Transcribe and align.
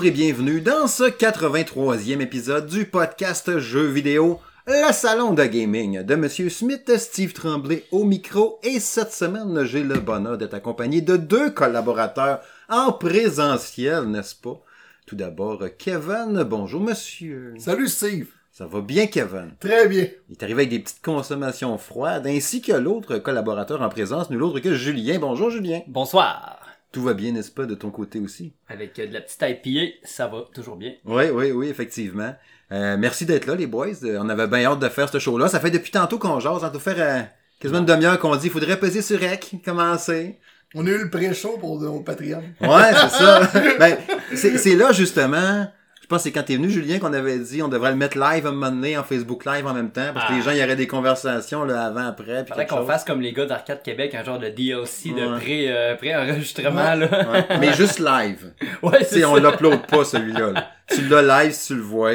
bonjour 0.00 0.14
et 0.14 0.24
bienvenue 0.24 0.62
dans 0.62 0.86
ce 0.86 1.02
83e 1.02 2.22
épisode 2.22 2.66
du 2.66 2.86
podcast 2.86 3.58
Jeux 3.58 3.88
vidéo, 3.88 4.40
le 4.66 4.92
salon 4.94 5.34
de 5.34 5.44
gaming 5.44 6.02
de 6.02 6.14
Monsieur 6.14 6.48
Smith, 6.48 6.90
Steve 6.96 7.34
Tremblay 7.34 7.84
au 7.90 8.04
micro. 8.04 8.58
Et 8.62 8.80
cette 8.80 9.12
semaine, 9.12 9.62
j'ai 9.64 9.82
le 9.82 10.00
bonheur 10.00 10.38
d'être 10.38 10.54
accompagné 10.54 11.02
de 11.02 11.18
deux 11.18 11.50
collaborateurs 11.50 12.40
en 12.70 12.92
présentiel, 12.92 14.04
n'est-ce 14.04 14.34
pas? 14.36 14.62
Tout 15.04 15.16
d'abord, 15.16 15.62
Kevin. 15.76 16.44
Bonjour, 16.44 16.80
monsieur. 16.80 17.52
Salut 17.58 17.88
Steve. 17.88 18.28
Ça 18.52 18.64
va 18.66 18.80
bien, 18.80 19.06
Kevin? 19.06 19.50
Très 19.60 19.86
bien. 19.86 20.06
Il 20.30 20.32
est 20.32 20.42
arrivé 20.42 20.62
avec 20.62 20.70
des 20.70 20.78
petites 20.78 21.04
consommations 21.04 21.76
froides, 21.76 22.26
ainsi 22.26 22.62
que 22.62 22.72
l'autre 22.72 23.18
collaborateur 23.18 23.82
en 23.82 23.90
présence, 23.90 24.30
nul 24.30 24.42
autre 24.44 24.60
que 24.60 24.72
Julien. 24.72 25.18
Bonjour, 25.18 25.50
Julien. 25.50 25.80
Bonsoir. 25.88 26.59
Tout 26.92 27.02
va 27.02 27.14
bien, 27.14 27.32
n'est-ce 27.32 27.52
pas, 27.52 27.66
de 27.66 27.74
ton 27.74 27.90
côté 27.90 28.18
aussi? 28.18 28.52
Avec 28.68 28.98
euh, 28.98 29.06
de 29.06 29.12
la 29.12 29.20
petite 29.20 29.42
IPA, 29.42 29.96
ça 30.02 30.26
va 30.26 30.44
toujours 30.52 30.76
bien. 30.76 30.92
Oui, 31.04 31.24
oui, 31.32 31.52
oui, 31.52 31.68
effectivement. 31.68 32.34
Euh, 32.72 32.96
merci 32.98 33.26
d'être 33.26 33.46
là, 33.46 33.54
les 33.54 33.66
boys. 33.66 33.88
Euh, 34.04 34.18
On 34.20 34.28
avait 34.28 34.46
bien 34.46 34.64
hâte 34.64 34.80
de 34.80 34.88
faire 34.88 35.08
ce 35.08 35.18
show-là. 35.18 35.48
Ça 35.48 35.60
fait 35.60 35.70
depuis 35.70 35.90
tantôt 35.90 36.18
qu'on 36.18 36.40
jase. 36.40 36.60
Ça 36.60 36.70
doit 36.70 36.80
faire 36.80 36.96
euh, 36.98 37.22
quasiment 37.60 37.80
une 37.80 37.86
demi-heure 37.86 38.18
qu'on 38.18 38.34
dit 38.36 38.46
il 38.46 38.52
faudrait 38.52 38.78
peser 38.78 39.02
sur 39.02 39.20
REC, 39.20 39.56
commencer. 39.64 40.38
On 40.74 40.86
a 40.86 40.90
eu 40.90 40.98
le 40.98 41.10
pré-show 41.10 41.58
pour 41.58 41.82
au 41.82 42.00
Patreon. 42.00 42.42
Ouais, 42.60 42.92
c'est 42.92 43.08
ça. 43.08 43.50
ben, 43.78 43.96
c'est 44.34 44.76
là, 44.76 44.92
justement, 44.92 45.66
pense 46.10 46.18
que 46.18 46.22
c'est 46.24 46.32
quand 46.32 46.42
t'es 46.42 46.56
venu, 46.56 46.68
Julien, 46.68 46.98
qu'on 46.98 47.12
avait 47.12 47.38
dit 47.38 47.62
on 47.62 47.68
devrait 47.68 47.90
le 47.90 47.96
mettre 47.96 48.18
live 48.18 48.44
à 48.46 48.50
un 48.50 48.52
moment 48.52 48.70
donné, 48.70 48.98
en 48.98 49.02
Facebook 49.04 49.44
Live 49.46 49.66
en 49.66 49.72
même 49.72 49.90
temps, 49.90 50.10
parce 50.12 50.26
que 50.26 50.32
Ah. 50.32 50.36
les 50.36 50.42
gens, 50.42 50.50
il 50.50 50.58
y 50.58 50.62
aurait 50.62 50.76
des 50.76 50.86
conversations 50.86 51.64
là, 51.64 51.86
avant, 51.86 52.06
après. 52.06 52.44
Faudrait 52.46 52.66
qu'on 52.66 52.84
fasse 52.84 53.04
comme 53.04 53.20
les 53.20 53.32
gars 53.32 53.46
d'Arcade 53.46 53.82
Québec, 53.82 54.14
un 54.14 54.22
genre 54.24 54.38
de 54.38 54.48
DLC 54.48 55.10
de 55.10 55.38
pré, 55.38 55.66
euh, 55.72 55.94
pré-enregistrement, 55.96 56.94
là. 56.94 57.30
Ouais. 57.30 57.58
Mais 57.60 57.72
juste 57.72 57.98
live. 57.98 58.52
Ouais, 58.82 59.04
c'est 59.04 59.24
on 59.24 59.36
l'upload 59.36 59.86
pas, 59.86 60.04
celui-là. 60.04 60.50
là. 60.52 60.70
Tu 60.88 61.06
l'as 61.08 61.22
live 61.44 61.52
si 61.52 61.68
tu 61.68 61.74
le 61.76 61.82
vois, 61.82 62.12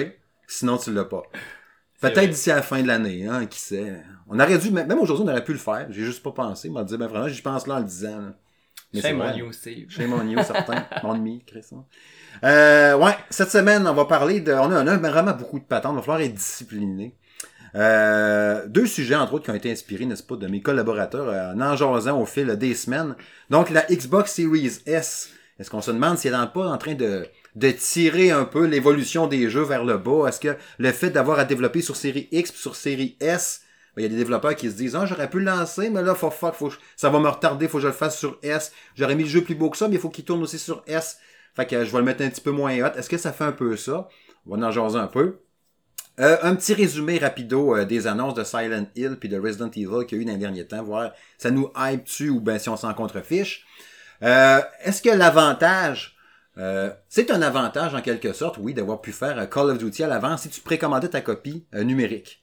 sinon 0.47 0.77
tu 0.77 0.91
l'as 0.93 1.05
pas. 1.05 1.23
Peut-être 2.01 2.29
d'ici 2.29 2.51
à 2.51 2.57
la 2.57 2.61
fin 2.61 2.81
de 2.81 2.87
l'année, 2.87 3.25
hein, 3.27 3.45
qui 3.47 3.59
sait. 3.59 3.95
On 4.27 4.39
aurait 4.39 4.57
dû, 4.57 4.69
même 4.71 4.91
aujourd'hui, 4.99 5.25
on 5.27 5.31
aurait 5.31 5.43
pu 5.43 5.53
le 5.53 5.57
faire. 5.57 5.87
J'ai 5.89 6.03
juste 6.03 6.21
pas 6.21 6.31
pensé. 6.31 6.69
M'a 6.69 6.83
dit, 6.83 6.97
ben 6.97 7.07
vraiment, 7.07 7.27
j'y 7.27 7.41
pense 7.41 7.65
là 7.67 7.75
en 7.75 7.79
le 7.79 7.85
disant. 7.85 8.17
là. 8.19 8.33
Mais 8.93 9.01
Shame 9.01 9.21
c'est 9.21 9.33
on 9.33 9.37
you, 9.37 9.51
Steve. 9.51 9.87
Mon 10.07 10.23
new, 10.23 10.41
certain. 10.43 10.85
Mon 11.03 11.15
demi, 11.15 11.43
Chris. 11.45 11.65
Euh, 12.43 12.95
ouais, 12.97 13.15
cette 13.29 13.51
semaine, 13.51 13.87
on 13.87 13.93
va 13.93 14.05
parler 14.05 14.39
de. 14.41 14.53
On 14.53 14.71
a, 14.71 14.97
vraiment 14.97 15.33
beaucoup 15.33 15.59
de 15.59 15.65
patentes. 15.65 15.93
Il 15.93 15.97
va 15.97 16.01
falloir 16.01 16.21
être 16.21 16.33
discipliné. 16.33 17.15
Euh, 17.75 18.65
deux 18.67 18.85
sujets, 18.85 19.15
entre 19.15 19.33
autres, 19.33 19.45
qui 19.45 19.51
ont 19.51 19.55
été 19.55 19.71
inspirés, 19.71 20.05
n'est-ce 20.05 20.23
pas, 20.23 20.35
de 20.35 20.47
mes 20.47 20.61
collaborateurs 20.61 21.27
euh, 21.27 21.53
en 21.53 21.59
en 21.61 22.21
au 22.21 22.25
fil 22.25 22.47
des 22.57 22.73
semaines. 22.73 23.15
Donc, 23.49 23.69
la 23.69 23.81
Xbox 23.83 24.33
Series 24.33 24.79
S. 24.85 25.29
Est-ce 25.59 25.69
qu'on 25.69 25.81
se 25.81 25.91
demande 25.91 26.17
si 26.17 26.27
elle 26.27 26.39
n'est 26.39 26.47
pas 26.47 26.67
en 26.67 26.77
train 26.77 26.95
de, 26.95 27.25
de 27.55 27.71
tirer 27.71 28.31
un 28.31 28.43
peu 28.43 28.65
l'évolution 28.65 29.27
des 29.27 29.49
jeux 29.49 29.63
vers 29.63 29.85
le 29.85 29.97
bas? 29.97 30.27
Est-ce 30.27 30.39
que 30.39 30.57
le 30.77 30.91
fait 30.91 31.09
d'avoir 31.09 31.39
à 31.39 31.45
développer 31.45 31.81
sur 31.81 31.95
série 31.95 32.27
X 32.31 32.53
sur 32.53 32.75
série 32.75 33.15
S, 33.21 33.61
ben, 33.95 34.01
il 34.01 34.03
y 34.03 34.05
a 34.07 34.09
des 34.09 34.17
développeurs 34.17 34.55
qui 34.55 34.69
se 34.69 34.75
disent, 34.75 34.95
ah, 34.95 35.05
j'aurais 35.05 35.29
pu 35.29 35.39
le 35.39 35.45
lancer, 35.45 35.89
mais 35.89 36.01
là, 36.01 36.15
faut, 36.15 36.29
fuck, 36.29 36.55
ça 36.97 37.09
va 37.09 37.19
me 37.19 37.29
retarder, 37.29 37.69
faut 37.69 37.77
que 37.77 37.83
je 37.83 37.87
le 37.87 37.93
fasse 37.93 38.17
sur 38.17 38.37
S. 38.43 38.73
J'aurais 38.95 39.15
mis 39.15 39.23
le 39.23 39.29
jeu 39.29 39.41
plus 39.41 39.55
beau 39.55 39.69
que 39.69 39.77
ça, 39.77 39.87
mais 39.87 39.95
il 39.95 40.01
faut 40.01 40.09
qu'il 40.09 40.25
tourne 40.25 40.43
aussi 40.43 40.59
sur 40.59 40.83
S. 40.87 41.19
Fait 41.55 41.65
que 41.65 41.85
je 41.85 41.91
vais 41.91 41.99
le 41.99 42.03
mettre 42.03 42.23
un 42.23 42.29
petit 42.29 42.41
peu 42.41 42.51
moins 42.51 42.77
hot. 42.81 42.97
Est-ce 42.97 43.09
que 43.09 43.17
ça 43.17 43.31
fait 43.31 43.45
un 43.45 43.51
peu 43.51 43.77
ça? 43.77 44.09
On 44.45 44.57
va 44.57 44.67
en 44.67 44.71
jaser 44.71 44.99
un 44.99 45.07
peu. 45.07 45.39
Euh, 46.19 46.37
un 46.43 46.55
petit 46.55 46.73
résumé 46.73 47.17
rapido 47.17 47.75
euh, 47.75 47.83
des 47.83 48.07
annonces 48.07 48.35
de 48.35 48.43
Silent 48.45 48.87
Hill 48.95 49.17
puis 49.19 49.27
de 49.27 49.37
Resident 49.37 49.69
Evil 49.69 50.05
qu'il 50.07 50.17
y 50.17 50.21
a 50.21 50.23
eu 50.23 50.25
dans 50.25 50.31
les 50.31 50.37
derniers 50.37 50.65
temps, 50.65 50.81
voir 50.81 51.11
ça 51.37 51.51
nous 51.51 51.69
hype-tu 51.75 52.29
ou 52.29 52.39
ben 52.39 52.57
si 52.57 52.69
on 52.69 52.77
s'en 52.77 52.93
contrefiche. 52.93 53.65
Euh, 54.23 54.61
Est-ce 54.83 55.01
que 55.01 55.09
l'avantage, 55.09 56.15
euh, 56.57 56.89
c'est 57.09 57.31
un 57.31 57.41
avantage 57.41 57.95
en 57.95 58.01
quelque 58.01 58.31
sorte, 58.31 58.57
oui, 58.59 58.73
d'avoir 58.73 59.01
pu 59.01 59.11
faire 59.11 59.49
Call 59.49 59.71
of 59.71 59.77
Duty 59.77 60.03
à 60.03 60.07
l'avance 60.07 60.43
si 60.43 60.49
tu 60.49 60.61
précommandais 60.61 61.09
ta 61.09 61.19
copie 61.19 61.65
numérique. 61.73 62.41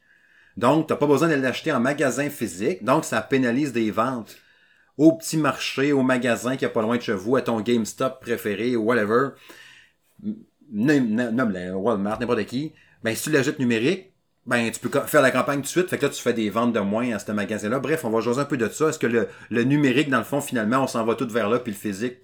Donc, 0.58 0.88
t'as 0.88 0.96
pas 0.96 1.06
besoin 1.06 1.28
de 1.28 1.34
l'acheter 1.34 1.72
en 1.72 1.80
magasin 1.80 2.28
physique, 2.28 2.84
donc 2.84 3.06
ça 3.06 3.22
pénalise 3.22 3.72
des 3.72 3.90
ventes 3.90 4.36
au 5.02 5.10
petit 5.10 5.36
marché, 5.36 5.92
au 5.92 6.04
magasin 6.04 6.56
qui 6.56 6.64
est 6.64 6.68
pas 6.68 6.80
loin 6.80 6.96
de 6.96 7.02
chez 7.02 7.12
vous, 7.12 7.34
à 7.34 7.42
ton 7.42 7.60
GameStop 7.60 8.20
préféré 8.20 8.76
whatever. 8.76 9.30
Nomme 10.72 11.52
Walmart, 11.74 12.20
n'importe 12.20 12.44
qui. 12.44 12.72
Ben, 13.02 13.12
si 13.16 13.24
tu 13.24 13.30
l'achètes 13.30 13.58
numérique, 13.58 14.12
ben, 14.46 14.70
tu 14.70 14.78
peux 14.78 15.00
faire 15.00 15.22
la 15.22 15.32
campagne 15.32 15.58
tout 15.58 15.62
de 15.62 15.66
suite. 15.66 15.88
Fait 15.88 15.98
que 15.98 16.06
là, 16.06 16.08
tu 16.08 16.22
fais 16.22 16.32
des 16.32 16.50
ventes 16.50 16.72
de 16.72 16.78
moins 16.78 17.12
à 17.12 17.18
ce 17.18 17.32
magasin-là. 17.32 17.80
Bref, 17.80 18.04
on 18.04 18.10
va 18.10 18.20
jaser 18.20 18.42
un 18.42 18.44
peu 18.44 18.56
de 18.56 18.68
ça. 18.68 18.90
Est-ce 18.90 19.00
que 19.00 19.08
le, 19.08 19.26
le 19.50 19.64
numérique, 19.64 20.08
dans 20.08 20.18
le 20.18 20.24
fond, 20.24 20.40
finalement, 20.40 20.84
on 20.84 20.86
s'en 20.86 21.04
va 21.04 21.16
tout 21.16 21.28
vers 21.28 21.50
là, 21.50 21.58
puis 21.58 21.72
le 21.72 21.78
physique, 21.78 22.18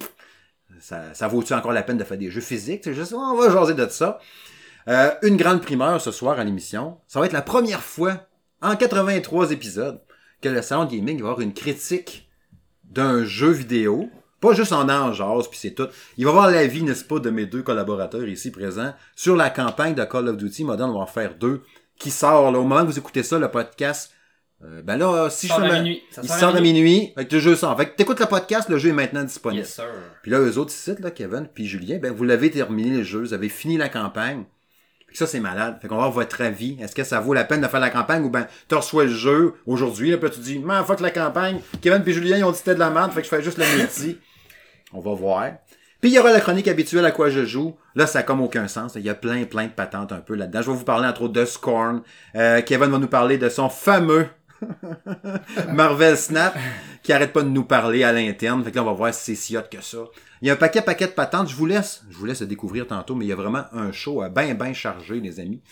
ça, 0.78 1.26
vaut-tu 1.26 1.54
encore 1.54 1.72
la 1.72 1.82
peine 1.82 1.98
de 1.98 2.04
faire 2.04 2.16
des 2.16 2.30
jeux 2.30 2.40
physiques? 2.40 2.88
On 3.12 3.34
va 3.34 3.50
jaser 3.50 3.74
de 3.74 3.88
ça. 3.88 4.20
Euh, 4.86 5.10
une 5.22 5.36
grande 5.36 5.62
primeur 5.62 6.00
ce 6.00 6.12
soir 6.12 6.38
à 6.38 6.44
l'émission. 6.44 6.98
Ça 7.08 7.18
va 7.18 7.26
être 7.26 7.32
la 7.32 7.42
première 7.42 7.82
fois, 7.82 8.28
en 8.62 8.76
83 8.76 9.50
épisodes, 9.50 10.00
que 10.40 10.48
le 10.48 10.62
Salon 10.62 10.84
Gaming 10.84 11.20
va 11.20 11.30
avoir 11.30 11.40
une 11.40 11.52
critique 11.52 12.27
d'un 12.90 13.24
jeu 13.24 13.50
vidéo. 13.50 14.10
Pas 14.40 14.52
juste 14.54 14.72
en 14.72 14.88
angeance, 14.88 15.48
puis 15.50 15.58
c'est 15.58 15.72
tout. 15.74 15.88
Il 16.16 16.24
va 16.24 16.30
voir 16.30 16.50
l'avis, 16.50 16.82
n'est-ce 16.84 17.04
pas, 17.04 17.18
de 17.18 17.28
mes 17.28 17.44
deux 17.46 17.62
collaborateurs 17.62 18.28
ici 18.28 18.52
présents 18.52 18.94
sur 19.16 19.34
la 19.34 19.50
campagne 19.50 19.94
de 19.94 20.04
Call 20.04 20.28
of 20.28 20.36
Duty 20.36 20.62
Modern 20.64 20.90
Warfare 20.90 21.34
2 21.34 21.62
qui 21.98 22.10
sort, 22.12 22.52
là, 22.52 22.58
au 22.60 22.62
moment 22.62 22.82
que 22.82 22.92
vous 22.92 22.98
écoutez 22.98 23.24
ça, 23.24 23.38
le 23.38 23.50
podcast. 23.50 24.12
euh, 24.64 24.82
ben 24.82 24.96
là, 24.96 25.28
si 25.30 25.48
je 25.48 25.52
fais 25.52 25.80
minuit. 25.80 26.02
Ça 26.10 26.20
il 26.22 26.28
sort 26.28 26.36
à 26.36 26.40
sort 26.40 26.56
à 26.56 26.60
minuit, 26.60 27.12
fait 27.16 27.26
que 27.26 27.34
le 27.34 27.40
jeu 27.40 27.56
sort. 27.56 27.76
Fait 27.76 27.86
que 27.90 27.96
t'écoutes 27.96 28.20
le 28.20 28.26
podcast, 28.26 28.68
le 28.68 28.78
jeu 28.78 28.90
est 28.90 28.92
maintenant 28.92 29.24
disponible. 29.24 29.62
Yes, 29.62 29.74
sir. 29.74 29.86
Puis 30.22 30.30
là, 30.30 30.38
eux 30.38 30.56
autres 30.58 30.72
ici, 30.72 30.94
là, 31.00 31.10
Kevin, 31.10 31.48
puis 31.52 31.66
Julien, 31.66 31.98
ben, 31.98 32.12
vous 32.12 32.24
l'avez 32.24 32.50
terminé 32.50 32.98
le 32.98 33.02
jeu, 33.02 33.20
vous 33.20 33.34
avez 33.34 33.48
fini 33.48 33.76
la 33.76 33.88
campagne. 33.88 34.44
Puis 35.08 35.16
ça, 35.16 35.26
c'est 35.26 35.40
malade. 35.40 35.78
Fait 35.80 35.88
qu'on 35.88 35.96
va 35.96 36.02
voir 36.02 36.12
votre 36.12 36.40
avis. 36.42 36.76
Est-ce 36.80 36.94
que 36.94 37.02
ça 37.02 37.18
vaut 37.20 37.34
la 37.34 37.44
peine 37.44 37.60
de 37.60 37.66
faire 37.66 37.80
la 37.80 37.90
campagne 37.90 38.24
ou 38.24 38.30
ben, 38.30 38.46
tu 38.68 38.74
reçois 38.74 39.04
le 39.04 39.10
jeu 39.10 39.54
aujourd'hui, 39.66 40.10
là, 40.10 40.18
puis 40.18 40.30
tu 40.30 40.40
dis, 40.40 40.58
man, 40.58 40.84
fuck 40.84 41.00
la 41.00 41.10
campagne. 41.10 41.60
Kevin 41.80 42.02
puis 42.02 42.12
Julien, 42.12 42.38
ils 42.38 42.44
ont 42.44 42.52
dit 42.52 42.58
c'était 42.58 42.74
de 42.74 42.80
la 42.80 42.90
merde, 42.90 43.12
fait 43.12 43.20
que 43.20 43.24
je 43.24 43.30
fais 43.30 43.42
juste 43.42 43.58
le 43.58 43.64
multi. 43.76 44.18
On 44.92 45.00
va 45.00 45.14
voir. 45.14 45.50
Puis 46.00 46.10
il 46.10 46.14
y 46.14 46.18
aura 46.18 46.32
la 46.32 46.40
chronique 46.40 46.68
habituelle 46.68 47.04
à 47.04 47.10
quoi 47.10 47.28
je 47.28 47.44
joue. 47.44 47.76
Là, 47.96 48.06
ça 48.06 48.20
a 48.20 48.22
comme 48.22 48.40
aucun 48.40 48.68
sens. 48.68 48.92
Il 48.94 49.02
y 49.02 49.10
a 49.10 49.14
plein, 49.14 49.44
plein 49.44 49.64
de 49.64 49.72
patentes 49.72 50.12
un 50.12 50.20
peu 50.20 50.36
là-dedans. 50.36 50.62
Je 50.62 50.70
vais 50.70 50.76
vous 50.76 50.84
parler 50.84 51.08
entre 51.08 51.22
autres 51.22 51.32
de 51.32 51.44
Scorn. 51.44 52.02
Euh, 52.36 52.62
Kevin 52.62 52.90
va 52.90 52.98
nous 52.98 53.08
parler 53.08 53.36
de 53.36 53.48
son 53.48 53.68
fameux 53.68 54.28
Marvel 55.72 56.16
Snap 56.16 56.56
qui 57.02 57.12
arrête 57.12 57.32
pas 57.32 57.42
de 57.42 57.48
nous 57.48 57.64
parler 57.64 58.04
à 58.04 58.12
l'interne. 58.12 58.62
Fait 58.64 58.70
que 58.70 58.76
là, 58.76 58.82
on 58.82 58.86
va 58.86 58.92
voir 58.92 59.14
si 59.14 59.36
c'est 59.36 59.42
si 59.42 59.56
hot 59.56 59.62
que 59.70 59.80
ça. 59.80 59.98
Il 60.42 60.48
y 60.48 60.50
a 60.50 60.54
un 60.54 60.56
paquet, 60.56 60.82
paquet 60.82 61.06
de 61.06 61.12
patentes. 61.12 61.48
Je 61.48 61.54
vous 61.54 61.66
laisse, 61.66 62.04
je 62.10 62.16
vous 62.16 62.26
laisse 62.26 62.40
le 62.40 62.46
découvrir 62.46 62.86
tantôt, 62.86 63.14
mais 63.14 63.24
il 63.24 63.28
y 63.28 63.32
a 63.32 63.36
vraiment 63.36 63.64
un 63.72 63.92
show 63.92 64.22
à 64.22 64.28
bien, 64.28 64.54
bien 64.54 64.72
chargé, 64.72 65.20
les 65.20 65.40
amis. 65.40 65.62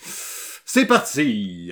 C'est 0.65 0.85
parti! 0.85 1.71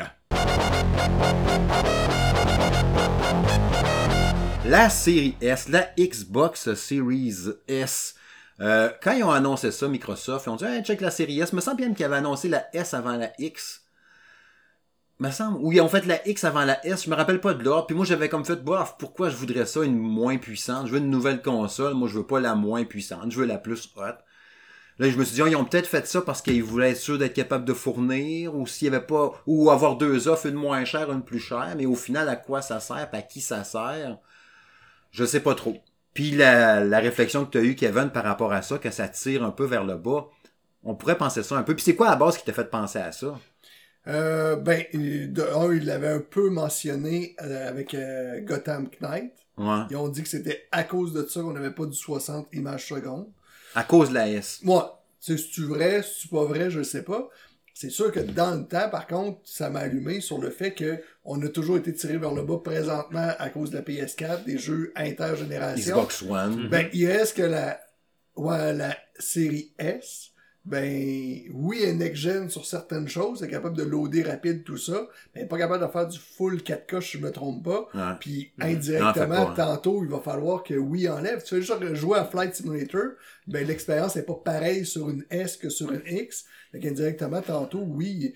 La 4.66 4.90
série 4.90 5.36
S, 5.42 5.70
la 5.70 5.88
Xbox 5.97 6.74
Series 6.74 7.52
S. 7.68 8.16
Euh, 8.62 8.90
quand 9.03 9.12
ils 9.12 9.24
ont 9.24 9.32
annoncé 9.32 9.70
ça, 9.72 9.88
Microsoft, 9.88 10.46
ils 10.47 10.50
ont 10.50 10.56
dit 10.56 10.66
hey, 10.66 10.84
check 10.84 11.02
la 11.02 11.12
série 11.12 11.40
S. 11.40 11.53
Me 11.53 11.62
semble 11.62 11.78
bien 11.78 11.94
qu'ils 11.94 12.06
avaient 12.06 12.16
annoncé 12.16 12.50
la 12.50 12.66
S 12.74 12.94
avant 12.94 13.16
la 13.16 13.32
X. 13.38 13.84
Me 15.20 15.31
semble. 15.31 15.59
Ou 15.62 15.72
ils 15.72 15.81
ont 15.81 15.88
fait 15.88 16.06
la 16.06 16.28
X 16.28 16.44
avant 16.44 16.66
la 16.66 16.86
S. 16.86 17.06
Je 17.06 17.09
me 17.09 17.16
rappelle 17.16 17.40
pas 17.40 17.53
de 17.53 17.64
l'ordre. 17.64 17.88
Puis 17.88 17.96
moi, 17.96 18.06
j'avais 18.06 18.30
comme 18.30 18.46
fait, 18.46 18.64
bof, 18.64 18.96
pourquoi 19.00 19.30
je 19.30 19.36
voudrais 19.36 19.66
ça, 19.66 19.84
une 19.84 19.98
moins 19.98 20.38
puissante? 20.38 20.88
Je 20.88 20.92
veux 20.92 20.98
une 20.98 21.09
nouvelle 21.09 21.42
console. 21.42 21.94
Moi, 21.94 22.09
je 22.09 22.17
veux 22.17 22.28
pas 22.28 22.40
la 22.40 22.56
moins 22.56 22.84
puissante. 22.84 23.32
Je 23.32 23.40
veux 23.40 23.46
la 23.46 23.58
plus 23.58 23.90
hot. 23.96 24.17
Là, 24.97 25.09
je 25.09 25.17
me 25.17 25.26
suis 25.26 25.35
dit, 25.35 25.41
oh, 25.41 25.47
ils 25.47 25.56
ont 25.58 25.66
peut-être 25.66 25.88
fait 25.88 26.08
ça 26.08 26.22
parce 26.22 26.41
qu'ils 26.41 26.64
voulaient 26.64 26.91
être 26.91 26.97
sûrs 26.97 27.17
d'être 27.17 27.34
capables 27.34 27.66
de 27.66 27.73
fournir, 27.73 28.56
ou 28.56 28.66
s'il 28.66 28.85
y 28.85 28.96
avait 28.96 29.06
pas, 29.06 29.34
ou 29.46 29.70
avoir 29.70 29.97
deux 29.97 30.29
offres, 30.29 30.46
une 30.46 30.56
moins 30.56 30.85
chère, 30.85 31.12
une 31.12 31.22
plus 31.22 31.40
chère, 31.40 31.73
mais 31.78 31.85
au 31.85 31.96
final, 31.96 32.29
à 32.29 32.38
quoi 32.38 32.62
ça 32.62 32.79
sert, 32.79 33.09
à 33.12 33.22
qui 33.22 33.41
ça 33.41 33.66
sert? 33.66 34.17
Je 35.12 35.26
sais 35.26 35.41
pas 35.41 35.53
trop. 35.53 35.76
Puis 36.14 36.32
la, 36.32 36.85
la 36.85 37.00
réflexion 37.00 37.46
que 37.46 37.52
tu 37.52 37.58
as 37.58 37.62
eue, 37.62 37.76
Kevin, 37.76 38.09
par 38.09 38.23
rapport 38.23 38.53
à 38.53 38.62
ça, 38.62 38.78
que 38.78 38.90
ça 38.90 39.09
tire 39.09 39.44
un 39.44 39.52
peu 39.52 39.66
vers 39.66 39.84
le 39.84 39.96
bas, 39.96 40.28
on 40.84 40.96
pourrait 40.96 41.17
penser 41.17 41.44
ça 41.44 41.58
un 41.58 41.64
peu. 41.64 41.76
Puis 41.76 41.84
c'est 41.84 41.96
quoi 41.96 42.08
la 42.09 42.16
base 42.16 42.38
qui 42.38 42.46
t'a 42.46 42.53
fait 42.53 42.70
penser 42.70 43.00
à 43.00 43.12
ça? 43.12 43.38
Euh, 44.07 44.55
ben, 44.55 44.84
de 44.93 45.41
un, 45.41 45.73
il 45.73 45.85
l'avait 45.85 46.09
un 46.09 46.19
peu 46.19 46.49
mentionné 46.49 47.35
euh, 47.41 47.67
avec 47.67 47.93
euh, 47.93 48.40
Gotham 48.41 48.87
Knight. 49.02 49.34
Ouais. 49.57 49.84
Ils 49.90 49.96
ont 49.96 50.09
dit 50.09 50.22
que 50.22 50.29
c'était 50.29 50.67
à 50.72 50.84
cause 50.84 51.13
de 51.13 51.25
ça 51.25 51.41
qu'on 51.41 51.53
n'avait 51.53 51.72
pas 51.72 51.85
du 51.85 51.97
60 51.97 52.47
images 52.53 52.87
secondes. 52.87 53.28
À 53.73 53.84
cause 53.84 54.09
de 54.09 54.16
la 54.16 54.29
S. 54.29 54.59
Moi, 54.63 55.03
tu 55.19 55.37
sais, 55.37 55.43
c'est-tu 55.43 55.66
vrai, 55.66 56.03
c'est-tu 56.03 56.28
pas 56.28 56.46
vrai, 56.46 56.69
je 56.69 56.84
sais 56.84 57.03
pas. 57.03 57.29
C'est 57.73 57.90
sûr 57.90 58.11
que 58.11 58.22
dans 58.22 58.55
le 58.55 58.66
temps, 58.66 58.90
par 58.90 59.05
contre, 59.05 59.40
ça 59.43 59.69
m'a 59.69 59.79
allumé 59.79 60.22
sur 60.22 60.37
le 60.40 60.49
fait 60.49 60.73
que 60.73 61.02
on 61.25 61.41
a 61.41 61.49
toujours 61.49 61.75
été 61.75 61.93
tiré 61.93 62.17
vers 62.17 62.34
le 62.34 62.43
bas 62.43 62.59
présentement 62.63 63.31
à 63.37 63.49
cause 63.49 63.72
de 63.72 63.78
la 63.78 63.81
PS4, 63.81 64.46
des 64.46 64.57
jeux 64.57 64.93
intergénération. 64.96 65.97
Xbox 65.97 66.22
One. 66.22 66.69
Ben, 66.69 66.87
il 66.93 67.07
reste 67.07 67.35
que 67.35 67.43
la, 67.43 67.81
ouais, 68.37 68.73
la 68.73 68.96
série 69.19 69.73
S 69.78 70.31
ben 70.66 71.41
oui, 71.53 71.79
elle 71.84 71.90
est 71.90 71.94
next-gen 71.94 72.50
sur 72.50 72.66
certaines 72.66 73.08
choses, 73.08 73.44
elle 73.44 73.50
est 73.50 73.52
capable 73.52 73.78
de 73.78 73.84
loader 73.84 74.23
rapide 74.23 74.64
tout 74.64 74.78
ça, 74.78 75.08
mais 75.34 75.41
elle 75.41 75.44
est 75.44 75.47
pas 75.47 75.59
capable 75.59 75.85
de 75.85 75.91
faire 75.91 76.08
du 76.08 76.17
full 76.17 76.58
4K 76.58 77.02
si 77.02 77.17
je 77.20 77.23
me 77.23 77.32
trompe 77.32 77.64
pas. 77.64 77.88
Ouais. 77.94 78.17
Puis. 78.20 78.52
Non, 78.58 78.66
indirectement, 78.66 79.46
pas, 79.46 79.53
tantôt, 79.56 80.03
il 80.03 80.09
va 80.09 80.20
falloir 80.20 80.64
que 80.64 80.73
oui 80.73 81.08
enlève. 81.08 81.44
Tu 81.44 81.56
fais 81.56 81.62
juste 81.62 81.94
jouer 81.94 82.17
à 82.17 82.26
Flight 82.26 82.56
Simulator, 82.56 83.12
ben 83.47 83.66
l'expérience 83.67 84.16
n'est 84.16 84.23
pas 84.23 84.41
pareille 84.44 84.85
sur 84.85 85.09
une 85.09 85.23
S 85.29 85.58
que 85.58 85.70
sur 85.70 85.91
une 85.91 86.02
X. 86.08 86.46
Fait 86.72 86.79
qu'indirectement, 86.79 87.41
tantôt, 87.41 87.84
oui. 87.85 88.34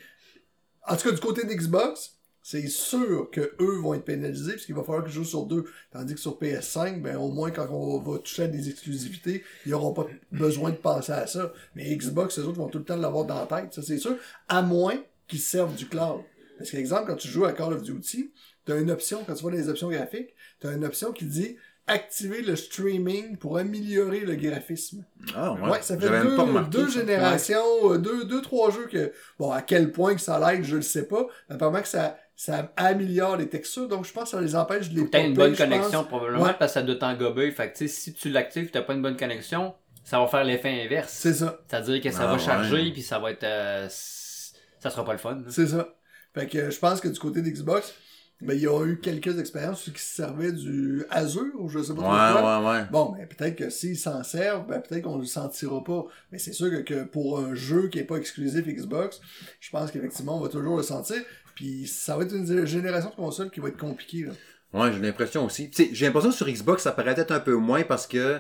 En 0.88 0.96
tout 0.96 1.10
cas, 1.10 1.16
du 1.16 1.22
côté 1.22 1.46
d'Xbox, 1.46 2.19
c'est 2.42 2.68
sûr 2.68 3.30
que 3.32 3.42
eux 3.60 3.78
vont 3.82 3.94
être 3.94 4.06
pénalisés 4.06 4.54
parce 4.54 4.66
qu'il 4.66 4.76
va 4.76 4.84
falloir 4.84 5.04
qu'ils 5.04 5.14
jouent 5.14 5.26
sur 5.26 5.46
deux. 5.46 5.66
Tandis 5.92 6.16
que 6.16 6.20
sur 6.20 6.40
PS5, 6.40 7.02
ben 7.02 7.18
au 7.18 7.32
moins 7.32 7.52
quand 7.52 7.68
on 7.70 8.00
va 8.00 8.18
toucher 8.20 8.44
à 8.44 8.48
des 8.48 8.70
exclusivités, 8.70 9.44
ils 9.66 9.72
n'auront 9.72 9.94
pas 9.94 10.08
besoin 10.32 10.72
de 10.72 10.76
penser 10.78 11.12
à 11.12 11.28
ça. 11.28 11.54
Mais 11.76 11.96
Xbox, 11.96 12.40
eux 12.40 12.44
autres 12.46 12.58
vont 12.58 12.70
tout 12.70 12.80
le 12.80 12.86
temps 12.86 12.96
l'avoir 12.96 13.26
dans 13.26 13.40
la 13.40 13.46
tête, 13.46 13.74
ça 13.74 13.82
c'est 13.82 13.98
sûr. 13.98 14.16
À 14.48 14.62
moins 14.62 14.96
qu'ils 15.28 15.40
servent 15.40 15.76
du 15.76 15.88
cloud. 15.88 16.22
Parce 16.58 16.72
qu'exemple, 16.72 17.06
quand 17.08 17.16
tu 17.16 17.28
joues 17.28 17.46
à 17.46 17.54
Call 17.54 17.74
of 17.74 17.84
Duty, 17.84 18.32
tu 18.66 18.72
as 18.72 18.78
une 18.78 18.92
option, 18.92 19.24
quand 19.26 19.34
tu 19.34 19.42
vois 19.44 19.52
les 19.52 19.70
options 19.70 19.90
graphiques, 19.90 20.34
tu 20.60 20.68
as 20.68 20.74
une 20.74 20.84
option 20.86 21.12
qui 21.12 21.26
dit 21.26 21.56
activer 21.88 22.42
le 22.42 22.56
streaming 22.56 23.38
pour 23.38 23.58
améliorer 23.58 24.20
le 24.20 24.36
graphisme. 24.36 25.04
Ah, 25.36 25.54
ouais. 25.54 25.70
Ouais, 25.72 25.82
ça 25.82 25.98
fait 25.98 26.08
deux, 26.08 26.38
deux 26.70 26.88
ça. 26.90 27.00
générations, 27.00 27.94
euh, 27.94 27.98
deux, 27.98 28.26
deux, 28.26 28.42
trois 28.42 28.70
jeux 28.72 28.88
que, 28.88 29.12
bon, 29.40 29.52
à 29.52 29.62
quel 29.62 29.92
point 29.92 30.14
que 30.14 30.22
ça 30.22 30.40
l'aide, 30.40 30.64
je 30.64 30.76
le 30.76 30.82
sais 30.82 31.08
pas. 31.08 31.28
Mais 31.50 31.56
apparemment 31.56 31.82
que 31.82 31.88
ça, 31.88 32.18
ça 32.42 32.72
améliore 32.78 33.36
les 33.36 33.50
textures, 33.50 33.90
donc 33.90 34.06
je 34.06 34.14
pense 34.14 34.24
que 34.26 34.30
ça 34.38 34.42
les 34.42 34.56
empêche 34.56 34.90
de 34.92 35.02
les 35.02 35.10
t'aies 35.10 35.28
une 35.28 35.34
bonne 35.34 35.50
pense. 35.50 35.58
connexion, 35.58 36.06
probablement, 36.06 36.42
Ouais. 36.46 36.54
parce 36.58 36.72
que 36.72 36.80
ça 36.80 36.84
doit 36.84 36.96
t'engober. 36.96 37.52
Fait 37.52 37.70
que, 37.74 37.86
si 37.86 38.14
tu 38.14 38.30
l'actives, 38.30 38.70
t'as 38.72 38.82
pas 38.82 38.94
une 38.94 39.02
bonne 39.02 39.18
connexion, 39.18 39.74
ça 40.06 40.20
va 40.20 40.28
faire 40.28 40.46
l'effet 40.46 40.86
inverse. 40.86 41.12
C'est 41.12 41.34
ça, 41.34 41.60
C'est-à-dire 41.68 42.02
que 42.02 42.12
ça 42.12 42.20
Ah, 42.22 42.28
va 42.28 42.34
ouais. 42.34 42.40
charger, 42.40 42.92
puis 42.94 43.02
ça 43.02 43.20
va 43.20 43.32
être. 43.32 43.44
euh, 43.44 43.88
ça 43.90 44.90
sera 44.90 45.04
pas 45.04 45.12
le 45.12 45.18
fun. 45.20 45.40
c'est 45.50 45.68
ça. 45.68 45.90
Fait 46.34 46.48
que 46.48 46.70
je 46.70 46.80
pense 46.80 47.02
que 47.02 47.10
du 47.10 47.20
côté 47.20 47.42
d'Xbox, 47.42 47.94
ben, 48.42 48.54
il 48.54 48.62
y 48.62 48.68
a 48.68 48.86
eu 48.86 49.02
quelques 49.02 49.38
expériences 49.38 49.84
qui 49.84 50.00
se 50.02 50.16
servaient 50.16 50.54
du 50.54 51.04
Azure, 51.10 51.44
ou 51.58 51.68
je 51.68 51.84
sais 51.84 51.94
pas 51.94 52.02
trop 52.04 52.10
quoi. 52.10 52.62
Ouais, 52.62 52.66
ouais, 52.68 52.72
ouais. 52.80 52.86
Bon, 52.90 53.12
ben, 53.12 53.28
peut-être 53.28 53.58
que 53.58 53.70
s'ils 53.70 53.98
s'en 53.98 54.24
servent, 54.24 54.66
ben, 54.66 54.80
peut-être 54.80 55.04
qu'on 55.04 55.18
le 55.18 55.26
sentira 55.26 55.84
pas. 55.84 56.06
Mais 56.32 56.38
c'est 56.38 56.54
sûr 56.54 56.70
que, 56.72 56.78
que 56.78 57.04
pour 57.04 57.40
un 57.40 57.54
jeu 57.54 57.90
qui 57.90 58.00
est 58.00 58.06
pas 58.06 58.16
exclusif 58.16 58.66
Xbox, 58.66 59.20
je 59.60 59.70
pense 59.72 59.92
qu'effectivement, 59.92 60.38
on 60.38 60.40
va 60.40 60.48
toujours 60.48 60.78
le 60.78 60.84
sentir. 60.84 61.18
Puis 61.60 61.88
ça 61.88 62.16
va 62.16 62.24
être 62.24 62.34
une 62.34 62.66
génération 62.66 63.10
de 63.10 63.16
consoles 63.16 63.52
qui 63.52 63.60
va 63.60 63.68
être 63.68 63.78
compliquée, 63.78 64.24
là. 64.24 64.32
Ouais, 64.72 64.94
j'ai 64.94 65.00
l'impression 65.00 65.46
aussi. 65.46 65.70
Tu 65.70 65.84
sais, 65.84 65.90
j'ai 65.92 66.06
l'impression 66.06 66.30
que 66.30 66.36
sur 66.38 66.48
Xbox, 66.48 66.84
ça 66.84 66.94
paraît 66.94 67.14
peut-être 67.16 67.34
un 67.34 67.42
peu 67.42 67.56
moins 67.56 67.84
parce 67.84 68.08
que, 68.08 68.40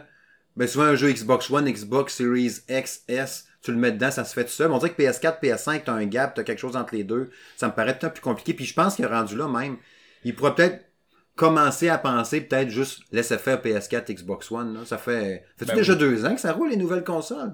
ben, 0.56 0.69
souvent, 0.69 0.86
un 0.86 0.95
jeu 0.95 1.12
Xbox 1.12 1.51
One, 1.51 1.69
Xbox 1.69 2.16
Series 2.16 2.62
X, 2.69 3.04
S, 3.10 3.45
tu 3.62 3.74
le 3.74 3.77
mets 3.77 3.92
dedans, 3.92 4.10
ça 4.10 4.24
se 4.24 4.33
fait 4.33 4.45
tout 4.45 4.51
seul. 4.51 4.69
Mais 4.69 4.75
on 4.75 4.77
dirait 4.77 4.94
que 4.94 5.01
PS4, 5.01 5.42
PS5, 5.42 5.81
t'as 5.83 5.92
un 5.92 6.06
gap, 6.06 6.33
t'as 6.33 6.44
quelque 6.44 6.60
chose 6.60 6.77
entre 6.77 6.95
les 6.95 7.04
deux. 7.04 7.30
Ça 7.57 7.68
me 7.68 7.74
paraît 7.74 8.00
peut-être 8.00 8.13
plus 8.13 8.21
compliqué. 8.21 8.54
Puis 8.54 8.63
je 8.63 8.74
pense 8.74 8.95
qu'il 8.95 9.04
est 9.04 9.10
rendu 9.10 9.36
là 9.36 9.50
même. 9.50 9.75
Il 10.24 10.33
pourrait 10.33 10.56
peut-être 10.56 10.86
commencer 11.36 11.89
à 11.89 11.98
penser 11.98 12.39
peut-être 12.39 12.69
juste 12.69 13.01
laisser 13.12 13.38
faire 13.38 13.62
PS4, 13.62 14.13
Xbox 14.13 14.50
One, 14.50 14.75
là. 14.75 14.86
Ça 14.86 14.98
fait, 14.98 15.44
fait-tu 15.57 15.72
Ben 15.72 15.75
déjà 15.75 15.92
oui. 15.92 16.00
deux 16.00 16.25
ans 16.25 16.36
que 16.36 16.42
ça 16.42 16.54
roule 16.54 16.69
les 16.69 16.77
nouvelles 16.77 17.04
consoles? 17.04 17.51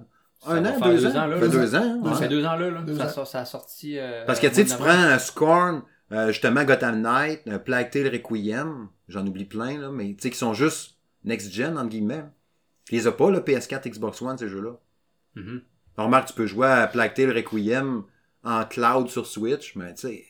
Un 0.47 0.63
an, 0.65 0.79
deux, 0.79 0.97
deux 0.97 1.05
ans? 1.07 1.09
ans, 1.23 1.25
là, 1.27 1.35
Ça 1.35 1.41
fait 1.41 1.47
là. 1.47 1.47
deux 1.61 1.75
ans, 1.75 2.03
Ça 2.13 2.15
fait 2.21 2.27
deux 2.27 2.45
ans 2.45 2.55
là, 2.55 2.69
là. 2.69 2.81
Deux 2.81 2.97
Ça, 2.97 3.05
ans. 3.05 3.09
sort- 3.09 3.27
ça 3.27 3.39
a 3.41 3.45
sorti. 3.45 3.97
euh, 3.97 4.23
Parce 4.25 4.39
que 4.39 4.47
tu 4.47 4.55
sais, 4.55 4.65
tu 4.65 4.75
prends 4.75 4.89
un 4.89 5.17
Scorn, 5.17 5.81
euh, 6.11 6.27
justement 6.27 6.63
Gotham 6.63 7.01
Knight, 7.01 7.41
un 7.47 7.57
Plague 7.59 7.89
Tale 7.89 8.07
Requiem, 8.09 8.87
j'en 9.07 9.25
oublie 9.25 9.45
plein, 9.45 9.79
là, 9.79 9.89
mais 9.91 10.09
tu 10.13 10.17
sais, 10.21 10.29
qui 10.29 10.37
sont 10.37 10.53
juste 10.53 10.97
next-gen, 11.23 11.77
entre 11.77 11.89
guillemets. 11.89 12.25
Tu 12.85 12.93
les 12.95 13.07
as 13.07 13.11
pas, 13.11 13.31
là, 13.31 13.39
PS4, 13.39 13.89
Xbox 13.89 14.21
One, 14.21 14.37
ces 14.37 14.47
jeux-là. 14.47 14.73
Mhm. 15.35 15.61
On 15.97 16.05
remarque, 16.05 16.27
tu 16.27 16.33
peux 16.33 16.45
jouer 16.45 16.67
à 16.67 16.85
Plague 16.87 17.13
Tale 17.15 17.31
Requiem 17.35 18.03
en 18.43 18.63
cloud 18.65 19.09
sur 19.09 19.25
Switch, 19.25 19.75
mais 19.75 19.93
tu 19.95 20.01
sais, 20.01 20.25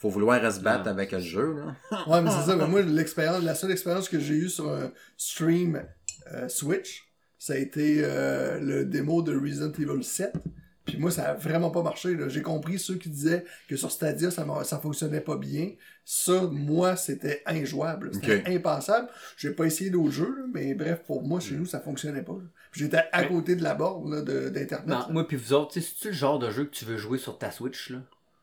faut 0.00 0.08
vouloir 0.10 0.40
se 0.52 0.58
battre 0.58 0.86
Non, 0.86 0.90
avec 0.90 1.12
le 1.12 1.20
jeu, 1.20 1.54
là. 1.54 1.98
Ouais, 2.08 2.20
mais 2.22 2.30
c'est 2.30 2.42
ça. 2.46 2.56
Mais 2.56 2.66
moi, 2.66 2.82
l'expérience, 2.82 3.44
la 3.44 3.54
seule 3.54 3.70
expérience 3.70 4.08
que 4.08 4.18
j'ai 4.18 4.34
eue 4.34 4.48
sur 4.48 4.68
un 4.72 4.90
stream 5.16 5.80
euh, 6.32 6.48
Switch, 6.48 7.04
ça 7.44 7.54
a 7.54 7.56
été 7.56 8.02
euh, 8.04 8.60
le 8.60 8.84
démo 8.84 9.20
de 9.20 9.36
Resident 9.36 9.72
Evil 9.72 10.04
7. 10.04 10.32
Puis 10.84 10.96
moi, 10.98 11.10
ça 11.10 11.30
a 11.30 11.34
vraiment 11.34 11.70
pas 11.70 11.82
marché. 11.82 12.14
là. 12.14 12.28
J'ai 12.28 12.42
compris 12.42 12.78
ceux 12.78 12.94
qui 12.96 13.08
disaient 13.08 13.44
que 13.68 13.74
sur 13.76 13.90
Stadia, 13.90 14.30
ça, 14.30 14.46
ça 14.64 14.78
fonctionnait 14.78 15.20
pas 15.20 15.36
bien. 15.36 15.70
Ça, 16.04 16.42
moi, 16.52 16.94
c'était 16.94 17.42
injouable. 17.46 18.10
C'était 18.14 18.38
Ok. 18.46 18.48
impensable. 18.48 19.08
J'ai 19.36 19.50
pas 19.50 19.64
essayé 19.64 19.90
d'autres 19.90 20.12
jeux, 20.12 20.34
là, 20.38 20.44
mais 20.54 20.74
bref, 20.74 21.00
pour 21.06 21.22
moi, 21.26 21.40
chez 21.40 21.56
nous, 21.56 21.66
ça 21.66 21.80
fonctionnait 21.80 22.22
pas. 22.22 22.36
J'étais 22.72 23.02
à 23.12 23.24
côté 23.24 23.56
de 23.56 23.62
la 23.64 23.74
borne 23.74 24.14
là, 24.14 24.22
de- 24.22 24.48
d'Internet. 24.48 24.86
Non, 24.88 24.98
là. 25.00 25.06
moi 25.10 25.26
puis 25.26 25.36
vous 25.36 25.52
autres, 25.52 25.72
tu 25.72 25.80
sais, 25.80 25.86
c'est-tu 25.88 26.08
le 26.08 26.14
genre 26.14 26.38
de 26.38 26.50
jeu 26.50 26.64
que 26.64 26.70
tu 26.74 26.84
veux 26.84 26.96
jouer 26.96 27.18
sur 27.18 27.38
ta 27.38 27.50
Switch, 27.50 27.90
là? 27.90 27.98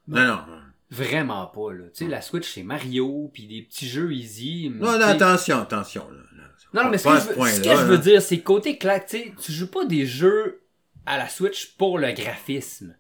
Non, 0.09 0.25
non. 0.25 0.43
Vraiment 0.91 1.45
pas, 1.47 1.71
là. 1.73 1.85
Tu 1.93 2.05
sais, 2.05 2.09
la 2.09 2.21
Switch, 2.21 2.53
c'est 2.53 2.63
Mario, 2.63 3.29
puis 3.33 3.47
des 3.47 3.61
petits 3.63 3.87
jeux 3.87 4.11
easy. 4.13 4.71
Non, 4.73 4.97
non, 4.97 5.05
attention, 5.05 5.59
attention, 5.59 6.05
là. 6.11 6.38
Non, 6.73 6.83
non, 6.83 6.89
mais 6.91 6.97
ce 6.99 7.05
que, 7.07 7.15
je 7.15 7.27
veux, 7.29 7.33
point-là, 7.35 7.53
ce 7.55 7.61
que 7.61 7.69
je 7.69 7.83
veux 7.83 7.95
là. 7.95 7.97
dire, 8.01 8.21
c'est 8.21 8.39
côté 8.39 8.77
claque, 8.77 9.07
tu 9.07 9.17
sais, 9.17 9.33
tu 9.41 9.51
joues 9.51 9.71
pas 9.71 9.85
des 9.85 10.05
jeux 10.05 10.61
à 11.05 11.17
la 11.17 11.27
Switch 11.27 11.75
pour 11.77 11.97
le 11.97 12.11
graphisme. 12.11 12.95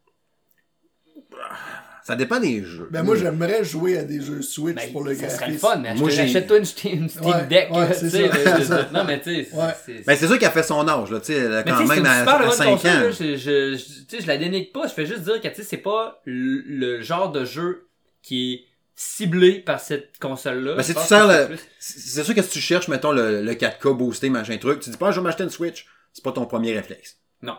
Ça 2.03 2.15
dépend 2.15 2.39
des 2.39 2.63
jeux. 2.63 2.87
Ben 2.89 3.03
moi, 3.03 3.15
j'aimerais 3.15 3.63
jouer 3.63 3.99
à 3.99 4.03
des 4.03 4.19
jeux 4.19 4.41
Switch 4.41 4.75
Ben, 4.75 4.91
pour 4.91 5.03
le 5.03 5.13
ça 5.13 5.21
graphisme. 5.27 5.39
serait 5.39 5.51
le 5.51 5.57
fun. 5.59 5.83
Achète- 5.83 5.97
Moi, 5.99 6.09
j'ai- 6.09 6.21
Achète-toi 6.21 6.57
une, 6.57 6.65
Steam- 6.65 6.93
une 7.03 7.09
Steam 7.09 7.25
Ouais, 7.25 7.45
Deck, 7.47 7.69
ouais, 7.71 7.99
tu 7.99 8.09
sais. 8.09 8.29
ça, 8.29 8.63
ça. 8.63 8.89
Non, 8.91 9.03
mais 9.03 9.21
tu 9.21 9.35
sais, 9.35 9.47
c'est- 9.51 9.55
Ouais. 9.55 9.73
c'est- 9.85 10.05
Ben, 10.07 10.17
c'est 10.17 10.25
sûr 10.25 10.39
qu'elle 10.39 10.49
fait 10.49 10.63
son 10.63 10.87
âge, 10.87 11.11
là, 11.11 11.19
tu 11.19 11.27
sais, 11.33 11.47
Mais 11.47 11.63
quand 11.71 11.85
même 11.85 11.99
une 11.99 12.07
à, 12.07 12.19
super 12.19 12.35
à 12.35 12.39
bonne 12.39 12.51
5 12.51 12.65
console, 12.71 12.89
ans. 12.91 12.99
là. 13.01 13.11
Je, 13.11 13.23
je, 13.35 13.35
je- 13.77 13.83
tu 14.05 14.15
sais, 14.15 14.21
je 14.23 14.27
la 14.27 14.37
dénigre 14.37 14.71
pas. 14.71 14.87
Je 14.87 14.93
fais 14.93 15.05
juste 15.05 15.21
dire 15.21 15.39
que, 15.39 15.47
tu 15.49 15.55
sais, 15.55 15.63
c'est 15.63 15.77
pas 15.77 16.19
le, 16.25 16.63
le 16.65 17.01
genre 17.03 17.31
de 17.31 17.45
jeu 17.45 17.87
qui 18.23 18.53
est 18.53 18.63
ciblé 19.01 19.59
par 19.59 19.79
cette 19.79 20.17
console-là. 20.19 20.75
Ben, 20.75 20.83
si 20.83 20.93
tu 20.93 20.99
sers 21.01 21.25
le- 21.25 21.45
plus- 21.47 21.59
C'est 21.79 22.23
sûr 22.23 22.35
que 22.35 22.41
si 22.41 22.49
tu 22.49 22.59
cherches, 22.59 22.89
mettons, 22.89 23.11
le, 23.13 23.41
le 23.41 23.53
4K 23.53 23.95
boosté, 23.95 24.29
machin 24.29 24.57
truc, 24.57 24.81
tu 24.81 24.89
dis 24.89 24.97
pas, 24.97 25.11
je 25.11 25.19
vais 25.19 25.23
m'acheter 25.23 25.43
une 25.43 25.49
Switch. 25.49 25.87
C'est 26.11 26.23
pas 26.23 26.33
ton 26.33 26.45
premier 26.45 26.73
réflexe. 26.73 27.17
Non. 27.41 27.55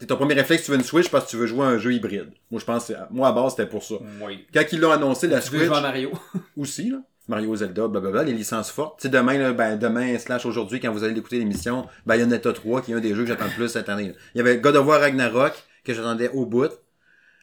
C'est 0.00 0.06
ton 0.06 0.16
premier 0.16 0.34
réflexe, 0.34 0.64
tu 0.64 0.72
veux 0.72 0.76
une 0.76 0.82
Switch 0.82 1.08
parce 1.10 1.26
que 1.26 1.30
tu 1.30 1.36
veux 1.36 1.46
jouer 1.46 1.64
à 1.64 1.68
un 1.68 1.78
jeu 1.78 1.92
hybride. 1.92 2.32
Moi, 2.50 2.60
je 2.60 2.64
pense, 2.64 2.90
moi, 3.10 3.28
à 3.28 3.32
base, 3.32 3.52
c'était 3.52 3.68
pour 3.68 3.84
ça. 3.84 3.94
Oui. 4.20 4.46
Quand 4.52 4.64
ils 4.72 4.80
l'ont 4.80 4.90
annoncé, 4.90 5.28
la 5.28 5.40
Tu 5.40 5.50
veux 5.50 5.58
Switch, 5.58 5.68
jouer 5.68 5.76
à 5.76 5.80
Mario. 5.80 6.10
aussi, 6.56 6.90
là. 6.90 6.98
Mario 7.28 7.54
Zelda, 7.56 7.86
blablabla, 7.86 8.24
les 8.24 8.32
licences 8.32 8.70
fortes. 8.70 8.98
Tu 8.98 9.02
sais, 9.04 9.08
demain, 9.08 9.38
là, 9.38 9.52
ben, 9.52 9.76
demain, 9.78 10.18
slash 10.18 10.44
aujourd'hui, 10.44 10.80
quand 10.80 10.92
vous 10.92 11.04
allez 11.04 11.16
écouter 11.16 11.38
l'émission, 11.38 11.86
Bayonetta 12.04 12.52
3, 12.52 12.82
qui 12.82 12.90
est 12.92 12.94
un 12.96 13.00
des 13.00 13.14
jeux 13.14 13.22
que 13.22 13.28
j'attends 13.28 13.46
le 13.46 13.52
plus 13.52 13.68
cette 13.68 13.88
année. 13.88 14.08
là. 14.08 14.14
Il 14.34 14.38
y 14.38 14.40
avait 14.40 14.58
God 14.58 14.76
of 14.76 14.86
War 14.86 15.00
Ragnarok, 15.00 15.52
que 15.84 15.94
j'attendais 15.94 16.28
au 16.30 16.44
bout. 16.46 16.70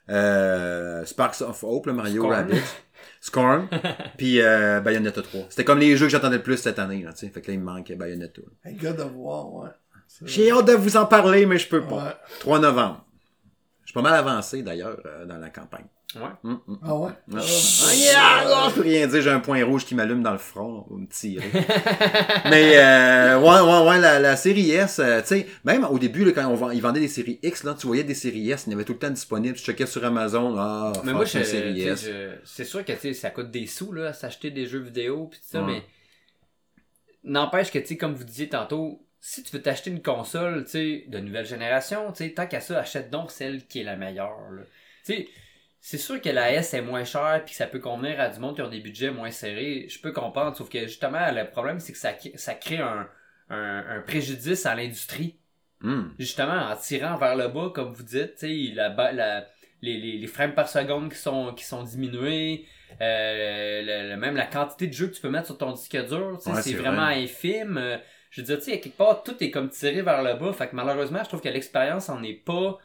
Euh, 0.10 1.06
Sparks 1.06 1.42
of 1.42 1.64
Hope, 1.64 1.86
le 1.88 1.94
Mario 1.94 2.22
Scorn. 2.24 2.50
Scorn. 3.22 3.70
puis 4.18 4.42
euh, 4.42 4.82
Bayonetta 4.82 5.22
3. 5.22 5.46
C'était 5.50 5.64
comme 5.64 5.80
les 5.80 5.96
jeux 5.96 6.08
que 6.08 6.12
j'attendais 6.12 6.38
le 6.38 6.44
plus 6.44 6.58
cette 6.58 6.80
année, 6.80 7.04
là, 7.04 7.14
tu 7.14 7.20
sais. 7.20 7.30
Fait 7.30 7.42
que 7.42 7.48
là, 7.48 7.54
il 7.54 7.60
me 7.60 7.66
manque 7.66 7.92
Bayonetta. 7.94 8.42
Hey, 8.66 8.76
God 8.76 9.00
of 9.00 9.12
War, 9.16 9.54
ouais. 9.54 9.70
J'ai 10.24 10.52
hâte 10.52 10.68
de 10.68 10.74
vous 10.74 10.98
en 10.98 11.06
parler, 11.06 11.46
mais 11.46 11.58
je 11.58 11.70
peux 11.70 11.84
pas. 11.84 12.04
Ouais. 12.04 12.16
3 12.42 12.60
novembre. 12.60 13.06
Je 13.84 13.92
suis 13.92 13.94
pas 13.94 14.02
mal 14.02 14.14
avancé, 14.16 14.62
d'ailleurs, 14.64 15.00
euh, 15.06 15.26
dans 15.26 15.38
la 15.38 15.50
campagne. 15.50 15.86
Ouais. 16.16 16.22
Hum, 16.44 16.60
hum. 16.68 16.80
Ah 16.84 16.96
ouais? 16.96 17.12
Ah, 17.34 17.38
Ah, 17.38 17.94
yeah! 17.96 18.70
je 18.70 18.76
peux 18.76 18.82
rien 18.82 19.08
dire, 19.08 19.22
j'ai 19.22 19.30
un 19.30 19.40
point 19.40 19.64
rouge 19.64 19.86
qui 19.86 19.96
m'allume 19.96 20.22
dans 20.22 20.34
le 20.34 20.38
front, 20.40 20.86
on 20.90 20.96
va 20.96 21.02
me 21.02 21.08
tirer. 21.08 21.46
Mais 22.50 22.78
euh, 22.78 23.40
ouais, 23.40 23.62
ouais, 23.62 23.90
ouais, 23.90 24.00
la, 24.00 24.20
la 24.20 24.36
série 24.36 24.72
S, 24.72 25.00
euh, 25.00 25.22
tu 25.22 25.28
sais, 25.28 25.48
même 25.64 25.86
au 25.86 25.98
début, 26.00 26.26
là, 26.26 26.32
quand 26.34 26.46
on 26.48 26.56
vend- 26.56 26.72
ils 26.72 26.82
vendaient 26.82 27.00
des 27.00 27.08
séries 27.08 27.40
X, 27.42 27.64
là, 27.64 27.76
tu 27.80 27.88
voyais 27.88 28.04
des 28.04 28.14
séries 28.16 28.52
S, 28.52 28.66
il 28.68 28.72
y 28.72 28.74
en 28.74 28.78
avait 28.78 28.84
tout 28.86 28.92
le 28.94 29.00
temps 29.00 29.10
disponibles, 29.10 29.56
tu 29.56 29.64
checkais 29.64 29.86
sur 29.86 30.04
Amazon, 30.04 30.56
ah, 30.58 30.92
Mais 31.06 31.14
moi, 31.14 31.24
je, 31.24 31.38
une 31.38 31.44
série 31.46 31.82
S. 31.82 32.04
je- 32.06 32.36
c'est 32.44 32.66
sûr 32.66 32.84
que 32.84 32.92
tu 32.92 33.00
sais, 33.00 33.14
ça 33.14 33.30
coûte 33.30 33.50
des 33.50 33.66
sous 33.66 33.94
là, 33.94 34.12
s'acheter 34.12 34.52
des 34.52 34.66
jeux 34.66 34.80
vidéo 34.80 35.28
pis 35.28 35.40
tout 35.40 35.46
ça, 35.50 35.62
Ouais. 35.64 35.66
mais 35.76 35.84
n'empêche 37.24 37.72
que 37.72 37.80
tu 37.80 37.88
sais, 37.88 37.98
comme 37.98 38.14
vous 38.16 38.24
disiez 38.24 38.50
tantôt, 38.50 39.06
si 39.20 39.44
tu 39.44 39.56
veux 39.56 39.62
t'acheter 39.62 39.92
une 39.92 40.02
console, 40.02 40.64
tu 40.66 40.72
sais, 40.72 41.04
de 41.08 41.20
nouvelle 41.20 41.46
génération, 41.46 42.12
tu 42.12 42.24
sais, 42.26 42.32
tant 42.32 42.48
qu'à 42.48 42.60
ça, 42.60 42.80
achète 42.80 43.10
donc 43.10 43.32
celle 43.32 43.66
qui 43.68 43.80
est 43.82 43.84
la 43.84 43.96
meilleure. 43.96 44.36
Tu 45.06 45.14
sais, 45.14 45.28
c'est 45.82 45.98
sûr 45.98 46.22
que 46.22 46.30
la 46.30 46.54
S 46.54 46.74
est 46.76 46.82
moins 46.82 47.04
chère 47.06 47.42
puis 47.44 47.52
que 47.52 47.58
ça 47.58 47.68
peut 47.68 47.80
convenir 47.80 48.20
à 48.22 48.30
du 48.30 48.40
monde 48.40 48.56
qui 48.56 48.62
ont 48.62 48.70
des 48.70 48.80
budgets 48.82 49.12
moins 49.12 49.32
serrés. 49.32 49.88
Je 49.90 50.00
peux 50.00 50.12
comprendre, 50.14 50.56
sauf 50.56 50.70
que 50.70 50.82
justement, 50.88 51.32
le 51.32 51.50
problème, 51.50 51.80
c'est 51.80 51.92
que 51.94 51.98
ça, 52.00 52.14
ça 52.36 52.54
crée 52.56 52.78
un, 52.80 53.10
un, 53.50 53.86
un 53.98 54.02
préjudice 54.02 54.66
à 54.66 54.76
l'industrie 54.76 55.38
Hum. 55.84 56.14
justement 56.20 56.54
en 56.72 56.76
tirant 56.76 57.18
vers 57.18 57.36
le 57.36 57.48
bas 57.48 57.72
comme 57.74 57.94
vous 57.94 58.04
dites 58.04 58.42
la, 58.44 58.90
la 59.12 59.48
les, 59.82 59.98
les, 59.98 60.18
les 60.20 60.28
frames 60.28 60.54
par 60.54 60.70
seconde 60.70 61.12
qui 61.12 61.18
sont 61.18 61.54
qui 61.56 61.64
sont 61.64 61.84
diminués 61.84 62.68
euh, 63.02 63.82
le- 63.82 64.10
le- 64.12 64.18
même 64.18 64.36
la 64.36 64.46
quantité 64.46 64.88
de 64.88 64.94
jeux 64.94 65.08
que 65.08 65.16
tu 65.16 65.22
peux 65.22 65.30
mettre 65.30 65.48
sur 65.48 65.58
ton 65.58 65.72
disque 65.72 65.98
dur 66.08 66.40
Ouais, 66.46 66.62
c'est 66.62 66.74
vraiment 66.76 67.02
vrai. 67.02 67.24
infime 67.24 67.78
Euh, 67.78 67.98
je 68.30 68.42
veux 68.42 68.48
dire 68.48 68.58
tu 68.60 68.66
sais 68.66 68.74
à 68.74 68.78
quelque 68.78 68.98
part 68.98 69.24
tout 69.24 69.42
est 69.44 69.52
comme 69.52 69.70
tiré 69.70 70.02
vers 70.02 70.22
le 70.24 70.36
bas 70.36 70.54
fait 70.54 70.70
que 70.70 70.76
malheureusement 70.76 71.24
je 71.24 71.30
trouve 71.30 71.42
que 71.42 71.50
l'expérience 71.50 72.10
en 72.10 72.22
est 72.24 72.34
pas 72.34 72.78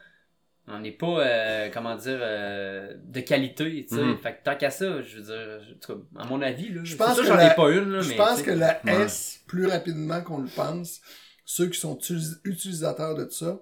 on 0.67 0.79
n'est 0.79 0.91
pas 0.91 1.19
euh, 1.25 1.69
comment 1.73 1.95
dire 1.95 2.19
euh, 2.21 2.93
de 3.05 3.19
qualité 3.21 3.85
tu 3.89 3.95
sais 3.95 4.01
Mhm. 4.03 4.17
fait 4.17 4.33
que 4.33 4.43
tant 4.43 4.55
qu'à 4.57 4.69
ça 4.69 5.01
je 5.01 5.17
veux 5.17 5.23
dire 5.23 5.59
je- 5.63 5.73
en 5.73 5.77
tout 5.79 5.93
cas, 6.15 6.21
à 6.21 6.25
mon 6.25 6.41
avis 6.41 6.69
là 6.73 6.81
Je 6.83 6.95
pense 6.95 7.17
que 7.19 7.25
j'en 7.25 7.35
la- 7.35 7.53
ai 7.53 7.55
pas 7.55 7.69
une 7.71 7.89
là, 7.91 8.01
Je 8.01 8.09
mais 8.09 8.15
pense 8.15 8.41
que 8.41 8.51
la 8.51 8.79
Ouais. 8.83 9.03
S, 9.03 9.39
plus 9.47 9.65
rapidement 9.67 10.21
qu'on 10.21 10.39
le 10.39 10.49
pense, 10.49 10.99
ceux 11.45 11.67
qui 11.67 11.79
sont 11.79 11.97
utilisateurs 12.43 13.15
de 13.15 13.29
ça, 13.29 13.59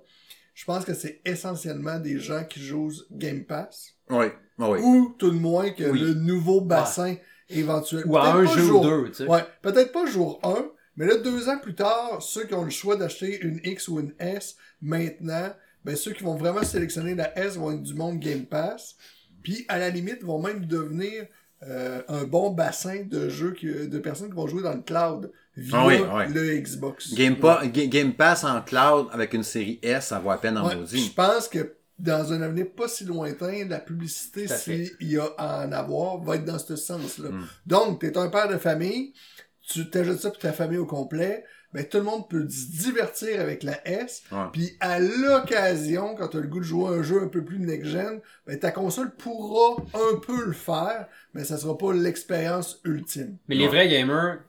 je 0.53 0.65
pense 0.65 0.85
que 0.85 0.93
c'est 0.93 1.21
essentiellement 1.25 1.99
des 1.99 2.17
gens 2.19 2.43
qui 2.43 2.59
jouent 2.61 2.91
Game 3.11 3.43
Pass. 3.45 3.93
Oui, 4.09 4.25
ah 4.59 4.69
oui. 4.71 4.79
Ou 4.81 5.15
tout 5.19 5.29
de 5.31 5.35
moins 5.37 5.69
que 5.71 5.83
Oui. 5.83 5.99
le 5.99 6.13
nouveau 6.13 6.61
bassin 6.61 7.15
éventuel. 7.49 8.03
Ou 8.07 8.17
à 8.17 8.21
Peut-être 8.21 8.35
un 8.37 8.45
pas 8.45 8.51
jeu 8.55 8.61
jour- 8.61 8.81
ou 8.81 8.83
deux, 8.83 9.07
tu 9.09 9.13
sais. 9.15 9.27
Ouais, 9.27 9.43
peut-être 9.61 9.91
pas 9.91 10.05
jour 10.07 10.39
1, 10.43 10.65
mais 10.95 11.05
là, 11.05 11.17
deux 11.17 11.49
ans 11.49 11.59
plus 11.59 11.75
tard, 11.75 12.21
ceux 12.21 12.45
qui 12.45 12.53
ont 12.55 12.63
le 12.63 12.69
choix 12.71 12.95
d'acheter 12.95 13.39
une 13.41 13.59
X 13.63 13.87
ou 13.89 13.99
une 13.99 14.13
S 14.17 14.55
maintenant, 14.81 15.53
ben 15.85 15.95
ceux 15.95 16.11
qui 16.11 16.23
vont 16.23 16.35
vraiment 16.35 16.63
sélectionner 16.63 17.15
la 17.15 17.37
S 17.39 17.55
vont 17.55 17.71
être 17.71 17.83
du 17.83 17.93
monde 17.93 18.19
Game 18.19 18.45
Pass. 18.45 18.95
Puis, 19.43 19.63
à 19.69 19.77
la 19.77 19.89
limite, 19.89 20.23
vont 20.23 20.41
même 20.41 20.65
devenir 20.65 21.25
euh, 21.63 22.01
un 22.09 22.25
bon 22.25 22.51
bassin 22.51 23.03
de 23.09 23.29
jeux 23.29 23.53
qui- 23.53 23.87
de 23.87 23.99
personnes 23.99 24.27
qui 24.29 24.35
vont 24.35 24.45
jouer 24.45 24.61
dans 24.61 24.73
le 24.73 24.81
cloud 24.81 25.31
via 25.55 25.77
Ah 25.79 25.87
oui, 25.87 25.95
ah 26.07 26.17
oui. 26.27 26.33
le 26.33 26.57
Xbox. 26.57 27.13
Game, 27.13 27.37
Pa- 27.37 27.65
Ga- 27.65 27.87
Game 27.87 28.13
Pass 28.13 28.43
en 28.43 28.61
cloud 28.61 29.07
avec 29.11 29.33
une 29.33 29.41
série 29.43 29.79
S, 29.81 30.07
ça 30.07 30.19
vaut 30.19 30.31
à 30.31 30.37
peine 30.39 30.57
en 30.57 30.67
Ouais, 30.67 30.75
je 30.85 31.11
pense 31.13 31.47
que 31.47 31.75
dans 31.97 32.33
un 32.33 32.41
avenir 32.41 32.67
pas 32.75 32.87
si 32.89 33.05
lointain, 33.05 33.65
la 33.69 33.79
publicité, 33.79 34.47
s'il 34.47 34.91
y 34.99 35.17
a 35.17 35.25
à 35.37 35.65
en 35.65 35.71
avoir, 35.71 36.21
va 36.21 36.35
être 36.35 36.45
dans 36.45 36.59
ce 36.59 36.75
sens-là. 36.75 37.29
Mm. 37.29 37.47
Donc, 37.65 37.99
tu 38.01 38.07
es 38.07 38.17
un 38.17 38.27
père 38.27 38.49
de 38.49 38.57
famille, 38.57 39.13
tu 39.61 39.89
t'ajoutes 39.89 40.19
ça 40.19 40.29
pour 40.29 40.39
ta 40.39 40.51
famille 40.51 40.77
au 40.77 40.85
complet, 40.85 41.45
ben 41.75 41.85
tout 41.85 41.97
le 41.97 42.03
monde 42.03 42.27
peut 42.29 42.47
se 42.49 42.71
divertir 42.83 43.39
avec 43.41 43.61
la 43.63 43.85
S, 43.87 44.23
puis 44.53 44.75
à 44.79 44.99
l'occasion, 44.99 46.15
quand 46.15 46.29
tu 46.29 46.37
as 46.37 46.39
le 46.39 46.47
goût 46.47 46.59
de 46.59 46.63
jouer 46.63 46.87
à 46.87 46.91
un 46.97 47.03
jeu 47.03 47.21
un 47.21 47.27
peu 47.27 47.43
plus 47.43 47.59
next-gen, 47.59 48.21
ben 48.47 48.57
ta 48.59 48.71
console 48.71 49.11
pourra 49.15 49.75
un 49.93 50.15
peu 50.25 50.45
le 50.45 50.53
faire, 50.53 51.07
mais 51.33 51.43
ça 51.43 51.57
sera 51.57 51.77
pas 51.77 51.93
l'expérience 51.93 52.79
ultime. 52.85 53.37
Mais 53.47 53.55
les 53.55 53.67
vrais 53.67 53.87
gamers, 53.89 54.39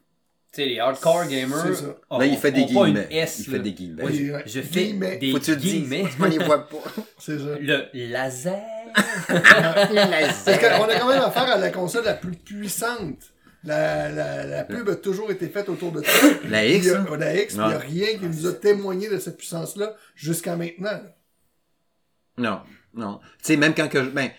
tu 0.52 0.62
sais, 0.62 0.68
les 0.68 0.78
hardcore 0.78 1.26
gamers, 1.26 1.64
C'est 1.66 1.74
ça. 1.74 1.96
ont- 2.10 2.18
Là, 2.18 2.26
il 2.26 2.36
fait 2.38 2.52
des 2.52 2.64
guillemets. 2.64 3.08
S, 3.10 3.40
Il 3.40 3.50
là. 3.52 3.58
fait 3.58 3.62
des 3.64 3.72
guillemets. 3.72 4.04
Ouais, 4.04 4.42
je 4.46 4.60
fais 4.62 4.84
Guillemets. 4.84 5.16
des 5.18 5.32
Faut 5.32 5.38
tu 5.38 5.50
le 5.50 5.56
dises. 5.58 5.72
guillemets. 5.88 6.04
On 6.18 6.24
les 6.24 6.38
voit 6.38 6.66
pas. 6.68 6.76
C'est 7.18 7.38
ça. 7.38 7.58
Le 7.60 8.10
laser. 8.12 8.54
Parce 9.28 10.58
qu'on 10.58 10.84
a 10.84 10.98
quand 10.98 11.08
même 11.08 11.20
affaire 11.22 11.50
à 11.52 11.58
la 11.58 11.70
console 11.70 12.04
la 12.04 12.14
plus 12.14 12.32
puissante. 12.32 13.18
La, 13.66 14.08
la, 14.10 14.44
la 14.46 14.64
pub 14.64 14.88
a 14.88 14.94
toujours 14.96 15.30
été 15.30 15.48
faite 15.48 15.68
autour 15.68 15.90
de 15.92 16.02
ça. 16.02 16.26
La 16.48 16.64
X, 16.64 16.88
a- 16.88 17.00
hein? 17.00 17.06
La 17.18 17.34
X, 17.36 17.54
il 17.54 17.58
n'y 17.58 17.64
a 17.64 17.68
Ouais. 17.68 17.76
rien 17.78 18.06
qui 18.18 18.26
nous 18.26 18.46
a 18.46 18.52
témoigné 18.52 19.08
de 19.08 19.18
cette 19.18 19.36
puissance-là 19.36 19.94
jusqu'à 20.14 20.54
maintenant. 20.56 21.00
Non, 22.38 22.60
non. 22.94 23.18
Tu 23.38 23.44
sais, 23.52 23.56
même 23.56 23.74
quand 23.74 23.88
que 23.88 24.04
je... 24.04 24.10
Ben, 24.10 24.30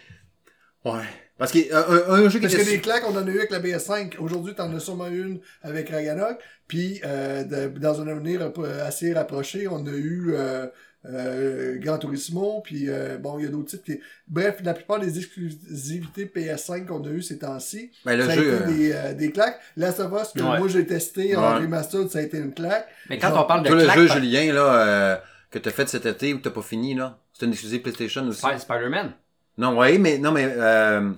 ouais. 0.86 1.03
Parce 1.38 1.51
qu'un 1.51 1.60
un, 1.72 2.10
un 2.13 2.29
jeu 2.29 2.39
qui 2.39 2.48
Parce 2.48 2.55
que 2.55 2.63
des 2.69 2.79
claques, 2.81 3.03
on 3.07 3.15
en 3.15 3.27
a 3.27 3.29
eu 3.29 3.38
avec 3.38 3.51
la 3.51 3.60
PS5. 3.60 4.17
Aujourd'hui, 4.17 4.55
t'en 4.55 4.74
as 4.75 4.79
sûrement 4.79 5.07
une 5.07 5.39
avec 5.62 5.89
Ragnarok. 5.89 6.39
Puis, 6.67 7.00
euh, 7.05 7.43
de- 7.43 7.77
dans 7.79 8.01
un 8.01 8.07
avenir 8.07 8.39
rap- 8.41 8.57
assez 8.86 9.13
rapproché, 9.13 9.67
on 9.67 9.86
a 9.86 9.91
eu 9.91 10.31
euh, 10.34 10.65
euh, 11.09 11.77
Gran 11.79 11.97
Turismo. 11.97 12.61
Puis, 12.63 12.85
euh, 12.89 13.17
bon, 13.17 13.37
il 13.39 13.45
y 13.45 13.47
a 13.47 13.49
d'autres 13.51 13.69
titres. 13.69 13.83
qui- 13.83 13.99
Bref, 14.27 14.57
la 14.63 14.73
plupart 14.73 14.99
des 14.99 15.17
exclusivités 15.17 16.25
PS5 16.25 16.85
qu'on 16.85 17.03
a 17.05 17.09
eu 17.09 17.21
ces 17.21 17.39
temps-ci, 17.39 17.91
Ben, 18.05 18.17
le 18.17 18.25
ça 18.25 18.35
jeu... 18.35 18.41
a 18.53 18.55
été 18.55 18.63
euh, 18.63 18.67
des, 18.77 18.91
euh, 18.93 19.13
des 19.13 19.31
claques. 19.31 19.59
Last 19.77 19.99
of 19.99 20.11
Us, 20.21 20.33
que 20.33 20.39
Ouais. 20.41 20.57
moi 20.59 20.67
j'ai 20.67 20.85
testé 20.85 21.35
en 21.35 21.41
Ouais. 21.41 21.59
remastered, 21.61 22.09
ça 22.09 22.19
a 22.19 22.21
été 22.21 22.37
une 22.37 22.53
claque. 22.53 22.87
Mais 23.09 23.17
quand 23.17 23.29
Genre, 23.29 23.43
on 23.43 23.47
parle 23.47 23.63
de 23.63 23.67
Toi, 23.69 23.77
le 23.77 23.83
claque, 23.83 23.97
jeu, 23.99 24.07
par- 24.07 24.17
Julien, 24.17 24.53
là, 24.53 24.73
euh, 24.73 25.15
que 25.51 25.59
t'as 25.59 25.71
fait 25.71 25.87
cet 25.87 26.05
été 26.05 26.33
ou 26.33 26.37
que 26.39 26.43
t'as 26.43 26.49
pas 26.51 26.61
fini, 26.61 26.93
là, 26.95 27.19
c'est 27.33 27.45
une 27.45 27.51
exclusive 27.51 27.81
PlayStation 27.81 28.27
aussi. 28.27 28.39
Spider- 28.41 28.59
Spider-Man. 28.59 29.13
Non, 29.57 29.77
ouais, 29.77 29.97
mais, 29.97 30.17
non, 30.17 30.31
mais, 30.31 30.45
euh, 30.57 31.09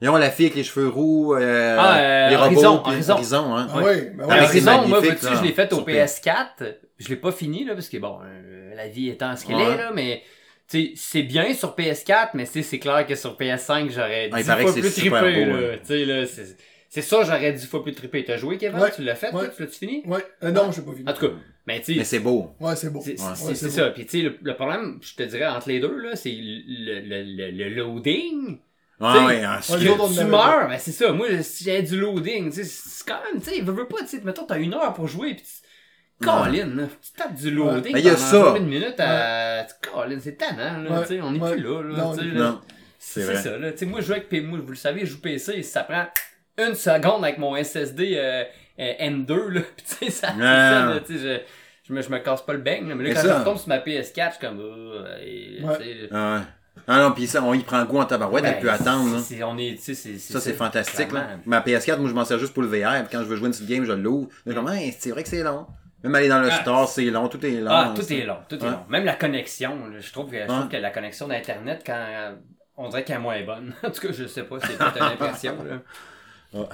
ils 0.00 0.08
ont 0.08 0.16
la 0.16 0.30
fille 0.30 0.46
avec 0.46 0.56
les 0.56 0.64
cheveux 0.64 0.88
roux, 0.88 1.34
euh, 1.34 1.76
Ah, 1.78 1.98
euh, 1.98 2.28
les 2.30 2.36
robots, 2.36 2.54
Horizon, 2.64 2.78
puis 2.82 2.92
Horizon. 2.92 3.12
Horizon, 3.14 3.56
hein. 3.56 3.66
Ah 3.70 3.76
Ouais. 3.78 3.84
ouais, 3.84 4.12
ben 4.16 4.26
c'est 4.28 4.40
Horizon, 4.66 4.88
moi, 4.88 5.00
vois-tu, 5.00 5.26
je 5.36 5.42
l'ai 5.42 5.52
fait 5.52 5.72
au 5.72 5.76
sur 5.76 5.84
PS4. 5.84 6.78
Je 6.98 7.08
l'ai 7.08 7.16
pas 7.16 7.32
fini, 7.32 7.64
là, 7.64 7.74
parce 7.74 7.88
que 7.88 7.98
bon, 7.98 8.18
la 8.74 8.88
vie 8.88 9.08
étant 9.08 9.36
ce 9.36 9.46
qu'elle 9.46 9.56
Ouais. 9.56 9.72
est, 9.72 9.76
là, 9.76 9.92
mais, 9.94 10.22
tu 10.68 10.86
sais, 10.88 10.92
c'est 10.96 11.22
bien 11.22 11.52
sur 11.54 11.74
PS4, 11.76 12.30
mais 12.34 12.44
tu 12.46 12.52
sais, 12.52 12.62
c'est 12.62 12.78
clair 12.78 13.06
que 13.06 13.14
sur 13.14 13.36
PS5, 13.36 13.90
j'aurais 13.90 14.28
Ah, 14.32 14.38
dix 14.38 14.44
fois 14.44 14.56
que 14.64 14.80
plus 14.80 14.94
trippé, 14.94 15.44
là. 15.44 15.76
Tu 15.78 15.86
sais, 15.86 16.04
là, 16.04 16.26
c'est, 16.26 16.56
c'est 16.88 17.02
ça, 17.02 17.24
j'aurais 17.24 17.52
dix 17.52 17.66
fois 17.66 17.82
plus 17.82 17.94
trippé. 17.94 18.24
T'as 18.24 18.36
joué, 18.36 18.58
Kevin? 18.58 18.78
Ouais. 18.78 18.90
Tu 18.94 19.02
l'as 19.02 19.14
fait, 19.14 19.32
Ouais. 19.32 19.46
toi? 19.46 19.48
Tu 19.48 19.62
l'as-tu 19.62 19.78
fini? 19.78 20.02
Ouais. 20.06 20.24
Euh, 20.42 20.50
non, 20.50 20.70
j'ai 20.72 20.82
pas 20.82 20.92
fini. 20.92 21.08
En 21.08 21.12
tout 21.12 21.28
cas, 21.28 21.34
mais 21.66 21.80
tu 21.80 21.92
Mais 21.92 21.98
sais, 21.98 22.04
c'est 22.16 22.18
beau. 22.20 22.50
Ouais, 22.60 22.76
c'est 22.76 22.90
beau. 22.90 23.00
c'est, 23.02 23.16
ça. 23.18 23.90
Puis 23.90 24.04
tu 24.06 24.18
sais, 24.18 24.22
le, 24.24 24.36
le 24.42 24.54
problème, 24.54 24.98
je 25.02 25.14
te 25.14 25.22
dirais, 25.22 25.46
entre 25.46 25.68
les 25.68 25.80
deux, 25.80 25.96
là, 25.96 26.16
c'est 26.16 26.32
le, 26.32 27.00
le, 27.00 27.22
le, 27.50 27.50
le 27.50 27.68
loading. 27.74 28.58
Ouais, 29.00 29.08
ouais, 29.24 29.42
tu 29.68 30.24
meurs, 30.24 30.68
ben 30.68 30.78
c'est 30.78 30.92
ça. 30.92 31.10
Moi, 31.12 31.26
si 31.42 31.64
j'avais 31.64 31.82
du 31.82 31.98
loading, 31.98 32.50
tu 32.50 32.62
sais, 32.62 32.64
c'est 32.64 33.04
quand 33.08 33.18
même, 33.32 33.42
tu 33.42 33.50
sais, 33.50 33.60
veux, 33.60 33.88
pas, 33.88 33.98
tu 34.02 34.06
sais, 34.06 34.20
mettons, 34.22 34.44
t'as 34.44 34.58
une 34.58 34.74
heure 34.74 34.92
pour 34.92 35.08
jouer, 35.08 35.34
pis 35.34 35.42
tu... 35.42 35.48
Colin, 36.22 36.88
tu 37.02 37.12
tapes 37.16 37.34
du 37.34 37.50
loading 37.50 37.92
Ben, 37.92 37.98
y 38.00 38.08
a 38.08 38.14
pendant 38.14 38.52
ça. 38.54 38.54
une 38.58 38.66
minute 38.66 38.94
à... 38.98 39.66
Colin, 39.82 40.18
c'est 40.20 40.36
tannant, 40.36 40.82
là, 40.82 41.00
Ouais. 41.00 41.20
on 41.22 41.34
est 41.34 41.38
Ouais. 41.40 41.52
plus 41.52 41.62
là, 41.62 41.82
là, 41.82 41.96
Non, 41.98 42.14
là. 42.14 42.60
C'est 42.98 43.34
ça, 43.36 43.58
là. 43.58 43.70
Moi, 43.86 44.00
je 44.00 44.06
joue 44.06 44.12
avec 44.12 44.28
P... 44.28 44.40
moi, 44.40 44.58
vous 44.62 44.70
le 44.70 44.76
savez, 44.76 45.00
je 45.00 45.12
joue 45.12 45.20
PC, 45.20 45.52
et 45.56 45.62
ça 45.62 45.82
prend 45.82 46.04
une 46.58 46.74
seconde 46.74 47.24
avec 47.24 47.38
mon 47.38 47.56
SSD 47.56 48.14
euh, 48.16 48.44
euh, 48.78 48.92
M2, 49.00 49.48
là, 49.48 49.60
pis 49.76 49.84
tu 49.84 49.94
sais, 50.06 50.10
ça, 50.10 50.32
là, 50.38 50.98
je... 51.08 51.38
Je 51.84 51.92
me, 51.92 52.00
je 52.00 52.10
me 52.10 52.18
casse 52.20 52.42
pas 52.42 52.52
le 52.52 52.60
beigne, 52.60 52.84
mais 52.84 52.90
là, 52.90 52.94
Mais 52.96 53.12
quand 53.12 53.22
ça- 53.22 53.28
je 53.34 53.38
retombe 53.40 53.58
sur 53.58 53.68
ma 53.68 53.78
PS4, 53.78 54.26
je 54.26 54.36
suis 54.36 54.46
comme, 54.46 54.60
euh, 54.60 55.16
et, 55.20 55.58
Ouais. 55.64 56.08
Ah, 56.12 56.36
ouais. 56.36 56.42
Ah 56.86 56.98
non, 57.02 57.12
pis 57.12 57.26
ça, 57.26 57.42
on 57.42 57.52
y 57.54 57.62
prend 57.64 57.84
goût 57.84 57.98
en 57.98 58.04
tabarouette, 58.06 58.44
elle 58.46 58.54
ben, 58.54 58.60
peut 58.62 58.70
attendre, 58.70 59.16
là. 59.16 59.46
on 59.48 59.58
est, 59.58 59.76
Ça, 59.78 60.40
c'est 60.40 60.52
fantastique, 60.52 61.10
là. 61.12 61.26
Ma 61.44 61.60
PS4, 61.60 61.98
moi, 61.98 62.08
je 62.08 62.14
m'en 62.14 62.24
sers 62.24 62.38
juste 62.38 62.54
pour 62.54 62.62
le 62.62 62.68
VR, 62.68 63.02
puis 63.04 63.08
quand 63.10 63.18
je 63.24 63.24
veux 63.28 63.34
jouer 63.36 63.46
une 63.48 63.52
petite 63.52 63.68
game, 63.68 63.84
je 63.84 63.92
l'ouvre. 63.92 64.28
Hey, 64.70 64.94
c'est 64.98 65.10
vrai 65.10 65.24
que 65.24 65.28
c'est 65.28 65.42
long. 65.42 65.66
Même 66.02 66.14
aller 66.14 66.28
dans 66.28 66.40
le 66.40 66.48
Ah, 66.50 66.60
store, 66.62 66.88
c'est 66.88 67.04
long, 67.10 67.28
tout 67.28 67.44
est 67.46 67.60
long. 67.60 67.70
Ah, 67.70 67.94
tout 67.94 68.12
est 68.12 68.24
long, 68.24 68.38
tout 68.48 68.56
est 68.56 68.62
Ouais. 68.62 68.70
long. 68.70 68.84
Même 68.88 69.04
la 69.04 69.14
connexion, 69.14 69.78
je 70.00 70.12
trouve 70.12 70.30
que, 70.30 70.40
je 70.40 70.46
trouve 70.46 70.62
Ouais. 70.64 70.68
que 70.68 70.76
la 70.76 70.90
connexion 70.90 71.28
d'Internet, 71.28 71.82
quand 71.86 71.94
euh, 71.96 72.34
on 72.76 72.88
dirait 72.88 73.04
qu'elle 73.04 73.16
est 73.16 73.20
moins 73.20 73.42
bonne. 73.44 73.72
en 73.82 73.90
tout 73.90 74.00
cas, 74.08 74.12
je 74.12 74.26
sais 74.26 74.42
pas, 74.44 74.58
c'est 74.60 74.76
peut-être 74.78 74.96
une 74.96 75.02
impression. 75.12 75.56
Là. 75.64 75.82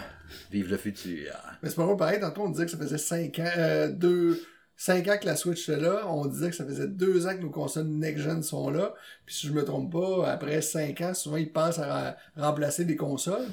Vive 0.50 0.70
le 0.70 0.76
futur. 0.76 1.32
Mais 1.62 1.68
c'est 1.68 1.76
pas 1.76 1.84
vrai, 1.86 1.96
pareil, 1.96 2.20
tantôt 2.20 2.42
on 2.42 2.50
disait 2.50 2.64
que 2.66 2.70
ça 2.70 2.78
faisait 2.78 2.98
5 2.98 3.38
ans, 3.38 3.50
euh, 3.58 3.88
deux, 3.88 4.42
5 4.76 5.06
ans 5.08 5.16
que 5.20 5.26
la 5.26 5.36
Switch 5.36 5.68
était 5.68 5.80
là, 5.80 6.02
on 6.06 6.26
disait 6.26 6.50
que 6.50 6.56
ça 6.56 6.64
faisait 6.64 6.88
2 6.88 7.26
ans 7.26 7.36
que 7.36 7.42
nos 7.42 7.50
consoles 7.50 7.86
next-gen 7.86 8.42
sont 8.42 8.70
là, 8.70 8.92
puis 9.24 9.34
si 9.34 9.46
je 9.46 9.52
me 9.52 9.64
trompe 9.64 9.92
pas, 9.92 10.30
après 10.30 10.60
5 10.62 11.00
ans, 11.02 11.14
souvent 11.14 11.36
ils 11.36 11.52
pensent 11.52 11.78
à 11.78 12.16
remplacer 12.36 12.84
des 12.84 12.96
consoles. 12.96 13.46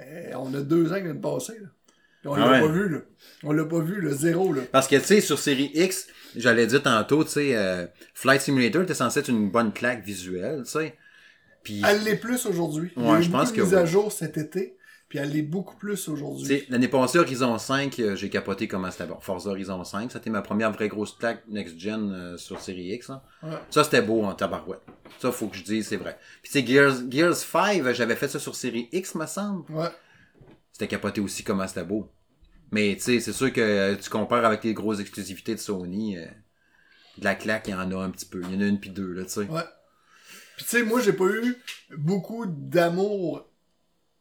Eh, 0.00 0.34
on 0.34 0.52
a 0.54 0.60
2 0.60 0.92
ans 0.92 0.96
qui 0.96 1.02
viennent 1.02 1.16
de 1.16 1.22
passer, 1.22 1.58
là. 1.60 1.68
On 2.24 2.34
Ah 2.34 2.40
l'a 2.40 2.50
ouais. 2.52 2.60
pas 2.60 2.68
vu, 2.72 2.88
là. 2.88 2.98
On 3.44 3.52
l'a 3.52 3.64
pas 3.64 3.80
vu, 3.80 4.00
le 4.00 4.12
zéro, 4.12 4.52
là. 4.52 4.62
Parce 4.72 4.86
que, 4.88 4.96
tu 4.96 5.04
sais, 5.04 5.20
sur 5.20 5.38
série 5.38 5.70
X, 5.74 6.06
j'allais 6.36 6.66
dire 6.66 6.82
tantôt, 6.82 7.24
tu 7.24 7.30
sais, 7.30 7.56
euh, 7.56 7.86
Flight 8.14 8.42
Simulator 8.42 8.82
était 8.82 8.94
censé 8.94 9.20
être 9.20 9.28
une 9.28 9.50
bonne 9.50 9.72
claque 9.72 10.04
visuelle, 10.04 10.62
tu 10.64 10.70
sais. 10.72 10.96
Puis, 11.62 11.82
Elle 11.86 12.02
l'est 12.04 12.16
plus 12.16 12.46
aujourd'hui. 12.46 12.90
Il 12.96 13.02
y 13.02 13.06
Ouais, 13.06 13.16
a 13.16 13.20
eu 13.20 13.22
je 13.22 13.30
pense 13.30 13.52
que 13.52 13.58
de 13.60 13.62
mises 13.64 13.74
à 13.74 13.84
jour 13.86 14.12
cet 14.12 14.36
été, 14.38 14.76
puis 15.08 15.18
elle 15.18 15.30
l'est 15.30 15.42
beaucoup 15.42 15.76
plus 15.76 16.02
tu 16.04 16.10
aujourd'hui. 16.10 16.46
sais, 16.46 16.66
l'année 16.70 16.88
passée, 16.88 17.18
Horizon 17.18 17.56
5, 17.58 17.98
euh, 18.00 18.16
j'ai 18.16 18.28
capoté 18.30 18.66
comment 18.68 18.90
c'était 18.90 19.06
bon. 19.06 19.18
Forza 19.20 19.50
Horizon 19.50 19.82
5, 19.84 20.10
c'était 20.12 20.30
ma 20.30 20.40
première 20.42 20.72
vraie 20.72 20.88
grosse 20.88 21.12
claque 21.18 21.42
next-gen 21.48 22.12
euh, 22.12 22.36
sur 22.36 22.60
série 22.60 22.92
X, 22.94 23.08
là. 23.08 23.22
Ouais. 23.42 23.50
Ça, 23.70 23.84
c'était 23.84 24.02
beau 24.02 24.24
en 24.24 24.34
tabarouette. 24.34 24.80
Ça, 25.18 25.32
faut 25.32 25.48
que 25.48 25.56
je 25.56 25.64
dise, 25.64 25.88
c'est 25.88 25.96
vrai. 25.96 26.18
Puis, 26.42 26.52
tu 26.52 26.60
sais, 26.60 26.66
Gears, 26.66 27.10
Gears 27.10 27.34
5, 27.36 27.92
j'avais 27.92 28.16
fait 28.16 28.28
ça 28.28 28.38
sur 28.38 28.54
série 28.54 28.88
X, 28.92 29.14
me 29.14 29.26
semble. 29.26 29.70
Ouais. 29.70 29.88
C'était 30.80 30.96
capoté 30.96 31.20
aussi 31.20 31.44
comment 31.44 31.68
c'était 31.68 31.84
beau. 31.84 32.10
Mais, 32.70 32.94
tu 32.96 33.02
sais, 33.02 33.20
c'est 33.20 33.34
sûr 33.34 33.52
que 33.52 33.60
euh, 33.60 33.96
tu 33.96 34.08
compares 34.08 34.46
avec 34.46 34.64
les 34.64 34.72
grosses 34.72 34.98
exclusivités 34.98 35.54
de 35.54 35.60
Sony, 35.60 36.16
euh, 36.16 36.24
de 37.18 37.24
la 37.24 37.34
claque, 37.34 37.68
il 37.68 37.72
y 37.72 37.74
en 37.74 37.90
a 37.92 38.02
un 38.02 38.08
petit 38.08 38.24
peu. 38.24 38.40
Il 38.48 38.54
y 38.54 38.56
en 38.56 38.62
a 38.62 38.64
une 38.64 38.80
puis 38.80 38.88
deux, 38.88 39.12
là, 39.12 39.24
tu 39.24 39.28
sais. 39.28 39.40
Ouais. 39.40 39.60
Puis 40.56 40.64
tu 40.64 40.70
sais, 40.70 40.82
moi, 40.82 41.02
j'ai 41.02 41.12
pas 41.12 41.26
eu 41.26 41.54
beaucoup 41.98 42.46
d'amour 42.46 43.46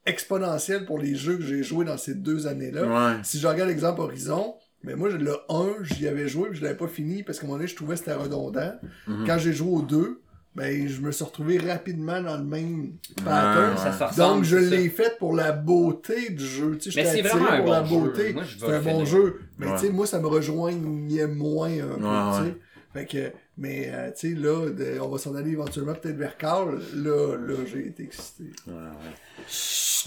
exponentiel 0.05 0.85
pour 0.85 0.99
les 0.99 1.15
jeux 1.15 1.37
que 1.37 1.43
j'ai 1.43 1.63
joués 1.63 1.85
dans 1.85 1.97
ces 1.97 2.15
deux 2.15 2.45
années-là. 2.45 2.83
Ouais. 2.83 3.21
Si 3.23 3.39
je 3.39 3.47
regarde 3.47 3.69
l'exemple 3.69 4.01
Horizon, 4.01 4.55
mais 4.83 4.95
moi, 4.95 5.07
le 5.07 5.37
1, 5.47 5.83
j'y 5.83 6.09
avais 6.09 6.27
joué, 6.27 6.49
puis 6.49 6.57
je 6.57 6.63
l'avais 6.65 6.77
pas 6.77 6.89
fini 6.89 7.23
parce 7.23 7.39
qu'à 7.39 7.45
un 7.45 7.47
moment 7.47 7.59
donné, 7.59 7.69
je 7.69 7.75
trouvais 7.77 7.93
que 7.93 7.99
c'était 7.99 8.15
redondant. 8.15 8.73
Mhm. 9.07 9.25
Quand 9.25 9.37
j'ai 9.37 9.53
joué 9.53 9.71
au 9.71 9.81
2, 9.81 10.21
ben, 10.55 10.87
je 10.87 10.99
me 11.01 11.11
suis 11.11 11.23
retrouvé 11.23 11.57
rapidement 11.57 12.21
dans 12.21 12.37
le 12.37 12.43
même 12.43 12.93
pattern. 13.23 13.75
Ouais, 13.75 14.07
Donc, 14.17 14.43
je 14.43 14.57
l'ai 14.57 14.89
fait 14.89 15.17
pour 15.17 15.33
la 15.33 15.51
beauté 15.51 16.31
du 16.31 16.45
jeu. 16.45 16.77
Tu 16.77 16.91
sais, 16.91 17.01
Mais 17.01 17.05
j'étais 17.15 17.21
c'est 17.23 17.25
attiré 17.27 17.39
vraiment 17.43 17.51
un 17.51 17.61
pour 17.61 17.71
la 17.71 17.81
bon 17.81 17.99
beauté. 18.01 18.27
jeu. 18.29 18.33
Moi, 18.33 18.43
je 18.43 18.57
vais 18.59 18.67
C'est 18.67 18.73
un 18.75 18.81
bon 18.93 19.05
jeu. 19.05 19.39
Mais 19.57 19.67
Ouais. 19.67 19.73
tu 19.75 19.85
sais, 19.85 19.89
moi, 19.91 20.05
ça 20.07 20.19
me 20.19 20.27
rejoignait 20.27 21.27
moins 21.27 21.69
un 21.69 21.97
peu. 21.97 22.03
Ouais, 22.03 22.39
tu 22.39 22.45
sais. 22.45 22.57
Fait 22.91 23.05
que, 23.05 23.31
mais 23.57 23.91
euh, 23.93 24.09
tu 24.17 24.33
sais, 24.33 24.35
là, 24.41 24.69
de- 24.69 24.99
on 24.99 25.09
va 25.09 25.17
s'en 25.19 25.35
aller 25.35 25.51
éventuellement 25.51 25.93
peut-être 25.93 26.17
vers 26.17 26.35
Carl. 26.37 26.79
Là, 26.95 27.35
là, 27.37 27.53
j'ai 27.71 27.87
été 27.87 28.03
excité. 28.03 28.45
Ouais, 28.67 28.73
ouais. 28.73 29.45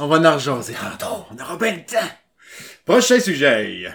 On 0.01 0.09
va 0.09 0.19
en 0.31 0.35
rejaser 0.35 0.75
tantôt. 0.75 1.25
On 1.31 1.41
aura 1.41 1.57
bien 1.57 1.77
le 1.77 1.85
temps. 1.85 2.09
Prochain 2.85 3.21
sujet. 3.21 3.87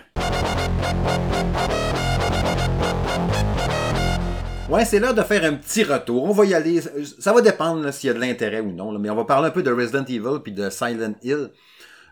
Ouais, 4.70 4.84
c'est 4.84 5.00
l'heure 5.00 5.14
de 5.14 5.22
faire 5.22 5.46
un 5.46 5.54
petit 5.54 5.86
retour. 5.86 6.26
On 6.26 6.34
va 6.34 6.46
y 6.46 6.54
aller. 6.54 6.82
Ça 7.20 7.32
va 7.32 7.40
dépendre 7.40 7.90
s'il 7.94 8.08
y 8.08 8.12
a 8.12 8.14
de 8.14 8.20
l'intérêt 8.20 8.60
ou 8.60 8.74
non. 8.74 8.92
là, 8.92 9.00
mais 9.00 9.10
on 9.10 9.16
va 9.16 9.24
parler 9.24 9.48
un 9.48 9.52
peu 9.52 9.64
de 9.64 9.72
Resident 9.72 10.04
Evil 10.04 10.42
puis 10.44 10.52
de 10.52 10.70
Silent 10.70 11.16
Hill. 11.24 11.52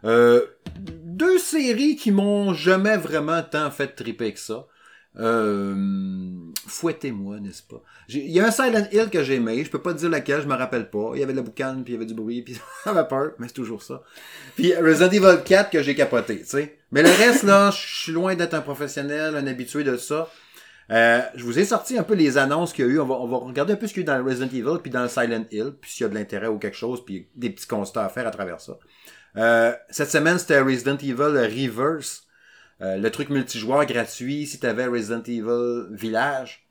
Euh, 0.05 0.41
deux 0.79 1.37
séries 1.37 1.97
qui 1.97 2.11
m'ont 2.11 2.53
jamais 2.53 2.95
vraiment 2.95 3.43
tant 3.43 3.69
fait 3.71 3.87
triper 3.87 4.33
que 4.33 4.39
ça. 4.39 4.67
Euh, 5.17 5.75
fouettez-moi, 6.67 7.41
n'est-ce 7.41 7.63
pas? 7.63 7.81
Il 8.07 8.31
y 8.31 8.39
a 8.39 8.47
un 8.47 8.51
Silent 8.51 8.87
Hill 8.91 9.09
que 9.09 9.23
j'ai 9.23 9.35
aimé, 9.35 9.63
je 9.63 9.69
peux 9.69 9.81
pas 9.81 9.93
te 9.93 9.99
dire 9.99 10.09
lequel, 10.09 10.41
je 10.41 10.47
me 10.47 10.55
rappelle 10.55 10.89
pas. 10.89 11.11
Il 11.13 11.19
y 11.19 11.23
avait 11.23 11.33
de 11.33 11.37
la 11.37 11.43
boucane, 11.43 11.83
puis 11.83 11.93
il 11.93 11.95
y 11.95 11.97
avait 11.97 12.05
du 12.05 12.13
bruit, 12.13 12.41
puis 12.41 12.57
j'avais 12.85 13.07
peur, 13.07 13.31
mais 13.37 13.47
c'est 13.47 13.53
toujours 13.53 13.83
ça. 13.83 14.01
Puis 14.55 14.73
Resident 14.75 15.09
Evil 15.09 15.43
4 15.43 15.71
que 15.71 15.81
j'ai 15.81 15.95
capoté, 15.95 16.39
tu 16.39 16.45
sais. 16.45 16.77
Mais 16.91 17.01
le 17.01 17.09
reste, 17.09 17.43
là, 17.43 17.71
je 17.71 18.03
suis 18.03 18.11
loin 18.13 18.35
d'être 18.35 18.53
un 18.53 18.61
professionnel, 18.61 19.35
un 19.35 19.47
habitué 19.47 19.83
de 19.83 19.97
ça. 19.97 20.29
Euh, 20.91 21.21
je 21.35 21.43
vous 21.43 21.57
ai 21.57 21.65
sorti 21.65 21.97
un 21.97 22.03
peu 22.03 22.13
les 22.13 22.37
annonces 22.37 22.71
qu'il 22.73 22.85
y 22.85 22.87
a 22.87 22.91
eu. 22.91 22.99
On 22.99 23.05
va, 23.05 23.15
on 23.15 23.27
va 23.27 23.37
regarder 23.37 23.73
un 23.73 23.75
peu 23.75 23.87
ce 23.87 23.93
qu'il 23.93 24.05
y 24.05 24.09
a 24.09 24.13
eu 24.13 24.17
dans 24.17 24.23
le 24.23 24.29
Resident 24.29 24.47
Evil, 24.47 24.79
puis 24.81 24.91
dans 24.91 25.03
le 25.03 25.09
Silent 25.09 25.45
Hill, 25.51 25.73
puis 25.81 25.91
s'il 25.91 26.03
y 26.03 26.05
a 26.05 26.09
de 26.09 26.15
l'intérêt 26.15 26.47
ou 26.47 26.59
quelque 26.59 26.77
chose, 26.77 27.03
puis 27.03 27.27
des 27.35 27.49
petits 27.49 27.67
constats 27.67 28.05
à 28.05 28.09
faire 28.09 28.27
à 28.27 28.31
travers 28.31 28.61
ça. 28.61 28.77
Euh, 29.37 29.73
cette 29.89 30.11
semaine, 30.11 30.37
c'était 30.37 30.61
Resident 30.61 30.97
Evil 30.97 31.13
Reverse. 31.21 32.23
Euh, 32.81 32.97
le 32.97 33.09
truc 33.09 33.29
multijoueur 33.29 33.85
gratuit, 33.85 34.45
si 34.45 34.59
t'avais 34.59 34.85
Resident 34.85 35.23
Evil 35.23 35.87
Village, 35.91 36.67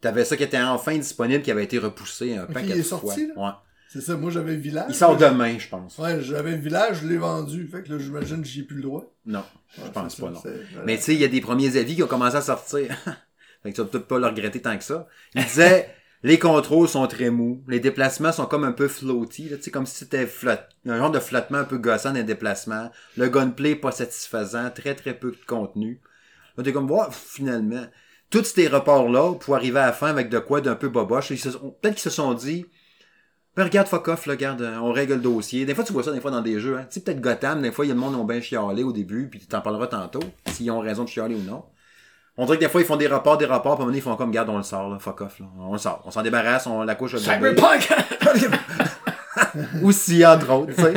t'avais 0.00 0.24
ça 0.24 0.36
qui 0.36 0.44
était 0.44 0.60
enfin 0.60 0.96
disponible, 0.96 1.42
qui 1.42 1.50
avait 1.50 1.64
été 1.64 1.78
repoussé 1.78 2.36
un 2.36 2.46
paquet 2.46 2.66
il 2.66 2.72
est 2.72 2.78
de 2.78 2.82
sorti, 2.82 3.30
fois. 3.34 3.46
Ouais. 3.46 3.52
C'est 3.88 4.00
ça, 4.00 4.16
moi 4.16 4.30
j'avais 4.30 4.54
Village. 4.54 4.86
Il 4.88 4.94
sort 4.94 5.16
demain, 5.16 5.58
je 5.58 5.68
pense. 5.68 5.98
Ouais, 5.98 6.20
j'avais 6.22 6.56
Village, 6.56 7.00
je 7.02 7.08
l'ai 7.08 7.16
vendu. 7.16 7.66
Fait 7.66 7.82
que 7.82 7.92
là, 7.92 7.98
j'imagine 7.98 8.42
que 8.42 8.46
j'y 8.46 8.60
ai 8.60 8.62
plus 8.62 8.76
le 8.76 8.82
droit. 8.82 9.12
Non, 9.26 9.40
Ouais, 9.78 9.84
je 9.86 9.90
pense 9.90 10.14
pas, 10.14 10.34
ça, 10.34 10.48
non. 10.48 10.82
Mais 10.84 10.96
tu 10.96 11.02
sais, 11.02 11.14
il 11.14 11.20
y 11.20 11.24
a 11.24 11.28
des 11.28 11.40
premiers 11.40 11.76
avis 11.76 11.96
qui 11.96 12.02
ont 12.04 12.08
commencé 12.08 12.36
à 12.36 12.40
sortir. 12.40 12.96
fait 13.62 13.70
que 13.70 13.76
tu 13.76 13.82
vas 13.82 13.88
peut-être 13.88 14.06
pas 14.06 14.18
le 14.18 14.26
regretter 14.26 14.60
tant 14.62 14.76
que 14.76 14.84
ça. 14.84 15.06
Il 15.34 15.44
disait, 15.44 15.88
les 16.22 16.38
contrôles 16.38 16.88
sont 16.88 17.06
très 17.06 17.30
mous, 17.30 17.62
les 17.68 17.80
déplacements 17.80 18.32
sont 18.32 18.46
comme 18.46 18.64
un 18.64 18.72
peu 18.72 18.88
floaty, 18.88 19.48
là, 19.48 19.56
tu 19.56 19.64
sais, 19.64 19.70
comme 19.70 19.86
si 19.86 19.96
c'était 19.96 20.28
un 20.86 20.98
genre 20.98 21.10
de 21.10 21.18
flottement 21.20 21.58
un 21.58 21.64
peu 21.64 21.78
gossant 21.78 22.12
les 22.12 22.24
déplacements. 22.24 22.90
Le 23.16 23.28
gunplay 23.28 23.74
pas 23.74 23.92
satisfaisant, 23.92 24.70
très 24.70 24.94
très 24.94 25.14
peu 25.14 25.30
de 25.30 25.44
contenu. 25.46 26.00
Là, 26.56 26.64
t'es 26.64 26.72
comme, 26.72 26.90
ouais, 26.90 27.06
finalement. 27.10 27.86
Tous 28.30 28.44
ces 28.44 28.68
reports-là, 28.68 29.34
pour 29.34 29.56
arriver 29.56 29.80
à 29.80 29.86
la 29.86 29.92
fin 29.92 30.06
avec 30.08 30.28
de 30.28 30.38
quoi 30.38 30.60
d'un 30.60 30.76
peu 30.76 30.88
boboche, 30.88 31.30
ils 31.30 31.38
se 31.38 31.50
sont- 31.50 31.70
peut-être 31.80 31.94
qu'ils 31.94 32.02
se 32.02 32.10
sont 32.10 32.32
dit, 32.34 32.66
ben 33.56 33.64
regarde, 33.64 33.88
fuck 33.88 34.08
off, 34.08 34.26
là, 34.26 34.34
regarde, 34.34 34.62
euh, 34.62 34.78
on 34.78 34.92
règle 34.92 35.14
le 35.14 35.20
dossier. 35.20 35.64
Des 35.66 35.74
fois, 35.74 35.84
tu 35.84 35.92
vois 35.92 36.02
ça, 36.04 36.12
des 36.12 36.20
fois, 36.20 36.30
dans 36.30 36.40
des 36.40 36.60
jeux, 36.60 36.78
hein. 36.78 36.84
Tu 36.84 36.94
sais, 36.94 37.00
peut-être 37.00 37.20
Gotham, 37.20 37.62
des 37.62 37.72
fois, 37.72 37.84
il 37.84 37.88
y 37.88 37.90
a 37.90 37.94
le 37.94 38.00
monde 38.00 38.14
qui 38.14 38.20
ont 38.20 38.24
bien 38.24 38.40
chialé 38.40 38.84
au 38.84 38.92
début, 38.92 39.28
puis 39.28 39.40
tu 39.40 39.46
t'en 39.46 39.60
parleras 39.60 39.88
tantôt, 39.88 40.20
s'ils 40.46 40.70
ont 40.70 40.80
raison 40.80 41.04
de 41.04 41.08
chialer 41.08 41.34
ou 41.34 41.42
non. 41.42 41.64
On 42.36 42.46
dirait 42.46 42.58
que 42.58 42.64
des 42.64 42.70
fois, 42.70 42.80
ils 42.80 42.86
font 42.86 42.96
des 42.96 43.06
rapports, 43.06 43.36
des 43.36 43.46
rapports, 43.46 43.74
puis 43.74 43.82
à 43.82 43.84
un 43.84 43.86
moment 43.86 43.86
donné, 43.88 43.98
ils 43.98 44.02
font 44.02 44.16
comme, 44.16 44.30
regarde, 44.30 44.48
on 44.48 44.56
le 44.56 44.62
sort, 44.62 44.88
là, 44.88 44.98
fuck 44.98 45.20
off, 45.20 45.40
là. 45.40 45.46
On 45.58 45.72
le 45.72 45.78
sort. 45.78 46.02
On 46.04 46.10
s'en 46.10 46.22
débarrasse, 46.22 46.66
on 46.66 46.82
la 46.82 46.94
couche. 46.94 47.16
Cyberpunk! 47.16 47.92
Aussi, 49.82 50.24
entre 50.24 50.50
autres, 50.52 50.74
tu 50.74 50.82
sais. 50.82 50.94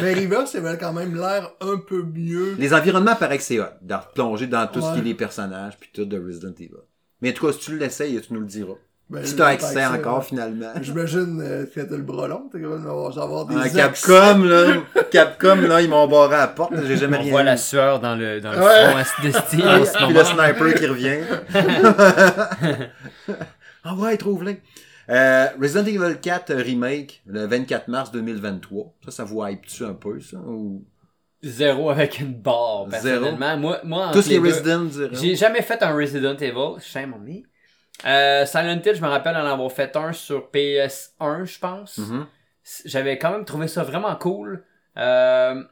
Mais 0.00 0.14
Reverse, 0.14 0.54
avait 0.54 0.76
quand 0.78 0.92
même 0.92 1.14
l'air 1.14 1.50
un 1.60 1.78
peu 1.78 2.02
mieux. 2.02 2.54
Les 2.58 2.74
environnements 2.74 3.16
paraît 3.16 3.38
que 3.38 3.44
c'est 3.44 3.60
hot, 3.60 3.66
de 3.80 3.94
replonger 3.94 4.46
dans 4.46 4.66
tout 4.66 4.80
ce 4.80 4.92
qui 4.92 4.98
est 5.00 5.02
les 5.02 5.14
personnages, 5.14 5.76
puis 5.78 5.90
tout 5.92 6.04
de 6.04 6.18
Resident 6.18 6.54
Evil. 6.58 6.74
Mais 7.20 7.30
en 7.30 7.32
tout 7.32 7.46
cas, 7.46 7.52
si 7.52 7.60
tu 7.60 7.78
l'essayes, 7.78 8.20
tu 8.20 8.34
nous 8.34 8.40
le 8.40 8.46
diras. 8.46 8.74
Ben, 9.12 9.24
Si 9.26 9.36
t'as 9.36 9.48
accès 9.48 9.84
encore, 9.84 10.24
finalement. 10.24 10.72
J'imagine 10.80 11.40
euh, 11.42 11.66
que 11.66 11.80
t'as 11.80 11.96
le 11.96 12.02
bras 12.02 12.28
long, 12.28 12.48
t'es 12.50 12.60
capable 12.60 12.82
d'avoir 12.82 13.18
avoir 13.18 13.44
des 13.46 13.54
Un 13.56 13.60
axes. 13.60 13.74
Capcom, 14.06 14.42
là, 14.44 14.74
Capcom, 15.10 15.56
là, 15.56 15.82
ils 15.82 15.88
m'ont 15.90 16.08
barré 16.08 16.36
à 16.36 16.38
la 16.38 16.46
porte, 16.48 16.72
j'ai 16.86 16.96
jamais 16.96 17.18
On 17.18 17.20
rien 17.20 17.30
voit 17.30 17.40
vu. 17.42 17.46
la 17.46 17.56
sueur 17.58 18.00
dans 18.00 18.16
le, 18.16 18.40
dans 18.40 18.52
le 18.52 18.58
Ouais. 18.58 18.86
front 18.90 18.98
en 18.98 19.04
ce 19.04 19.50
Puis 19.50 19.62
le 20.14 20.24
sniper 20.24 20.74
qui 20.74 20.86
revient. 20.86 21.18
ah 23.84 23.94
ouais, 23.94 24.16
trouve-le. 24.16 24.56
Euh, 25.10 25.46
Resident 25.60 25.84
Evil 25.84 26.16
4 26.20 26.54
Remake, 26.54 27.22
le 27.26 27.46
24 27.46 27.88
mars 27.88 28.12
2023. 28.12 28.94
Ça, 29.04 29.10
ça 29.10 29.24
vous 29.24 29.44
hype-tu 29.44 29.84
un 29.84 29.94
peu, 29.94 30.20
ça? 30.20 30.38
Ou... 30.38 30.84
Zéro 31.42 31.90
avec 31.90 32.20
une 32.20 32.34
barre, 32.34 32.86
personnellement. 32.88 33.56
Moi, 33.58 33.80
moi 33.84 34.10
Tous 34.12 34.28
les 34.28 34.38
deux- 34.38 34.46
Resident. 34.48 34.86
J'ai 35.12 35.34
jamais 35.34 35.60
fait 35.62 35.82
un 35.82 35.92
Resident 35.94 36.36
Evil, 36.36 36.80
shame 36.80 37.14
on 37.14 37.18
me. 37.18 37.42
Euh, 38.04 38.46
Silent 38.46 38.80
Hill, 38.84 38.94
je 38.94 39.02
me 39.02 39.08
rappelle 39.08 39.36
en 39.36 39.46
avoir 39.46 39.70
fait 39.70 39.94
un 39.96 40.12
sur 40.12 40.50
PS1, 40.52 41.44
je 41.44 41.58
pense. 41.58 41.98
Mhm. 41.98 42.26
J'avais 42.84 43.18
quand 43.18 43.30
même 43.30 43.44
trouvé 43.44 43.68
ça 43.68 43.82
vraiment 43.82 44.14
cool. 44.16 44.64
Euh, 44.96 45.62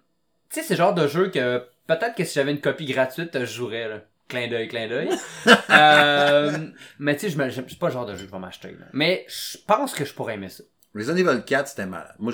tu 0.48 0.60
sais, 0.60 0.62
c'est 0.62 0.74
le 0.74 0.78
genre 0.78 0.94
de 0.94 1.06
jeu 1.06 1.28
que 1.30 1.64
peut-être 1.86 2.14
que 2.14 2.24
si 2.24 2.34
j'avais 2.34 2.52
une 2.52 2.60
copie 2.60 2.86
gratuite, 2.86 3.38
je 3.38 3.44
jouerais. 3.44 3.88
Là. 3.88 4.00
Clin 4.28 4.48
d'œil, 4.48 4.68
clin 4.68 4.88
d'œil. 4.88 5.10
euh, 5.70 6.56
mais 6.98 7.16
tu 7.16 7.30
sais, 7.30 7.50
c'est 7.50 7.78
pas 7.78 7.88
le 7.88 7.92
genre 7.92 8.06
de 8.06 8.14
jeu 8.14 8.22
que 8.22 8.26
je 8.26 8.32
vais 8.32 8.38
m'acheter. 8.38 8.76
Mais 8.92 9.24
je 9.28 9.58
pense 9.66 9.92
que 9.92 10.04
je 10.04 10.14
pourrais 10.14 10.34
aimer 10.34 10.48
ça. 10.48 10.62
Resident 10.94 11.16
Evil 11.16 11.42
4, 11.44 11.68
c'était 11.68 11.86
malade. 11.86 12.14
Moi, 12.18 12.32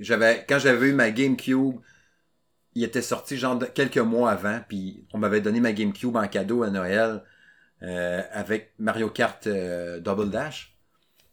j'avais, 0.00 0.44
quand 0.48 0.58
j'avais 0.58 0.88
eu 0.88 0.92
ma 0.92 1.10
GameCube, 1.10 1.76
il 2.74 2.84
était 2.84 3.02
sorti 3.02 3.36
genre 3.36 3.58
quelques 3.74 3.98
mois 3.98 4.30
avant, 4.30 4.60
puis 4.68 5.04
on 5.12 5.18
m'avait 5.18 5.40
donné 5.40 5.60
ma 5.60 5.72
GameCube 5.72 6.14
en 6.16 6.28
cadeau 6.28 6.62
à 6.62 6.70
Noël 6.70 7.22
euh, 7.82 8.22
avec 8.32 8.72
Mario 8.78 9.10
Kart 9.10 9.46
euh, 9.46 10.00
Double 10.00 10.30
Dash. 10.30 10.74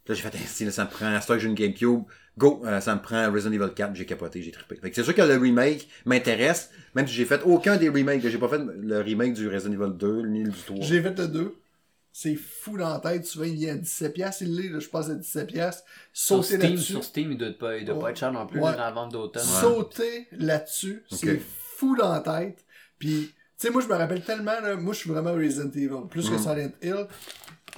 Là, 0.08 0.15
j'ai 0.15 0.21
fait, 0.21 0.36
ainsi, 0.43 0.65
là, 0.65 0.71
ça 0.71 0.86
me 0.86 0.89
prend, 0.89 1.06
à 1.13 1.21
ce 1.21 1.27
temps 1.27 1.34
que 1.36 1.39
j'ai 1.39 1.47
une 1.47 1.56
GameCube, 1.56 2.03
go, 2.38 2.62
euh, 2.65 2.79
ça 2.82 2.95
me 2.95 3.01
prend 3.01 3.32
Resident 3.32 3.53
Evil 3.53 3.73
4, 3.73 3.95
j'ai 3.95 4.06
capoté, 4.06 4.41
j'ai 4.41 4.51
trippé. 4.51 4.75
Fait 4.75 4.89
que 4.89 4.95
c'est 4.95 5.03
sûr 5.03 5.15
que 5.15 5.21
le 5.21 5.38
remake 5.38 5.88
m'intéresse, 6.06 6.71
même 6.95 7.08
si 7.08 7.13
j'ai 7.13 7.25
fait 7.25 7.41
aucun 7.45 7.77
des 7.77 7.89
remakes, 7.89 8.21
j'ai 8.27 8.38
pas 8.38 8.49
fait 8.49 8.62
le 8.82 8.99
remake 9.01 9.34
du 9.34 9.47
Resident 9.47 9.73
Evil 9.82 9.93
2, 9.97 10.21
ni 10.27 10.43
le 10.43 10.51
du 10.51 10.60
3. 10.60 10.77
J'ai 10.82 11.01
fait 11.01 11.17
le 11.17 11.27
2. 11.27 11.56
C'est 12.15 12.36
fou 12.36 12.77
dans 12.77 12.89
la 12.93 12.99
tête. 12.99 13.25
Souvent, 13.25 13.45
il 13.45 13.58
y 13.58 13.67
a 13.67 13.73
17 13.75 14.13
piastres. 14.13 14.43
Il 14.43 14.56
l'est, 14.56 14.69
là, 14.69 14.77
je 14.77 14.88
pense 14.88 15.10
à 15.10 15.15
17 15.15 15.47
piastres. 15.47 15.84
Sur 16.12 16.43
Sauter 16.43 16.58
Steam, 16.58 16.69
là-dessus. 16.69 16.91
sur 16.91 17.03
Steam, 17.03 17.32
il 17.32 17.38
doit 17.39 17.49
pas, 17.58 17.77
il 17.77 17.86
doit 17.86 17.95
Ouais. 17.95 18.01
pas 18.01 18.10
être 18.12 18.19
cher 18.19 18.32
non 18.32 18.45
plus 18.45 18.60
Ouais. 18.60 18.71
dans 18.71 18.77
la 18.77 18.91
vente 18.91 19.13
d'automne. 19.13 19.41
Sauter 19.41 20.27
là-dessus. 20.34 21.01
C'est 21.12 21.41
fou 21.41 21.95
dans 21.95 22.12
la 22.13 22.19
tête. 22.19 22.63
Puis, 22.99 23.34
sais, 23.67 23.71
moi, 23.71 23.82
je 23.82 23.88
me 23.88 23.95
rappelle 23.95 24.21
tellement, 24.23 24.60
là, 24.62 24.76
moi, 24.76 24.93
je 24.93 24.99
suis 24.99 25.10
vraiment 25.10 25.34
Resident 25.34 25.71
Evil. 25.76 26.08
Plus 26.10 26.30
que 26.30 26.36
Mm. 26.36 26.39
Silent 26.39 26.71
Hill. 26.82 27.08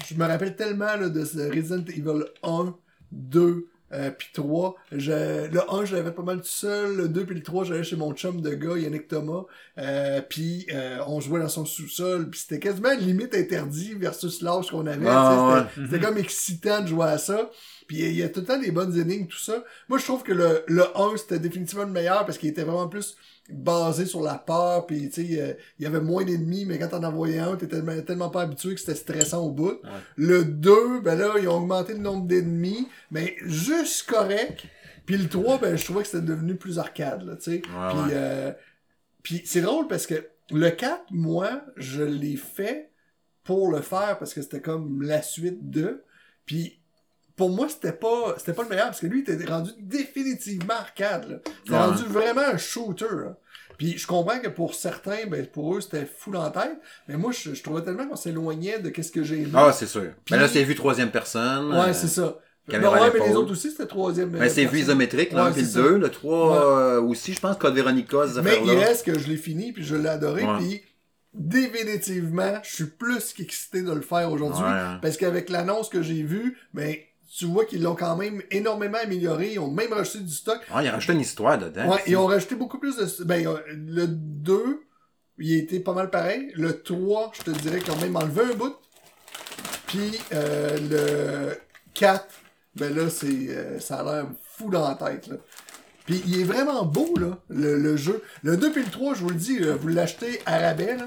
Je 0.07 0.15
me 0.15 0.25
rappelle 0.25 0.55
tellement 0.55 0.95
là, 0.97 1.09
de 1.09 1.23
ce 1.23 1.37
Resident 1.53 1.83
Evil 1.87 2.25
1, 2.43 2.75
2, 3.11 3.67
euh, 3.93 4.09
puis 4.11 4.27
3. 4.33 4.75
Je, 4.91 5.47
le 5.49 5.61
1, 5.73 5.85
je 5.85 5.95
l'avais 5.95 6.11
pas 6.11 6.23
mal 6.23 6.37
tout 6.41 6.47
seul. 6.47 6.97
Le 6.97 7.07
2 7.07 7.23
puis 7.25 7.35
le 7.35 7.43
3, 7.43 7.63
j'allais 7.63 7.83
chez 7.83 7.95
mon 7.95 8.13
chum 8.13 8.41
de 8.41 8.49
gars, 8.53 8.77
Yannick 8.77 9.07
Thomas. 9.07 9.43
Euh, 9.77 10.21
puis 10.27 10.65
euh, 10.73 10.97
on 11.07 11.21
jouait 11.21 11.39
dans 11.39 11.47
son 11.47 11.65
sous-sol. 11.65 12.29
Puis 12.29 12.41
c'était 12.41 12.59
quasiment 12.59 12.93
limite 12.99 13.33
interdit 13.35 13.93
versus 13.93 14.41
l'âge 14.41 14.69
qu'on 14.71 14.85
avait. 14.87 15.05
Ah, 15.07 15.67
c'était 15.75 15.87
c'était 15.87 16.05
comme 16.05 16.17
excitant 16.17 16.81
de 16.81 16.87
jouer 16.87 17.05
à 17.05 17.17
ça. 17.17 17.49
Puis 17.87 17.99
il 17.99 18.15
y 18.15 18.23
a 18.23 18.29
tout 18.29 18.41
le 18.41 18.47
temps 18.47 18.59
des 18.59 18.71
bonnes 18.71 18.97
énigmes, 18.99 19.27
tout 19.27 19.37
ça. 19.37 19.63
Moi, 19.87 19.99
je 19.99 20.03
trouve 20.03 20.23
que 20.23 20.33
le, 20.33 20.63
le 20.67 20.83
1, 20.97 21.17
c'était 21.17 21.39
définitivement 21.39 21.85
le 21.85 21.91
meilleur 21.91 22.25
parce 22.25 22.37
qu'il 22.39 22.49
était 22.49 22.63
vraiment 22.63 22.87
plus 22.89 23.15
basé 23.49 24.05
sur 24.05 24.21
la 24.21 24.35
peur. 24.35 24.85
Puis, 24.85 25.09
tu 25.09 25.27
sais, 25.27 25.41
euh, 25.41 25.53
il 25.79 25.83
y 25.83 25.85
avait 25.85 26.01
moins 26.01 26.23
d'ennemis, 26.23 26.65
mais 26.65 26.79
quand 26.79 26.89
t'en 26.89 27.03
envoyais 27.03 27.39
un, 27.39 27.55
t'étais 27.55 27.75
tellement, 27.77 28.01
tellement 28.01 28.29
pas 28.29 28.41
habitué 28.41 28.73
que 28.73 28.79
c'était 28.79 28.95
stressant 28.95 29.45
au 29.45 29.51
bout. 29.51 29.79
Le 30.15 30.43
2, 30.45 31.01
ben 31.01 31.15
là, 31.15 31.33
ils 31.39 31.47
ont 31.47 31.57
augmenté 31.57 31.93
le 31.93 31.99
nombre 31.99 32.25
d'ennemis, 32.25 32.87
mais 33.11 33.35
juste 33.45 34.09
correct. 34.09 34.65
Puis 35.05 35.17
le 35.17 35.29
3, 35.29 35.59
ben, 35.59 35.75
je 35.75 35.83
trouvais 35.85 36.01
que 36.01 36.07
c'était 36.07 36.25
devenu 36.25 36.55
plus 36.55 36.79
arcade, 36.79 37.23
là, 37.23 37.35
tu 37.35 37.51
sais. 37.51 37.59
Puis, 37.59 37.71
ouais. 37.71 38.13
euh, 38.13 38.51
puis 39.21 39.41
c'est 39.45 39.61
drôle 39.61 39.87
parce 39.87 40.07
que 40.07 40.27
le 40.51 40.69
4, 40.69 41.05
moi, 41.11 41.61
je 41.77 42.03
l'ai 42.03 42.37
fait 42.37 42.91
pour 43.43 43.71
le 43.71 43.81
faire 43.81 44.17
parce 44.17 44.33
que 44.33 44.41
c'était 44.41 44.61
comme 44.61 45.01
la 45.03 45.21
suite 45.21 45.69
de. 45.69 46.03
Puis 46.45 46.79
pour 47.35 47.49
moi, 47.49 47.67
c'était 47.69 47.91
pas 47.91 48.35
c'était 48.37 48.53
pas 48.53 48.63
le 48.63 48.69
meilleur 48.69 48.85
parce 48.87 48.99
que 49.01 49.07
lui, 49.07 49.23
il 49.27 49.33
était 49.33 49.45
rendu 49.45 49.71
définitivement 49.79 50.73
arcade. 50.75 51.29
là. 51.29 51.35
C'était 51.63 51.71
Ouais. 51.75 51.79
rendu 51.85 52.03
vraiment 52.03 52.41
un 52.53 52.57
shooter. 52.57 53.05
là. 53.11 53.37
Puis 53.77 53.97
je 53.97 54.07
comprends 54.07 54.39
que 54.39 54.47
pour 54.47 54.73
certains, 54.73 55.25
ben 55.27 55.45
pour 55.45 55.75
eux, 55.75 55.81
c'était 55.81 56.05
fou 56.05 56.31
dans 56.31 56.43
la 56.43 56.49
tête. 56.49 56.77
Mais 57.09 57.17
moi, 57.17 57.31
je, 57.33 57.53
je 57.53 57.61
trouvais 57.61 57.81
tellement 57.81 58.07
qu'on 58.07 58.15
s'éloignait 58.15 58.79
de 58.79 58.89
qu'est-ce 58.89 59.11
que 59.11 59.21
j'ai 59.23 59.41
aimé. 59.41 59.51
Ah, 59.53 59.73
c'est 59.73 59.85
sûr. 59.87 60.11
Puis- 60.23 60.33
Mais 60.33 60.37
là, 60.39 60.47
c'est 60.47 60.63
vu 60.63 60.75
troisième 60.75 61.11
personne. 61.11 61.71
ouais, 61.73 61.89
euh, 61.89 61.93
c'est 61.93 62.07
ça. 62.07 62.39
caméra 62.69 62.95
Non, 62.95 63.03
à 63.03 63.07
ouais, 63.09 63.19
mais 63.19 63.27
les 63.27 63.35
autres 63.35 63.51
aussi, 63.51 63.69
c'était 63.71 63.85
troisième. 63.85 64.29
Ben, 64.29 64.49
c'est 64.49 64.63
vu 64.65 64.79
isométrique, 64.79 65.33
là, 65.33 65.45
Ouais, 65.47 65.51
puis 65.51 65.61
le 65.61 65.67
c'est 65.67 65.81
2, 65.81 65.97
le 65.97 66.09
3 66.09 66.65
euh, 66.65 67.01
aussi, 67.01 67.33
je 67.33 67.39
pense, 67.41 67.57
Code 67.57 67.75
Veronica, 67.75 68.17
Mais 68.43 68.59
il 68.63 68.71
reste 68.71 69.05
que 69.05 69.19
je 69.19 69.27
l'ai 69.27 69.35
fini, 69.37 69.71
puis 69.73 69.83
je 69.83 69.95
l'ai 69.95 70.07
adoré, 70.09 70.43
puis 70.59 70.81
définitivement, 71.33 72.59
je 72.63 72.73
suis 72.75 72.85
plus 72.85 73.33
qu'excité 73.33 73.81
de 73.81 73.91
le 73.91 74.01
faire 74.01 74.31
aujourd'hui, 74.31 74.63
Ouais, 74.63 74.97
parce 75.01 75.17
qu'avec 75.17 75.49
l'annonce 75.49 75.89
que 75.89 76.01
j'ai 76.01 76.23
vue, 76.23 76.57
ben, 76.73 76.95
tu 77.37 77.45
vois 77.45 77.65
qu'ils 77.65 77.81
l'ont 77.81 77.95
quand 77.95 78.15
même 78.15 78.41
énormément 78.51 78.97
amélioré, 79.01 79.53
ils 79.53 79.59
ont 79.59 79.71
même 79.71 79.93
rajouté 79.93 80.19
du 80.19 80.33
stock. 80.33 80.59
Ah, 80.71 80.83
il 80.83 80.87
a 80.87 80.91
rajouté 80.91 81.13
une 81.13 81.21
histoire 81.21 81.57
dedans. 81.57 81.89
Ouais, 81.89 82.01
ils 82.07 82.15
ont 82.17 82.27
rajouté 82.27 82.55
beaucoup 82.55 82.77
plus 82.77 82.97
de... 82.97 83.23
Ben, 83.23 83.45
euh, 83.47 83.57
le 83.67 84.07
2, 84.07 84.81
il 85.39 85.53
était 85.55 85.79
pas 85.79 85.93
mal 85.93 86.09
pareil. 86.09 86.51
Le 86.55 86.81
3, 86.81 87.31
je 87.37 87.43
te 87.43 87.51
dirais 87.51 87.79
qu'ils 87.79 87.93
ont 87.93 87.97
même 87.97 88.15
enlevé 88.15 88.43
un 88.53 88.55
bout. 88.55 88.75
Puis 89.87 90.19
euh, 90.33 90.77
le 91.49 91.57
4, 91.93 92.25
ben 92.75 92.95
là, 92.95 93.09
c'est 93.09 93.27
euh, 93.27 93.79
ça 93.79 93.97
a 93.99 94.03
l'air 94.03 94.27
fou 94.43 94.69
dans 94.69 94.87
la 94.87 94.95
tête, 94.95 95.27
là. 95.27 95.37
Puis 96.05 96.21
il 96.27 96.39
est 96.39 96.43
vraiment 96.43 96.85
beau, 96.85 97.15
là, 97.17 97.39
le, 97.49 97.79
le 97.79 97.97
jeu. 97.97 98.21
Le 98.43 98.57
2 98.57 98.71
puis 98.71 98.83
le 98.83 98.91
3, 98.91 99.15
je 99.15 99.21
vous 99.21 99.29
le 99.29 99.35
dis, 99.35 99.57
là, 99.57 99.75
vous 99.75 99.87
l'achetez 99.87 100.39
à 100.45 100.59
rabais, 100.59 100.97
là, 100.97 101.05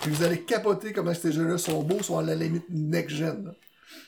puis 0.00 0.10
vous 0.10 0.22
allez 0.24 0.40
capoter 0.40 0.92
comment 0.94 1.12
ces 1.12 1.32
jeux-là 1.32 1.58
sont 1.58 1.82
beaux, 1.82 2.02
sont 2.02 2.18
à 2.18 2.22
la 2.22 2.34
limite 2.34 2.64
next-gen. 2.70 3.52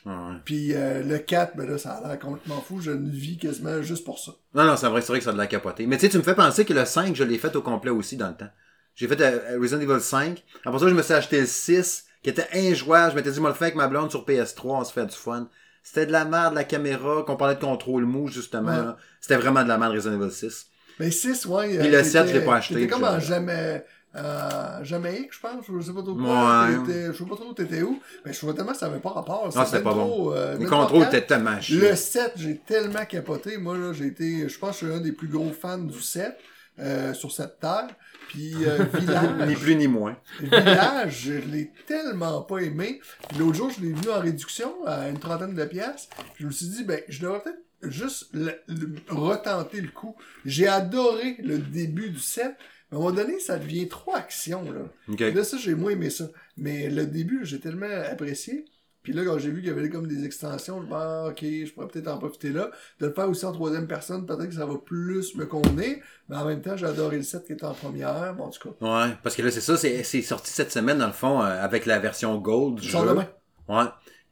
Ouais. 0.07 0.13
Puis 0.45 0.75
euh, 0.75 1.03
le 1.03 1.19
4, 1.19 1.57
ben 1.57 1.69
là, 1.69 1.79
ça 1.79 1.93
a 1.93 2.09
l'air 2.09 2.19
complètement 2.19 2.61
fou. 2.61 2.81
Je 2.81 2.91
ne 2.91 3.11
vis 3.11 3.39
quasiment 3.39 3.83
juste 3.83 4.05
pour 4.05 4.19
ça. 4.19 4.33
Non, 4.55 4.65
non, 4.65 4.77
c'est 4.77 4.89
vrai, 4.89 5.01
c'est 5.01 5.09
vrai 5.09 5.19
que 5.19 5.25
ça 5.25 5.31
a 5.31 5.35
de 5.35 5.39
la 5.39 5.47
capoter. 5.47 5.87
Mais 5.87 5.97
tu 5.97 6.03
sais, 6.03 6.09
tu 6.09 6.19
me 6.19 6.23
fais 6.23 6.35
penser 6.35 6.65
que 6.65 6.73
le 6.73 6.85
5, 6.85 7.15
je 7.15 7.25
l'ai 7.25 7.39
fait 7.39 7.55
au 7.57 7.63
complet 7.63 7.91
aussi 7.91 8.17
dans 8.17 8.29
le 8.29 8.37
temps. 8.37 8.51
J'ai 8.95 9.09
fait 9.09 9.21
euh, 9.21 9.59
Resident 9.61 9.81
Evil 9.81 10.01
5. 10.01 10.43
Après 10.65 10.79
ça, 10.79 10.89
je 10.89 10.95
me 10.95 11.03
suis 11.03 11.15
acheté 11.15 11.41
le 11.41 11.47
6, 11.47 12.05
qui 12.23 12.31
était 12.31 12.49
injouable. 12.55 13.13
Je 13.13 13.17
m'étais 13.17 13.31
dit, 13.31 13.41
moi 13.41 13.51
le 13.51 13.57
fait 13.57 13.67
avec 13.67 13.77
ma 13.77 13.89
blonde 13.89 14.11
sur 14.11 14.25
PS3, 14.25 14.61
on 14.65 14.85
se 14.85 14.93
fait 14.93 15.07
du 15.07 15.17
fun. 15.17 15.49
C'était 15.83 16.07
de 16.07 16.13
la 16.13 16.25
merde, 16.25 16.55
la 16.55 16.65
caméra, 16.65 17.23
qu'on 17.27 17.37
parlait 17.37 17.55
de 17.55 17.61
contrôle 17.61 18.05
mou, 18.05 18.29
justement. 18.29 18.71
Ouais. 18.71 18.95
C'était 19.21 19.37
vraiment 19.37 19.63
de 19.63 19.69
la 19.69 19.79
merde 19.79 19.95
Resident 19.95 20.21
Evil 20.21 20.31
6. 20.31 20.67
Mais 20.99 21.11
6, 21.11 21.47
ouais. 21.47 21.79
Puis 21.79 21.89
euh, 21.89 21.99
le 21.99 22.05
7, 22.05 22.29
je 22.29 22.33
l'ai 22.35 22.45
pas 22.45 22.57
acheté, 22.57 22.75
C'était 22.75 22.89
comme 22.89 23.21
jamais, 23.21 23.85
euh, 24.17 24.83
Jamaïque, 24.85 25.33
je 25.33 25.41
pense. 25.41 25.65
Je 25.69 25.81
sais 25.83 25.93
pas 25.93 26.03
trop 26.03 26.15
quoi. 26.15 26.69
Je 26.87 27.13
sais 27.13 27.25
pas 27.25 27.37
trop 27.37 27.49
où 27.51 27.55
t'étais 27.55 27.83
où. 27.83 28.01
Mais 28.25 28.33
je 28.33 28.39
trouvais 28.39 28.55
tellement 28.55 28.73
que 28.73 28.79
ça 28.79 28.87
avait 28.87 28.99
pas 28.99 29.11
rapport. 29.11 29.45
Non, 29.55 29.65
c'était 29.65 29.83
pas 29.83 29.91
trop, 29.93 30.35
euh, 30.35 30.59
Le 30.59 30.67
contrôle 30.69 31.05
était 31.05 31.27
tellement 31.27 31.55
Le 31.57 31.61
chiant. 31.61 31.97
7, 31.97 32.33
j'ai 32.37 32.57
tellement 32.59 33.05
capoté. 33.05 33.57
Moi, 33.59 33.79
là, 33.79 33.93
j'ai 33.93 34.07
été, 34.07 34.49
je 34.49 34.59
pense 34.59 34.79
que 34.81 34.87
je 34.87 34.91
suis 34.91 34.99
un 34.99 35.01
des 35.01 35.13
plus 35.13 35.29
gros 35.29 35.51
fans 35.53 35.79
du 35.79 36.01
7, 36.01 36.37
euh, 36.81 37.15
sur 37.15 37.31
cette 37.31 37.61
terre. 37.61 37.89
Puis, 38.29 38.55
euh, 38.65 38.79
ni 38.95 39.01
Village, 39.01 39.59
plus 39.59 39.75
ni 39.77 39.89
moins. 39.89 40.17
Village, 40.41 41.21
je 41.27 41.33
l'ai 41.33 41.73
tellement 41.87 42.43
pas 42.43 42.59
aimé. 42.59 43.01
L'autre 43.39 43.55
jour, 43.55 43.71
je 43.71 43.81
l'ai 43.85 43.93
vu 43.93 44.11
en 44.11 44.21
réduction 44.21 44.73
à 44.87 45.09
une 45.09 45.19
trentaine 45.19 45.55
de 45.55 45.65
pièces. 45.65 46.09
Je 46.39 46.47
me 46.47 46.51
suis 46.53 46.67
dit, 46.67 46.85
ben, 46.85 47.01
je 47.09 47.21
devrais 47.23 47.41
peut-être 47.43 47.59
juste 47.83 48.29
le- 48.33 48.55
le- 48.69 48.95
retenter 49.09 49.81
le 49.81 49.89
coup. 49.89 50.15
J'ai 50.45 50.69
adoré 50.69 51.37
le 51.43 51.59
début 51.59 52.11
du 52.11 52.19
7. 52.21 52.55
À 52.93 52.97
un 52.97 52.99
moment 52.99 53.13
donné, 53.13 53.39
ça 53.39 53.57
devient 53.59 53.89
trop 53.89 54.15
action, 54.15 54.65
là. 54.65 55.27
Là, 55.31 55.45
ça, 55.45 55.57
j'ai 55.59 55.75
moins 55.75 55.93
aimé 55.93 56.11
ça. 56.11 56.29
Mais 56.57 56.91
le 56.91 57.07
début, 57.07 57.45
j'ai 57.45 57.61
tellement 57.61 57.87
apprécié. 58.11 58.65
Puis 59.03 59.15
là, 59.15 59.25
quand 59.25 59.39
j'ai 59.39 59.51
vu 59.51 59.61
qu'il 59.63 59.71
y 59.71 59.73
avait 59.73 59.89
comme 59.89 60.07
des 60.07 60.27
extensions, 60.27 60.83
je 60.83 60.87
me 60.87 60.93
ah, 60.93 61.29
ok, 61.31 61.39
je 61.41 61.73
pourrais 61.73 61.89
peut-être 61.89 62.09
en 62.09 62.19
profiter 62.19 62.51
là. 62.51 62.71
De 63.01 63.07
le 63.07 63.13
faire 63.15 63.31
aussi 63.31 63.47
en 63.47 63.53
troisième 63.53 63.87
personne, 63.87 64.27
peut-être 64.27 64.49
que 64.49 64.55
ça 64.55 64.67
va 64.67 64.75
plus 64.77 65.35
me 65.37 65.47
convenir. 65.47 65.97
Mais 66.29 66.37
en 66.37 66.45
même 66.45 66.61
temps, 66.61 66.77
j'ai 66.77 66.85
adoré 66.85 67.17
le 67.17 67.23
set 67.23 67.47
qui 67.47 67.53
était 67.55 67.65
en 67.65 67.73
première. 67.73 68.35
Bon, 68.35 68.45
en 68.45 68.51
tout 68.51 68.69
cas, 68.69 68.87
Ouais, 68.87 69.11
parce 69.23 69.37
que 69.37 69.43
là, 69.43 69.51
c'est 69.51 69.63
ça, 69.63 69.77
c'est 69.79 70.23
sorti 70.23 70.53
cette 70.53 70.71
semaine, 70.71 70.99
dans 70.99 71.07
le 71.07 71.15
fond, 71.15 71.41
euh, 71.41 71.65
avec 71.65 71.87
la 71.87 71.99
version 71.99 72.37
Gold 72.37 72.81
du 72.81 72.89
jeu. 72.89 72.99
demain. 72.99 73.27
Ouais. 73.69 73.85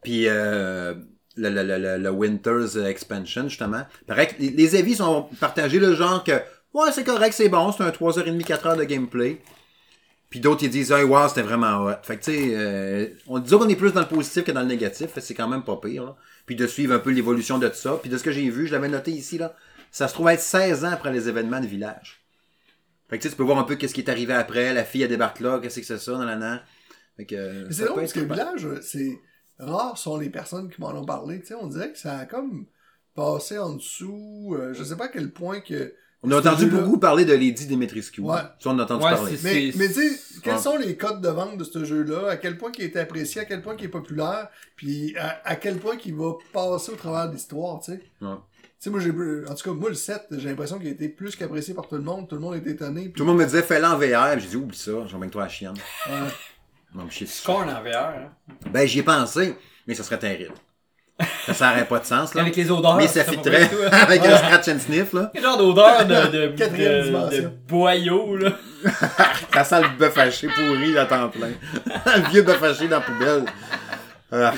Puis 0.03 0.29
euh, 0.29 0.95
le, 1.37 1.49
le, 1.49 1.63
le, 1.63 1.97
le, 1.97 2.11
Winter's 2.11 2.77
Expansion, 2.77 3.49
justement. 3.49 3.87
Pareil, 4.07 4.29
les 4.39 4.77
avis 4.77 4.97
sont 4.97 5.29
partagés, 5.41 5.79
le 5.79 5.95
genre 5.95 6.23
que 6.25 6.33
ouais, 6.85 6.93
c'est 6.93 7.05
correct, 7.05 7.33
c'est 7.33 7.49
bon, 7.49 7.73
c'est 7.73 7.83
un 7.83 7.91
3h30, 7.91 8.45
4h 8.45 8.77
de 8.79 8.85
gameplay. 8.85 9.41
Puis 10.31 10.41
d'autres, 10.41 10.63
ils 10.65 10.71
disent, 10.71 10.91
hey, 10.93 11.05
wow, 11.05 11.29
c'était 11.29 11.43
vraiment 11.43 11.85
hot. 11.87 11.95
Fait 12.03 12.19
que, 12.19 12.25
tu 12.25 12.33
sais, 12.33 12.51
euh, 12.53 13.07
on 13.29 13.39
dit 13.39 13.51
qu'on 13.51 13.69
est 13.69 13.77
plus 13.77 13.93
dans 13.93 14.03
le 14.03 14.07
positif 14.09 14.45
que 14.45 14.53
dans 14.53 14.61
le 14.61 14.67
négatif. 14.67 15.07
Fait 15.11 15.21
que 15.21 15.27
c'est 15.27 15.35
quand 15.35 15.49
même 15.49 15.63
pas 15.65 15.77
pire, 15.77 16.05
là. 16.05 16.17
Puis 16.45 16.55
de 16.55 16.67
suivre 16.67 16.95
un 16.95 16.99
peu 16.99 17.11
l'évolution 17.11 17.59
de 17.59 17.67
tout 17.69 17.75
ça. 17.75 17.99
Puis 18.01 18.11
de 18.11 18.19
ce 18.19 18.23
que 18.25 18.31
j'ai 18.31 18.49
vu, 18.51 18.67
je 18.67 18.73
l'avais 18.73 18.89
noté 18.89 19.11
ici, 19.11 19.39
là. 19.39 19.55
Ça 19.91 20.07
se 20.07 20.13
trouve 20.13 20.29
être 20.29 20.41
16 20.41 20.85
ans 20.85 20.91
après 20.91 21.13
les 21.13 21.29
événements 21.31 21.61
de 21.61 21.67
village. 21.67 22.21
Fait 23.09 23.17
que, 23.17 23.23
tu 23.23 23.29
sais, 23.29 23.33
tu 23.33 23.39
peux 23.39 23.43
voir 23.43 23.59
un 23.59 23.65
peu 23.65 23.77
qu'est-ce 23.77 23.95
qui 23.95 24.03
est 24.03 24.11
arrivé 24.11 24.35
après. 24.35 24.75
La 24.75 24.85
fille, 24.85 25.03
elle 25.03 25.09
débarque 25.09 25.41
là. 25.41 25.61
Qu'est-ce 25.63 25.81
que 25.81 25.87
c'est 25.87 25.97
ça, 25.99 26.19
nan, 26.19 26.39
nan. 26.39 26.61
Fait 27.17 27.25
que. 27.25 27.35
euh, 27.35 27.71
c'est 27.71 27.85
drôle 27.87 28.01
parce 28.01 28.13
que 28.13 28.21
le 28.21 28.27
village, 28.27 28.67
c'est 28.83 29.19
rares 29.59 29.97
sont 29.97 30.19
les 30.19 30.29
personnes 30.29 30.69
qui 30.71 30.79
m'en 30.83 30.91
ont 30.91 31.07
parlé. 31.07 31.41
Tu 31.41 31.47
sais, 31.47 31.55
on 31.55 31.69
dirait 31.69 31.91
que 31.91 31.99
ça 31.99 32.19
a 32.19 32.27
comme 32.27 32.67
passé 33.15 33.59
en 33.59 33.77
dessous. 33.77 34.55
euh, 34.59 34.75
je 34.75 34.85
sais 34.85 34.97
pas 34.97 35.07
à 35.07 35.09
quel 35.09 35.31
point 35.33 35.61
que. 35.61 35.95
On 36.23 36.31
a 36.33 36.39
entendu 36.41 36.67
beaucoup 36.67 36.99
parler 36.99 37.25
de 37.25 37.33
Lady 37.33 37.67
Dimitrescu. 37.67 38.21
Ouais. 38.23 38.41
Ça, 38.59 38.71
on 38.71 38.79
a 38.79 38.83
entendu 38.83 39.05
Ouais, 39.05 39.11
parler. 39.13 39.39
Mais, 39.45 39.71
mais 39.77 39.87
tu 39.89 39.95
sais, 39.95 40.41
quels 40.43 40.55
Ouais. 40.55 40.61
sont 40.61 40.77
les 40.77 40.97
codes 40.97 41.21
de 41.21 41.29
vente 41.29 41.57
de 41.57 41.63
ce 41.65 41.85
jeu-là? 41.85 42.31
À 42.31 42.37
quel 42.37 42.59
point 42.59 42.73
il 42.77 42.85
est 42.85 42.97
apprécié, 42.97 43.43
à 43.43 43.45
quel 43.45 43.63
point 43.63 43.77
il 43.79 43.85
est 43.85 43.89
populaire, 43.89 44.49
puis 44.75 45.17
à, 45.17 45.41
à 45.45 45.55
quel 45.55 45.77
point 45.79 45.97
il 46.05 46.15
va 46.17 46.33
passer 46.53 46.91
au 46.93 46.97
travers 46.97 47.29
de 47.29 47.35
l'histoire, 47.35 47.79
tu 47.81 47.93
sais? 47.93 48.01
Ouais. 48.21 48.35
Tu 48.35 48.85
sais, 48.85 48.91
moi, 48.91 48.99
j'ai, 49.01 49.11
en 49.11 49.55
tout 49.55 49.65
cas, 49.65 49.73
moi, 49.73 49.89
le 49.91 49.95
7, 49.95 50.23
j'ai 50.33 50.49
l'impression 50.49 50.79
qu'il 50.79 50.89
a 50.89 50.91
été 50.91 51.09
plus 51.09 51.35
qu'apprécié 51.37 51.73
par 51.75 51.87
tout 51.89 51.95
le 51.97 52.03
monde. 52.03 52.29
Tout 52.29 52.35
le 52.37 52.41
monde 52.41 52.57
était 52.57 52.71
étonné. 52.71 53.03
puis- 53.03 53.13
Tout 53.13 53.23
le 53.25 53.27
monde 53.27 53.39
me 53.39 53.45
disait, 53.45 53.63
fais-le 53.63 53.85
en 53.87 53.97
VR. 53.97 54.39
J'ai 54.41 54.49
dit, 54.49 54.57
oublie 54.57 54.77
ça, 54.77 54.93
j'emmène 55.07 55.31
toi 55.31 55.43
à 55.43 55.45
la 55.47 55.51
chienne. 55.51 55.75
Ouais. 56.09 56.15
Non, 56.95 57.09
chier 57.11 57.27
dessus. 57.27 57.43
Scorn 57.43 57.69
en 57.71 57.83
VR. 57.83 57.97
Hein? 57.97 58.33
Ben, 58.73 58.87
j'y 58.87 59.01
ai 59.01 59.03
pensé, 59.03 59.55
mais 59.87 59.95
ça 59.95 60.03
serait 60.03 60.19
terrible. 60.19 60.55
Ça 61.53 61.71
n'aurait 61.71 61.87
pas 61.87 61.99
de 61.99 62.05
sens, 62.05 62.35
là. 62.35 62.43
Avec 62.43 62.55
les 62.55 62.71
odeurs. 62.71 62.97
mais 62.97 63.09
ça 63.09 63.25
ça 63.25 63.33
pas 63.33 63.51
être 63.51 63.93
avec 63.93 64.25
un 64.25 64.33
hein. 64.33 64.37
scratch 64.37 64.69
and 64.69 64.79
sniff, 64.79 65.13
là. 65.13 65.31
Quel 65.35 65.43
genre 65.43 65.59
d'odeur 65.59 66.07
de, 66.07 66.15
de, 66.31 66.47
Quatrième 66.57 66.93
de, 66.93 67.03
dimension. 67.03 67.43
de 67.43 67.49
boyau, 67.69 68.37
là. 68.37 68.53
Ça 69.53 69.65
sent 69.65 69.83
le 69.83 69.99
bœuf 69.99 70.17
haché 70.17 70.47
pourri 70.47 70.97
à 70.97 71.07
temps 71.07 71.29
plein. 71.29 71.49
le 72.17 72.31
vieux 72.31 72.43
bœuf 72.43 72.63
haché 72.63 72.87
dans 72.87 72.99
la 72.99 73.03
poubelle. 73.03 73.45
Ah. 74.31 74.55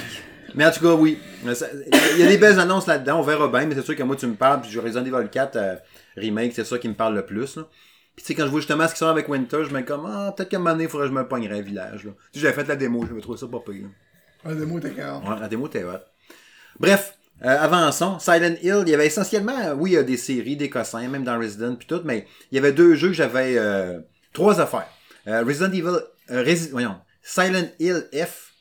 Mais 0.55 0.67
en 0.67 0.71
tout 0.71 0.81
cas, 0.81 0.93
oui. 0.93 1.19
Il 1.45 2.19
y 2.19 2.23
a 2.23 2.27
des 2.27 2.37
belles 2.37 2.61
annonces 2.61 2.87
là-dedans, 2.87 3.21
on 3.21 3.23
verra 3.23 3.49
bien, 3.49 3.65
mais 3.65 3.75
c'est 3.75 3.85
sûr 3.85 3.97
que 3.97 4.03
moi, 4.03 4.17
tu 4.17 4.27
me 4.27 4.35
parles, 4.35 4.61
puis 4.61 4.71
je 4.71 4.79
Resident 4.81 5.05
Evil 5.05 5.29
4 5.31 5.57
euh, 5.57 5.77
Remake, 6.17 6.53
c'est 6.55 6.65
ça 6.65 6.79
qui 6.79 6.89
me 6.89 6.95
parle 6.95 7.15
le 7.15 7.25
plus, 7.25 7.57
là. 7.57 7.63
Puis 8.17 8.25
tu 8.25 8.27
sais, 8.27 8.35
quand 8.35 8.45
je 8.45 8.51
vois 8.51 8.61
justement 8.61 8.87
ce 8.87 8.93
qui 8.93 8.99
sort 8.99 9.09
avec 9.09 9.29
Winter, 9.29 9.65
je 9.65 9.73
me 9.73 9.79
dis 9.79 9.87
comme, 9.87 10.05
ah, 10.07 10.35
peut-être 10.37 10.51
qu'à 10.51 10.57
un 10.57 10.61
moment 10.61 10.73
donné, 10.73 10.85
il 10.85 10.91
faudrait 10.91 11.09
que 11.09 11.15
je 11.15 11.19
me 11.19 11.27
pognerais 11.27 11.61
un 11.61 11.63
village, 11.63 12.05
là. 12.05 12.11
Tu 12.33 12.39
sais, 12.39 12.41
j'avais 12.41 12.53
fait 12.53 12.69
la 12.69 12.77
démo, 12.77 13.07
j'avais 13.09 13.23
trouvé 13.23 13.39
ça 13.39 13.47
pas 13.47 13.61
pire. 13.61 13.87
Des 14.45 14.67
mots 14.67 14.79
était 14.79 14.91
carré. 14.91 15.27
Ouais, 15.27 15.41
la 15.41 15.49
démo 15.49 15.67
était 15.67 15.85
hot. 15.85 16.01
Bref, 16.79 17.19
euh, 17.43 17.59
avançons. 17.59 18.19
Silent 18.19 18.57
Hill, 18.63 18.83
il 18.83 18.91
y 18.91 18.95
avait 18.95 19.07
essentiellement, 19.07 19.59
euh, 19.59 19.75
oui, 19.75 19.93
il 19.93 19.95
y 19.95 19.97
a 19.97 20.03
des 20.03 20.19
séries, 20.19 20.57
des 20.57 20.69
cossins, 20.69 21.09
même 21.09 21.25
dans 21.25 21.39
Resident 21.39 21.75
puis 21.75 21.87
tout, 21.87 22.03
mais 22.05 22.27
il 22.53 22.57
y 22.57 22.59
avait 22.59 22.73
deux 22.73 22.95
jeux 22.95 23.09
que 23.09 23.15
j'avais 23.15 23.57
euh, 23.57 24.01
trois 24.33 24.61
affaires. 24.61 24.89
Euh, 25.27 25.43
Resident 25.43 25.73
Evil, 25.73 26.69
voyons, 26.71 26.97
Silent 27.23 27.69
Hill 27.79 28.09
F, 28.13 28.53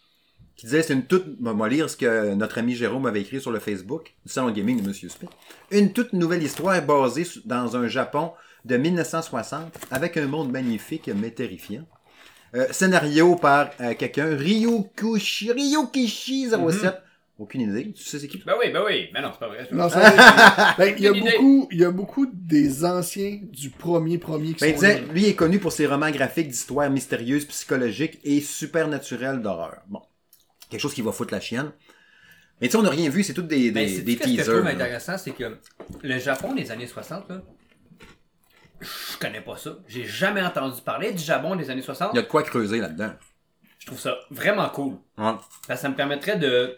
qui 0.55 0.65
disait 0.65 0.81
c'est 0.81 0.93
une 0.93 1.05
toute, 1.05 1.25
on 1.45 1.53
va 1.53 1.67
lire 1.67 1.89
ce 1.89 1.97
que 1.97 2.33
notre 2.35 2.57
ami 2.57 2.73
Jérôme 2.73 3.05
avait 3.05 3.21
écrit 3.21 3.41
sur 3.41 3.51
le 3.51 3.59
Facebook 3.59 4.13
du 4.25 4.31
salon 4.31 4.51
gaming 4.51 4.81
de 4.81 4.87
Monsieur 4.87 5.09
Smith. 5.09 5.31
Une 5.71 5.91
toute 5.91 6.13
nouvelle 6.13 6.43
histoire 6.43 6.81
basée 6.81 7.27
dans 7.45 7.75
un 7.75 7.87
Japon 7.87 8.31
de 8.65 8.77
1960 8.77 9.73
avec 9.91 10.17
un 10.17 10.27
monde 10.27 10.51
magnifique 10.51 11.09
mais 11.15 11.31
terrifiant. 11.31 11.85
Scénario 12.71 13.35
par 13.35 13.69
quelqu'un, 13.97 14.35
Ryukushi, 14.35 15.51
Ryukishi 15.51 16.49
07. 16.49 17.03
Aucune 17.39 17.61
idée. 17.61 17.93
Tu 17.93 18.03
sais 18.03 18.19
c'est 18.19 18.27
qui? 18.27 18.37
Ben 18.45 18.53
oui, 18.61 18.69
ben 18.69 18.83
oui. 18.85 19.09
Ben 19.13 19.21
non, 19.21 19.29
c'est 19.31 19.39
pas 19.39 19.47
vrai. 19.47 19.65
Non, 19.71 19.87
ça, 19.89 20.75
ben, 20.77 20.93
il 20.97 21.03
y 21.03 21.07
a 21.07 21.13
beaucoup, 21.13 21.67
il 21.71 21.79
y 21.79 21.85
a 21.85 21.89
beaucoup 21.91 22.27
des 22.31 22.83
anciens 22.83 23.39
du 23.43 23.69
premier 23.69 24.17
premier 24.17 24.53
qui 24.53 24.59
Ben, 24.65 24.67
il 24.67 24.73
sont 24.73 24.79
disait, 24.81 25.01
là. 25.01 25.13
lui 25.13 25.25
est 25.27 25.35
connu 25.35 25.57
pour 25.57 25.71
ses 25.71 25.87
romans 25.87 26.11
graphiques 26.11 26.49
d'histoires 26.49 26.89
mystérieuses, 26.89 27.45
psychologiques 27.45 28.19
et 28.25 28.41
supernaturelles 28.41 29.41
d'horreur. 29.41 29.77
Bon. 29.87 30.01
Quelque 30.69 30.81
chose 30.81 30.93
qui 30.93 31.01
va 31.01 31.13
foutre 31.13 31.33
la 31.33 31.39
chienne. 31.39 31.71
Mais 32.59 32.67
tu 32.67 32.73
sais, 32.73 32.77
on 32.77 32.81
n'a 32.83 32.89
rien 32.89 33.09
vu, 33.09 33.23
c'est 33.23 33.33
toutes 33.33 33.47
des, 33.47 33.71
des, 33.71 33.71
Ben, 33.71 33.85
des 34.03 34.13
ce 34.15 34.17
que 34.19 34.27
je 34.27 34.35
teasers. 34.35 34.63
là. 34.63 34.71
intéressant, 34.71 35.17
c'est 35.17 35.31
que 35.31 35.57
le 36.03 36.19
Japon 36.19 36.53
des 36.53 36.69
années 36.71 36.87
60, 36.87 37.29
là, 37.29 37.41
je 38.81 39.17
connais 39.17 39.41
pas 39.41 39.55
ça. 39.57 39.77
J'ai 39.87 40.03
jamais 40.05 40.41
entendu 40.41 40.81
parler 40.81 41.13
du 41.13 41.23
Japon 41.23 41.55
des 41.55 41.69
années 41.69 41.81
60. 41.81 42.11
Il 42.13 42.17
y 42.17 42.19
a 42.19 42.23
de 42.23 42.27
quoi 42.27 42.43
creuser 42.43 42.79
là-dedans. 42.79 43.11
Je 43.79 43.85
trouve 43.85 43.99
ça 43.99 44.17
vraiment 44.29 44.67
cool. 44.69 44.93
Ouais. 45.17 45.33
Parce 45.67 45.79
que 45.79 45.83
ça 45.83 45.89
me 45.89 45.95
permettrait 45.95 46.37
de 46.37 46.77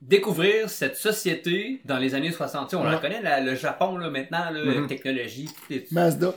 découvrir 0.00 0.70
cette 0.70 0.96
société 0.96 1.80
dans 1.84 1.98
les 1.98 2.14
années 2.14 2.30
60. 2.32 2.70
Tu 2.70 2.76
sais, 2.76 2.82
on 2.82 2.88
la 2.88 2.98
connaît, 2.98 3.20
la- 3.22 3.40
le 3.40 3.54
Japon, 3.56 3.98
là, 3.98 4.08
maintenant, 4.10 4.50
là, 4.52 4.60
Mhm. 4.64 4.86
technologie. 4.86 5.46
tout 5.46 5.72
est- 5.74 5.90
Mazda. 5.92 6.32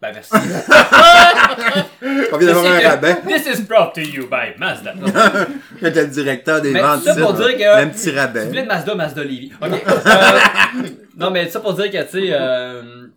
Ben, 0.00 0.12
merci. 0.14 0.30
On 2.32 2.38
vient 2.38 2.46
d'avoir 2.54 2.72
un 2.72 2.88
rabais. 2.88 3.16
This 3.26 3.46
is 3.58 3.62
brought 3.64 3.94
to 3.94 4.00
you 4.00 4.26
by 4.30 4.58
Mazda. 4.58 4.94
Il 5.82 5.88
était 5.88 6.02
le 6.04 6.08
directeur 6.08 6.62
des 6.62 6.72
Mais 6.72 6.80
ventes. 6.80 7.02
ça 7.02 7.14
pour 7.16 7.34
dire 7.34 7.54
que- 7.56 7.82
Un 7.82 7.88
petit 7.88 8.04
Tu 8.04 8.08
voulais 8.10 8.20
rabais. 8.22 8.46
de 8.46 8.62
Mazda, 8.66 8.94
Mazda 8.94 9.24
Levy. 9.24 9.52
Ok. 9.60 9.70
Euh, 9.72 10.88
non, 11.18 11.30
mais 11.30 11.48
ça 11.50 11.60
pour 11.60 11.74
dire 11.74 11.90
que, 11.90 12.02
tu 12.04 12.10
sais, 12.12 12.28
euh, 12.32 13.08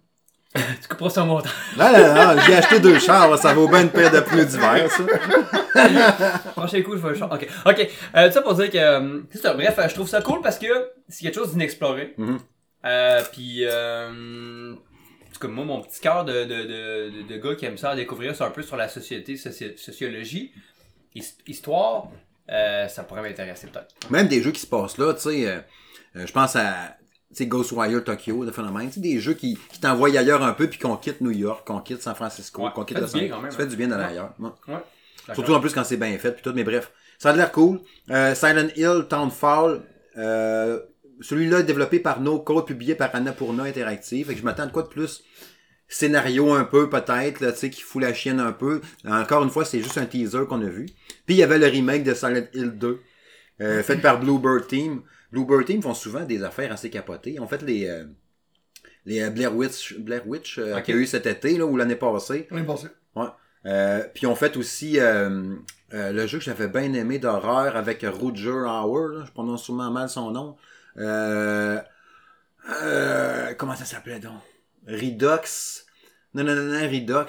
tu 0.81 0.87
couperas 0.87 1.09
son 1.09 1.25
montant. 1.25 1.49
Non, 1.77 1.91
non, 1.91 2.13
non, 2.35 2.41
j'ai 2.45 2.55
acheté 2.55 2.79
deux 2.79 2.99
chars, 2.99 3.37
ça 3.39 3.53
vaut 3.53 3.67
bien 3.67 3.81
une 3.81 3.89
paire 3.89 4.11
de 4.11 4.19
pneus 4.19 4.45
d'hiver, 4.45 4.87
ça. 4.91 5.03
Prochain 6.55 6.81
coup, 6.83 6.95
je 6.95 7.01
vais 7.01 7.09
le 7.09 7.15
changer. 7.15 7.33
Ok. 7.35 7.47
Ok. 7.65 7.89
Euh, 8.15 8.31
ça 8.31 8.41
pour 8.41 8.53
dire 8.55 8.69
que, 8.69 8.77
euh, 8.77 9.21
c'est 9.31 9.39
ça. 9.39 9.53
Bref, 9.53 9.75
euh, 9.79 9.87
je 9.89 9.93
trouve 9.95 10.07
ça 10.07 10.21
cool 10.21 10.41
parce 10.41 10.59
que 10.59 10.67
c'est 11.09 11.23
quelque 11.23 11.35
chose 11.35 11.51
d'inexploré. 11.53 12.13
Mhm. 12.17 12.39
Euh, 12.85 13.21
puis, 13.31 13.59
euh, 13.65 14.73
en 14.73 15.33
tout 15.33 15.39
cas, 15.39 15.47
moi, 15.47 15.65
mon 15.65 15.81
petit 15.81 15.99
cœur 16.01 16.25
de, 16.25 16.43
de, 16.43 16.45
de, 16.45 17.09
de, 17.23 17.33
de 17.33 17.37
gars 17.37 17.55
qui 17.55 17.65
aime 17.65 17.77
ça 17.77 17.91
à 17.91 17.95
découvrir, 17.95 18.35
c'est 18.35 18.43
un 18.43 18.51
peu 18.51 18.61
sur 18.61 18.75
la 18.75 18.87
société, 18.89 19.35
soci- 19.35 19.77
sociologie, 19.77 20.51
his- 21.15 21.37
histoire, 21.47 22.09
euh, 22.51 22.87
ça 22.87 23.03
pourrait 23.03 23.21
m'intéresser 23.21 23.67
peut-être. 23.67 23.95
Même 24.11 24.27
des 24.27 24.41
jeux 24.43 24.51
qui 24.51 24.59
se 24.61 24.67
passent 24.67 24.97
là, 24.97 25.13
tu 25.13 25.21
sais, 25.21 25.47
euh, 25.47 25.59
euh, 26.17 26.27
je 26.27 26.31
pense 26.33 26.55
à 26.55 26.97
tu 27.33 27.43
sais, 27.43 27.47
Ghostwire 27.47 28.03
Tokyo, 28.03 28.43
le 28.43 28.51
phénomène, 28.51 28.87
tu 28.87 28.95
sais, 28.95 28.99
des 28.99 29.19
jeux 29.19 29.33
qui, 29.33 29.57
qui 29.71 29.79
t'envoient 29.79 30.09
ailleurs 30.17 30.43
un 30.43 30.53
peu, 30.53 30.67
puis 30.67 30.79
qu'on 30.79 30.95
quitte 30.97 31.21
New 31.21 31.31
York, 31.31 31.67
qu'on 31.67 31.79
quitte 31.79 32.01
San 32.01 32.15
Francisco, 32.15 32.63
Ouais, 32.63 32.69
qu'on 32.73 32.83
quitte 32.83 32.99
Los 32.99 33.15
Angeles. 33.15 33.31
Ça 33.49 33.57
fait 33.57 33.63
hein. 33.63 33.65
du 33.65 33.75
bien 33.75 33.87
d'aller 33.87 34.03
Ouais. 34.03 34.09
ailleurs. 34.09 34.33
Ouais. 34.39 35.33
Surtout 35.33 35.53
en 35.53 35.59
plus 35.59 35.73
quand 35.73 35.83
c'est 35.83 35.97
bien 35.97 36.17
fait, 36.17 36.31
puis 36.31 36.41
tout, 36.43 36.51
mais 36.53 36.63
bref. 36.63 36.91
Ça 37.17 37.29
a 37.29 37.35
l'air 37.35 37.51
cool. 37.51 37.79
Euh, 38.09 38.35
Silent 38.35 38.67
Hill, 38.75 39.05
Townfall, 39.09 39.81
euh, 40.17 40.79
celui-là 41.21 41.59
est 41.59 41.63
développé 41.63 41.99
par 41.99 42.19
No 42.19 42.39
Code, 42.39 42.65
publié 42.65 42.95
par 42.95 43.13
Annapurna 43.15 43.63
Interactive. 43.63 44.27
Fait 44.27 44.33
que 44.33 44.39
je 44.39 44.45
m'attends 44.45 44.65
de 44.65 44.71
quoi 44.71 44.83
de 44.83 44.87
plus 44.89 45.23
scénario 45.87 46.51
un 46.53 46.63
peu 46.63 46.89
peut-être, 46.89 47.39
là, 47.39 47.51
tu 47.51 47.59
sais, 47.59 47.69
qui 47.69 47.81
fout 47.81 48.01
la 48.01 48.13
chienne 48.13 48.39
un 48.39 48.51
peu. 48.51 48.81
Encore 49.07 49.43
une 49.43 49.49
fois, 49.49 49.63
c'est 49.63 49.79
juste 49.79 49.97
un 49.97 50.05
teaser 50.05 50.45
qu'on 50.49 50.61
a 50.61 50.69
vu. 50.69 50.87
Puis 51.25 51.35
il 51.35 51.37
y 51.37 51.43
avait 51.43 51.59
le 51.59 51.67
remake 51.67 52.03
de 52.03 52.13
Silent 52.13 52.47
Hill 52.53 52.71
2, 52.71 52.99
euh, 53.61 53.83
fait 53.83 53.97
par 53.97 54.19
Bluebird 54.19 54.67
Team. 54.67 55.01
Bluebird 55.33 55.65
Team 55.65 55.81
font 55.81 55.95
souvent 55.95 56.21
des 56.25 56.43
affaires 56.43 56.71
assez 56.71 56.91
capotées. 56.91 57.39
En 57.39 57.47
fait, 57.47 57.63
les, 57.63 57.87
euh, 57.87 58.05
les 59.05 59.19
euh, 59.21 59.31
Blair 59.31 59.55
Witch, 59.55 59.95
Blair 59.97 60.27
Witch 60.27 60.59
euh, 60.59 60.79
qu'il 60.81 60.93
y 60.95 60.97
a 60.99 61.01
eu 61.01 61.07
cet 61.07 61.25
été, 61.25 61.57
là, 61.57 61.65
ou 61.65 61.75
l'année 61.75 61.95
passée, 61.95 62.47
On 62.51 62.57
est 62.57 62.63
passé. 62.63 62.87
Ouais. 63.15 63.25
Euh, 63.65 64.03
puis 64.13 64.27
on 64.27 64.35
fait 64.35 64.55
aussi 64.57 64.99
euh, 64.99 65.55
euh, 65.93 66.11
le 66.11 66.27
jeu 66.27 66.37
que 66.37 66.43
j'avais 66.43 66.67
bien 66.67 66.93
aimé 66.93 67.17
d'horreur 67.17 67.75
avec 67.75 68.05
Roger 68.07 68.51
Hauer, 68.51 69.17
là, 69.17 69.23
je 69.25 69.31
prononce 69.31 69.63
sûrement 69.63 69.89
mal 69.89 70.07
son 70.07 70.29
nom. 70.29 70.55
Euh, 70.97 71.79
euh, 72.83 73.53
comment 73.55 73.75
ça 73.75 73.85
s'appelait 73.85 74.19
donc? 74.19 74.39
Redux. 74.87 75.83
Non, 76.35 76.43
non, 76.43 76.55
non, 76.55 76.63
non, 76.63 77.25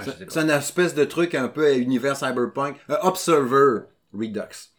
C'est- 0.00 0.40
une 0.40 0.50
espèce 0.50 0.94
de 0.94 1.04
truc 1.04 1.34
un 1.34 1.48
peu 1.48 1.66
à 1.66 1.72
univers 1.72 2.16
cyberpunk. 2.16 2.76
Euh, 2.90 2.96
Observer 3.02 3.82
Redux. 4.12 4.70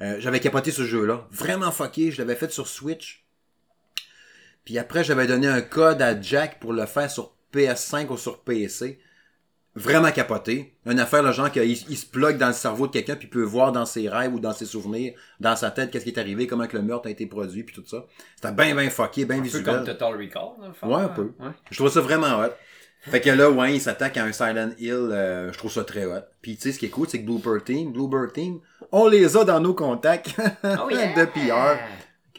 Euh, 0.00 0.16
j'avais 0.18 0.40
capoté 0.40 0.70
ce 0.70 0.84
jeu-là. 0.84 1.26
Vraiment 1.30 1.70
fucké. 1.70 2.10
Je 2.10 2.18
l'avais 2.18 2.34
fait 2.36 2.50
sur 2.50 2.66
Switch. 2.66 3.24
Puis 4.64 4.78
après, 4.78 5.04
j'avais 5.04 5.26
donné 5.26 5.48
un 5.48 5.60
code 5.60 6.00
à 6.02 6.20
Jack 6.20 6.60
pour 6.60 6.72
le 6.72 6.86
faire 6.86 7.10
sur 7.10 7.34
PS5 7.52 8.08
ou 8.08 8.16
sur 8.16 8.40
PC. 8.40 8.98
Vraiment 9.74 10.12
capoté. 10.12 10.74
Une 10.84 11.00
affaire, 11.00 11.22
le 11.22 11.32
genre 11.32 11.50
qu'il 11.50 11.64
il 11.64 11.96
se 11.96 12.04
plug 12.04 12.36
dans 12.36 12.48
le 12.48 12.52
cerveau 12.52 12.86
de 12.86 12.92
quelqu'un 12.92 13.16
puis 13.16 13.26
peut 13.26 13.42
voir 13.42 13.72
dans 13.72 13.86
ses 13.86 14.06
rêves 14.06 14.34
ou 14.34 14.38
dans 14.38 14.52
ses 14.52 14.66
souvenirs, 14.66 15.14
dans 15.40 15.56
sa 15.56 15.70
tête, 15.70 15.90
qu'est-ce 15.90 16.04
qui 16.04 16.10
est 16.10 16.18
arrivé, 16.18 16.46
comment 16.46 16.66
que 16.66 16.76
le 16.76 16.82
meurtre 16.82 17.08
a 17.08 17.10
été 17.10 17.24
produit 17.24 17.62
puis 17.62 17.74
tout 17.74 17.84
ça. 17.86 18.04
C'était 18.36 18.52
bien, 18.52 18.74
bien 18.74 18.90
fucké, 18.90 19.24
bien 19.24 19.36
Un 19.36 19.38
peu 19.38 19.44
visuel. 19.44 19.64
comme 19.64 19.84
Total 19.84 20.14
Recall, 20.14 20.48
dans 20.60 20.66
le 20.68 20.72
fond. 20.74 20.88
Ouais, 20.88 21.00
un 21.00 21.04
hein? 21.04 21.12
peu. 21.16 21.32
Ouais. 21.40 21.52
Je 21.70 21.76
trouve 21.78 21.90
ça 21.90 22.02
vraiment 22.02 22.38
hot. 22.40 22.50
Fait 23.02 23.20
que 23.20 23.30
là, 23.30 23.50
ouais, 23.50 23.74
il 23.74 23.80
s'attaque 23.80 24.16
à 24.16 24.24
un 24.24 24.32
Silent 24.32 24.70
Hill, 24.78 24.92
euh, 25.10 25.52
je 25.52 25.58
trouve 25.58 25.72
ça 25.72 25.82
très 25.84 26.04
hot. 26.04 26.20
Puis 26.40 26.56
tu 26.56 26.62
sais, 26.62 26.72
ce 26.72 26.78
qui 26.78 26.86
est 26.86 26.90
cool, 26.90 27.08
c'est 27.08 27.20
que 27.20 27.26
Blooper 27.26 27.62
Team, 27.64 27.92
Blooper 27.92 28.32
Team, 28.32 28.60
on 28.92 29.08
les 29.08 29.36
a 29.36 29.44
dans 29.44 29.58
nos 29.60 29.74
contacts 29.74 30.36
Oh 30.64 30.88
yeah! 30.90 31.14
de 31.16 31.24
PR. 31.26 31.78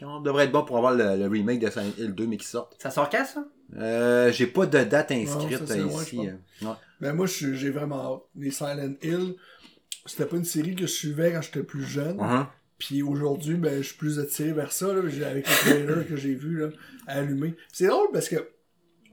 On 0.06 0.20
devrait 0.20 0.44
être 0.44 0.52
bon 0.52 0.64
pour 0.64 0.76
avoir 0.76 0.94
le, 0.94 1.16
le 1.16 1.26
remake 1.28 1.60
de 1.60 1.70
Silent 1.70 1.92
Hill 1.98 2.12
2, 2.14 2.26
mais 2.26 2.36
qui 2.36 2.46
sort. 2.46 2.68
Ça 2.78 2.90
sort 2.90 3.08
quand, 3.08 3.24
ça? 3.24 3.44
Euh, 3.78 4.30
j'ai 4.32 4.46
pas 4.46 4.66
de 4.66 4.84
date 4.84 5.10
Non, 5.10 5.16
inscrite 5.22 5.66
ça, 5.66 5.76
ici. 5.78 6.18
euh, 6.28 6.66
ouais. 6.66 6.72
Ben 7.00 7.12
moi, 7.14 7.26
j'ai 7.26 7.70
vraiment 7.70 8.14
hâte. 8.14 8.22
Les 8.36 8.50
Silent 8.50 8.94
Hill, 9.02 9.34
c'était 10.06 10.26
pas 10.26 10.36
une 10.36 10.44
série 10.44 10.74
que 10.74 10.82
je 10.82 10.86
suivais 10.92 11.32
quand 11.32 11.40
j'étais 11.42 11.62
plus 11.62 11.84
jeune. 11.84 12.16
Mhm. 12.18 12.46
Puis 12.78 13.02
aujourd'hui, 13.02 13.54
ben, 13.54 13.78
je 13.82 13.88
suis 13.88 13.96
plus 13.96 14.18
attiré 14.18 14.52
vers 14.52 14.72
ça, 14.72 14.92
là, 14.92 15.00
j'ai- 15.08 15.24
avec 15.24 15.46
le 15.48 15.54
trailer 15.54 16.06
que 16.08 16.16
j'ai 16.16 16.34
vu, 16.34 16.58
là, 16.60 16.68
allumé. 17.06 17.52
Puis 17.52 17.66
C'est 17.72 17.86
drôle 17.86 18.08
parce 18.12 18.28
que, 18.28 18.36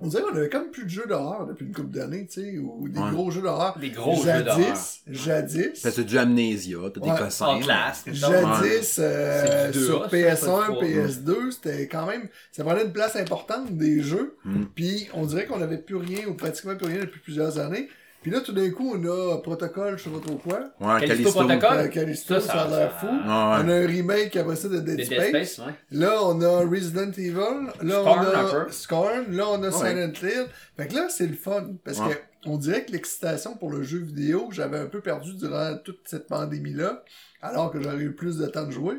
on 0.02 0.08
dirait 0.08 0.24
qu'on 0.24 0.36
avait 0.36 0.50
comme 0.50 0.72
plus 0.72 0.84
de 0.86 0.90
jeux 0.90 1.06
d'horreur 1.08 1.46
depuis 1.46 1.66
une 1.66 1.74
couple 1.74 1.92
d'années, 1.92 2.26
tu 2.28 2.42
sais, 2.42 2.58
ou 2.58 2.90
des 2.90 3.00
Ouais. 3.00 3.12
gros 3.12 3.32
jeux 3.32 3.42
d'horreur. 3.42 3.78
Des 3.80 3.92
gros 3.92 4.16
jeux 4.18 4.24
jadis, 4.28 4.46
d'horreur. 4.46 4.78
Jadis, 5.08 5.62
Fait 5.82 5.90
que 5.90 5.96
c'est 5.96 6.04
du 6.04 6.18
Amnesia, 6.18 6.78
t'as 6.94 7.00
des 7.00 7.18
cossins. 7.24 7.46
En 7.46 7.60
classe. 7.60 8.04
Jadis, 8.08 8.96
euh, 9.00 9.72
sur 9.72 10.04
ça, 10.04 10.08
c'est 10.10 10.24
PS1, 10.24 10.68
pas 10.80 10.86
du 10.86 10.94
PS2, 10.94 11.52
c'était 11.52 11.88
quand 11.88 12.06
même, 12.08 12.28
ça 12.52 12.64
prenait 12.64 12.84
une 12.86 12.94
place 12.94 13.16
importante 13.16 13.72
des 13.78 14.02
jeux. 14.02 14.36
Mm. 14.44 14.64
Puis 14.76 15.08
on 15.14 15.26
dirait 15.26 15.46
qu'on 15.46 15.62
avait 15.62 15.78
plus 15.78 15.96
rien, 15.98 16.28
ou 16.28 16.34
pratiquement 16.34 16.76
plus 16.76 16.88
rien 16.88 17.02
depuis 17.02 17.20
plusieurs 17.20 17.60
années. 17.60 17.88
Puis 18.22 18.30
là, 18.30 18.40
tout 18.42 18.52
d'un 18.54 18.70
coup, 18.70 18.94
on 18.96 19.04
a 19.06 19.38
Protocol, 19.42 19.98
je 19.98 20.04
sais 20.04 20.10
pas 20.12 20.20
trop 20.20 20.38
quoi. 20.38 20.60
Ouais, 20.80 21.08
Callisto. 21.08 21.32
Protocol? 21.32 21.78
Euh, 21.78 21.88
Callisto, 21.88 22.36
Ça, 22.36 22.42
ça, 22.42 22.54
ça- 22.54 22.62
a 22.62 22.68
l'air 22.70 23.00
fou. 23.00 23.08
Ouais, 23.08 23.14
On 23.26 23.28
a 23.70 23.74
un 23.74 23.88
remake 23.88 24.36
après 24.36 24.56
ça 24.56 24.70
de 24.70 24.80
Dead, 24.80 25.04
Space. 25.06 25.32
Dead 25.32 25.46
Space, 25.46 25.66
ouais. 25.66 25.74
Là, 25.92 26.20
on 26.24 26.40
a 26.42 26.60
Resident 26.60 27.12
Evil. 27.12 27.34
Là, 27.82 28.00
Scorn, 28.02 28.26
on 28.28 28.38
un 28.38 28.46
a 28.46 28.66
peu. 28.66 28.72
Scorn. 28.72 29.32
Là, 29.36 29.46
on 29.50 29.64
a 29.64 29.70
Ouais. 29.70 29.72
Silent 29.72 30.14
Hill. 30.22 30.46
Fait 30.78 30.88
que 30.88 30.94
là, 30.96 31.08
c'est 31.10 31.26
le 31.28 31.34
fun. 31.36 31.66
Parce 31.84 32.00
Ouais. 32.00 32.10
que 32.10 32.50
on 32.50 32.58
dirait 32.58 32.86
que 32.86 32.92
l'excitation 32.92 33.56
pour 33.56 33.72
le 33.72 33.82
jeu 33.84 34.00
vidéo, 34.00 34.48
que 34.50 34.56
j'avais 34.56 34.78
un 34.78 34.86
peu 34.88 35.02
perdu 35.02 35.34
durant 35.36 35.76
toute 35.84 36.02
cette 36.06 36.28
pandémie-là, 36.28 37.04
alors 37.42 37.72
que 37.72 37.82
j'aurais 37.82 37.98
eu 37.98 38.14
plus 38.14 38.38
de 38.38 38.46
temps 38.46 38.66
de 38.66 38.72
jouer. 38.72 38.96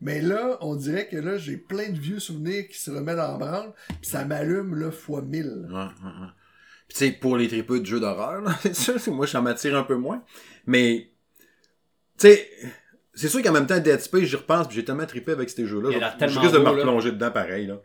Mais 0.00 0.20
là, 0.20 0.58
on 0.60 0.74
dirait 0.74 1.06
que 1.06 1.16
là, 1.16 1.36
j'ai 1.38 1.56
plein 1.56 1.90
de 1.90 1.98
vieux 1.98 2.18
souvenirs 2.18 2.66
qui 2.68 2.78
se 2.78 2.90
remettent 2.90 3.20
en 3.20 3.38
branle, 3.38 3.72
puis 4.00 4.10
ça 4.10 4.24
m'allume, 4.24 4.74
là, 4.74 4.90
fois 4.90 5.22
mille. 5.22 5.66
Ouais, 5.70 5.74
ouais, 5.76 5.80
ouais. 5.80 6.28
Tu 6.94 7.00
sais, 7.06 7.10
pour 7.10 7.36
les 7.36 7.48
tripeux 7.48 7.80
de 7.80 7.84
jeux 7.86 7.98
d'horreur, 7.98 8.44
c'est 8.72 8.98
sûr, 9.00 9.12
moi, 9.12 9.26
ça 9.26 9.40
m'attire 9.40 9.76
un 9.76 9.82
peu 9.82 9.96
moins. 9.96 10.22
Mais, 10.64 11.10
tu 12.16 12.28
sais, 12.28 12.48
c'est 13.14 13.28
sûr 13.28 13.42
qu'en 13.42 13.50
même 13.50 13.66
temps, 13.66 13.80
Dead 13.80 13.98
Space, 14.00 14.22
j'y 14.22 14.36
repense, 14.36 14.68
puis 14.68 14.76
j'ai 14.76 14.84
tellement 14.84 15.04
trippé 15.04 15.32
avec 15.32 15.50
ces 15.50 15.66
jeux-là. 15.66 15.90
Je 16.20 16.38
risque 16.38 16.54
de 16.54 16.58
me 16.58 16.64
replonger 16.78 17.10
dedans 17.10 17.32
pareil, 17.32 17.66
là. 17.66 17.80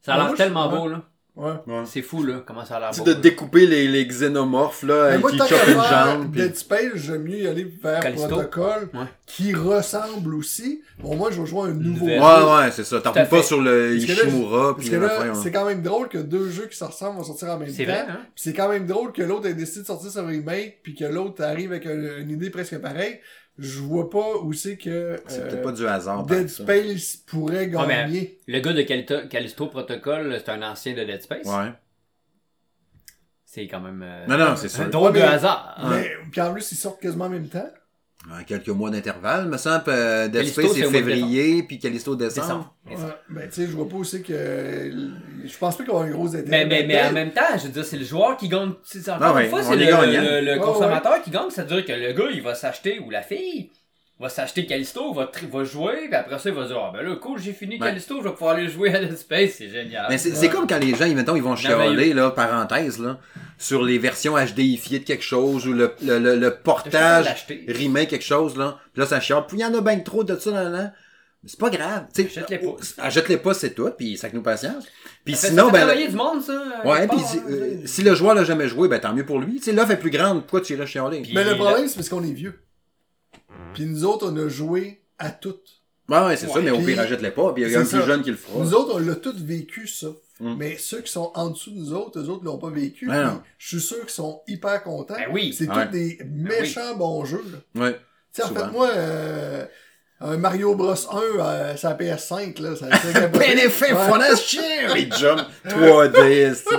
Ça 0.00 0.14
a 0.14 0.18
l'air 0.18 0.34
tellement 0.34 0.68
beau, 0.68 0.88
là. 0.88 1.04
Ouais. 1.40 1.52
Ouais. 1.66 1.82
C'est 1.86 2.02
fou, 2.02 2.22
là, 2.22 2.42
comment 2.46 2.64
ça 2.64 2.76
a 2.76 2.80
l'air 2.80 2.90
Tu 2.90 3.02
de 3.02 3.12
découper 3.14 3.66
les, 3.66 3.88
les 3.88 4.06
xénomorphes, 4.06 4.82
là, 4.82 5.14
et 5.16 5.22
qui 5.22 5.38
chopent 5.38 5.50
une 5.68 5.74
faire 5.74 6.06
jambe. 6.06 6.30
puis- 6.30 6.42
Dead 6.42 6.56
Space, 6.56 6.96
j'aime 6.96 7.22
mieux 7.22 7.38
y 7.38 7.46
aller 7.46 7.64
vers 7.82 8.00
Callisto. 8.00 8.28
Protocol, 8.28 8.88
Ouais. 8.92 9.06
qui 9.26 9.54
ressemble 9.54 10.34
aussi. 10.34 10.82
Bon, 10.98 11.16
moi, 11.16 11.30
je 11.30 11.40
vais 11.40 11.46
jouer 11.46 11.60
à 11.62 11.64
un 11.64 11.68
nouveau 11.74 12.04
nouvelle. 12.04 12.20
jeu. 12.20 12.26
Ouais, 12.26 12.56
ouais, 12.64 12.70
c'est 12.72 12.84
ça. 12.84 13.00
À 13.04 13.24
pas 13.24 13.42
sur 13.42 13.60
le 13.62 13.96
Parce 13.96 14.04
que 14.04 14.12
là, 14.12 14.28
Ishimura, 14.28 14.74
Parce 14.74 14.80
puis 14.80 14.90
que 14.90 14.96
là, 14.96 15.08
fin, 15.08 15.28
ouais. 15.28 15.34
c'est 15.42 15.50
quand 15.50 15.64
même 15.66 15.82
drôle 15.82 16.08
que 16.08 16.18
deux 16.18 16.50
jeux 16.50 16.66
qui 16.66 16.76
se 16.76 16.84
ressemblent 16.84 17.16
vont 17.18 17.24
sortir 17.24 17.48
en 17.48 17.58
même 17.58 17.68
temps. 17.68 17.74
C'est 17.76 17.84
vrai, 17.84 18.04
hein? 18.08 18.18
Puis 18.34 18.42
c'est 18.44 18.52
quand 18.52 18.68
même 18.68 18.86
drôle 18.86 19.12
que 19.12 19.22
l'autre 19.22 19.46
ait 19.46 19.54
décidé 19.54 19.80
de 19.80 19.86
sortir 19.86 20.10
son 20.10 20.26
remake, 20.26 20.80
puis 20.82 20.94
que 20.94 21.04
l'autre 21.04 21.42
arrive 21.42 21.72
avec 21.72 21.86
un- 21.86 22.18
une 22.18 22.30
idée 22.30 22.50
presque 22.50 22.76
pareille. 22.78 23.18
Je 23.62 23.78
vois 23.80 24.08
pas 24.08 24.38
où 24.42 24.54
c'est 24.54 24.78
que 24.78 25.20
C'est 25.28 25.40
euh, 25.40 25.48
peut-être 25.48 25.62
pas 25.62 25.72
du 25.72 25.86
hasard. 25.86 26.24
Dead 26.24 26.48
ça. 26.48 26.62
Space 26.64 27.16
pourrait 27.26 27.68
Ouais, 27.68 27.86
mais- 27.86 27.94
gagner. 27.94 28.38
Le 28.48 28.58
gars 28.60 28.72
de 28.72 28.80
Calito- 28.82 29.28
Callisto 29.28 29.66
Protocol, 29.66 30.34
c'est 30.38 30.50
un 30.50 30.62
ancien 30.62 30.94
de 30.94 31.04
Dead 31.04 31.20
Space. 31.20 31.46
Ouais. 31.46 31.72
C'est 33.44 33.66
quand 33.68 33.80
même. 33.80 34.02
euh, 34.02 34.26
Non, 34.26 34.38
non, 34.38 34.56
c'est 34.56 34.80
Un 34.80 34.88
drôle 34.88 35.12
Ouais, 35.12 35.18
de 35.20 35.26
mais- 35.26 35.32
hasard. 35.32 35.86
Mais, 35.90 36.10
puis 36.30 36.40
en 36.40 36.52
plus, 36.52 36.72
ils 36.72 36.76
sortent 36.76 37.00
quasiment 37.02 37.26
en 37.26 37.30
même 37.30 37.48
temps. 37.48 37.68
Quelques 38.46 38.68
mois 38.68 38.90
d'intervalle, 38.90 39.46
me 39.48 39.56
semble. 39.56 39.84
euh, 39.88 40.28
Dead 40.28 40.46
Space, 40.46 40.72
c'est 40.74 40.84
février, 40.90 41.62
puis 41.62 41.78
Callisto 41.78 42.14
décembre. 42.14 42.74
Décembre. 42.86 43.08
Ouais. 43.08 43.14
Ben, 43.30 43.48
tu 43.48 43.54
sais, 43.54 43.66
je 43.66 43.72
vois 43.72 43.88
pas 43.88 43.96
c'est 44.04 44.20
que. 44.20 44.92
Je 45.44 45.58
pense 45.58 45.76
pas 45.76 45.84
qu'il 45.84 45.92
va 45.92 45.98
y 46.00 46.02
avoir 46.02 46.04
un 46.04 46.10
gros 46.10 46.28
intérêt. 46.36 46.64
Mais, 46.64 46.66
mais, 46.66 46.86
mais 46.86 47.02
en 47.02 47.12
même 47.12 47.32
temps, 47.32 47.40
je 47.56 47.62
veux 47.64 47.68
dire, 47.70 47.84
c'est 47.84 47.96
le 47.96 48.04
joueur 48.04 48.36
qui 48.36 48.48
gagne. 48.48 48.70
Encore 49.08 49.16
Ah 49.22 49.34
ouais, 49.34 49.44
une 49.44 49.50
fois, 49.50 49.60
on 49.60 49.72
c'est 49.72 49.72
est 49.80 49.90
le, 49.90 50.40
le- 50.40 50.40
le 50.44 50.52
Ouais, 50.52 50.58
consommateur 50.60 51.22
qui 51.22 51.30
gagne. 51.30 51.48
C'est-à-dire 51.50 51.84
que 51.84 51.92
le 51.92 52.12
gars, 52.12 52.30
il 52.32 52.42
va 52.42 52.54
s'acheter, 52.54 53.00
ou 53.00 53.10
la 53.10 53.22
fille, 53.22 53.70
va 54.20 54.28
s'acheter 54.28 54.66
Callisto, 54.66 55.14
va, 55.14 55.30
va 55.50 55.64
jouer, 55.64 56.06
puis 56.08 56.14
après 56.14 56.38
ça, 56.38 56.50
il 56.50 56.54
va 56.54 56.66
dire 56.66 56.76
Ah 56.78 56.92
ben 56.94 57.02
là, 57.02 57.16
cool, 57.16 57.38
j'ai 57.40 57.54
fini 57.54 57.76
Ouais. 57.80 57.86
Callisto, 57.88 58.18
je 58.18 58.24
vais 58.28 58.34
pouvoir 58.34 58.54
aller 58.56 58.68
jouer 58.68 58.94
à 58.94 59.00
Dead 59.00 59.16
Space, 59.16 59.52
c'est 59.56 59.70
génial. 59.70 60.06
Mais 60.10 60.18
c'est 60.18 60.48
comme 60.50 60.66
quand 60.66 60.78
les 60.78 60.94
gens, 60.94 61.06
ils, 61.06 61.16
mettons, 61.16 61.36
ils 61.36 61.42
vont 61.42 61.56
chialer, 61.56 62.12
là, 62.12 62.30
parenthèse, 62.30 62.98
là, 62.98 63.18
sur 63.60 63.82
les 63.82 63.98
versions 63.98 64.36
HDifiées 64.36 65.00
de 65.00 65.04
quelque 65.04 65.22
chose, 65.22 65.66
ou 65.66 65.74
le, 65.74 66.48
portage 66.64 67.46
remake 67.68 68.08
quelque 68.08 68.24
chose, 68.24 68.56
là. 68.56 68.78
Puis 68.92 69.00
là, 69.00 69.06
ça 69.06 69.20
chiale. 69.20 69.44
Puis 69.46 69.58
il 69.58 69.60
y 69.60 69.64
en 69.64 69.74
a 69.74 69.82
bien 69.82 70.00
trop 70.00 70.24
de 70.24 70.34
ça, 70.36 70.50
là, 70.50 70.68
là. 70.70 70.92
Mais 71.42 71.48
c'est 71.48 71.60
pas 71.60 71.70
grave. 71.70 72.06
tu 72.14 72.22
sais. 72.22 72.28
Achète-les 72.28 72.58
pas. 72.58 72.76
Achète-les 72.98 73.36
pas, 73.36 73.54
c'est 73.54 73.74
tout, 73.74 73.90
puis 73.96 74.16
ça 74.16 74.28
que 74.30 74.36
nous 74.36 74.42
patience. 74.42 74.84
Puis 75.24 75.34
Ça 75.34 75.40
fait- 75.42 75.48
sinon, 75.48 75.66
ça 75.66 75.70
fait 75.72 75.78
ben. 75.78 75.86
travailler 75.86 76.08
du 76.08 76.16
monde, 76.16 76.42
ça. 76.42 76.62
Ouais, 76.84 77.06
puis 77.06 77.18
si, 77.20 77.38
hein, 77.38 77.42
euh, 77.48 77.76
si 77.84 78.02
le 78.02 78.14
joueur 78.14 78.34
l'a 78.34 78.44
jamais 78.44 78.68
joué, 78.68 78.88
ben 78.88 78.98
tant 78.98 79.14
mieux 79.14 79.24
pour 79.26 79.38
lui. 79.38 79.56
Tu 79.56 79.64
sais, 79.64 79.72
l'offre 79.72 79.92
est 79.92 79.98
plus 79.98 80.10
grande, 80.10 80.40
pourquoi 80.40 80.62
tu 80.62 80.72
irais 80.72 80.86
chialer? 80.86 81.22
Mais 81.34 81.44
le 81.44 81.56
problème, 81.56 81.86
c'est 81.86 81.96
parce 81.96 82.08
qu'on 82.08 82.24
est 82.24 82.32
vieux. 82.32 82.60
Puis 83.74 83.84
nous 83.84 84.04
autres, 84.04 84.30
on 84.30 84.36
a 84.36 84.48
joué 84.48 85.02
à 85.18 85.30
toutes. 85.30 85.82
Ouais, 86.08 86.18
ouais, 86.24 86.36
c'est 86.36 86.48
ça, 86.48 86.60
mais 86.60 86.70
au 86.70 86.78
pire, 86.80 86.98
achète-les 86.98 87.30
pas, 87.30 87.52
puis 87.52 87.62
il 87.62 87.70
y 87.70 87.76
a 87.76 87.80
un 87.80 87.84
plus 87.84 88.02
jeune 88.04 88.22
qui 88.22 88.30
le 88.30 88.36
fera. 88.36 88.58
Nous 88.58 88.74
autres, 88.74 88.94
on 88.94 88.98
l'a 88.98 89.14
tous 89.16 89.36
vécu, 89.36 89.86
ça. 89.86 90.08
Mm. 90.40 90.54
Mais 90.58 90.76
ceux 90.78 91.02
qui 91.02 91.12
sont 91.12 91.30
en 91.34 91.50
dessous 91.50 91.70
de 91.70 91.76
nous 91.76 91.92
autres, 91.92 92.18
eux 92.18 92.28
autres 92.28 92.44
l'ont 92.44 92.58
pas 92.58 92.70
vécu. 92.70 93.06
Non. 93.06 93.40
je 93.58 93.68
suis 93.68 93.80
sûr 93.86 94.00
qu'ils 94.00 94.10
sont 94.10 94.40
hyper 94.48 94.82
contents. 94.82 95.14
Ben 95.14 95.28
oui. 95.30 95.54
C'est 95.56 95.68
Ouais. 95.70 95.86
tous 95.86 95.92
des 95.92 96.18
méchants 96.26 96.96
bons 96.96 97.24
jeux. 97.24 97.44
là. 97.74 97.82
Ouais. 97.84 97.92
Tu 98.34 98.40
sais, 98.40 98.42
en 98.44 98.48
fait, 98.54 98.66
moi, 98.72 98.88
euh, 98.94 99.64
un 100.20 100.36
Mario 100.36 100.74
Bros 100.74 100.92
1 100.92 100.96
euh, 101.40 101.76
sur 101.76 101.88
la 101.88 101.94
PS5, 101.94 102.60
là, 102.60 102.76
ça 102.76 102.86
Ben 103.28 103.58
as 103.58 104.36
shit! 104.36 104.60
Les 104.94 105.10
jumps 105.10 105.44
3D, 105.66 106.18
esti. 106.18 106.74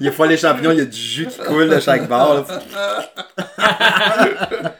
Il 0.00 0.12
faut 0.12 0.24
les 0.24 0.36
champignons, 0.36 0.72
il 0.72 0.78
y 0.78 0.82
a 0.82 0.84
du 0.84 0.96
jus 0.98 1.26
qui 1.26 1.38
coule 1.38 1.68
de 1.68 1.80
chaque 1.80 2.08
barre. 2.08 2.46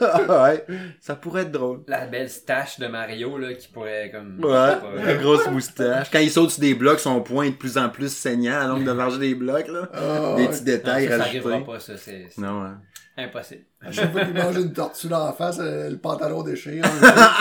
ouais, 0.28 0.66
ça 1.00 1.14
pourrait 1.16 1.42
être 1.42 1.52
drôle. 1.52 1.80
La 1.88 2.06
belle 2.06 2.28
stache 2.30 2.78
de 2.78 2.86
Mario, 2.86 3.38
là, 3.38 3.52
qui 3.54 3.68
pourrait, 3.68 4.10
comme. 4.12 4.42
Ouais, 4.44 4.74
je 5.00 5.06
la 5.06 5.14
grosse 5.14 5.46
moustache. 5.48 6.08
Quand 6.10 6.18
il 6.20 6.30
saute 6.30 6.50
sur 6.50 6.60
des 6.60 6.74
blocs, 6.74 7.00
son 7.00 7.20
poing 7.20 7.44
est 7.44 7.50
de 7.50 7.56
plus 7.56 7.76
en 7.78 7.88
plus 7.88 8.12
saignant 8.14 8.60
à 8.60 8.66
longue 8.66 8.84
de 8.84 8.92
marger 9.00 9.18
des 9.18 9.34
blocs, 9.34 9.68
là. 9.68 9.88
Ah, 9.92 10.34
des 10.36 10.46
petits 10.48 10.58
Non, 10.60 10.64
détails 10.64 11.04
ça, 11.08 11.10
ça 11.18 11.24
rajoutés. 11.24 11.38
arrivera 11.48 11.64
pas, 11.72 11.80
ça. 11.80 11.92
C'est 11.96 12.28
Non, 12.38 12.62
ouais. 12.62 13.24
impossible. 13.24 13.62
À 13.82 13.92
chaque 13.92 14.12
fois 14.12 14.24
qu'il 14.24 14.34
mange 14.34 14.56
une 14.56 14.72
tortue 14.72 15.08
dans 15.08 15.24
la 15.26 15.32
face, 15.32 15.58
euh, 15.60 15.88
le 15.90 15.96
pantalon 15.96 16.42
déchire. 16.42 16.84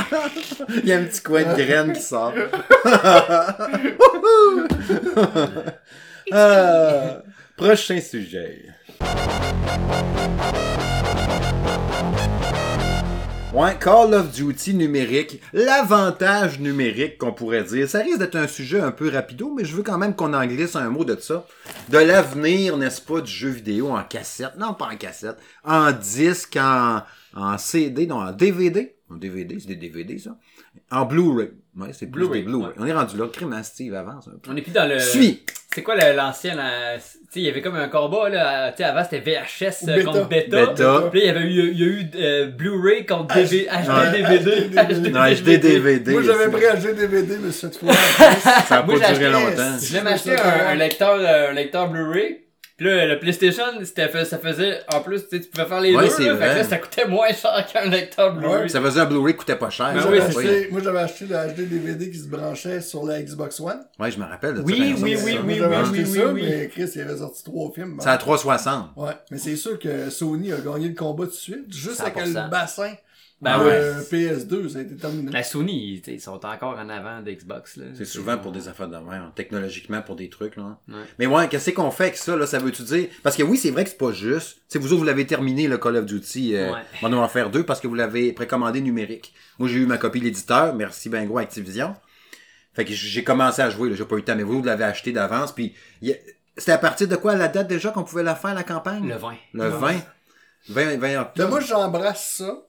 Il 0.69 0.86
y 0.86 0.93
a 0.93 0.98
un 0.98 1.04
petit 1.04 1.22
coin 1.22 1.43
de 1.43 1.56
graine 1.62 1.91
qui 1.93 2.02
sort. 2.02 2.34
Ah, 6.32 7.22
prochain 7.58 8.00
sujet. 8.00 8.65
Ouais, 13.51 13.75
Call 13.79 14.13
of 14.13 14.31
Duty 14.31 14.75
numérique, 14.75 15.41
l'avantage 15.53 16.59
numérique 16.59 17.17
qu'on 17.17 17.33
pourrait 17.33 17.63
dire. 17.63 17.89
Ça 17.89 17.99
risque 17.99 18.19
d'être 18.19 18.35
un 18.35 18.47
sujet 18.47 18.79
un 18.79 18.91
peu 18.91 19.09
rapido, 19.09 19.51
mais 19.55 19.65
je 19.65 19.75
veux 19.75 19.81
quand 19.81 19.97
même 19.97 20.15
qu'on 20.15 20.35
en 20.35 20.45
glisse 20.45 20.75
un 20.75 20.89
mot 20.89 21.03
de 21.03 21.19
ça. 21.19 21.47
De 21.89 21.97
l'avenir, 21.97 22.77
n'est-ce 22.77 23.01
pas, 23.01 23.21
du 23.21 23.31
jeu 23.31 23.49
vidéo 23.49 23.89
en 23.89 24.03
cassette. 24.03 24.53
Non, 24.59 24.75
pas 24.75 24.89
en 24.93 24.97
cassette. 24.97 25.38
En 25.63 25.91
disque, 25.91 26.57
en, 26.57 27.01
en 27.35 27.57
CD, 27.57 28.05
non, 28.05 28.17
en 28.17 28.31
DVD. 28.31 28.95
En 29.09 29.15
DVD, 29.15 29.57
c'est 29.59 29.67
des 29.67 29.75
DVD, 29.75 30.19
ça. 30.19 30.38
En 30.91 31.05
Blu-ray. 31.05 31.49
Ouais, 31.77 31.89
c'est 31.93 32.08
plus 32.08 32.21
Blu-ray, 32.23 32.41
des 32.41 32.45
Blu-ray. 32.47 32.67
ouais. 32.69 32.73
On 32.79 32.86
est 32.86 32.93
rendu 32.93 33.15
là. 33.17 33.25
Crime, 33.32 33.55
Steve, 33.63 33.93
avance 33.93 34.27
un 34.27 34.38
peu. 34.41 34.51
On 34.51 34.55
est 34.55 34.62
plus 34.62 34.71
dans 34.71 34.88
le. 34.89 34.99
Suis! 34.99 35.43
C'est 35.73 35.84
quoi 35.84 35.95
le- 35.95 36.15
l'ancien, 36.15 36.55
là? 36.55 36.95
Tu 36.97 37.01
sais, 37.01 37.39
il 37.41 37.43
y 37.43 37.49
avait 37.49 37.62
comme 37.62 37.75
un 37.75 37.88
combat, 37.89 38.27
là. 38.27 38.71
Tu 38.71 38.77
sais, 38.77 38.84
avant, 38.86 39.03
c'était 39.03 39.19
VHS 39.19 39.88
euh, 39.88 39.95
Beta. 39.97 40.03
contre 40.12 40.27
Beta. 40.27 40.65
Beta. 40.65 41.03
Puis 41.12 41.19
là, 41.21 41.25
il 41.25 41.27
y 41.27 41.29
avait 41.29 41.45
eu, 41.47 41.71
il 41.71 41.79
y 41.79 41.84
a 41.84 41.86
eu 41.88 42.05
euh, 42.15 42.47
Blu-ray 42.47 43.05
contre 43.05 43.36
H- 43.36 43.49
DV, 43.49 43.67
HD 43.67 43.88
Ouais. 43.88 44.12
DVD. 44.39 44.62
HD. 44.75 45.12
Non, 45.13 45.21
HD 45.21 45.60
DVD. 45.60 46.12
Moi, 46.12 46.23
j'avais 46.23 46.49
pris 46.49 46.65
un 46.65 46.73
DVD, 46.75 47.38
mais 47.39 47.51
cette 47.51 47.77
fois. 47.77 47.93
Ça 48.67 48.79
a 48.79 48.84
Moi, 48.84 48.99
pas 48.99 49.12
duré 49.13 49.29
longtemps. 49.32 49.77
Je 49.79 49.99
m'ai 49.99 50.10
acheté 50.12 50.36
un, 50.39 50.67
un 50.69 50.75
lecteur, 50.75 51.15
euh, 51.19 51.51
un 51.51 51.53
lecteur 51.53 51.88
Blu-ray. 51.89 52.41
Puis 52.80 52.88
là, 52.88 53.06
le 53.08 53.20
PlayStation, 53.20 53.63
c'était 53.84 54.08
fait, 54.08 54.24
ça 54.24 54.38
faisait, 54.38 54.80
en 54.94 55.02
plus, 55.02 55.24
tu 55.28 55.36
sais, 55.36 55.42
tu 55.42 55.50
pouvais 55.50 55.65
faire 55.68 55.82
les 55.82 55.94
Ouais, 55.94 56.06
deux, 56.06 56.10
c'est 56.12 56.24
là. 56.24 56.38
Fait 56.38 56.39
que 56.46 56.46
vrai. 56.50 56.56
là, 56.56 56.63
ça 56.63 56.78
coûtait 56.78 57.06
moins 57.08 57.28
cher 57.34 57.65
qu'un 57.72 57.89
lecteur 57.89 58.34
Blu-ray. 58.34 58.70
Ça 58.70 58.80
faisait 58.82 59.02
un 59.02 59.06
Blu-ray 59.06 59.34
qui 59.34 59.39
coûtait 59.39 59.58
pas 59.58 59.70
cher. 59.70 59.88
Ben 59.94 60.02
Moi, 60.02 60.12
oui, 60.12 60.18
j'avais 60.20 60.32
c'est 60.32 60.39
acheté, 60.39 60.68
moi, 60.72 60.82
j'avais 60.82 61.00
acheté 61.00 61.26
le 61.26 61.36
HD 61.36 61.68
DVD 61.70 62.10
qui 62.10 62.18
se 62.18 62.28
branchait 62.28 62.80
sur 62.80 63.06
la 63.06 63.22
Xbox 63.22 63.60
One. 63.60 63.82
Ouais, 64.00 64.10
je 64.12 64.18
me 64.18 64.24
rappelle 64.24 64.54
de 64.54 64.60
ça. 64.60 64.63
Oui, 64.65 64.76
oui, 64.80 64.94
oui, 64.98 65.18
oui, 65.26 65.39
oui, 65.46 65.62
oui, 65.92 66.06
ça, 66.06 66.26
oui. 66.28 66.46
mais 66.48 66.68
Chris, 66.70 66.89
il 66.96 67.02
avait 67.02 67.18
sorti 67.18 67.44
trois 67.44 67.70
films. 67.74 67.98
C'est 68.00 68.08
à 68.10 68.18
360. 68.18 68.92
Ouais, 68.96 69.12
mais 69.30 69.38
c'est 69.38 69.58
sûr 69.58 69.78
que 69.78 70.10
Sony 70.10 70.54
a 70.54 70.58
gagné 70.58 70.88
le 70.88 70.96
combat 70.96 71.26
tout 71.26 71.32
de 71.32 71.36
suite, 71.36 71.65
juste 71.74 72.00
avec 72.00 72.15
100%. 72.18 72.28
le 72.46 72.50
bassin 72.50 72.94
Ben 73.41 73.58
de 73.58 73.63
ouais. 73.63 74.02
PS2, 74.12 74.67
ça 74.69 74.80
a 74.80 74.82
été 74.82 74.97
terminé. 74.97 75.32
La 75.32 75.43
Sony, 75.43 75.93
ils, 75.93 76.02
tu 76.02 76.12
sais, 76.12 76.15
ils 76.17 76.19
sont 76.21 76.45
encore 76.45 76.78
en 76.78 76.89
avant 76.89 77.21
d'Xbox, 77.21 77.78
là. 77.78 77.86
C'est 77.93 78.04
souvent 78.04 78.38
pour 78.38 78.52
des 78.52 78.67
affaires 78.67 78.89
de 78.89 78.97
technologiquement 79.34 80.02
pour 80.02 80.17
des 80.17 80.30
trucs, 80.30 80.58
là. 80.58 80.78
Ouais. 80.89 80.95
Mais 81.19 81.25
ouais, 81.25 81.47
qu'est-ce 81.47 81.69
qu'on 81.71 81.89
fait 81.91 82.04
avec 82.06 82.17
ça, 82.17 82.36
là? 82.36 82.45
Ça 82.45 82.60
veut-tu 82.60 82.84
dire? 82.84 83.08
Parce 83.23 83.38
que 83.38 83.43
oui, 83.43 83.58
c'est 83.58 83.71
vrai 83.71 83.86
que 83.86 83.91
c'est 83.91 83.97
pas 83.97 84.12
juste. 84.12 84.56
Tu 84.58 84.62
sais, 84.67 84.80
vous 84.80 84.88
autres, 84.91 84.99
vous 84.99 85.06
l'avez 85.06 85.25
terminé, 85.25 85.67
le 85.69 85.78
Call 85.78 85.95
of 85.95 86.06
Duty, 86.06 86.56
euh, 86.56 86.73
Ouais. 86.73 86.80
Modern 87.02 87.21
Warfare 87.21 87.49
2, 87.49 87.63
parce 87.63 87.80
que 87.80 87.88
vous 87.88 87.95
l'avez 87.95 88.34
précommandé 88.34 88.82
numérique. 88.82 89.34
Moi, 89.58 89.69
j'ai 89.69 89.78
eu 89.80 89.86
ma 89.86 89.97
copie 89.97 90.19
de 90.19 90.25
l'éditeur. 90.25 90.75
Merci, 90.75 91.08
ben 91.08 91.25
gros, 91.25 91.38
Activision. 91.38 91.95
Fait 92.73 92.84
que 92.86 92.91
j'ai 92.93 93.23
commencé 93.23 93.62
à 93.62 93.69
jouer, 93.69 93.89
là. 93.89 93.95
J'ai 93.95 94.06
pas 94.06 94.15
eu 94.15 94.19
le 94.19 94.25
temps, 94.25 94.36
mais 94.36 94.43
vous, 94.43 94.60
vous 94.60 94.65
l'avez 94.65 94.84
acheté 94.84 95.12
d'avance, 95.13 95.54
puis 95.54 95.73
il 96.02 96.10
y 96.10 96.12
a- 96.13 96.17
c'était 96.58 96.73
à 96.73 96.78
partir 96.78 97.08
de 97.08 97.15
quoi, 97.15 97.36
la 97.36 97.47
date 97.47 97.67
déjà 97.69 97.91
qu'on 97.91 98.04
pouvait 98.04 98.23
la 98.23 98.36
faire, 98.36 98.54
la 98.54 98.63
campagne? 98.63 99.08
Le 99.08 99.15
vin. 99.15 99.36
Le 99.54 99.63
Ouais. 99.63 99.69
20. 99.69 99.95
20, 100.69 100.97
20 100.97 101.13
Là, 101.13 101.21
octobre. 101.21 101.49
moi, 101.49 101.60
j'embrasse 101.62 102.36
ça, 102.38 102.63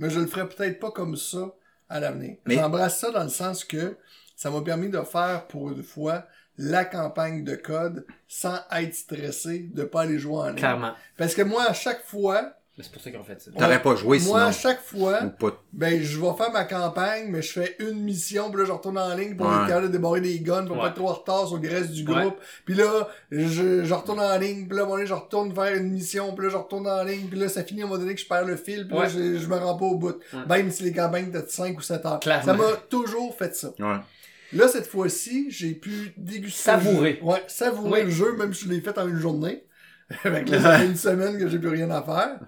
mais 0.00 0.10
je 0.10 0.18
le 0.18 0.26
ferai 0.26 0.48
peut-être 0.48 0.80
pas 0.80 0.90
comme 0.90 1.16
ça 1.16 1.54
à 1.88 2.00
l'avenir. 2.00 2.36
Mais- 2.46 2.56
J'embrasse 2.56 2.98
ça 2.98 3.10
dans 3.12 3.22
le 3.22 3.28
sens 3.28 3.64
que 3.64 3.96
ça 4.34 4.50
m'a 4.50 4.62
permis 4.62 4.88
de 4.88 5.00
faire 5.02 5.46
pour 5.46 5.70
une 5.70 5.82
fois 5.82 6.26
la 6.58 6.84
campagne 6.84 7.44
de 7.44 7.54
code 7.54 8.06
sans 8.26 8.58
être 8.72 8.94
stressé 8.94 9.70
de 9.72 9.84
pas 9.84 10.02
aller 10.02 10.18
jouer 10.18 10.36
en 10.38 10.46
ligne. 10.48 10.56
Clairement. 10.56 10.94
Parce 11.16 11.34
que 11.34 11.42
moi, 11.42 11.64
à 11.64 11.72
chaque 11.72 12.02
fois, 12.04 12.54
C'est 12.82 12.92
pour 12.92 13.02
ça 13.02 13.10
ont 13.10 13.24
fait 13.24 13.40
ça. 13.40 13.50
T'aurais 13.56 13.82
pas 13.82 13.94
joué 13.96 14.18
moi, 14.20 14.42
à 14.44 14.52
sinon. 14.52 14.70
chaque 14.70 14.82
fois, 14.82 15.24
Ou 15.24 15.30
pas. 15.30 15.62
ben, 15.72 16.02
je 16.02 16.20
vais 16.20 16.32
faire 16.36 16.52
ma 16.52 16.64
campagne, 16.64 17.26
mais 17.28 17.42
je 17.42 17.52
fais 17.52 17.76
une 17.78 18.00
mission, 18.02 18.50
puis 18.50 18.60
là, 18.60 18.66
je 18.66 18.72
retourne 18.72 18.98
en 18.98 19.14
ligne 19.14 19.36
pour 19.36 19.46
Ouais. 19.46 19.54
être 19.56 19.66
capable 19.68 19.86
de 19.88 19.92
débarrer 19.92 20.20
des 20.20 20.38
guns, 20.40 20.64
pour 20.66 20.76
Ouais. 20.76 20.82
pas 20.82 20.88
être 20.88 20.94
trop 20.94 21.08
en 21.08 21.14
retard 21.14 21.46
sur 21.48 21.58
le 21.58 21.68
reste 21.68 21.90
du 21.92 22.06
Ouais. 22.06 22.20
groupe. 22.22 22.36
Puis 22.64 22.74
là, 22.74 23.08
je, 23.30 23.84
je 23.84 23.94
retourne 23.94 24.20
en 24.20 24.38
ligne, 24.38 24.66
puis 24.66 24.76
là, 24.76 24.82
à 24.82 24.84
un 24.84 24.88
moment 24.88 24.96
donné, 24.96 25.06
je 25.06 25.14
retourne 25.14 25.54
faire 25.54 25.74
une 25.74 25.90
mission, 25.90 26.34
puis 26.34 26.44
là, 26.46 26.50
je 26.52 26.56
retourne 26.56 26.86
en 26.88 27.02
ligne, 27.04 27.26
puis 27.28 27.38
là, 27.38 27.48
ça 27.48 27.64
finit 27.64 27.82
à 27.82 27.84
un 27.84 27.88
moment 27.88 28.00
donné 28.00 28.14
que 28.14 28.20
je 28.20 28.26
perds 28.26 28.44
le 28.44 28.56
fil, 28.56 28.86
puis 28.86 28.96
là, 28.96 29.08
je, 29.08 29.38
je 29.38 29.46
me 29.46 29.56
rends 29.56 29.76
pas 29.76 29.84
au 29.86 29.96
bout. 29.96 30.16
Ouais. 30.32 30.40
Même 30.48 30.70
si 30.70 30.82
les 30.82 30.92
campagnes 30.92 31.30
de 31.30 31.42
5 31.46 31.76
ou 31.78 31.82
7 31.82 32.04
heures. 32.06 32.20
Clairement. 32.20 32.44
Ça 32.44 32.54
m'a 32.54 32.72
toujours 32.88 33.36
fait 33.36 33.54
ça. 33.54 33.72
Ouais. 33.78 33.96
Là, 34.52 34.66
cette 34.66 34.86
fois-ci, 34.88 35.46
j'ai 35.50 35.74
pu 35.74 36.12
déguster. 36.16 36.62
Savourer. 36.62 37.12
le 37.12 37.16
jeu. 37.18 37.24
Ouais, 37.24 37.42
savourer 37.46 38.00
Oui. 38.00 38.06
le 38.06 38.10
jeu, 38.10 38.36
même 38.36 38.52
si 38.52 38.64
je 38.64 38.70
l'ai 38.70 38.80
fait 38.80 38.98
en 38.98 39.06
une 39.06 39.18
journée. 39.18 39.64
Fait 40.10 40.44
que 40.44 40.50
là, 40.50 40.60
ça 40.60 40.78
fait 40.78 40.86
une 40.86 40.96
semaine 40.96 41.38
que 41.38 41.48
j'ai 41.48 41.58
plus 41.58 41.68
rien 41.68 41.90
à 41.90 42.02
faire. 42.02 42.40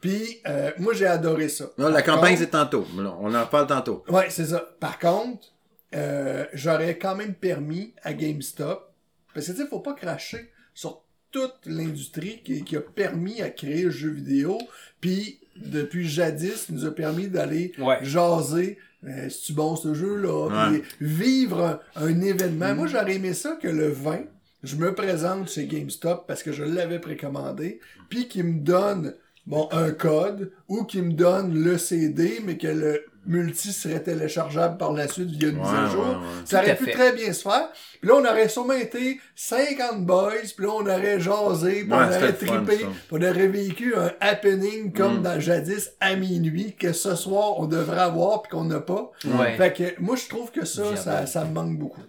Puis, 0.00 0.38
euh, 0.46 0.70
moi, 0.78 0.94
j'ai 0.94 1.06
adoré 1.06 1.48
ça. 1.48 1.66
Non, 1.78 1.88
la 1.88 2.02
Par 2.02 2.14
campagne, 2.16 2.34
contre- 2.34 2.44
c'est 2.44 2.50
tantôt. 2.50 2.86
Là, 2.96 3.14
On 3.20 3.34
en 3.34 3.46
parle 3.46 3.66
tantôt. 3.66 4.04
Ouais, 4.08 4.26
c'est 4.30 4.46
ça. 4.46 4.64
Par 4.80 4.98
contre, 4.98 5.48
euh, 5.94 6.44
j'aurais 6.52 6.98
quand 6.98 7.16
même 7.16 7.34
permis 7.34 7.92
à 8.02 8.12
GameStop, 8.14 8.92
parce 9.34 9.46
que 9.46 9.52
tu 9.52 9.58
sais, 9.58 9.66
faut 9.66 9.80
pas 9.80 9.94
cracher 9.94 10.50
sur 10.74 11.02
toute 11.30 11.54
l'industrie 11.66 12.40
qui, 12.44 12.62
qui 12.62 12.76
a 12.76 12.80
permis 12.80 13.42
à 13.42 13.50
créer 13.50 13.82
le 13.84 13.90
jeu 13.90 14.10
vidéo, 14.10 14.58
puis 15.00 15.40
depuis 15.56 16.08
jadis, 16.08 16.68
nous 16.70 16.84
a 16.86 16.90
permis 16.94 17.26
d'aller 17.28 17.72
Ouais. 17.78 17.98
jaser. 18.02 18.78
Euh, 19.04 19.28
C'est-tu 19.28 19.52
bon 19.54 19.74
ce 19.74 19.92
jeu-là? 19.94 20.70
Ouais. 20.70 20.82
Vivre 21.00 21.80
un, 21.96 22.06
un 22.06 22.20
événement. 22.20 22.74
Moi, 22.74 22.86
j'aurais 22.86 23.16
aimé 23.16 23.32
ça 23.34 23.56
que 23.60 23.66
le 23.68 23.88
20, 23.88 24.20
je 24.62 24.76
me 24.76 24.94
présente 24.94 25.48
chez 25.50 25.66
GameStop 25.66 26.26
parce 26.26 26.42
que 26.42 26.52
je 26.52 26.64
l'avais 26.64 26.98
précommandé, 26.98 27.80
puis 28.08 28.28
qu'il 28.28 28.44
me 28.44 28.60
donne 28.60 29.14
bon 29.46 29.68
un 29.72 29.90
code 29.90 30.52
ou 30.68 30.84
qu'il 30.84 31.02
me 31.02 31.12
donne 31.12 31.52
le 31.62 31.76
CD, 31.78 32.40
mais 32.44 32.56
que 32.58 32.68
le 32.68 33.04
multi 33.24 33.72
serait 33.72 34.02
téléchargeable 34.02 34.78
par 34.78 34.92
la 34.92 35.06
suite 35.06 35.30
via 35.30 35.48
une 35.50 35.58
mise 35.58 35.68
à 35.68 35.86
jour. 35.88 36.04
ouais, 36.04 36.14
ouais. 36.14 36.22
Ça 36.44 36.58
aurait 36.60 36.74
pu 36.76 36.86
fait. 36.86 36.90
très 36.92 37.12
bien 37.12 37.32
se 37.32 37.42
faire. 37.42 37.68
Puis 38.00 38.08
là, 38.08 38.16
on 38.16 38.24
aurait 38.24 38.48
sûrement 38.48 38.72
été 38.74 39.20
50 39.36 40.04
boys, 40.04 40.32
puis 40.56 40.66
là, 40.66 40.72
on 40.72 40.80
aurait 40.82 41.20
jasé, 41.20 41.84
puis 41.84 41.92
on 41.92 41.96
aurait 41.96 42.32
fun, 42.32 42.46
trippé, 42.64 42.76
puis 42.78 42.86
on 43.12 43.16
aurait 43.22 43.46
vécu 43.46 43.94
un 43.96 44.10
happening 44.20 44.92
comme 44.92 45.18
Mm. 45.20 45.22
dans 45.22 45.40
jadis 45.40 45.90
à 46.00 46.16
minuit, 46.16 46.74
que 46.74 46.92
ce 46.92 47.14
soir, 47.14 47.60
on 47.60 47.66
devrait 47.66 48.00
avoir, 48.00 48.42
puis 48.42 48.50
qu'on 48.50 48.64
n'a 48.64 48.80
pas. 48.80 49.12
Ouais. 49.24 49.56
Fait 49.56 49.72
que 49.72 50.00
moi, 50.00 50.16
je 50.16 50.28
trouve 50.28 50.50
que 50.50 50.64
ça, 50.64 50.96
ça, 50.96 51.26
ça 51.26 51.44
me 51.44 51.52
manque 51.52 51.78
beaucoup. 51.78 52.02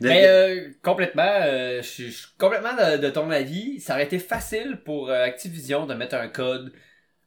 Mais 0.00 0.26
euh, 0.26 0.68
complètement, 0.82 1.22
euh, 1.26 1.80
je 1.82 1.86
suis 1.86 2.10
je 2.10 2.26
complètement 2.38 2.74
de, 2.74 2.98
de 2.98 3.08
ton 3.10 3.30
avis. 3.30 3.80
Ça 3.80 3.94
aurait 3.94 4.04
été 4.04 4.18
facile 4.18 4.80
pour 4.84 5.08
euh, 5.10 5.24
Activision 5.24 5.86
de 5.86 5.94
mettre 5.94 6.14
un 6.16 6.28
code. 6.28 6.72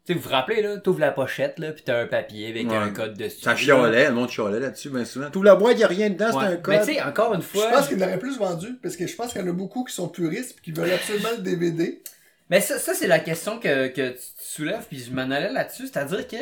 Tu 0.05 0.13
sais, 0.13 0.13
vous 0.13 0.21
vous 0.23 0.29
rappelez, 0.29 0.61
là, 0.61 0.77
t'ouvres 0.77 0.99
la 0.99 1.11
pochette, 1.11 1.59
là, 1.59 1.71
pis 1.71 1.83
t'as 1.83 2.01
un 2.01 2.07
papier 2.07 2.49
avec 2.49 2.67
Ouais. 2.69 2.75
un 2.75 2.89
code 2.91 3.15
dessus. 3.17 3.41
Ça 3.41 3.55
chiolait, 3.55 4.07
le 4.07 4.13
monde 4.13 4.29
chiolait 4.29 4.59
là-dessus, 4.59 4.89
bien 4.89 5.05
souvent. 5.05 5.29
Tout 5.29 5.43
la 5.43 5.55
boîte, 5.55 5.77
y 5.79 5.83
a 5.83 5.87
rien 5.87 6.09
dedans, 6.09 6.31
c'est 6.31 6.45
un 6.45 6.57
code. 6.57 6.75
Mais 6.75 6.79
tu 6.85 6.93
sais, 6.93 7.01
encore 7.01 7.33
une 7.33 7.41
Je 7.41 7.47
fois. 7.47 7.69
pense 7.71 7.87
qu'il 7.87 7.99
l'aurait 7.99 8.19
plus 8.19 8.37
vendu, 8.37 8.75
parce 8.81 8.95
que 8.95 9.05
je 9.07 9.15
pense 9.15 9.31
qu'il 9.33 9.41
y 9.41 9.43
en 9.43 9.47
a 9.47 9.51
beaucoup 9.53 9.83
qui 9.83 9.93
sont 9.93 10.07
puristes, 10.09 10.55
puis 10.55 10.71
qui 10.71 10.79
veulent 10.79 10.91
absolument 10.91 11.29
le 11.37 11.41
DVD. 11.43 12.01
Mais 12.49 12.61
ça, 12.61 12.79
ça 12.79 12.93
c'est 12.95 13.07
la 13.07 13.19
question 13.19 13.59
que, 13.59 13.87
que 13.89 14.11
tu 14.11 14.19
soulèves, 14.37 14.85
puis 14.87 14.97
je 14.99 15.11
m'en 15.11 15.29
allais 15.29 15.51
là-dessus. 15.51 15.87
C'est-à-dire 15.87 16.27
que 16.27 16.37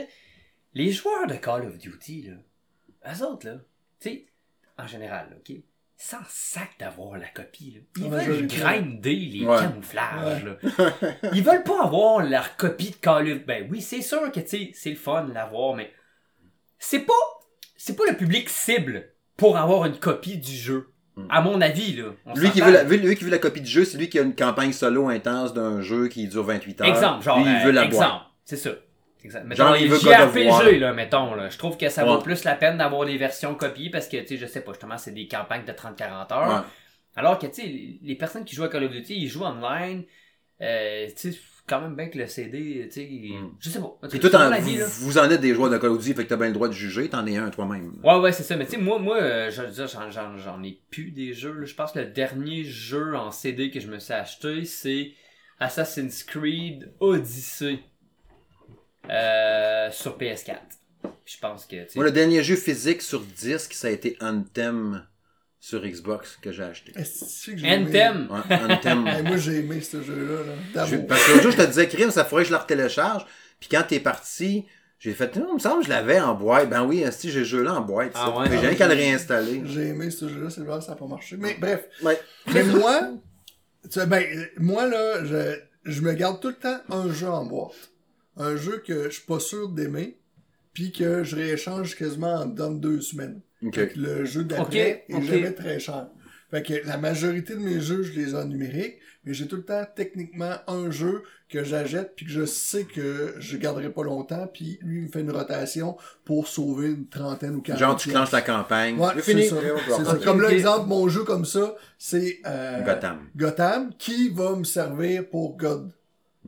les 0.74 0.92
joueurs 0.92 1.28
de 1.28 1.34
Call 1.36 1.66
of 1.66 1.78
Duty, 1.78 2.30
là, 2.30 3.14
eux 3.14 3.24
autres, 3.26 3.48
là, 3.48 3.56
tu 4.00 4.10
sais, 4.10 4.26
en 4.78 4.88
général, 4.88 5.28
là, 5.32 5.36
ok, 5.38 5.58
sans 6.00 6.18
sac 6.30 6.70
d'avoir 6.80 7.18
la 7.18 7.28
copie, 7.28 7.72
là. 7.76 7.82
Ils 8.06 8.14
Ouais, 8.14 8.24
veulent 8.26 8.48
grinder 8.48 9.16
les 9.16 9.46
Ouais. 9.46 9.58
camouflages, 9.58 10.46
là. 10.46 10.58
Ils 11.34 11.44
veulent 11.44 11.64
pas 11.64 11.84
avoir 11.84 12.24
leur 12.24 12.56
copie 12.56 12.92
de 12.92 12.96
Call 12.98 13.32
of 13.32 13.46
Ben 13.46 13.68
oui, 13.72 13.82
c'est 13.82 14.04
sûr 14.04 14.32
que, 14.32 14.40
tu 14.40 14.48
sais, 14.48 14.72
c'est 14.76 14.92
le 14.92 14.96
fun 14.96 15.24
de 15.26 15.34
l'avoir, 15.34 15.76
mais 15.76 15.92
c'est 16.78 17.00
pas, 17.00 17.14
c'est 17.76 17.96
pas 17.96 18.04
le 18.10 18.16
public 18.16 18.48
cible 18.50 19.10
pour 19.38 19.58
avoir 19.58 19.86
une 19.86 19.98
copie 19.98 20.38
du 20.38 20.52
jeu. 20.56 20.94
À 21.30 21.42
mon 21.42 21.60
avis, 21.62 21.96
là. 21.96 22.12
On 22.28 22.36
Lui 22.36 22.52
qui, 22.52 22.62
veut 22.62 22.72
la, 22.72 22.84
lui 22.84 23.16
qui 23.16 23.24
veut 23.24 23.32
la 23.32 23.40
copie 23.40 23.62
du 23.62 23.70
jeu, 23.70 23.84
c'est 23.86 23.98
lui 23.98 24.08
qui 24.08 24.20
a 24.20 24.22
une 24.22 24.36
campagne 24.36 24.72
solo 24.72 25.08
intense 25.10 25.52
d'un 25.52 25.82
jeu 25.82 26.10
qui 26.10 26.28
dure 26.28 26.44
28 26.44 26.82
heures. 26.82 26.88
Exemple, 26.88 27.24
genre, 27.24 27.40
Lui, 27.40 27.50
il 27.52 27.64
veut 27.64 27.70
euh, 27.70 27.72
la 27.72 27.86
exemple, 27.86 28.24
c'est 28.46 28.56
ça. 28.56 28.70
Genre, 29.30 29.44
Mettons, 29.46 29.76
il 29.76 29.84
les 29.84 29.88
veut. 29.88 29.98
JRPG, 30.00 30.80
là, 30.80 30.94
mettons, 30.94 31.36
là. 31.36 31.50
Je 31.50 31.58
trouve 31.58 31.78
que 31.78 31.90
ça 31.90 32.04
vaut 32.06 32.20
plus 32.20 32.44
la 32.44 32.56
peine 32.56 32.78
d'avoir 32.78 33.04
les 33.04 33.18
versions 33.18 33.56
copiées 33.56 33.90
parce 33.90 34.08
que, 34.08 34.18
tu 34.18 34.28
sais, 34.28 34.38
je 34.38 34.46
sais 34.46 34.62
pas, 34.62 34.72
justement, 34.74 34.98
c'est 34.98 35.14
des 35.14 35.28
campagnes 35.28 35.66
de 35.66 35.72
30-40 35.72 36.34
heures. 36.34 36.48
Ouais. 36.50 36.68
Alors 37.16 37.40
que, 37.40 37.48
tu 37.48 37.62
sais, 37.62 38.00
les 38.02 38.16
personnes 38.16 38.46
qui 38.46 38.56
jouent 38.56 38.64
à 38.66 38.70
Call 38.70 38.84
of 38.84 38.92
Duty, 38.92 39.16
ils 39.16 39.28
jouent 39.28 39.44
online, 39.46 40.04
euh, 40.62 41.08
tu 41.16 41.32
sais, 41.34 41.40
quand 41.68 41.82
même 41.82 41.96
bien 41.96 42.08
que 42.08 42.18
le 42.18 42.28
CD, 42.28 42.88
tu 42.88 43.02
sais, 43.02 43.08
Mm. 43.08 43.56
je 43.60 43.70
sais 43.70 43.80
pas. 43.80 43.98
En 44.02 44.08
cas, 44.08 44.30
toi, 44.30 44.46
mon 44.48 44.52
avis, 44.54 44.78
là. 44.78 44.86
vous, 44.86 45.06
vous 45.06 45.18
en 45.18 45.30
êtes 45.30 45.42
des 45.42 45.54
joueurs 45.54 45.70
de 45.70 45.78
Call 45.78 45.90
of 45.90 45.98
Duty, 45.98 46.14
fait 46.14 46.24
que 46.24 46.30
t'as 46.30 46.38
bien 46.38 46.48
le 46.48 46.54
droit 46.54 46.68
de 46.70 46.74
juger, 46.74 47.10
t'en 47.10 47.26
es 47.26 47.36
un 47.36 47.50
toi-même. 47.50 47.94
Ouais, 48.04 48.18
ouais, 48.20 48.32
c'est 48.32 48.44
ça. 48.44 48.56
Mais 48.56 48.66
tu 48.66 48.72
sais, 48.72 48.78
moi, 48.78 49.00
moi 49.00 49.18
euh, 49.18 49.52
je 49.52 49.62
veux 49.64 49.68
dire, 49.68 49.88
j'en, 49.88 50.10
j'en, 50.10 50.38
j'en 50.38 50.64
ai 50.64 50.80
plus 50.92 51.12
des 51.12 51.34
jeux. 51.34 51.66
Je 51.66 51.74
pense 51.76 51.92
que 51.92 52.00
le 52.00 52.06
dernier 52.06 52.64
jeu 52.64 53.16
en 53.18 53.32
CD 53.32 53.70
que 53.72 53.80
je 53.82 53.88
me 53.88 54.00
suis 54.00 54.14
acheté, 54.14 54.64
c'est 54.64 55.12
Assassin's 55.60 56.24
Creed 56.24 56.94
Odyssey 57.00 57.80
euh, 59.10 59.92
sur 59.92 60.18
PS4. 60.18 60.58
Je 61.26 61.38
pense 61.40 61.66
que, 61.66 61.76
Moi, 61.96 62.06
le 62.06 62.12
dernier 62.12 62.44
jeu 62.44 62.56
physique 62.56 63.02
sur 63.02 63.22
disque, 63.22 63.74
ça 63.74 63.88
a 63.88 63.92
été 63.92 64.18
Anthem 64.22 65.06
sur 65.60 65.82
Xbox 65.86 66.38
que 66.42 66.52
j'ai 66.52 66.64
acheté. 66.64 66.94
Est-ce 66.96 67.52
que 67.52 67.58
j'ai 67.58 67.68
aimé? 67.68 67.88
Anthem. 67.88 68.30
Ouais, 68.32 68.56
Anthem. 68.74 69.08
Hey, 69.08 69.24
moi, 69.24 69.38
j'ai 69.38 69.60
aimé 69.60 69.82
ce 69.82 70.02
jeu-là. 70.02 70.44
Là, 70.46 70.54
parce 70.74 70.90
que 71.26 71.32
l'autre 71.32 71.44
jour, 71.44 71.52
je 71.52 71.58
te 71.58 71.66
disais, 71.68 71.88
Crime, 71.88 72.12
ça 72.12 72.24
faudrait 72.24 72.44
que 72.44 72.48
je 72.48 72.54
la 72.54 72.60
retélécharge. 72.60 73.26
Puis 73.60 73.70
quand 73.70 73.84
t'es 73.88 74.00
parti, 74.00 74.66
j'ai 75.00 75.14
fait, 75.14 75.36
non, 75.36 75.48
il 75.52 75.54
me 75.56 75.60
semble 75.60 75.80
que 75.82 75.86
je 75.86 75.90
l'avais 75.90 76.20
en 76.20 76.34
boîte. 76.34 76.70
Ben 76.70 76.84
oui, 76.86 77.04
si 77.12 77.30
j'ai 77.30 77.40
le 77.40 77.46
jeu 77.46 77.64
là 77.64 77.76
en 77.76 77.82
boîte. 77.82 78.12
Ah 78.16 78.28
ça. 78.28 78.40
ouais? 78.40 78.50
Mais 78.50 78.60
j'ai 78.60 78.68
rien 78.68 78.76
qu'à 78.76 78.88
le 78.88 78.94
réinstaller. 78.94 79.62
J'ai 79.66 79.88
aimé 79.90 80.10
ce 80.10 80.30
jeu-là, 80.30 80.50
c'est 80.50 80.62
vrai, 80.62 80.80
ça 80.82 80.92
n'a 80.92 80.98
pas 80.98 81.08
marché. 81.08 81.36
Mais 81.38 81.56
bref. 81.60 81.86
Ouais. 82.04 82.20
Mais 82.54 82.64
moi, 82.64 83.02
tu 83.84 83.90
sais, 83.92 84.06
ben, 84.06 84.24
moi, 84.58 84.88
là, 84.88 85.26
je, 85.26 85.60
je 85.84 86.02
me 86.02 86.14
garde 86.14 86.40
tout 86.40 86.50
le 86.50 86.56
temps 86.56 86.80
un 86.90 87.12
jeu 87.12 87.28
en 87.28 87.46
boîte. 87.46 87.76
Un 88.38 88.56
jeu 88.56 88.82
que 88.86 89.06
je 89.06 89.16
suis 89.16 89.26
pas 89.26 89.40
sûr 89.40 89.70
d'aimer, 89.70 90.18
puis 90.74 90.92
que 90.92 91.24
je 91.24 91.36
rééchange 91.36 91.96
quasiment 91.96 92.36
en 92.42 92.46
dans 92.46 92.72
deux 92.72 93.02
semaines. 93.02 93.42
Ok. 93.64 93.76
Fait 93.76 93.88
que 93.90 94.00
le 94.00 94.26
jeu 94.26 94.44
d'après 94.44 94.64
Ok, 94.64 94.76
est 95.10 95.16
ok. 95.16 95.24
jamais 95.24 95.52
très 95.54 95.80
cher. 95.80 96.08
Fait 96.52 96.64
que 96.64 96.88
la 96.88 96.98
majorité 96.98 97.56
de 97.56 97.60
mes 97.60 97.82
jeux, 97.82 98.04
je 98.04 98.14
les 98.14 98.32
ai 98.32 98.36
en 98.36 98.46
numérique, 98.46 99.00
mais 99.26 99.34
j'ai 99.34 99.48
tout 99.48 99.58
le 99.58 99.66
temps 99.66 99.84
techniquement 99.96 100.54
un 100.68 100.90
jeu 100.92 101.24
que 101.50 101.62
j'achète 101.64 102.14
puis 102.16 102.26
que 102.26 102.32
je 102.32 102.46
sais 102.46 102.86
que 102.86 103.36
je 103.40 103.58
garderai 103.58 103.90
pas 103.90 104.04
longtemps 104.04 104.48
puis 104.54 104.80
lui 104.82 105.00
il 105.00 105.04
me 105.04 105.08
fait 105.10 105.20
une 105.22 105.32
rotation 105.32 105.98
pour 106.24 106.48
sauver 106.48 106.88
une 106.90 107.08
trentaine 107.10 107.56
ou 107.56 107.62
quarante. 107.62 107.80
Genre, 107.82 107.96
tu 107.98 108.10
clenches 108.10 108.30
ta 108.32 108.42
campagne. 108.42 108.98
Ouais, 108.98 109.10
C'est 109.22 109.42
ça. 109.50 109.58
Comme 110.24 110.40
Ok. 110.42 110.50
l'exemple, 110.50 110.88
mon 110.88 111.10
jeu 111.10 111.24
comme 111.26 111.44
ça, 111.44 111.76
c'est 111.98 112.40
euh, 112.46 112.82
Gotham. 112.84 113.20
Gotham, 113.36 113.92
qui 113.98 114.30
va 114.30 114.56
me 114.56 114.64
servir 114.64 115.28
pour 115.30 115.58
God. 115.58 115.92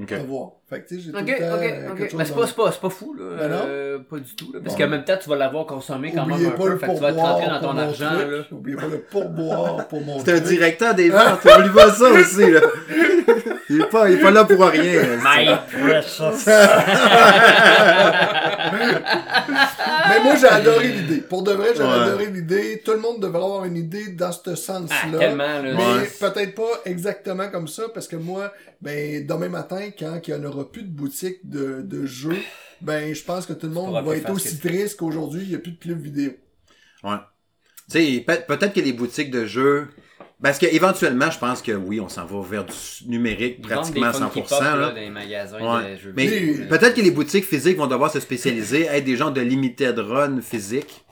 Ok. 0.02 0.12
À 0.14 0.18
voir. 0.20 0.52
Fait 0.70 0.82
que 0.82 0.88
tu 0.88 0.95
sais, 0.95 1.02
j'ai 1.08 1.12
tout 1.12 1.18
Ok, 1.18 1.28
le 1.28 1.38
temps 1.50 1.56
ok, 1.56 1.60
quelque 1.62 1.91
ok. 1.91 2.00
chose 2.10 2.14
Mais 2.20 2.24
c'est 2.26 2.34
pas, 2.36 2.47
c'est 2.47 2.56
pas, 2.56 2.72
c'est 2.72 2.80
pas 2.82 2.89
fou, 2.89 3.14
là. 3.20 3.26
Ben 3.38 3.50
non. 3.50 3.58
Euh, 3.68 3.97
pas 4.10 4.18
du 4.18 4.34
tout, 4.36 4.54
là. 4.54 4.60
Parce 4.64 4.76
Bon. 4.78 4.84
qu'en 4.84 4.89
même 4.89 5.04
temps, 5.04 5.18
tu 5.22 5.30
vas 5.30 5.36
l'avoir 5.36 5.66
consommé 5.66 6.14
quand 6.14 6.22
Oubliez 6.24 6.45
même 6.45 6.47
un 6.47 6.52
pas 6.58 6.64
peu. 6.64 6.70
le 6.70 6.78
Fait 6.78 6.88
que 6.88 6.91
tu 6.93 7.00
vas 7.02 7.12
te 7.12 7.18
rentrer 7.18 7.41
pourboire 7.41 7.62
dans 7.62 7.68
ton 7.74 7.78
argent, 7.78 8.12
truc. 8.16 8.32
là. 8.32 8.38
Oubliez 8.52 8.78
pas 8.78 8.88
le 8.88 9.00
pourboire 9.00 9.88
pour 9.89 10.02
mon 10.02 10.20
C'est 10.24 10.32
un 10.34 10.39
directeur 10.39 10.93
des 10.95 11.10
ventes. 11.10 11.43
Oublie 11.58 11.70
pas 11.76 11.89
ça 11.91 12.06
aussi, 12.12 12.50
là. 12.52 12.62
Il 13.70 13.82
est 13.82 13.86
pas, 13.88 14.10
il 14.10 14.18
est 14.18 14.22
pas 14.22 14.32
là 14.32 14.45
pour 14.45 14.64
rien. 14.66 15.02
là. 15.02 15.08
My 15.22 15.58
precious. 15.84 16.50
Mais 20.10 20.24
moi, 20.24 20.36
j'ai 20.36 20.47
adoré 20.47 20.88
l'idée. 20.91 21.22
Pour 21.22 21.43
de 21.43 21.51
vrai, 21.51 21.70
j'ai 21.76 21.84
Ouais. 21.84 21.89
adoré 21.89 22.26
l'idée. 22.28 22.82
Tout 22.84 22.91
le 22.91 22.99
monde 22.99 23.22
devrait 23.22 23.43
avoir 23.43 23.66
une 23.66 23.78
idée 23.78 24.10
dans 24.10 24.32
ce 24.32 24.39
Ah, 24.47 24.55
sens-là. 24.55 25.36
là. 25.36 25.62
Mais 25.62 25.74
Ouais. 26.01 26.10
peut-être 26.20 26.55
pas 26.55 26.82
exactement 26.86 27.49
comme 27.49 27.68
ça, 27.68 27.84
parce 27.93 28.07
que 28.07 28.16
moi, 28.16 28.51
ben, 28.82 29.26
demain 29.26 29.49
matin, 29.49 29.89
quand 29.97 30.20
il 30.28 30.34
n'y 30.34 30.39
en 30.39 30.43
aura 30.49 30.72
plus 30.72 30.84
de 30.84 30.89
boutique 30.91 31.39
de, 31.47 31.82
de 31.82 32.05
jeux, 32.05 32.38
ben, 32.82 33.14
je 33.14 33.24
pense 33.24 33.45
que 33.45 33.53
tout 33.53 33.68
le 33.68 33.74
monde 33.74 33.93
va 34.05 34.16
être 34.16 34.30
aussi 34.32 34.57
triste 34.60 34.97
qu'aujourd'hui, 34.97 35.43
il 35.43 35.49
n'y 35.49 35.55
a 35.55 35.60
plus 35.60 35.74
de 35.74 35.80
club 35.80 35.99
vidéo. 36.01 36.32
Ouais. 37.03 37.18
Tu 37.91 37.99
sais, 38.18 38.24
peut- 38.26 38.41
peut-être 38.47 38.74
que 38.74 38.82
les 38.82 38.93
boutiques 38.93 39.32
de 39.32 39.45
jeux. 39.45 39.88
Parce 40.42 40.58
que 40.58 40.66
éventuellement, 40.68 41.30
je 41.30 41.38
pense 41.38 41.62
que 41.62 41.74
oui, 41.74 42.00
on 42.00 42.08
s'en 42.08 42.26
va 42.26 42.42
vers 42.48 42.64
du 42.64 42.74
numérique 43.08 43.58
Ils 43.60 43.68
pratiquement 43.68 44.08
à 44.08 44.12
des 44.12 44.18
Funky 44.20 44.40
100%. 44.42 44.48
Pop, 44.50 44.62
là. 44.62 44.76
là, 44.78 44.92
les 44.94 45.10
magasins 45.10 45.60
Ouais. 45.60 45.94
de 45.94 45.98
jeux 45.98 46.14
Mais 46.16 46.28
peut-être 46.70 46.96
que 46.96 47.02
les 47.02 47.12
boutiques 47.12 47.46
physiques 47.46 47.78
vont 47.78 47.88
devoir 47.88 48.10
se 48.10 48.22
spécialiser, 48.22 48.86
être 48.86 49.04
des 49.04 49.18
gens 49.18 49.32
de 49.32 49.42
limited 49.42 50.00
run 50.00 50.40
physique. 50.42 51.04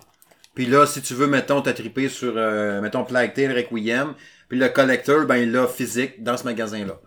Puis 0.56 0.66
là, 0.66 0.86
si 0.86 1.02
tu 1.02 1.14
veux, 1.14 1.28
mettons, 1.28 1.62
t'as 1.62 1.74
trippé 1.74 2.08
sur, 2.08 2.34
euh, 2.36 2.82
mettons, 2.82 3.04
Plague 3.04 3.34
Tale 3.34 3.52
Requiem, 3.52 4.14
puis 4.48 4.58
le 4.58 4.70
collector, 4.70 5.26
ben, 5.26 5.36
il 5.36 5.52
l'a 5.52 5.68
physique 5.68 6.24
dans 6.24 6.38
ce 6.38 6.46
magasin-là. 6.46 6.98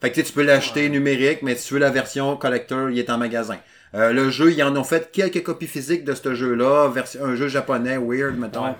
Fait 0.00 0.08
que 0.10 0.14
tu 0.14 0.20
sais, 0.22 0.26
tu 0.26 0.32
peux 0.32 0.42
l'acheter 0.42 0.88
numérique, 0.88 1.42
mais 1.42 1.54
si 1.54 1.68
tu 1.68 1.74
veux 1.74 1.80
la 1.80 1.90
version 1.90 2.36
collector, 2.36 2.90
il 2.90 2.98
est 2.98 3.08
en 3.10 3.18
magasin. 3.18 3.58
Euh, 3.94 4.12
le 4.12 4.30
jeu, 4.30 4.50
ils 4.50 4.62
en 4.64 4.74
ont 4.74 4.84
fait 4.84 5.12
quelques 5.12 5.42
copies 5.44 5.66
physiques 5.68 6.02
de 6.04 6.14
ce 6.14 6.34
jeu-là, 6.34 6.90
un 7.22 7.36
jeu 7.36 7.46
japonais 7.48 7.98
weird, 7.98 8.36
mettons. 8.38 8.64
Ouais. 8.64 8.74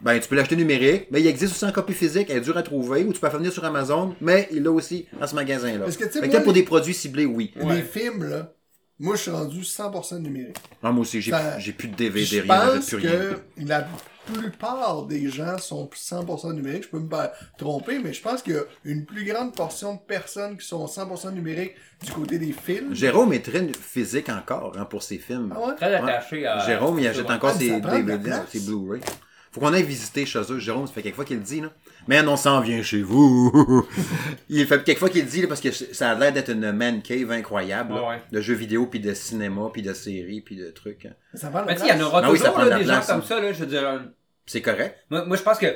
Ben, 0.00 0.18
tu 0.20 0.28
peux 0.28 0.36
l'acheter 0.36 0.56
numérique, 0.56 1.06
mais 1.10 1.20
il 1.20 1.26
existe 1.26 1.52
aussi 1.54 1.64
en 1.64 1.72
copie 1.72 1.92
physique, 1.92 2.28
elle 2.30 2.38
est 2.38 2.40
dure 2.40 2.56
à 2.56 2.62
trouver, 2.62 3.04
ou 3.04 3.12
tu 3.12 3.20
peux 3.20 3.26
la 3.26 3.30
faire 3.30 3.40
venir 3.40 3.52
sur 3.52 3.64
Amazon, 3.64 4.14
mais 4.20 4.48
il 4.50 4.62
l'a 4.62 4.70
aussi 4.70 5.06
dans 5.18 5.26
ce 5.26 5.34
magasin-là. 5.34 5.84
Parce 5.84 5.96
que, 5.96 6.04
tu 6.04 6.12
sais, 6.12 6.20
Fait 6.20 6.28
que 6.28 6.32
moi, 6.32 6.40
pour 6.42 6.52
les- 6.52 6.60
des 6.60 6.66
produits 6.66 6.94
ciblés, 6.94 7.26
oui. 7.26 7.52
Les 7.68 7.82
films, 7.82 8.24
là, 8.24 8.52
moi, 8.98 9.16
je 9.16 9.22
suis 9.22 9.30
rendu 9.30 9.64
100% 9.64 10.18
numérique. 10.18 10.56
Ah, 10.82 10.92
moi 10.92 11.02
aussi, 11.02 11.20
j'ai 11.22 11.30
Ça- 11.30 11.58
j'ai 11.58 11.72
plus 11.72 11.88
de 11.88 11.96
DVD, 11.96 12.24
je 12.26 12.40
rien, 12.42 12.46
pense 12.76 12.86
plus 12.86 12.96
rien. 12.96 13.10
que 13.10 13.40
la 13.66 13.86
plupart 14.32 15.06
des 15.06 15.28
gens 15.28 15.58
sont 15.58 15.88
100% 15.94 16.52
numériques. 16.52 16.84
Je 16.84 16.88
peux 16.88 16.98
me 16.98 17.08
ba- 17.08 17.32
tromper, 17.58 17.98
mais 17.98 18.12
je 18.12 18.22
pense 18.22 18.42
qu'il 18.42 18.54
y 18.54 18.56
a 18.56 18.62
une 18.84 19.04
plus 19.04 19.24
grande 19.24 19.54
portion 19.54 19.94
de 19.94 20.00
personnes 20.06 20.56
qui 20.56 20.66
sont 20.66 20.86
100% 20.86 21.30
numériques 21.32 21.74
du 22.04 22.12
côté 22.12 22.38
des 22.38 22.52
films. 22.52 22.94
Jérôme 22.94 23.32
est 23.32 23.44
très 23.44 23.66
physique 23.72 24.28
encore 24.28 24.74
hein, 24.78 24.84
pour 24.84 25.02
ses 25.02 25.18
films. 25.18 25.52
Ah 25.56 25.66
ouais? 25.68 25.74
Très 25.76 25.94
attaché 25.94 26.46
à. 26.46 26.58
Jérôme, 26.66 26.98
il 27.00 27.06
achète 27.08 27.30
encore 27.30 27.50
Ah, 27.54 27.56
mais 27.58 27.64
ses 27.66 27.70
ça 27.72 27.80
prend 27.80 27.90
de 27.90 27.94
la 27.96 28.02
DVD, 28.02 28.24
place. 28.30 28.42
ses 28.52 28.60
Blu-ray. 28.60 29.00
Faut 29.52 29.60
qu'on 29.60 29.72
aille 29.72 29.82
visiter 29.82 30.26
chez 30.26 30.40
eux. 30.50 30.58
Jérôme, 30.60 30.86
ça 30.86 30.92
fait 30.92 31.02
quelques 31.02 31.16
fois 31.16 31.24
qu'il 31.24 31.38
le 31.38 31.42
dit, 31.42 31.60
là. 31.60 31.72
Man, 32.06 32.28
on 32.28 32.36
s'en 32.36 32.60
vient 32.60 32.82
chez 32.82 33.02
vous. 33.02 33.84
il 34.48 34.64
fait 34.66 34.82
quelques 34.84 34.98
fois 34.98 35.08
qu'il 35.08 35.22
le 35.24 35.28
dit, 35.28 35.42
là, 35.42 35.48
parce 35.48 35.60
que 35.60 35.70
ça 35.72 36.10
a 36.10 36.14
l'air 36.14 36.32
d'être 36.32 36.50
une 36.50 36.70
man 36.72 37.02
cave 37.02 37.30
incroyable, 37.32 37.94
là, 37.94 38.00
Ouais, 38.02 38.08
ouais. 38.10 38.22
de 38.30 38.40
jeux 38.40 38.54
vidéo, 38.54 38.86
puis 38.86 39.00
de 39.00 39.12
cinéma, 39.12 39.68
puis 39.72 39.82
de 39.82 39.92
séries, 39.92 40.40
puis 40.40 40.56
de 40.56 40.70
trucs. 40.70 41.06
hein. 41.06 41.14
Ça 41.34 41.50
la 41.50 41.64
Mais 41.64 41.74
tu 41.74 41.80
sais, 41.82 41.88
il 41.88 41.98
y 41.98 42.02
en 42.02 42.06
aura 42.06 42.30
oui, 42.30 42.38
ça 42.38 42.44
toujours 42.50 42.54
prend 42.54 42.64
de 42.64 42.70
là, 42.70 42.76
la 42.78 42.82
des 42.84 42.88
gens 42.88 43.00
comme 43.06 43.18
hein. 43.20 43.24
ça, 43.26 43.40
là. 43.40 43.52
Je 43.52 43.58
veux 43.60 43.66
dire, 43.66 43.88
euh, 43.88 43.98
C'est 44.46 44.62
correct. 44.62 44.96
moi, 45.10 45.24
moi 45.26 45.36
je 45.36 45.42
pense 45.42 45.58
que. 45.58 45.66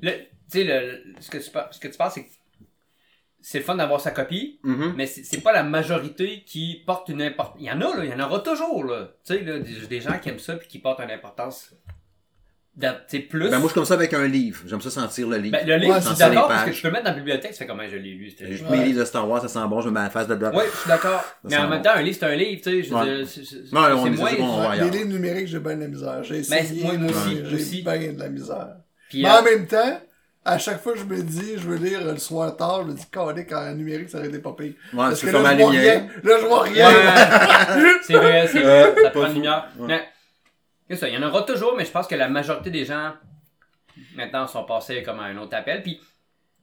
Le, 0.00 0.10
tu 0.10 0.18
sais, 0.48 0.64
le, 0.64 1.02
ce, 1.20 1.30
que 1.30 1.38
tu, 1.38 1.50
par- 1.50 1.72
ce 1.72 1.78
que 1.80 1.88
tu 1.88 1.96
penses, 1.98 2.14
c'est 2.14 2.24
que 2.24 2.30
c'est 3.44 3.58
le 3.58 3.64
fun 3.64 3.74
d'avoir 3.74 4.00
sa 4.00 4.10
copie, 4.12 4.60
Mhm. 4.62 4.94
mais 4.96 5.06
c'est 5.06 5.24
c'est 5.24 5.40
pas 5.40 5.52
la 5.52 5.64
majorité 5.64 6.44
qui 6.46 6.82
porte 6.86 7.08
une 7.08 7.20
importance. 7.22 7.56
Il 7.60 7.66
y 7.66 7.70
en 7.70 7.80
a, 7.80 7.96
là, 7.96 8.04
il 8.04 8.10
y 8.10 8.14
en 8.14 8.20
aura 8.20 8.38
toujours, 8.40 8.84
là. 8.84 9.10
Tu 9.24 9.34
sais, 9.34 9.42
là, 9.42 9.58
des, 9.58 9.86
des 9.86 10.00
gens 10.00 10.18
qui 10.18 10.28
aiment 10.28 10.38
ça 10.38 10.54
puis 10.56 10.68
qui 10.68 10.78
portent 10.78 11.00
une 11.00 11.10
importance. 11.10 11.74
Sais, 13.06 13.18
plus. 13.20 13.50
Ben, 13.50 13.58
moi, 13.58 13.60
je 13.60 13.66
suis 13.66 13.74
comme 13.74 13.84
ça 13.84 13.94
avec 13.94 14.14
un 14.14 14.26
livre. 14.26 14.60
J'aime 14.66 14.80
ça 14.80 14.90
sentir 14.90 15.28
le 15.28 15.36
livre. 15.36 15.56
Ben, 15.58 15.66
le 15.66 15.76
livre, 15.76 15.94
Ouais, 15.94 16.00
les 16.00 16.16
d'accord 16.16 16.48
parce 16.48 16.60
que 16.62 16.66
pages. 16.66 16.74
tu 16.76 16.82
peux 16.82 16.88
le 16.88 16.92
mettre 16.92 17.04
dans 17.04 17.10
la 17.10 17.16
bibliothèque, 17.16 17.52
tu 17.52 17.58
fais 17.58 17.66
comment 17.66 17.82
je 17.86 17.96
l'ai 17.96 18.12
lu. 18.14 18.32
Ouais. 18.40 18.76
mes 18.78 18.84
livres 18.84 19.00
de 19.00 19.04
Star 19.04 19.28
Wars, 19.28 19.42
ça 19.42 19.48
sent 19.48 19.58
bon, 19.68 19.80
je 19.82 19.88
me 19.88 19.92
mets 19.94 20.00
à 20.00 20.04
la 20.04 20.10
face 20.10 20.26
de 20.28 20.34
blanc. 20.34 20.52
Ouais, 20.54 20.64
je 20.72 20.78
suis 20.78 20.88
d'accord. 20.88 21.22
Mais 21.44 21.56
en 21.58 21.68
même 21.68 21.78
bon. 21.78 21.82
temps, 21.82 21.96
un 21.96 22.02
livre, 22.02 22.16
c'est 22.18 22.26
un 22.26 22.34
livre, 22.34 22.62
tu 22.64 22.70
sais. 22.70 22.82
Je 22.88 22.94
Ouais. 22.94 23.24
c'est- 23.26 23.44
c'est- 23.44 23.56
Ouais, 23.56 23.92
on 23.92 24.02
c'est 24.04 24.08
est 24.08 24.38
moins. 24.38 24.70
ailleurs. 24.70 24.84
les 24.86 24.90
livres 24.98 25.08
numériques, 25.10 25.48
j'ai 25.48 25.58
bien 25.58 25.76
de 25.76 25.80
la 25.82 25.88
misère. 25.88 26.22
J'ai 26.24 26.34
Mais 26.34 26.40
essayé, 26.60 26.82
moi 26.98 27.10
aussi, 27.10 27.42
j'ai 27.44 27.56
aussi. 27.56 27.82
bien 27.82 28.12
de 28.14 28.18
la 28.18 28.28
misère. 28.28 28.68
Puis, 29.10 29.22
Mais 29.22 29.28
euh, 29.28 29.32
en 29.38 29.42
même 29.42 29.66
temps, 29.66 30.00
à 30.44 30.58
chaque 30.58 30.82
fois 30.82 30.94
que 30.94 30.98
je 30.98 31.04
me 31.04 31.22
dis, 31.22 31.52
je 31.58 31.68
veux 31.68 31.76
lire 31.76 32.02
le 32.04 32.16
soir 32.18 32.56
tard, 32.56 32.82
je 32.86 32.92
me 32.92 32.96
dis, 32.96 33.04
calé, 33.12 33.44
en 33.52 33.74
numérique, 33.74 34.08
ça 34.08 34.18
aurait 34.18 34.28
été 34.28 34.38
pas 34.38 34.52
pire. 34.58 34.72
Ouais, 34.92 34.98
Parce 34.98 35.20
que 35.20 35.26
là, 35.26 35.32
je 35.32 35.38
vois 35.62 35.70
rien. 35.70 36.06
Là, 36.24 36.36
je 36.40 36.46
vois 36.46 36.62
rien. 36.62 36.88
C'est 38.02 38.14
vrai, 38.14 38.48
c'est 38.50 38.60
vrai. 38.60 38.94
Euh, 38.98 39.02
ça 39.04 39.10
prend 39.10 39.26
une 39.26 39.34
lumière. 39.34 39.68
C'est 40.96 41.10
il 41.10 41.14
y 41.14 41.18
en 41.18 41.26
aura 41.26 41.42
toujours, 41.42 41.74
mais 41.76 41.84
je 41.84 41.90
pense 41.90 42.06
que 42.06 42.14
la 42.14 42.28
majorité 42.28 42.70
des 42.70 42.84
gens, 42.84 43.14
maintenant, 44.14 44.46
sont 44.46 44.64
passés 44.64 45.02
comme 45.02 45.20
à 45.20 45.24
un 45.24 45.36
autre 45.38 45.56
appel. 45.56 45.82
Puis, 45.82 46.00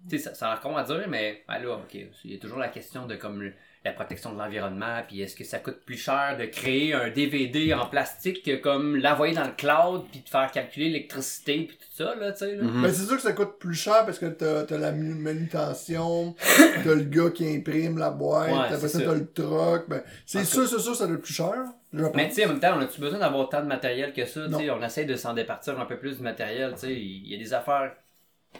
tu 0.07 0.17
sais, 0.17 0.23
ça, 0.23 0.33
ça 0.33 0.47
a 0.47 0.53
l'air 0.53 0.61
con 0.61 0.77
à 0.77 0.83
dire, 0.83 1.05
mais 1.09 1.43
ben 1.47 1.59
là, 1.59 1.73
ok, 1.75 1.93
il 2.23 2.31
y 2.31 2.35
a 2.35 2.39
toujours 2.39 2.59
la 2.59 2.69
question 2.69 3.05
de 3.05 3.15
comme 3.15 3.51
la 3.85 3.93
protection 3.93 4.33
de 4.33 4.37
l'environnement, 4.37 5.01
puis 5.07 5.21
est-ce 5.21 5.37
que 5.37 5.45
ça 5.45 5.57
coûte 5.59 5.79
plus 5.85 5.95
cher 5.97 6.35
de 6.37 6.43
créer 6.45 6.93
un 6.93 7.09
DVD 7.09 7.73
en 7.73 7.85
plastique 7.85 8.43
que 8.43 8.57
comme 8.57 8.97
l'envoyer 8.97 9.33
dans 9.33 9.45
le 9.45 9.53
cloud, 9.53 10.03
puis 10.11 10.19
de 10.19 10.27
faire 10.27 10.51
calculer 10.51 10.87
l'électricité, 10.87 11.63
puis 11.63 11.77
tout 11.77 12.03
ça, 12.03 12.13
là, 12.15 12.33
tu 12.33 12.39
sais, 12.39 12.55
là? 12.57 12.63
Mhm. 12.63 12.81
Ben, 12.81 12.91
c'est 12.93 13.05
sûr 13.05 13.15
que 13.15 13.21
ça 13.21 13.31
coûte 13.31 13.57
plus 13.57 13.75
cher 13.75 14.05
parce 14.05 14.19
que 14.19 14.25
t'as, 14.25 14.63
t'as 14.65 14.77
la 14.77 14.91
manutention, 14.91 16.35
t'as 16.83 16.95
le 16.95 17.03
gars 17.03 17.29
qui 17.29 17.47
imprime 17.55 17.97
la 17.97 18.09
boîte, 18.09 18.51
Ouais, 18.51 18.57
après 18.57 18.77
c'est 18.79 18.87
ça, 18.89 18.99
ça. 18.99 19.05
t'as 19.05 19.13
le 19.15 19.31
truck. 19.31 19.87
Ben, 19.89 20.03
c'est 20.25 20.43
sûr, 20.43 20.67
c'est 20.67 20.79
sûr, 20.79 20.93
ça 20.95 21.05
doit 21.07 21.15
être 21.15 21.21
plus 21.23 21.33
cher. 21.33 21.53
Je 21.93 22.03
pense. 22.03 22.15
Mais 22.15 22.27
tu 22.27 22.35
sais, 22.35 22.45
en 22.45 22.49
même 22.49 22.59
temps, 22.59 22.75
on 22.77 22.81
a-tu 22.81 22.99
besoin 22.99 23.19
d'avoir 23.19 23.47
tant 23.49 23.61
de 23.61 23.67
matériel 23.67 24.11
que 24.13 24.25
ça? 24.25 24.45
tu 24.47 24.55
sais? 24.55 24.69
On 24.71 24.83
essaie 24.83 25.05
de 25.05 25.15
s'en 25.15 25.33
départir 25.33 25.79
un 25.79 25.85
peu 25.85 25.97
plus 25.97 26.17
du 26.17 26.23
matériel. 26.23 26.73
tu 26.73 26.79
sais. 26.81 26.93
Il 26.93 27.27
y 27.31 27.35
a 27.35 27.37
des 27.37 27.53
affaires, 27.53 27.93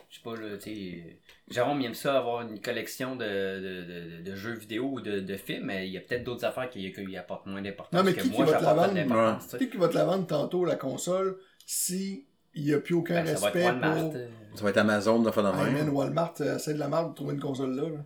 je 0.10 0.16
sais 0.16 0.24
pas, 0.24 0.36
là, 0.36 0.56
tu 0.58 0.64
sais. 0.64 1.18
Jérôme, 1.50 1.82
il 1.82 1.86
aime 1.88 1.94
ça 1.96 2.18
avoir 2.18 2.42
une 2.42 2.60
collection 2.62 3.16
de, 3.16 3.26
de, 3.26 4.20
de, 4.24 4.30
de 4.32 4.36
jeux 4.36 4.54
vidéo 4.54 4.86
ou 4.94 5.02
de, 5.02 5.20
de 5.20 5.36
films, 5.38 5.66
mais 5.66 5.88
il 5.88 5.94
y 5.94 5.98
a 5.98 6.02
peut-être 6.02 6.24
d'autres 6.24 6.46
affaires 6.46 6.70
qui, 6.70 6.92
qui 6.92 7.18
apportent 7.18 7.48
moins 7.48 7.62
d'importance 7.62 7.98
Non, 7.98 8.04
mais 8.04 8.14
que 8.14 8.22
qui 8.22 8.30
qui 8.30 8.38
moi, 8.38 8.46
va 8.46 8.52
te 8.52 8.64
la 8.64 8.70
j'apporte 8.70 8.78
pas 8.78 8.88
vendre? 8.88 8.94
d'importance. 9.10 9.48
tu 9.50 9.58
sais. 9.58 9.68
qui 9.70 9.78
va 9.78 9.88
te 9.88 9.96
la 9.96 10.06
vendre 10.06 10.28
tantôt, 10.28 10.66
la 10.66 10.76
console, 10.76 11.38
si 11.66 12.26
il 12.56 12.64
n'y 12.66 12.74
a 12.74 12.80
plus 12.80 12.94
aucun 12.96 13.16
Ben, 13.16 13.26
ça 13.28 13.34
va 13.40 13.46
respect 13.48 13.60
être 13.62 13.66
Walmart. 13.68 13.96
pour... 13.96 14.16
euh. 14.16 14.28
Ça 14.56 14.64
va 14.64 14.70
être 14.70 14.78
Amazon 14.78 15.20
de 15.20 15.30
de 15.30 15.34
Ah, 15.36 15.42
man, 15.72 15.90
Walmart, 15.90 16.34
euh, 16.42 16.58
c'est 16.60 16.74
de 16.74 16.80
la 16.80 16.88
merde 16.88 17.10
de 17.12 17.16
trouver 17.16 17.34
une 17.36 17.40
console 17.42 17.76
là. 17.76 17.84
là. 17.84 18.00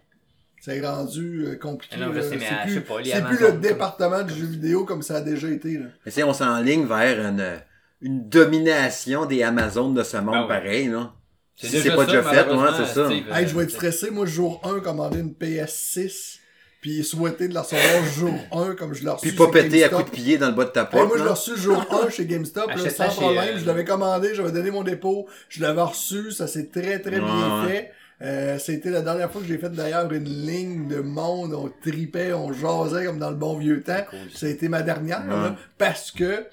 Ça 0.61 0.73
est 0.75 0.85
rendu 0.87 1.57
compliqué. 1.61 1.97
Non, 1.97 2.13
je 2.13 2.19
là. 2.19 2.23
sais, 2.23 2.37
mais, 2.37 2.45
c'est 2.47 2.71
plus, 2.71 2.81
pas, 2.81 2.93
c'est 3.03 3.23
plus 3.25 3.37
le 3.39 3.47
comme- 3.47 3.59
département 3.59 4.23
du 4.23 4.33
jeu 4.33 4.45
vidéo 4.45 4.85
comme 4.85 5.01
ça 5.01 5.17
a 5.17 5.21
déjà 5.21 5.49
été. 5.49 5.77
Là. 5.77 5.87
Mais 6.05 6.23
on 6.23 6.33
s'enligne 6.33 6.85
vers 6.85 7.19
une, 7.29 7.59
une 8.01 8.29
domination 8.29 9.25
des 9.25 9.43
Amazones 9.43 9.93
de 9.93 10.03
ce 10.03 10.15
monde 10.17 10.43
ouais. 10.43 10.47
pareil, 10.47 10.87
là. 10.87 11.13
C'est 11.55 11.67
Si 11.67 11.81
c'est 11.81 11.95
pas 11.95 12.05
déjà 12.05 12.23
fait, 12.23 12.49
ouais, 12.51 12.67
c'est 12.77 12.93
ça. 12.93 13.05
Steve, 13.05 13.25
Hey, 13.31 13.47
je 13.47 13.53
vais 13.53 13.59
euh, 13.59 13.63
être 13.63 13.69
stressé. 13.71 14.09
Moi, 14.11 14.25
jour 14.25 14.59
1, 14.63 14.79
commander 14.79 15.19
une 15.19 15.33
PS6, 15.33 16.39
puis 16.81 17.03
souhaiter 17.03 17.47
de 17.47 17.53
la 17.53 17.61
recevoir 17.61 18.03
jour 18.17 18.33
1 18.51 18.75
comme 18.75 18.93
je 18.93 19.03
l'ai 19.03 19.09
reçu 19.09 19.27
Puis 19.27 19.37
pas 19.37 19.47
péter 19.49 19.83
à 19.83 19.89
coups 19.89 20.05
de 20.05 20.09
pied 20.09 20.37
dans 20.37 20.47
le 20.47 20.53
bas 20.55 20.65
de 20.65 20.71
ta 20.71 20.81
Hey, 20.81 20.87
porte. 20.91 21.07
moi, 21.07 21.17
je 21.17 21.23
l'ai 21.23 21.29
reçu 21.29 21.55
jour 21.57 21.85
1 22.05 22.09
chez 22.09 22.25
GameStop, 22.25 22.69
là, 22.69 22.89
sans 22.89 23.07
problème. 23.09 23.55
euh, 23.55 23.59
Je 23.59 23.65
l'avais 23.65 23.85
commandé, 23.85 24.33
j'avais 24.35 24.51
donné 24.51 24.71
mon 24.71 24.83
dépôt, 24.83 25.27
je 25.49 25.61
l'avais 25.61 25.81
reçu, 25.81 26.31
ça 26.31 26.47
s'est 26.47 26.67
très 26.67 26.99
très 26.99 27.19
bien 27.19 27.63
Ouais, 27.63 27.67
fait. 27.69 27.91
Euh, 28.21 28.57
c'était 28.57 28.89
la 28.89 29.01
dernière 29.01 29.31
fois 29.31 29.41
que 29.41 29.47
j'ai 29.47 29.57
fait 29.57 29.69
d'ailleurs 29.69 30.11
une 30.13 30.23
ligne 30.23 30.87
de 30.87 30.97
monde, 31.01 31.53
on 31.53 31.69
tripait, 31.81 32.31
on 32.33 32.53
jasait 32.53 33.05
comme 33.05 33.19
dans 33.19 33.29
le 33.29 33.35
bon 33.35 33.57
vieux 33.57 33.81
temps. 33.83 34.03
cool. 34.09 34.19
Ça 34.33 34.45
a 34.45 34.49
été 34.49 34.69
ma 34.69 34.81
dernière, 34.81 35.21
Ouais. 35.25 35.29
là, 35.29 35.55
parce 35.77 36.09
que 36.11 36.45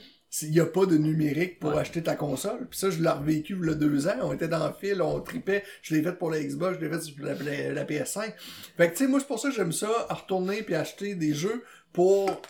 il 0.42 0.50
n'y 0.50 0.60
a 0.60 0.66
pas 0.66 0.86
de 0.86 0.96
numérique 0.96 1.58
pour 1.58 1.70
Ouais. 1.70 1.78
acheter 1.80 2.02
ta 2.02 2.14
console. 2.14 2.66
Puis 2.70 2.78
ça, 2.78 2.90
je 2.90 3.02
l'ai 3.02 3.08
revécu 3.08 3.56
il 3.60 3.66
y 3.68 3.70
a 3.70 3.74
deux 3.74 4.06
ans. 4.06 4.14
On 4.22 4.32
était 4.32 4.48
dans 4.48 4.66
le 4.66 4.72
fil, 4.80 5.02
on 5.02 5.20
tripait. 5.20 5.64
Je 5.82 5.94
l'ai 5.94 6.02
fait 6.02 6.12
pour 6.12 6.30
la 6.30 6.40
Xbox, 6.42 6.78
je 6.80 6.84
l'ai 6.84 6.90
fait 6.92 7.00
sur 7.02 7.24
la, 7.24 7.34
la- 7.34 7.72
la 7.72 7.84
PS5. 7.84 8.32
Fait 8.76 8.88
que, 8.90 8.96
tu 8.96 9.04
sais, 9.04 9.10
moi, 9.10 9.18
c'est 9.20 9.26
pour 9.26 9.38
ça 9.40 9.48
que 9.50 9.54
j'aime 9.56 9.72
ça, 9.72 9.90
à 10.08 10.14
retourner 10.14 10.62
puis 10.62 10.74
acheter 10.74 11.14
des 11.14 11.34
jeux 11.34 11.64
pour 11.92 12.40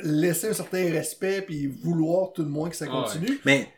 laisser 0.00 0.48
un 0.48 0.52
certain 0.52 0.90
respect 0.90 1.42
puis 1.42 1.66
vouloir 1.66 2.32
tout 2.32 2.42
le 2.42 2.48
moins 2.48 2.70
que 2.70 2.76
ça 2.76 2.86
Ouais. 2.86 2.90
continue. 2.90 3.38
Mais, 3.44 3.68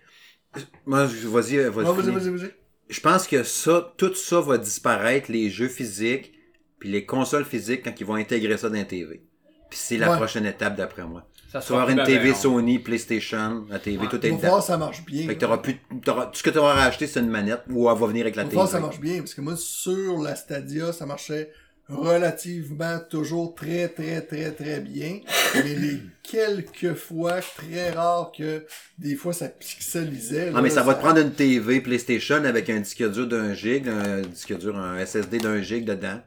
moi, 0.86 1.06
je- 1.06 1.28
vas-y, 1.28 1.56
vas-y. 1.68 1.86
Ah, 1.86 1.92
vas-y, 1.92 2.10
vas-y, 2.10 2.30
vas-y. 2.30 2.50
Je 2.88 3.00
pense 3.00 3.26
que 3.28 3.42
ça, 3.44 3.94
tout 3.98 4.14
ça 4.14 4.40
va 4.40 4.58
disparaître, 4.58 5.30
les 5.30 5.48
jeux 5.50 5.68
physiques, 5.68 6.32
puis 6.78 6.88
les 6.90 7.04
consoles 7.06 7.44
physiques 7.44 7.82
quand 7.84 8.00
ils 8.00 8.06
vont 8.06 8.14
intégrer 8.16 8.56
ça 8.56 8.68
dans 8.68 8.74
la 8.74 8.84
TV. 8.84 9.22
Puis 9.68 9.78
c'est 9.78 9.96
la 9.98 10.10
Ouais. 10.10 10.16
prochaine 10.16 10.46
étape 10.46 10.76
d'après 10.76 11.04
moi. 11.04 11.29
Ça 11.50 11.60
Tu 11.60 11.72
vas 11.72 11.82
avoir 11.82 11.86
plus 11.86 11.92
une 11.92 11.96
ben, 11.98 12.06
TV 12.06 12.24
ben, 12.30 12.32
on- 12.32 12.40
Sony, 12.40 12.78
PlayStation, 12.78 13.66
la 13.68 13.78
TV, 13.80 13.98
Ouais. 14.04 14.08
tout 14.08 14.24
est 14.24 14.30
va 14.30 14.36
dedans. 14.36 14.60
ça 14.60 14.76
marche 14.78 15.04
bien. 15.04 15.26
Fait 15.26 15.34
que 15.34 15.40
t'auras 15.40 15.58
plus, 15.58 15.76
t'auras- 16.04 16.26
tout 16.26 16.36
ce 16.38 16.42
que 16.44 16.50
tu 16.50 16.58
auras 16.58 16.84
acheté, 16.84 17.06
c'est 17.08 17.18
une 17.20 17.28
manette, 17.30 17.62
ou 17.70 17.90
elle 17.90 17.98
va 17.98 18.06
venir 18.06 18.22
avec 18.22 18.36
la 18.36 18.42
va 18.44 18.48
TV. 18.48 18.54
voir 18.56 18.68
ça 18.68 18.78
marche 18.78 19.00
bien, 19.00 19.18
parce 19.18 19.34
que 19.34 19.40
moi, 19.40 19.56
sur 19.56 20.18
la 20.22 20.36
Stadia, 20.36 20.92
ça 20.92 21.06
marchait 21.06 21.50
relativement 21.88 23.00
toujours 23.10 23.54
très, 23.56 23.88
très, 23.88 24.20
très, 24.22 24.52
très 24.52 24.78
bien. 24.80 25.20
Mais 25.56 25.74
les 25.74 26.00
quelques 26.22 26.94
fois, 26.94 27.40
très 27.40 27.90
rares 27.90 28.30
que 28.36 28.64
des 28.98 29.16
fois 29.16 29.32
ça 29.32 29.48
pixelisait. 29.48 30.50
Non, 30.50 30.56
là, 30.58 30.62
mais 30.62 30.70
ça 30.70 30.82
va 30.84 30.94
te 30.94 31.00
prendre 31.00 31.18
une 31.20 31.32
TV 31.32 31.80
PlayStation 31.80 32.36
avec 32.44 32.70
un 32.70 32.78
disque 32.78 33.10
dur 33.10 33.26
d'un 33.26 33.54
gig, 33.54 33.88
un 33.88 34.20
disque 34.20 34.56
dur, 34.56 34.76
un 34.78 35.04
SSD 35.04 35.38
d'un 35.38 35.60
gig 35.62 35.84
dedans. 35.84 36.20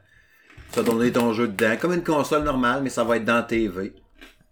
Tu 0.72 0.80
vas 0.80 0.84
donner 0.84 1.10
ton 1.12 1.32
jeu 1.32 1.48
dedans, 1.48 1.76
comme 1.80 1.94
une 1.94 2.02
console 2.04 2.42
normale, 2.44 2.82
mais 2.82 2.90
ça 2.90 3.04
va 3.04 3.16
être 3.16 3.24
dans 3.24 3.36
la 3.36 3.42
TV. 3.44 3.94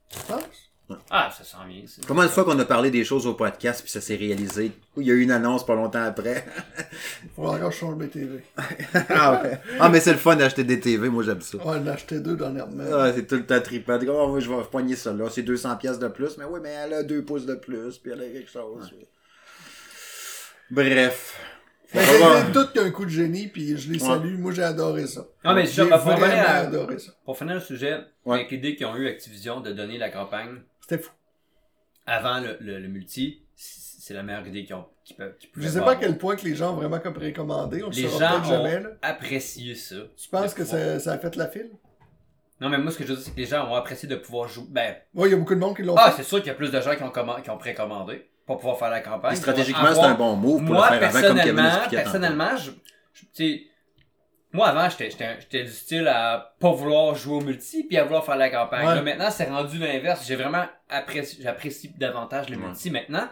Tu 0.09 0.18
penses? 0.29 0.61
Ah, 1.11 1.30
ça 1.37 1.43
sent 1.45 1.57
bien. 1.68 1.83
ça. 1.87 2.03
Comment 2.07 2.22
de 2.22 2.28
fois 2.28 2.45
qu'on 2.45 2.59
a 2.59 2.64
parlé 2.64 2.91
des 2.91 3.05
choses 3.05 3.26
au 3.26 3.35
podcast, 3.35 3.80
puis 3.83 3.91
ça 3.91 4.01
s'est 4.01 4.16
réalisé? 4.16 4.72
Il 4.99 5.05
y 5.07 5.11
a 5.11 5.14
eu 5.14 5.22
une 5.22 5.30
annonce 5.30 5.64
pas 5.64 5.74
longtemps 5.74 6.03
après. 6.03 6.45
Faut 7.37 7.47
encore 7.47 7.68
que 7.70 7.74
je 7.74 7.80
change 7.80 7.95
mes 7.97 8.09
TV. 8.09 8.43
ah, 9.09 9.41
ouais. 9.43 9.59
Ah, 9.80 9.89
mais 9.89 10.01
c'est 10.01 10.12
le 10.12 10.18
fun 10.18 10.37
d'acheter 10.37 10.64
des 10.64 10.80
TV, 10.80 11.09
moi 11.09 11.22
j'aime 11.22 11.41
ça. 11.41 11.57
Ouais, 11.59 11.89
acheté 11.89 12.20
deux 12.20 12.37
dernièrement. 12.37 12.85
Ah, 12.93 13.11
c'est 13.14 13.26
tout 13.26 13.37
le 13.37 13.47
temps 13.47 13.59
dis, 13.61 14.09
Oh, 14.09 14.28
moi, 14.28 14.41
je 14.41 14.51
vais 14.51 14.62
poigner 14.70 14.97
ça 14.97 15.12
là. 15.12 15.26
C'est 15.30 15.43
200 15.43 15.76
pièces 15.76 15.99
de 15.99 16.09
plus. 16.09 16.37
Mais 16.37 16.45
oui, 16.45 16.61
mais 16.62 16.70
elle 16.70 16.93
a 16.93 17.03
2 17.03 17.24
pouces 17.24 17.47
de 17.47 17.55
plus. 17.55 17.97
Puis 17.99 18.12
elle 18.12 18.20
a 18.20 18.26
quelque 18.28 18.51
chose. 18.51 18.91
Bref. 20.70 21.39
Mais 21.95 22.53
tout 22.55 22.66
qu'un 22.72 22.91
coup 22.91 23.05
de 23.05 23.11
génie, 23.11 23.49
puis 23.49 23.76
je 23.76 23.93
les 23.93 24.03
Ouais. 24.03 24.09
salue. 24.09 24.39
Moi, 24.39 24.53
j'ai 24.53 24.62
adoré 24.62 25.07
ça. 25.07 25.26
Ah, 25.45 25.55
mais 25.55 25.66
j'ai 25.66 25.89
ça, 25.89 25.99
pour 25.99 26.12
vraiment 26.12 26.26
à- 26.26 26.61
adoré 26.66 26.99
ça. 26.99 27.12
Pour 27.24 27.37
finir 27.37 27.55
le 27.55 27.61
sujet, 27.61 27.99
Ouais. 28.24 28.37
avec 28.39 28.51
l'idée 28.51 28.76
qu'ils 28.76 28.87
ont 28.87 28.97
eu 28.97 29.09
Activision 29.09 29.61
de 29.61 29.72
donner 29.72 29.99
la 29.99 30.09
campagne 30.09 30.62
C'était 30.93 31.03
fou. 31.05 31.12
avant 32.07 32.40
le, 32.40 32.57
le, 32.61 32.78
le 32.78 32.88
multi, 32.88 33.43
c'est 33.57 34.12
la 34.14 34.22
meilleure 34.22 34.47
idée 34.47 34.64
qu'ils 34.64 34.74
ont. 34.74 34.84
Qu'ils 35.05 35.16
peuvent, 35.16 35.34
Je 35.57 35.68
sais 35.68 35.80
pas 35.80 35.93
à 35.93 35.97
quel 35.97 36.16
point 36.18 36.36
que 36.36 36.45
les 36.45 36.55
gens 36.55 36.72
ont 36.72 36.76
vraiment 36.76 37.01
comme 37.01 37.14
précommandé. 37.14 37.82
On 37.82 37.88
le 37.88 37.95
Les 37.95 38.03
gens 38.09 38.18
peut-être 38.18 38.45
jamais, 38.45 38.76
ont 38.78 38.82
là. 38.84 38.90
apprécié 39.03 39.74
ça. 39.74 39.97
Tu 40.16 40.28
penses 40.28 40.55
que 40.55 40.64
ça, 40.64 40.99
ça 41.01 41.12
a 41.12 41.18
fait 41.18 41.34
la 41.36 41.49
file? 41.49 41.70
Non, 42.61 42.68
mais 42.68 42.78
moi, 42.78 42.93
ce 42.93 42.99
que 42.99 43.05
je 43.05 43.09
veux 43.09 43.16
dire, 43.16 43.24
c'est 43.24 43.32
que 43.32 43.36
les 43.40 43.47
gens 43.47 43.68
ont 43.68 43.74
apprécié 43.74 44.09
de 44.09 44.14
pouvoir 44.16 44.49
jouer. 44.49 44.66
Ben, 44.68 44.95
Ouais, 45.14 45.28
il 45.28 45.32
y 45.32 45.34
a 45.34 45.38
beaucoup 45.38 45.55
de 45.55 45.61
monde 45.61 45.74
qui 45.74 45.82
l'ont 45.82 45.97
ah, 45.97 46.11
fait. 46.12 46.22
c'est 46.22 46.28
sûr 46.28 46.38
qu'il 46.38 46.49
y 46.49 46.51
a 46.51 46.55
plus 46.55 46.70
de 46.70 46.80
gens 46.80 46.95
qui 46.95 47.03
ont, 47.03 47.11
qui 47.43 47.51
ont 47.51 47.59
précommandé 47.59 48.28
pour 48.47 48.59
pouvoir 48.59 48.78
faire 48.78 48.90
la 48.90 49.01
campagne. 49.01 49.32
Et 49.32 49.36
stratégiquement, 49.36 49.93
c'est 49.95 50.01
un 50.01 50.14
bon 50.14 50.36
move 50.36 50.64
pour 50.64 50.74
moi, 50.74 50.90
le 50.90 50.99
faire 51.01 51.09
avant, 51.16 51.28
comme 51.28 51.40
Kevin 51.40 51.70
personnellement, 51.90 52.57
je, 52.57 52.70
je- 53.14 53.20
tu 53.22 53.26
sais, 53.32 53.62
moi 54.53 54.68
avant, 54.68 54.88
j'étais, 54.90 55.11
j'étais, 55.11 55.40
j'étais 55.40 55.64
du 55.64 55.70
style 55.70 56.07
à 56.09 56.55
pas 56.61 56.72
vouloir 56.72 57.14
jouer 57.14 57.36
au 57.36 57.40
multi 57.40 57.84
puis 57.84 57.96
à 57.96 58.05
vouloir 58.05 58.24
faire 58.24 58.36
la 58.36 58.50
campagne. 58.50 58.86
Ouais. 58.86 58.94
Là, 58.94 59.03
maintenant, 59.03 59.30
c'est 59.30 59.44
rendu 59.48 59.78
l'inverse. 59.78 60.26
J'ai 60.26 60.36
vraiment 60.36 60.66
apprécié, 60.88 61.42
j'apprécie 61.42 61.92
davantage 61.96 62.48
le 62.50 62.57
Ouais. 62.59 62.66
multi 62.66 62.90
maintenant. 62.90 63.28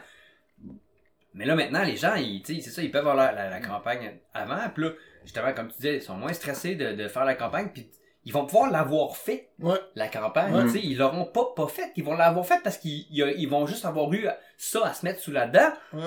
Mais 1.34 1.44
là, 1.44 1.54
maintenant, 1.54 1.82
les 1.84 1.96
gens, 1.96 2.14
ils, 2.16 2.42
tu 2.42 2.56
sais, 2.56 2.60
c'est 2.60 2.70
ça, 2.70 2.82
ils 2.82 2.90
peuvent 2.90 3.06
avoir 3.06 3.14
la, 3.16 3.32
la, 3.32 3.50
la 3.50 3.60
campagne 3.60 4.18
avant. 4.34 4.58
Puis 4.74 4.84
là, 4.84 4.90
justement, 5.24 5.52
comme 5.52 5.68
tu 5.68 5.76
disais, 5.76 5.96
ils 5.96 6.02
sont 6.02 6.16
moins 6.16 6.32
stressés 6.32 6.74
de, 6.74 6.92
de 6.92 7.08
faire 7.08 7.24
la 7.24 7.34
campagne 7.34 7.68
puis 7.72 7.88
ils 8.24 8.32
vont 8.32 8.44
pouvoir 8.46 8.70
l'avoir 8.70 9.16
fait 9.16 9.50
Ouais. 9.60 9.78
la 9.94 10.08
campagne. 10.08 10.52
Ouais. 10.54 10.64
tu 10.64 10.70
sais, 10.70 10.80
Ils 10.82 10.98
l'auront 10.98 11.24
pas, 11.26 11.52
pas 11.54 11.68
faite. 11.68 11.90
Ils 11.96 12.04
vont 12.04 12.14
l'avoir 12.16 12.44
faite 12.44 12.60
parce 12.64 12.78
qu'ils 12.78 13.06
ils, 13.10 13.48
vont 13.48 13.66
juste 13.66 13.84
avoir 13.84 14.12
eu 14.12 14.26
ça 14.58 14.86
à 14.86 14.92
se 14.92 15.04
mettre 15.06 15.20
sous 15.20 15.30
la 15.32 15.46
dent. 15.46 15.72
Ouais. 15.92 16.02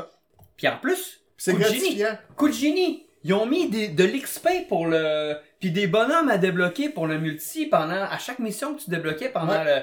Puis 0.57 0.68
en 0.68 0.78
plus, 0.78 1.22
C'est 1.38 1.53
coup 1.53 1.59
de 1.59 1.64
génie. 1.66 2.03
Coup 2.36 2.47
de 2.49 2.53
génie. 2.53 3.07
Ils 3.24 3.34
ont 3.34 3.45
mis 3.45 3.69
des, 3.69 3.88
de 3.88 4.03
l'XP 4.03 4.67
pour 4.67 4.88
le. 4.88 5.36
Puis 5.59 5.71
des 5.71 5.88
bonhommes 5.88 6.30
à 6.30 6.38
débloquer 6.38 6.89
pour 6.89 7.07
le 7.07 7.17
multi 7.19 7.65
pendant. 7.67 8.03
À 8.03 8.17
chaque 8.17 8.39
mission 8.39 8.76
que 8.76 8.82
tu 8.82 8.89
débloquais 8.89 9.30
pendant 9.30 9.53
Ouais. 9.53 9.63
le. 9.78 9.82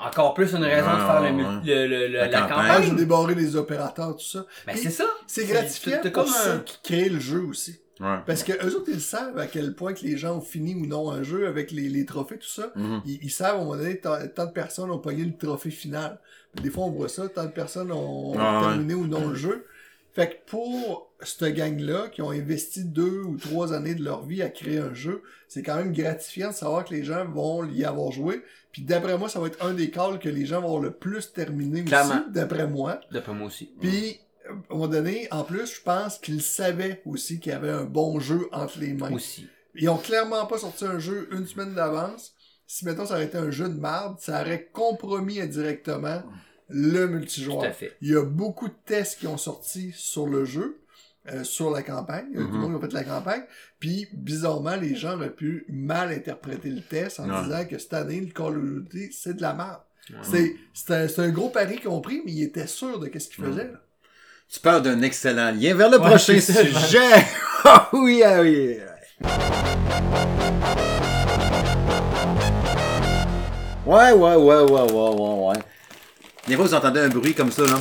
Encore 0.00 0.32
plus 0.34 0.52
une 0.54 0.62
raison 0.64 0.92
de 0.92 1.00
faire 1.00 1.22
le, 1.22 1.30
le- 1.64 1.86
le- 1.88 2.06
le- 2.06 2.12
La 2.18 2.28
la, 2.28 2.40
campagne. 2.42 2.66
Ah, 2.70 2.76
campagne. 2.80 2.96
débarré 2.96 3.34
les 3.34 3.56
opérateurs, 3.56 4.14
tout 4.16 4.24
ça. 4.24 4.46
Ben 4.66 4.76
c'est 4.76 4.90
ça. 4.90 5.06
C'est 5.26 5.44
gratifiant 5.46 5.98
c'est 6.02 6.10
pour 6.12 6.24
comme 6.24 6.32
ceux 6.32 6.50
un- 6.52 6.58
qui 6.60 6.78
créent 6.84 7.08
le 7.08 7.18
jeu 7.18 7.40
aussi. 7.40 7.80
Ouais. 7.98 8.18
Parce 8.24 8.44
que 8.44 8.52
eux 8.64 8.76
autres, 8.76 8.90
ils 8.92 9.00
savent 9.00 9.36
à 9.38 9.48
quel 9.48 9.74
point 9.74 9.92
que 9.92 10.04
les 10.04 10.16
gens 10.16 10.36
ont 10.36 10.40
fini 10.40 10.76
ou 10.76 10.86
non 10.86 11.10
un 11.10 11.24
jeu 11.24 11.48
avec 11.48 11.72
les, 11.72 11.88
les 11.88 12.04
trophées, 12.06 12.38
tout 12.38 12.46
ça. 12.48 12.70
Mhm. 12.76 13.02
Ils, 13.06 13.18
ils 13.24 13.30
savent, 13.30 13.56
à 13.56 13.58
un 13.58 13.64
moment 13.64 13.76
donné, 13.76 13.98
tant, 13.98 14.16
tant 14.32 14.46
de 14.46 14.52
personnes 14.52 14.92
ont 14.92 15.00
pogné 15.00 15.24
le 15.24 15.36
trophée 15.36 15.70
final. 15.72 16.20
Des 16.62 16.70
fois, 16.70 16.84
on 16.84 16.90
voit 16.90 17.08
ça, 17.08 17.28
tant 17.28 17.46
de 17.46 17.50
personnes 17.50 17.90
ont, 17.90 18.34
Ah 18.38 18.60
ouais. 18.60 18.66
terminé 18.68 18.94
ou 18.94 19.04
non 19.08 19.26
le 19.30 19.34
jeu. 19.34 19.66
Fait 20.14 20.28
que 20.28 20.48
pour 20.50 21.07
cette 21.22 21.54
gang-là, 21.54 22.08
qui 22.08 22.22
ont 22.22 22.30
investi 22.30 22.84
deux 22.84 23.22
ou 23.22 23.36
trois 23.36 23.72
années 23.72 23.94
de 23.94 24.04
leur 24.04 24.24
vie 24.24 24.42
à 24.42 24.48
créer 24.50 24.78
un 24.78 24.94
jeu, 24.94 25.22
c'est 25.48 25.62
quand 25.62 25.76
même 25.76 25.92
gratifiant 25.92 26.50
de 26.50 26.54
savoir 26.54 26.84
que 26.84 26.94
les 26.94 27.02
gens 27.04 27.24
vont 27.26 27.64
y 27.68 27.84
avoir 27.84 28.12
joué. 28.12 28.42
Puis 28.72 28.82
d'après 28.82 29.18
moi, 29.18 29.28
ça 29.28 29.40
va 29.40 29.48
être 29.48 29.64
un 29.64 29.74
des 29.74 29.90
calls 29.90 30.18
que 30.20 30.28
les 30.28 30.46
gens 30.46 30.60
vont 30.60 30.78
le 30.78 30.92
plus 30.92 31.32
terminer 31.32 31.82
Clairement. 31.84 32.20
aussi, 32.22 32.30
d'après 32.32 32.66
moi. 32.68 33.00
D'après 33.10 33.32
moi 33.34 33.48
aussi. 33.48 33.72
Puis, 33.80 34.20
à 34.48 34.52
un 34.52 34.62
moment 34.74 34.86
donné, 34.88 35.26
en 35.32 35.42
plus, 35.44 35.66
je 35.74 35.80
pense 35.82 36.18
qu'ils 36.18 36.42
savaient 36.42 37.02
aussi 37.04 37.40
qu'il 37.40 37.52
y 37.52 37.54
avait 37.54 37.70
un 37.70 37.84
bon 37.84 38.20
jeu 38.20 38.48
entre 38.52 38.78
les 38.78 38.92
mains. 38.92 39.12
Aussi. 39.12 39.48
Ils 39.74 39.88
ont 39.88 39.96
clairement 39.98 40.46
pas 40.46 40.58
sorti 40.58 40.84
un 40.84 40.98
jeu 40.98 41.28
une 41.32 41.46
semaine 41.46 41.74
d'avance. 41.74 42.32
Si, 42.66 42.84
mettons, 42.84 43.06
ça 43.06 43.14
aurait 43.14 43.24
été 43.24 43.38
un 43.38 43.50
jeu 43.50 43.68
de 43.68 43.78
marde, 43.80 44.18
ça 44.20 44.40
aurait 44.40 44.68
compromis 44.72 45.40
indirectement 45.40 46.22
le 46.68 47.06
Tout 47.06 47.12
multijoueur. 47.12 47.64
à 47.64 47.72
fait. 47.72 47.96
Il 48.02 48.10
y 48.10 48.14
a 48.16 48.22
beaucoup 48.24 48.68
de 48.68 48.74
tests 48.84 49.18
qui 49.20 49.26
ont 49.26 49.38
sorti 49.38 49.92
sur 49.96 50.26
le 50.26 50.44
jeu, 50.44 50.78
euh, 51.32 51.44
sur 51.44 51.70
la 51.70 51.82
campagne. 51.82 52.26
Il 52.32 52.40
Mhm. 52.40 52.46
Tout 52.48 52.52
le 52.54 52.58
monde 52.60 52.78
qui 52.80 52.84
a 52.86 52.88
fait 52.88 52.94
la 52.94 53.04
campagne. 53.04 53.42
Puis, 53.78 54.06
bizarrement, 54.12 54.76
les 54.76 54.94
gens 54.96 55.14
auraient 55.14 55.30
pu 55.34 55.64
mal 55.68 56.10
interpréter 56.12 56.70
le 56.70 56.80
test 56.82 57.20
en 57.20 57.28
Ouais. 57.28 57.42
disant 57.44 57.64
que 57.64 57.78
cette 57.78 57.94
année, 57.94 58.20
le 58.20 58.32
Call 58.32 58.56
of 58.56 58.64
Duty, 58.90 59.12
c'est 59.12 59.34
de 59.34 59.42
la 59.42 59.54
merde. 59.54 59.80
Ouais. 60.32 60.54
C'est 60.72 60.90
un, 61.20 61.24
un 61.24 61.28
gros 61.30 61.50
pari 61.50 61.76
qu'ils 61.78 61.88
ont 61.88 62.00
pris, 62.00 62.22
mais 62.24 62.32
ils 62.32 62.42
étaient 62.44 62.66
sûrs 62.66 62.98
de 62.98 63.06
ce 63.18 63.28
qu'ils 63.28 63.44
Mhm. 63.44 63.50
faisaient. 63.52 63.64
là. 63.72 63.78
Tu 64.50 64.60
parles 64.60 64.80
d'un 64.82 65.02
excellent 65.02 65.50
lien 65.52 65.74
vers 65.74 65.90
le 65.90 65.98
Ouais, 65.98 66.08
prochain 66.08 66.40
sujet. 66.40 66.98
Ah 67.64 67.88
oui, 67.92 68.22
ah 68.24 68.40
oui. 68.40 68.78
Ouais, 73.86 74.12
ouais, 74.12 74.34
ouais, 74.36 74.36
ouais, 74.36 74.62
ouais, 74.64 74.90
ouais, 74.92 75.48
ouais. 75.48 75.56
Des 76.46 76.56
fois, 76.56 76.64
vous 76.66 76.74
entendez 76.74 77.00
un 77.00 77.08
bruit 77.08 77.34
comme 77.34 77.50
ça, 77.50 77.62
là. 77.62 77.78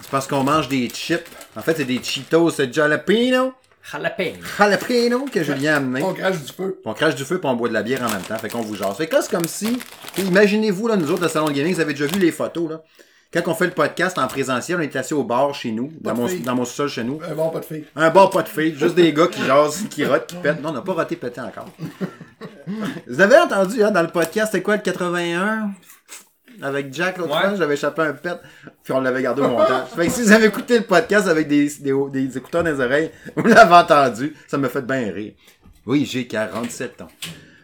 C'est 0.00 0.10
parce 0.10 0.26
qu'on 0.26 0.42
mange 0.42 0.68
des 0.68 0.88
chips. 0.88 1.28
En 1.58 1.62
fait, 1.62 1.76
c'est 1.76 1.84
des 1.84 2.00
Cheetos 2.00 2.52
jalapeno. 2.70 3.52
Jalapeno. 3.90 4.38
Jalapeno 4.56 5.24
que 5.24 5.42
Julien 5.42 5.74
a 5.74 5.76
amené. 5.78 6.02
On 6.04 6.14
crache 6.14 6.40
du 6.40 6.52
feu. 6.52 6.80
On 6.84 6.94
crache 6.94 7.16
du 7.16 7.24
feu 7.24 7.40
puis 7.40 7.48
on 7.48 7.54
boit 7.56 7.68
de 7.68 7.74
la 7.74 7.82
bière 7.82 8.02
en 8.02 8.10
même 8.10 8.22
temps. 8.22 8.38
Fait 8.38 8.48
qu'on 8.48 8.60
vous 8.60 8.76
jase. 8.76 8.96
Fait 8.96 9.08
que 9.08 9.16
là, 9.16 9.22
c'est 9.22 9.30
comme 9.30 9.48
si. 9.48 9.78
Imaginez-vous, 10.18 10.86
là, 10.86 10.96
nous 10.96 11.10
autres, 11.10 11.22
le 11.22 11.28
salon 11.28 11.46
de 11.46 11.52
gaming, 11.52 11.74
vous 11.74 11.80
avez 11.80 11.94
déjà 11.94 12.06
vu 12.06 12.20
les 12.20 12.30
photos, 12.30 12.70
là. 12.70 12.82
Quand 13.32 13.42
on 13.48 13.54
fait 13.54 13.66
le 13.66 13.72
podcast 13.72 14.16
en 14.18 14.26
présentiel, 14.26 14.78
on 14.78 14.80
est 14.80 14.96
assis 14.96 15.12
au 15.12 15.22
bar 15.22 15.54
chez 15.54 15.70
nous, 15.70 15.88
Pas 15.88 16.12
dans 16.12 16.16
mon, 16.16 16.28
filles. 16.28 16.40
dans 16.40 16.54
mon 16.54 16.64
sous-sol 16.64 16.88
chez 16.88 17.04
nous. 17.04 17.20
Euh, 17.22 17.34
bon, 17.34 17.50
pas 17.50 17.60
de 17.60 17.64
filles. 17.66 17.84
Un 17.94 18.08
bar 18.08 18.30
pas 18.30 18.42
de 18.42 18.48
filles, 18.48 18.74
juste 18.74 18.94
des 18.94 19.12
gars 19.12 19.26
qui 19.26 19.44
jasent, 19.44 19.84
qui 19.90 20.06
rotent, 20.06 20.26
qui 20.26 20.36
pètent. 20.36 20.62
Non, 20.62 20.70
on 20.70 20.72
n'a 20.72 20.80
pas 20.80 20.94
roté 20.94 21.14
pété 21.16 21.38
encore. 21.40 21.66
Vous 23.06 23.20
avez 23.20 23.36
entendu, 23.36 23.82
hein, 23.82 23.90
dans 23.90 24.00
le 24.00 24.08
podcast, 24.08 24.52
c'est 24.52 24.62
quoi, 24.62 24.76
le 24.76 24.82
81? 24.82 25.72
Avec 26.62 26.92
Jack, 26.92 27.18
l'autre 27.18 27.34
Ouais. 27.34 27.48
fois, 27.48 27.54
j'avais 27.56 27.74
échappé 27.74 28.02
un 28.02 28.12
pet, 28.14 28.38
puis 28.82 28.92
on 28.92 29.00
l'avait 29.00 29.22
gardé 29.22 29.42
au 29.42 29.48
montage. 29.48 29.88
Fait 29.94 30.06
que 30.06 30.12
si 30.12 30.22
vous 30.22 30.32
avez 30.32 30.46
écouté 30.46 30.78
le 30.78 30.84
podcast 30.84 31.28
avec 31.28 31.46
des, 31.48 31.68
des, 31.80 31.92
des 32.10 32.38
écouteurs 32.38 32.64
dans 32.64 32.70
les 32.70 32.80
oreilles, 32.80 33.10
vous 33.36 33.46
l'avez 33.46 33.74
entendu, 33.74 34.34
ça 34.48 34.58
me 34.58 34.68
fait 34.68 34.82
bien 34.82 35.12
rire. 35.12 35.34
Oui, 35.86 36.04
j'ai 36.04 36.26
47 36.26 37.02
ans. 37.02 37.08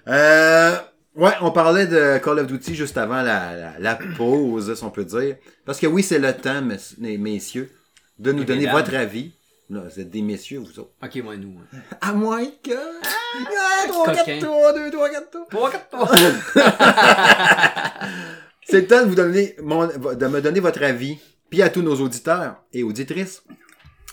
Euh, 0.09 0.77
ouais, 1.17 1.33
on 1.41 1.51
parlait 1.51 1.87
de 1.87 2.19
Call 2.19 2.39
of 2.39 2.47
Duty 2.47 2.75
juste 2.75 2.97
avant 2.97 3.23
la, 3.23 3.57
la, 3.57 3.73
la 3.79 3.99
pause, 4.17 4.75
si 4.75 4.85
on 4.85 4.91
peut 4.91 5.05
dire. 5.05 5.37
Parce 5.65 5.81
que 5.81 5.87
oui, 5.87 6.03
c'est 6.03 6.19
le 6.19 6.33
temps, 6.33 6.63
mes- 6.63 7.19
messieurs, 7.19 7.71
de 8.19 8.33
nous 8.33 8.43
Et 8.43 8.47
donner 8.47 8.61
mesdames. 8.67 8.77
votre 8.77 8.95
avis. 8.95 9.33
Là, 9.71 9.81
vous 9.91 9.99
êtes 9.99 10.11
des 10.11 10.21
messieurs, 10.21 10.59
vous 10.59 10.79
autres. 10.79 10.91
Ok, 11.03 11.17
moi, 11.25 11.37
nous. 11.37 11.55
hein. 11.73 11.79
À 12.03 12.13
moins 12.13 12.45
que. 12.63 12.71
Ah, 13.03 13.89
3, 13.89 14.07
4 14.13 14.19
coquin. 14.19 14.39
tours, 14.39 14.73
2, 14.75 14.91
3, 14.91 15.09
4 15.11 15.31
tours. 15.31 15.47
Trois, 15.51 15.71
quatre, 15.71 15.89
trois. 15.89 16.11
C'est 18.67 18.81
le 18.81 18.87
temps 18.87 19.03
de 19.03 19.09
vous 19.09 19.15
donner 19.15 19.57
mon, 19.63 19.87
de 19.87 20.27
me 20.27 20.41
donner 20.41 20.61
votre 20.61 20.83
avis, 20.83 21.19
puis 21.51 21.63
à 21.63 21.69
tous 21.69 21.83
nos 21.83 22.01
auditeurs 22.01 22.57
et 22.73 22.83
auditrices, 22.83 23.43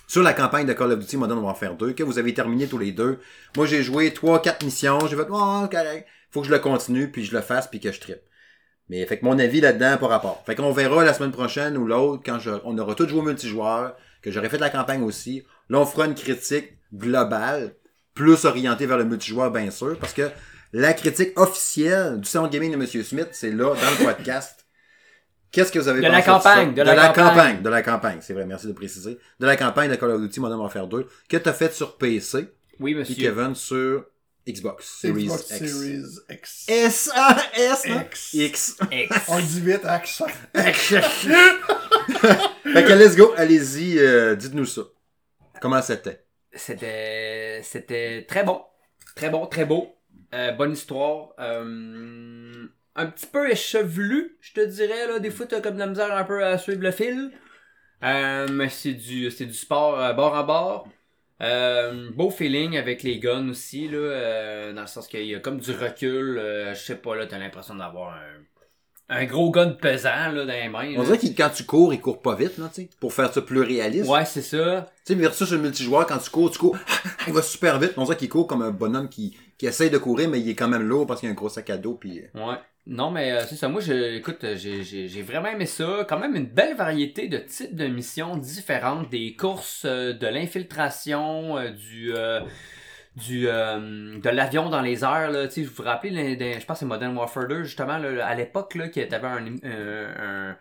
sur 0.08 0.24
la 0.24 0.34
campagne 0.34 0.66
de 0.66 0.74
Call 0.74 0.91
of 0.91 0.99
Duty 0.99 1.16
Modern 1.16 1.39
Warfare 1.39 1.76
2, 1.76 1.93
que 1.93 2.04
vous 2.04 2.20
avez 2.20 2.34
terminé 2.34 2.68
tous 2.68 2.78
les 2.78 2.91
deux. 2.91 3.20
Moi, 3.56 3.66
j'ai 3.66 3.82
joué 3.82 4.10
3-4 4.10 4.66
missions, 4.66 4.99
j'ai 5.08 5.16
fait, 5.16 5.28
oh, 5.30 5.68
correct. 5.72 6.06
Faut 6.32 6.41
que 6.41 6.47
je 6.47 6.52
le 6.52 6.60
continue, 6.60 7.10
puis 7.10 7.24
je 7.24 7.34
le 7.34 7.41
fasse, 7.41 7.68
puis 7.68 7.80
que 7.80 7.91
je 7.93 7.99
trippe. 7.99 8.22
Mais, 8.89 9.06
fait 9.06 9.20
que 9.20 9.26
mon 9.26 9.39
avis 9.39 9.62
là-dedans, 9.62 9.97
pas 9.97 10.08
rapport. 10.08 10.43
Fait 10.45 10.54
qu'on 10.54 10.74
verra 10.74 11.06
la 11.06 11.14
semaine 11.14 11.32
prochaine 11.32 11.78
ou 11.78 11.88
l'autre, 11.88 12.22
quand 12.26 12.39
je, 12.39 12.52
on 12.66 12.78
aura 12.78 12.93
tous 12.93 13.08
joué 13.08 13.20
au 13.20 13.24
multijoueur, 13.24 13.95
que 14.22 14.32
j'aurai 14.32 14.49
fait 14.49 14.58
la 14.58 14.70
campagne 14.70 15.02
aussi. 15.02 15.45
Là, 15.70 15.80
on 15.80 15.86
fera 15.86 16.08
une 16.08 16.16
critique 16.16 16.74
globale, 16.93 17.76
plus 18.14 18.43
orientée 18.43 18.86
vers 18.86 18.97
le 18.97 19.06
multijoueur, 19.06 19.49
bien 19.49 19.72
sûr, 19.72 19.97
parce 19.97 20.12
que 20.12 20.30
la 20.74 20.93
critique 20.93 21.38
officielle 21.39 22.19
du 22.19 22.28
salon 22.30 22.47
de 22.47 22.51
gaming 22.51 22.72
de 22.72 22.76
M. 22.76 23.03
Smith, 23.03 23.30
c'est 23.32 23.51
là, 23.51 23.76
dans 23.76 23.91
le 23.91 24.05
podcast. 24.15 24.65
Qu'est-ce 25.51 25.72
que 25.72 25.80
vous 25.80 25.88
avez 25.89 25.99
De 25.99 26.05
pensé 26.05 26.17
la 26.17 26.22
campagne, 26.24 26.76
ça? 26.76 26.84
de 26.84 26.89
la 26.89 27.09
campagne. 27.09 27.61
De 27.61 27.69
la 27.69 27.82
campagne, 27.82 28.19
c'est 28.22 28.34
vrai, 28.34 28.45
merci 28.45 28.67
de 28.67 28.72
préciser. 28.72 29.17
De 29.39 29.45
la 29.45 29.57
campagne 29.57 29.89
de 29.91 29.95
Call 29.95 30.11
of 30.11 30.22
Duty 30.22 30.39
Modern 30.39 30.61
Warfare 30.61 30.88
2, 30.88 31.07
que 31.28 31.38
tu 31.38 31.49
as 31.49 31.53
fait 31.53 31.74
sur 31.74 31.97
PC, 31.97 32.47
Oui, 32.80 32.93
puis 32.93 32.99
monsieur. 33.01 33.15
Kevin 33.15 33.53
sur 33.53 34.05
Xbox 34.47 34.99
Series 35.01 35.26
Xbox 35.26 35.51
X. 35.51 35.59
Series 35.59 36.05
X. 36.30 36.65
S, 36.69 37.11
A, 37.13 37.38
S, 37.53 37.84
hein? 37.89 38.03
X. 38.09 38.34
X. 38.34 38.78
X. 38.91 39.17
On 39.28 39.39
dit 39.39 39.61
vite, 39.61 39.86
accent. 39.86 40.26
fait 40.55 40.74
que 42.63 42.93
let's 42.93 43.15
go, 43.17 43.34
allez-y, 43.36 43.99
euh, 43.99 44.36
dites-nous 44.36 44.65
ça. 44.65 44.84
Comment 45.61 45.82
c'était? 45.82 46.24
C'était, 46.53 47.61
c'était 47.63 48.26
très 48.28 48.43
bon. 48.43 48.61
Très 49.15 49.30
bon, 49.30 49.45
très 49.45 49.65
beau. 49.65 49.95
Euh, 50.34 50.51
bonne 50.51 50.73
histoire. 50.73 51.29
Euh, 51.39 52.65
un 52.95 53.05
petit 53.07 53.25
peu 53.25 53.49
échevelu, 53.49 54.38
je 54.41 54.53
te 54.53 54.65
dirais. 54.65 55.07
Là. 55.07 55.19
Des 55.19 55.32
fois, 55.32 55.45
t'as 55.45 55.61
comme 55.61 55.75
de 55.75 55.79
la 55.79 55.88
misère 55.88 56.15
un 56.15 56.23
peu 56.23 56.43
à 56.43 56.57
suivre 56.57 56.82
le 56.82 56.91
fil. 56.91 57.32
Euh, 58.03 58.47
mais 58.51 58.69
c'est 58.69 58.93
du, 58.93 59.29
c'est 59.29 59.45
du 59.45 59.53
sport 59.53 60.13
bord 60.15 60.36
à 60.36 60.43
bord. 60.43 60.88
Beau 62.15 62.29
feeling 62.29 62.77
avec 62.77 63.03
les 63.03 63.19
guns 63.19 63.49
aussi, 63.49 63.88
là, 63.88 64.73
dans 64.73 64.82
le 64.82 64.88
sens 64.88 65.07
qu'il 65.07 65.25
y 65.25 65.36
a 65.36 65.39
comme 65.39 65.59
du 65.59 65.71
recul. 65.71 66.39
je 66.73 66.79
sais 66.79 66.95
pas, 66.95 67.15
là, 67.15 67.25
t'as 67.25 67.38
l'impression 67.38 67.75
d'avoir 67.75 68.15
un, 68.15 68.41
un 69.11 69.25
gros 69.25 69.51
gun 69.51 69.71
pesant 69.71 70.32
là, 70.32 70.45
dans 70.45 70.47
les 70.47 70.69
mains. 70.69 70.93
On 70.97 71.03
dirait 71.03 71.17
que 71.17 71.27
quand 71.27 71.49
tu 71.49 71.65
cours, 71.65 71.93
il 71.93 71.99
court 71.99 72.21
pas 72.21 72.34
vite, 72.34 72.57
là, 72.57 72.69
tu 72.73 72.84
sais, 72.84 72.89
pour 72.99 73.13
faire 73.13 73.32
ça 73.32 73.41
plus 73.41 73.61
réaliste. 73.61 74.09
Ouais, 74.09 74.23
c'est 74.23 74.41
ça. 74.41 74.88
Tu 75.05 75.13
sais, 75.13 75.19
versus 75.19 75.51
le 75.51 75.57
multijoueur, 75.57 76.07
quand 76.07 76.17
tu 76.17 76.29
cours, 76.29 76.49
tu 76.49 76.57
cours, 76.57 76.77
il 77.27 77.34
va 77.34 77.41
super 77.41 77.77
vite. 77.77 77.93
On 77.97 78.05
dirait 78.05 78.15
qu'il 78.15 78.29
court 78.29 78.47
comme 78.47 78.61
un 78.61 78.71
bonhomme 78.71 79.09
qui, 79.09 79.38
qui 79.62 79.68
essaye 79.68 79.91
de 79.91 79.99
courir, 79.99 80.28
mais 80.28 80.39
il 80.39 80.49
est 80.49 80.55
quand 80.55 80.68
même 80.68 80.82
lourd 80.82 81.05
parce 81.05 81.20
qu'il 81.20 81.30
a 81.30 81.32
un 81.34 81.36
gros 81.36 81.47
sac 81.47 81.70
à 81.70 81.78
dos. 81.78 81.93
Puis... 81.93 82.20
euh, 82.20 82.47
Ouais. 82.47 82.55
Non, 82.88 83.12
mais 83.12 83.32
euh, 83.32 83.45
c'est 83.47 83.55
ça. 83.55 83.68
Moi, 83.68 83.80
je, 83.80 84.16
écoute, 84.16 84.43
euh, 84.43 84.55
j'ai, 84.57 85.22
vraiment 85.22 85.49
aimé 85.49 85.68
ça. 85.68 86.03
Quand 86.09 86.18
même 86.18 86.36
une 86.36 86.47
belle 86.47 86.76
variété 86.76 87.28
de 87.28 87.38
types 87.38 87.76
de 87.76 87.86
missions 87.86 88.38
différentes. 88.38 89.12
Des 89.12 89.36
courses, 89.36 89.86
de 89.86 90.28
l'infiltration, 90.28 91.59
du, 91.70 92.12
du, 93.18 93.43
de 93.43 94.30
l'avion 94.32 94.72
dans 94.72 94.82
les 94.82 95.03
airs. 95.03 95.30
Là. 95.30 95.47
Tu 95.47 95.53
sais, 95.53 95.62
vous 95.62 95.76
vous 95.76 95.84
rappelez, 95.84 96.39
je 96.59 96.66
pense 96.66 96.78
que 96.78 96.80
c'est 96.80 96.86
Modern 96.86 97.16
Warfare 97.16 97.47
2, 97.47 97.64
justement, 97.66 98.01
à 98.24 98.34
l'époque, 98.34 98.74
là, 98.74 98.88
que 98.89 99.01
t'avais 99.01 99.28
un, 99.28 99.45
un, 99.64 100.57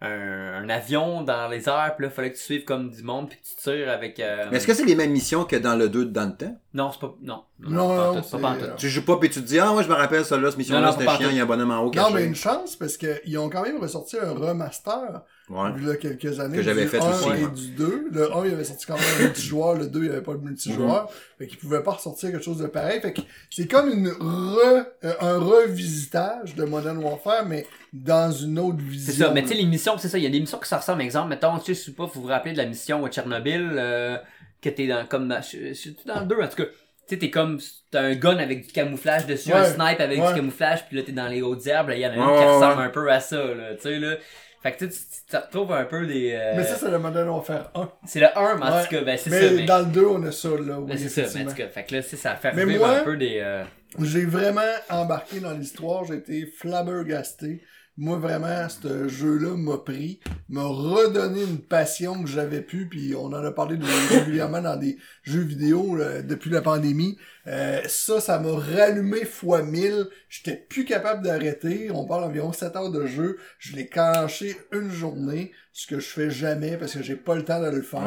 un, 0.00 0.68
avion 0.68 1.22
dans 1.22 1.48
les 1.48 1.68
airs, 1.68 1.94
puis 1.96 2.04
là, 2.06 2.10
fallait 2.10 2.30
que 2.32 2.36
tu 2.36 2.42
suives 2.42 2.64
comme 2.64 2.90
du 2.90 3.02
monde, 3.02 3.28
puis 3.28 3.38
que 3.38 3.44
tu 3.44 3.54
tires 3.56 3.90
avec... 3.90 4.20
euh, 4.20 4.46
Mais 4.50 4.58
est-ce 4.58 4.66
que 4.66 4.74
c'est 4.74 4.84
les 4.84 4.94
mêmes 4.94 5.12
missions 5.12 5.44
que 5.44 5.56
dans 5.56 5.76
le 5.76 5.88
2 5.88 6.06
dans 6.06 6.26
le 6.26 6.36
temps? 6.36 6.60
Non, 6.74 6.90
c'est 6.92 7.00
pas... 7.00 7.14
Non, 7.22 7.44
Non, 7.60 7.88
pas 7.88 8.10
en 8.10 8.14
non, 8.14 8.20
tout, 8.22 8.28
pas 8.30 8.38
c'est- 8.38 8.44
en 8.44 8.54
tout. 8.70 8.76
Tu 8.76 8.88
joues 8.90 9.04
pas 9.04 9.16
puis 9.18 9.30
tu 9.30 9.40
te 9.40 9.46
dis, 9.46 9.58
ah, 9.58 9.72
moi 9.72 9.82
je 9.82 9.88
me 9.88 9.94
rappelle 9.94 10.24
ça 10.24 10.36
là, 10.36 10.50
cette 10.50 10.58
mission-là, 10.58 10.92
c'était 10.92 11.08
chiant, 11.16 11.30
il 11.30 11.36
y 11.36 11.40
a 11.40 11.44
un 11.44 11.46
bonhomme 11.46 11.70
en 11.70 11.78
haut 11.80 11.90
Non, 11.94 12.10
mais 12.10 12.24
une 12.24 12.34
chance, 12.34 12.76
parce 12.76 12.96
qu'ils 12.96 13.38
ont 13.38 13.48
quand 13.48 13.62
même 13.62 13.80
ressorti 13.80 14.18
un 14.18 14.32
remaster, 14.32 15.22
Ouais. 15.50 15.68
il 15.76 15.86
y 15.86 15.90
a 15.90 15.96
quelques 15.96 16.40
années. 16.40 16.56
Que 16.56 16.62
j'avais 16.62 16.86
fait 16.86 16.98
1 16.98 17.10
aussi, 17.10 17.28
et 17.28 17.44
ouais. 17.44 17.50
du 17.54 17.68
2. 17.72 18.08
Le 18.12 18.32
1, 18.34 18.46
il 18.46 18.54
avait 18.54 18.64
sorti 18.64 18.86
quand 18.86 18.94
même 18.94 19.04
un 19.18 19.22
multijoueur, 19.24 19.74
le 19.74 19.86
2, 19.88 19.98
il 19.98 20.02
n'y 20.04 20.08
avait 20.08 20.22
pas 20.22 20.32
de 20.32 20.38
multijoueur. 20.38 21.02
Mhm. 21.02 21.08
Fait 21.38 21.46
qu'ils 21.46 21.58
pouvaient 21.58 21.82
pas 21.82 21.92
ressortir 21.92 22.30
quelque 22.30 22.42
chose 22.44 22.58
de 22.58 22.66
pareil. 22.66 23.00
Fait 23.00 23.12
que 23.12 23.20
c'est 23.50 23.66
comme 23.70 23.90
une 23.90 24.08
re, 24.08 24.86
euh, 25.04 25.12
un 25.20 25.38
revisitage 25.38 26.54
de 26.54 26.64
Modern 26.64 26.96
Warfare, 26.98 27.44
mais 27.46 27.66
dans 27.92 28.30
une 28.32 28.58
autre 28.58 28.78
vision. 28.78 29.12
C'est 29.12 29.18
ça, 29.20 29.30
mais 29.32 29.42
tu 29.42 29.48
sais, 29.48 29.54
les 29.54 29.66
missions, 29.66 29.98
c'est 29.98 30.08
ça, 30.08 30.16
il 30.18 30.24
y 30.24 30.26
a 30.26 30.30
des 30.30 30.40
missions 30.40 30.58
qui 30.58 30.68
se 30.68 30.74
ressemblent. 30.74 31.02
Exemple, 31.02 31.28
mettons, 31.28 31.58
tu 31.58 31.74
sais, 31.74 31.80
je 31.80 31.86
sais 31.86 31.92
pas, 31.92 32.06
vous 32.06 32.22
vous 32.22 32.28
rappelez 32.28 32.52
de 32.52 32.58
la 32.58 32.66
mission 32.66 33.04
à 33.04 33.10
Tchernobyl, 33.10 33.70
euh, 33.76 34.16
que 34.62 34.70
t'es 34.70 34.86
dans, 34.86 35.04
comme, 35.06 35.28
dans- 35.28 35.42
je 35.42 35.68
je 35.68 35.72
suis 35.74 35.96
dans 36.06 36.20
le 36.20 36.26
2, 36.26 36.36
en 36.40 36.48
tout 36.48 36.56
cas. 36.56 36.64
Tu 37.06 37.16
sais, 37.16 37.18
t'es 37.18 37.30
comme, 37.30 37.60
t'as 37.90 38.00
un 38.00 38.14
gun 38.14 38.38
avec 38.38 38.66
du 38.66 38.72
camouflage 38.72 39.26
dessus, 39.26 39.52
un 39.52 39.60
Ouais, 39.60 39.68
snipe 39.68 40.00
avec 40.00 40.18
ouais. 40.22 40.28
du 40.28 40.34
camouflage, 40.36 40.86
puis 40.88 40.96
là, 40.96 41.02
t'es 41.02 41.12
dans 41.12 41.28
les 41.28 41.42
hautes 41.42 41.66
herbes, 41.66 41.90
là, 41.90 41.96
il 41.96 42.00
y 42.00 42.06
en 42.06 42.12
a 42.12 42.14
une 42.14 42.22
qui 42.22 42.28
ouais, 42.30 42.54
ressemble 42.56 42.78
ouais. 42.80 42.86
un 42.86 42.88
peu 42.88 43.12
à 43.12 43.20
ça, 43.20 43.36
là, 43.44 43.74
tu 43.74 43.82
sais, 43.82 43.98
là. 43.98 44.16
Fait 44.64 44.72
que 44.72 44.86
tu, 44.86 44.90
tu 45.28 45.36
retrouves 45.36 45.72
un 45.72 45.84
peu 45.84 46.06
des... 46.06 46.32
euh, 46.32 46.54
Mais 46.56 46.64
ça, 46.64 46.76
c'est 46.76 46.90
le 46.90 46.98
Modern 46.98 47.28
Warfare 47.28 47.70
1. 47.74 47.88
c'est 48.06 48.18
le 48.20 48.26
1, 48.36 48.54
mais 48.56 48.62
en 48.64 48.74
Ouais. 48.76 48.82
tout 48.84 48.88
cas, 48.90 49.02
ben, 49.02 49.16
c'est 49.18 49.28
Mais 49.30 49.40
ça, 49.48 49.54
mais... 49.54 49.64
dans 49.66 49.78
le 49.80 49.84
2, 49.84 50.06
on 50.06 50.22
a 50.24 50.32
ça, 50.32 50.48
là. 50.48 50.80
Oui, 50.80 50.86
ben, 50.88 50.96
c'est 50.98 51.08
ça, 51.26 51.38
mais 51.38 51.44
en 51.44 51.50
tout 51.50 51.56
cas, 51.56 51.68
fait 51.68 51.84
que 51.84 51.94
là, 51.94 52.00
sais, 52.02 52.16
ça 52.16 52.34
fait 52.34 52.48
revivre 52.50 52.86
moi- 52.86 52.98
un 52.98 53.04
peu 53.04 53.16
des... 53.18 53.40
euh, 53.42 53.62
J'ai 54.00 54.24
vraiment 54.24 54.62
embarqué 54.88 55.40
dans 55.40 55.52
l'histoire, 55.52 56.04
j'ai 56.06 56.14
été 56.14 56.46
flabbergasté. 56.46 57.62
Moi, 57.96 58.18
vraiment, 58.18 58.68
ce 58.68 59.06
jeu-là 59.06 59.56
m'a 59.56 59.78
pris, 59.78 60.18
m'a 60.48 60.64
redonné 60.64 61.42
une 61.44 61.60
passion 61.60 62.24
que 62.24 62.28
j'avais 62.28 62.60
pu, 62.60 62.88
puis 62.88 63.14
on 63.14 63.26
en 63.26 63.44
a 63.44 63.52
parlé 63.52 63.76
de- 63.76 63.84
régulièrement 64.18 64.60
dans 64.62 64.76
des 64.76 64.96
jeux 65.22 65.42
vidéo 65.42 65.94
là, 65.96 66.20
depuis 66.22 66.50
la 66.50 66.60
pandémie. 66.60 67.16
Euh, 67.46 67.80
ça, 67.86 68.20
ça 68.20 68.40
m'a 68.40 68.52
rallumé 68.52 69.24
fois 69.24 69.62
1000. 69.62 70.06
J'étais 70.28 70.56
plus 70.56 70.84
capable 70.84 71.22
d'arrêter. 71.22 71.90
On 71.92 72.04
parle 72.04 72.24
environ 72.24 72.52
7 72.52 72.74
heures 72.74 72.90
de 72.90 73.06
jeu. 73.06 73.38
Je 73.58 73.76
l'ai 73.76 73.86
canché 73.86 74.56
une 74.72 74.90
journée, 74.90 75.52
ce 75.72 75.86
que 75.86 76.00
je 76.00 76.08
fais 76.08 76.30
jamais 76.30 76.76
parce 76.76 76.94
que 76.94 77.02
j'ai 77.02 77.16
pas 77.16 77.36
le 77.36 77.44
temps 77.44 77.62
de 77.62 77.68
le 77.68 77.82
faire. 77.82 78.00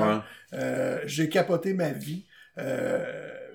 Ouais. 0.54 0.60
Euh, 0.60 1.00
j'ai 1.06 1.30
capoté 1.30 1.74
ma 1.74 1.92
vie. 1.92 2.26
Euh, 2.58 3.06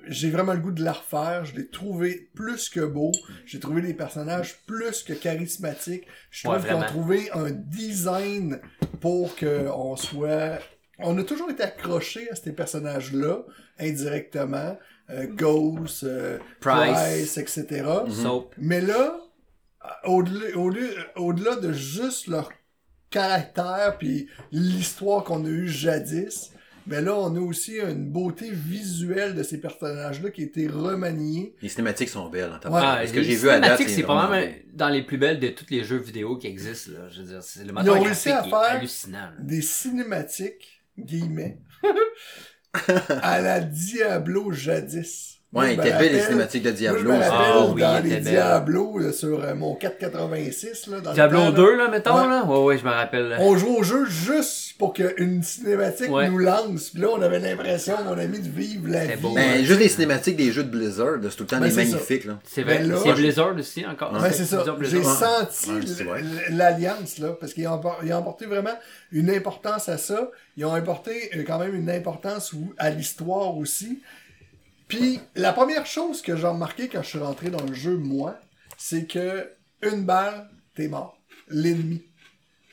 j'ai 0.08 0.30
vraiment 0.30 0.52
le 0.54 0.60
goût 0.60 0.72
de 0.72 0.82
la 0.84 0.92
refaire. 0.92 1.44
Je 1.44 1.54
l'ai 1.56 1.68
trouvé 1.68 2.30
plus 2.34 2.68
que 2.68 2.80
beau. 2.80 3.12
J'ai 3.46 3.60
trouvé 3.60 3.82
les 3.82 3.94
personnages 3.94 4.58
plus 4.66 5.02
que 5.02 5.12
charismatiques. 5.12 6.06
Je 6.30 6.46
Ouais, 6.48 6.54
trouve 6.54 6.66
qu'ils 6.66 6.74
ont 6.74 6.78
vraiment. 6.80 6.92
trouvé 6.92 7.30
un 7.32 7.50
design 7.50 8.60
pour 9.00 9.34
que 9.36 9.68
on 9.74 9.96
soit... 9.96 10.58
On 10.98 11.18
a 11.18 11.24
toujours 11.24 11.50
été 11.50 11.62
accroché 11.64 12.30
à 12.30 12.36
ces 12.36 12.52
personnages-là, 12.52 13.42
indirectement. 13.78 14.78
Euh, 15.10 15.26
Ghost, 15.26 16.04
euh, 16.04 16.38
Price. 16.60 16.92
Price, 16.92 17.38
etc. 17.38 17.84
Soap. 18.22 18.54
Mais 18.58 18.80
là, 18.80 19.18
au-delà 20.04 21.56
de 21.56 21.72
juste 21.72 22.28
leur 22.28 22.50
caractère 23.10 23.96
puis 23.98 24.28
l'histoire 24.52 25.24
qu'on 25.24 25.44
a 25.44 25.48
eue 25.48 25.68
jadis, 25.68 26.52
mais 26.86 27.00
là, 27.00 27.14
on 27.16 27.34
a 27.36 27.40
aussi 27.40 27.78
une 27.78 28.10
beauté 28.10 28.50
visuelle 28.50 29.34
de 29.34 29.42
ces 29.42 29.60
personnages-là 29.60 30.30
qui 30.30 30.42
a 30.42 30.44
été 30.44 30.66
remaniée. 30.66 31.54
Les 31.62 31.68
cinématiques 31.68 32.08
sont 32.08 32.28
belles. 32.28 32.50
En 32.50 32.54
Ouais. 32.54 32.60
tabac. 32.80 33.06
Ce 33.06 33.12
que 33.12 33.22
j'ai 33.22 33.36
vu 33.36 33.48
à 33.48 33.60
date, 33.60 33.78
cinématiques, 33.78 33.88
c'est 33.90 34.02
vraiment 34.02 34.22
probablement 34.22 34.52
beau. 34.52 34.70
dans 34.74 34.88
les 34.88 35.02
plus 35.02 35.18
belles 35.18 35.40
de 35.40 35.48
tous 35.48 35.66
les 35.70 35.84
jeux 35.84 35.98
vidéo 35.98 36.36
qui 36.36 36.46
existent. 36.48 36.92
Là. 36.92 37.08
Je 37.10 37.20
veux 37.22 37.28
dire, 37.28 37.42
c'est 37.42 37.64
le 37.64 37.72
Ils 37.82 37.90
ont 37.90 38.00
réussi 38.00 38.30
à 38.30 38.42
faire. 38.42 38.80
Des 39.40 39.62
cinématiques, 39.62 40.82
guillemets, 40.98 41.58
à 43.22 43.40
la 43.40 43.60
Diablo 43.60 44.52
jadis. 44.52 45.31
Ouais, 45.52 45.74
il 45.74 45.80
était 45.80 45.90
belle 45.98 46.12
les 46.14 46.20
cinématiques 46.22 46.62
de 46.62 46.70
Moi, 46.70 46.76
je 46.76 46.82
Diablo. 46.82 47.12
Ah 47.20 47.66
oui, 47.74 47.80
dans 47.82 47.96
elle 47.98 48.04
les 48.04 48.12
était 48.12 48.20
belle. 48.22 48.32
Diablo 48.32 48.98
là, 48.98 49.12
sur 49.12 49.44
euh, 49.44 49.54
mon 49.54 49.74
486. 49.74 50.86
Là, 50.86 51.00
dans 51.00 51.10
le 51.10 51.14
Diablo 51.14 51.38
temps, 51.38 51.44
là. 51.44 51.50
2, 51.52 51.76
là, 51.76 51.88
mettons, 51.88 52.14
Ouais. 52.22 52.26
là? 52.28 52.44
Ouais, 52.46 52.58
ouais, 52.64 52.78
je 52.78 52.84
me 52.84 52.90
rappelle. 52.90 53.36
On 53.38 53.56
joue 53.58 53.76
au 53.76 53.82
jeu 53.82 54.06
juste 54.06 54.78
pour 54.78 54.94
qu'une 54.94 55.42
cinématique 55.42 56.10
Ouais. 56.10 56.30
nous 56.30 56.38
lance. 56.38 56.88
Puis 56.90 57.02
là, 57.02 57.08
on 57.12 57.20
avait 57.20 57.38
l'impression, 57.38 57.96
mon 58.04 58.16
ami, 58.18 58.38
de 58.40 58.48
vivre 58.48 58.88
la 58.88 59.04
vie. 59.04 59.20
beau. 59.20 59.34
Ben, 59.34 59.62
juste 59.62 59.78
les 59.78 59.88
cinématiques 59.90 60.36
des 60.36 60.52
jeux 60.52 60.64
de 60.64 60.70
Blizzard, 60.70 61.16
c'est 61.22 61.36
tout 61.36 61.42
le 61.42 61.46
temps 61.48 61.58
Ben, 61.60 61.66
des 61.68 61.70
c'est 61.74 61.84
ça. 61.84 61.90
magnifiques. 61.96 62.24
Là. 62.24 62.38
C'est 62.44 62.62
vrai. 62.62 62.78
Ben 62.78 62.88
là- 62.88 62.96
c'est 63.02 63.12
Blizzard 63.12 63.54
aussi, 63.54 63.84
encore. 63.86 64.12
Ouais, 64.14 64.32
c'est 64.32 64.46
ça. 64.46 64.56
Blizzard, 64.56 64.76
Blizzard. 64.78 65.02
J'ai 65.02 65.70
senti 65.84 66.04
l'alliance, 66.50 67.18
là, 67.18 67.36
parce 67.38 67.52
qu'ils 67.52 67.68
ont, 67.68 67.74
appor- 67.78 68.00
ils 68.04 68.12
ont 68.12 68.18
apporté 68.18 68.46
vraiment 68.46 68.74
une 69.12 69.30
importance 69.30 69.88
à 69.88 69.98
ça. 69.98 70.30
Ils 70.56 70.64
ont 70.64 70.74
apporté 70.74 71.30
euh, 71.36 71.44
quand 71.46 71.58
même 71.58 71.74
une 71.74 71.90
importance 71.90 72.52
à 72.78 72.90
l'histoire 72.90 73.56
aussi. 73.56 74.00
Puis, 74.96 75.20
la 75.36 75.52
première 75.52 75.86
chose 75.86 76.22
que 76.22 76.36
j'ai 76.36 76.46
remarqué 76.46 76.88
quand 76.88 77.02
je 77.02 77.08
suis 77.08 77.18
rentré 77.18 77.50
dans 77.50 77.64
le 77.64 77.74
jeu, 77.74 77.96
moi, 77.96 78.38
c'est 78.76 79.06
que 79.06 79.48
une 79.82 80.04
balle, 80.04 80.48
t'es 80.74 80.88
mort. 80.88 81.18
L'ennemi. 81.48 82.02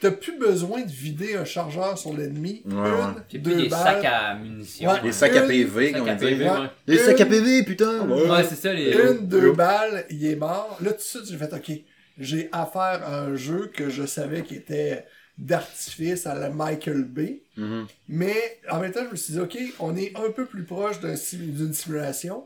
T'as 0.02 0.12
plus 0.12 0.38
besoin 0.40 0.82
de 0.82 0.90
vider 0.90 1.36
un 1.36 1.44
chargeur 1.44 1.98
sur 1.98 2.14
l'ennemi. 2.16 2.62
Ouais, 2.66 2.74
une, 2.74 3.42
deux 3.42 3.52
plus 3.52 3.64
des 3.64 3.70
balles. 3.70 3.84
sacs 4.02 4.06
à 4.06 4.36
munitions. 4.36 4.90
Ouais. 4.90 5.00
Les 5.04 5.12
sacs 5.12 5.36
à 5.36 5.42
PV, 5.42 5.92
comme 5.92 6.08
on 6.08 6.16
dit. 6.16 6.26
PV, 6.26 6.46
Ouais. 6.46 6.52
ouais. 6.52 6.68
Les 6.88 6.98
Une- 7.00 7.04
sacs 7.06 7.20
à 7.22 7.26
PV, 7.26 7.64
putain! 7.64 8.08
Ouais, 8.08 8.44
c'est 8.48 8.56
ça, 8.56 8.72
les. 8.74 8.92
Une, 8.94 9.28
deux 9.28 9.52
balles, 9.52 10.06
il 10.10 10.26
est 10.26 10.36
mort. 10.38 10.78
Là, 10.82 10.92
tout 10.92 10.98
de 10.98 11.02
suite, 11.02 11.24
j'ai 11.30 11.38
fait, 11.38 11.54
OK, 11.54 11.72
j'ai 12.18 12.48
affaire 12.54 13.02
à 13.06 13.20
un 13.24 13.36
jeu 13.36 13.70
que 13.74 13.90
je 13.90 14.06
savais 14.06 14.44
qui 14.44 14.56
était 14.56 15.06
d'artifice 15.40 16.28
à 16.28 16.36
la 16.36 16.50
Michael 16.50 17.04
Bay. 17.04 17.42
Mhm. 17.58 17.88
Mais 18.10 18.60
en 18.70 18.80
même 18.80 18.92
temps, 18.92 19.06
je 19.06 19.12
me 19.12 19.16
suis 19.16 19.34
dit, 19.34 19.40
OK, 19.40 19.58
on 19.80 19.96
est 19.96 20.12
un 20.16 20.32
peu 20.32 20.46
plus 20.46 20.64
proche 20.66 20.98
sim- 21.16 21.38
d'une 21.40 21.74
simulation. 21.74 22.46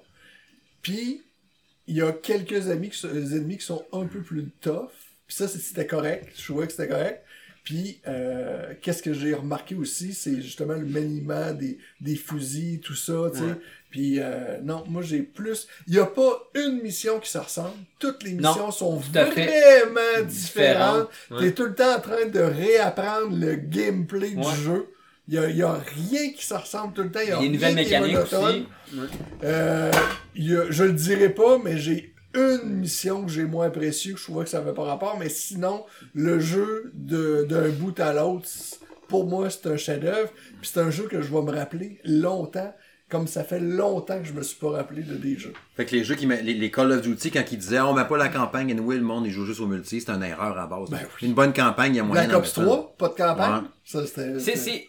Puis, 0.82 1.24
il 1.88 1.96
y 1.98 2.02
a 2.02 2.12
quelques 2.14 2.70
amis 2.70 2.90
qui 2.90 2.98
sont, 3.00 3.10
ennemis 3.10 3.58
qui 3.58 3.66
sont 3.66 3.86
un 3.92 4.06
peu 4.06 4.22
plus 4.22 4.50
tough. 4.62 4.92
Puis 5.28 5.36
ça, 5.36 5.48
c'était 5.48 5.88
correct. 5.88 6.30
Je 6.38 6.44
trouvais 6.44 6.68
que 6.68 6.72
c'était 6.74 6.88
correct. 6.88 7.24
Puis, 7.64 8.00
euh, 8.08 8.74
qu'est-ce 8.82 9.02
que 9.02 9.14
j'ai 9.14 9.34
remarqué 9.34 9.74
aussi, 9.76 10.14
c'est 10.14 10.42
justement 10.42 10.74
le 10.74 10.86
maniement 10.86 11.54
des, 11.54 11.78
des 12.02 12.16
fusils, 12.18 12.80
tout 12.82 12.96
ça, 12.96 13.30
tu 13.34 13.40
sais. 13.40 13.46
Ouais. 13.46 13.56
Puis, 13.94 14.16
euh, 14.20 14.58
non, 14.64 14.84
moi, 14.88 15.04
j'ai 15.04 15.20
plus... 15.22 15.68
Il 15.86 15.94
n'y 15.94 16.00
a 16.00 16.08
pas 16.08 16.50
une 16.56 16.82
mission 16.82 17.20
qui 17.20 17.30
se 17.30 17.38
ressemble. 17.38 17.76
Toutes 18.00 18.24
les 18.24 18.32
Non, 18.34 18.50
missions 18.50 18.72
sont 18.72 18.96
vraiment 18.98 20.26
différentes. 20.26 21.10
Ouais. 21.30 21.38
T'es 21.42 21.52
tout 21.52 21.66
le 21.66 21.76
temps 21.76 21.98
en 21.98 22.00
train 22.00 22.26
de 22.26 22.40
réapprendre 22.40 23.38
le 23.38 23.54
gameplay 23.54 24.34
Ouais. 24.36 24.42
du 24.56 24.62
jeu. 24.64 24.88
Il 25.28 25.36
y 25.36 25.62
a, 25.62 25.74
rien 25.74 26.32
qui 26.32 26.44
se 26.44 26.56
ressemble 26.56 26.94
tout 26.96 27.04
le 27.04 27.12
temps. 27.12 27.20
Il 27.22 27.30
y 27.30 27.34
a, 27.34 27.40
une 27.44 27.52
nouvelle 27.52 27.76
mécanique 27.76 28.18
aussi. 28.18 28.36
Ouais. 28.96 29.06
Euh, 29.44 29.92
il 30.36 30.52
y 30.52 30.58
a- 30.58 30.66
je 30.72 30.86
le 30.86 30.94
dirai 30.94 31.30
pas, 31.30 31.60
mais 31.64 31.78
j'ai 31.78 32.16
une 32.34 32.80
mission 32.80 33.24
que 33.24 33.32
j'ai 33.32 33.44
moins 33.44 33.68
appréciée, 33.68 34.14
que 34.14 34.18
je 34.20 34.24
trouvais 34.24 34.46
que 34.46 34.50
ça 34.50 34.58
avait 34.58 34.74
pas 34.74 34.86
rapport, 34.86 35.20
mais 35.20 35.30
sinon, 35.30 35.86
le 36.16 36.40
jeu 36.40 36.90
de- 36.96 37.46
d'un 37.48 37.70
bout 37.70 38.00
à 38.00 38.12
l'autre, 38.12 38.48
pour 39.08 39.28
moi, 39.28 39.52
c'est 39.52 39.68
un 39.68 39.78
chef-d'œuvre, 39.78 40.32
puis 40.60 40.72
c'est 40.74 40.80
un 40.80 40.90
jeu 40.90 41.04
que 41.04 41.22
je 41.22 41.32
vais 41.32 41.42
me 41.44 41.52
rappeler 41.52 42.00
longtemps. 42.04 42.74
Comme 43.14 43.28
ça 43.28 43.46
fait 43.46 43.62
longtemps 43.62 44.20
que 44.20 44.26
je 44.26 44.34
me 44.34 44.42
suis 44.44 44.58
pas 44.58 44.72
rappelé 44.72 45.04
de 45.04 45.14
des 45.16 45.38
jeux. 45.38 45.54
Fait 45.78 45.86
que 45.86 45.96
les 45.96 46.04
jeux 46.04 46.16
qui 46.16 46.28
met- 46.28 46.42
les, 46.42 46.54
les 46.56 46.70
Call 46.72 46.92
of 46.92 47.02
Duty, 47.02 47.32
quand 47.32 47.44
ils 47.52 47.58
disaient 47.58 47.80
on 47.80 47.94
met 47.94 48.04
pas 48.04 48.18
la 48.18 48.28
campagne, 48.28 48.70
anyway, 48.72 48.98
le 48.98 49.04
monde 49.04 49.26
il 49.26 49.32
joue 49.32 49.46
juste 49.46 49.62
au 49.62 49.68
multi, 49.68 50.02
c'est 50.02 50.12
une 50.12 50.24
erreur 50.24 50.58
à 50.58 50.68
base. 50.68 50.90
Ben 50.90 51.00
Une 51.22 51.34
bonne 51.34 51.54
campagne, 51.54 51.94
il 51.94 51.98
y 51.98 52.00
a 52.02 52.04
moyen 52.04 52.26
Black 52.26 52.38
Ops 52.40 52.58
mettre 52.58 52.68
3, 52.70 52.96
pas 52.98 53.08
de 53.08 53.14
campagne? 53.14 53.54
Ouais. 53.62 53.68
Ça, 53.86 54.06
c'était. 54.06 54.34
C'est, 54.34 54.40
c'était- 54.40 54.58
c'est... 54.58 54.88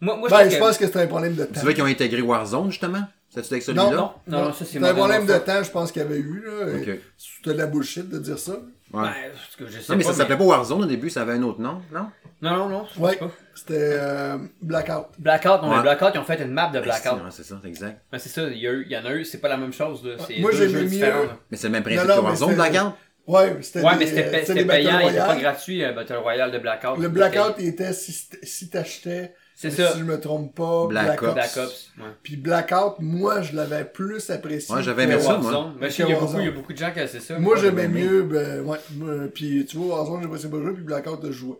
Moi, 0.00 0.16
moi 0.16 0.28
je 0.28 0.34
Ben, 0.34 0.48
je 0.50 0.54
que- 0.56 0.60
pense 0.60 0.78
que 0.78 0.86
c'était 0.86 1.00
un 1.00 1.06
problème 1.06 1.34
de 1.34 1.44
temps. 1.44 1.52
Tu 1.54 1.60
vois 1.60 1.72
qu'ils 1.74 1.82
ont 1.82 1.86
intégré 1.86 2.20
Warzone, 2.22 2.70
justement? 2.70 3.02
C'est-tu 3.30 3.54
avec 3.54 3.62
celui-là? 3.62 3.84
Non, 3.84 3.90
Non, 3.92 4.12
non, 4.26 4.38
non, 4.46 4.52
ça, 4.52 4.58
c'est 4.58 4.64
C'était 4.74 4.84
un 4.86 4.94
problème 4.94 5.24
de 5.26 5.38
temps, 5.38 5.62
je 5.62 5.70
pense 5.70 5.90
qu'il 5.90 6.02
y 6.02 6.04
avait 6.04 6.18
eu. 6.18 6.42
Là. 6.44 6.96
C'était 7.16 7.54
de 7.54 7.58
la 7.58 7.66
bullshit 7.66 8.08
de 8.08 8.18
dire 8.18 8.38
ça. 8.38 8.56
Ouais. 8.92 9.02
Ben, 9.02 9.12
parce 9.32 9.56
que 9.56 9.66
je 9.66 9.80
sais 9.80 9.92
non, 9.92 9.96
mais 9.98 10.04
pas, 10.04 10.10
ça 10.10 10.16
s'appelait 10.18 10.36
pas 10.36 10.44
Warzone 10.44 10.82
au 10.82 10.86
début, 10.86 11.08
ça 11.08 11.22
avait 11.22 11.32
un 11.32 11.42
autre 11.42 11.60
nom, 11.60 11.80
non? 11.92 12.06
Non, 12.42 12.56
non, 12.56 12.68
non. 12.68 12.86
Ouais. 12.98 13.18
C'était 13.54 13.74
euh, 13.78 14.38
Blackout. 14.60 15.06
Blackout, 15.18 15.62
non, 15.62 15.70
Ouais. 15.70 15.76
mais 15.76 15.82
Blackout, 15.82 16.10
ils 16.14 16.18
ont 16.18 16.24
fait 16.24 16.40
une 16.42 16.50
map 16.52 16.68
de 16.68 16.80
Blackout. 16.80 17.12
Ouais, 17.12 17.30
c'est 17.30 17.44
ça, 17.44 17.58
c'est 17.62 17.68
exact. 17.68 18.02
Ouais, 18.12 18.18
c'est 18.18 18.28
ça, 18.28 18.42
il 18.42 18.58
y, 18.58 18.66
a 18.66 18.72
eu- 18.72 18.84
il 18.86 18.92
y 18.92 18.96
en 18.96 19.04
a 19.06 19.12
eu, 19.14 19.24
c'est 19.24 19.38
pas 19.38 19.48
la 19.48 19.56
même 19.56 19.72
chose, 19.72 20.04
là. 20.04 20.16
Moi, 20.40 20.50
jeux 20.52 20.68
mieux- 20.68 20.84
différents, 20.84 21.22
là. 21.22 21.36
Mais 21.50 21.56
c'est 21.56 21.68
le 21.68 21.72
même 21.72 21.82
principe 21.82 22.02
Non, 22.06 22.14
non, 22.16 22.20
que 22.20 22.26
Warzone, 22.26 22.48
c'était- 22.56 22.70
Blackout? 22.70 22.92
Ouais, 23.28 23.56
c'était 23.62 23.80
Ouais, 23.82 23.92
mais 23.98 24.06
c'était, 24.06 24.30
Battle 24.30 24.66
payant, 24.66 24.98
il 24.98 25.08
était 25.10 25.18
pas 25.18 25.36
gratuit, 25.36 25.84
euh, 25.84 25.92
Battle 25.92 26.16
Royale 26.16 26.50
de 26.50 26.58
Blackout. 26.58 26.98
Le 26.98 27.08
Blackout, 27.08 27.54
il 27.60 27.68
était 27.68 27.92
si, 27.92 28.12
si 28.42 28.68
t'achetais, 28.68 29.34
C'est 29.62 29.70
si 29.70 29.76
ça. 29.76 29.94
je 29.96 30.02
me 30.04 30.18
trompe 30.20 30.54
pas, 30.54 30.86
Black 30.88 31.04
Black, 31.06 31.22
Ops. 31.22 31.34
Black 31.34 31.56
Ops, 31.56 31.90
ouais. 31.98 32.04
Puis 32.22 32.36
Blackout, 32.36 32.94
moi, 32.98 33.42
je 33.42 33.54
l'avais 33.54 33.84
plus 33.84 34.28
apprécié. 34.30 34.74
Ouais, 34.74 34.82
j'avais 34.82 35.04
aimé 35.04 35.20
ça, 35.20 35.36
moi. 35.38 35.72
Je 35.80 35.88
sais, 35.88 36.02
il 36.02 36.08
y 36.08 36.12
a 36.12 36.18
beaucoup, 36.18 36.38
il 36.38 36.44
y 36.44 36.48
a 36.48 36.50
beaucoup 36.50 36.72
de 36.72 36.78
gens 36.78 36.90
que 36.94 37.06
c'est 37.06 37.20
ça. 37.20 37.34
Moi, 37.38 37.54
Moi, 37.54 37.56
j'aimais 37.62 37.88
mieux, 37.88 38.22
ben, 38.24 38.60
ouais. 38.62 38.78
moi, 38.96 39.08
Puis, 39.34 39.64
tu 39.66 39.76
vois, 39.76 39.96
Warzone, 39.98 40.22
j'ai 40.22 40.28
passé 40.28 40.48
pas 40.50 40.58
jouer, 40.60 40.72
puis 40.72 40.82
Blackout, 40.84 41.20
de 41.22 41.30
jouer. 41.32 41.56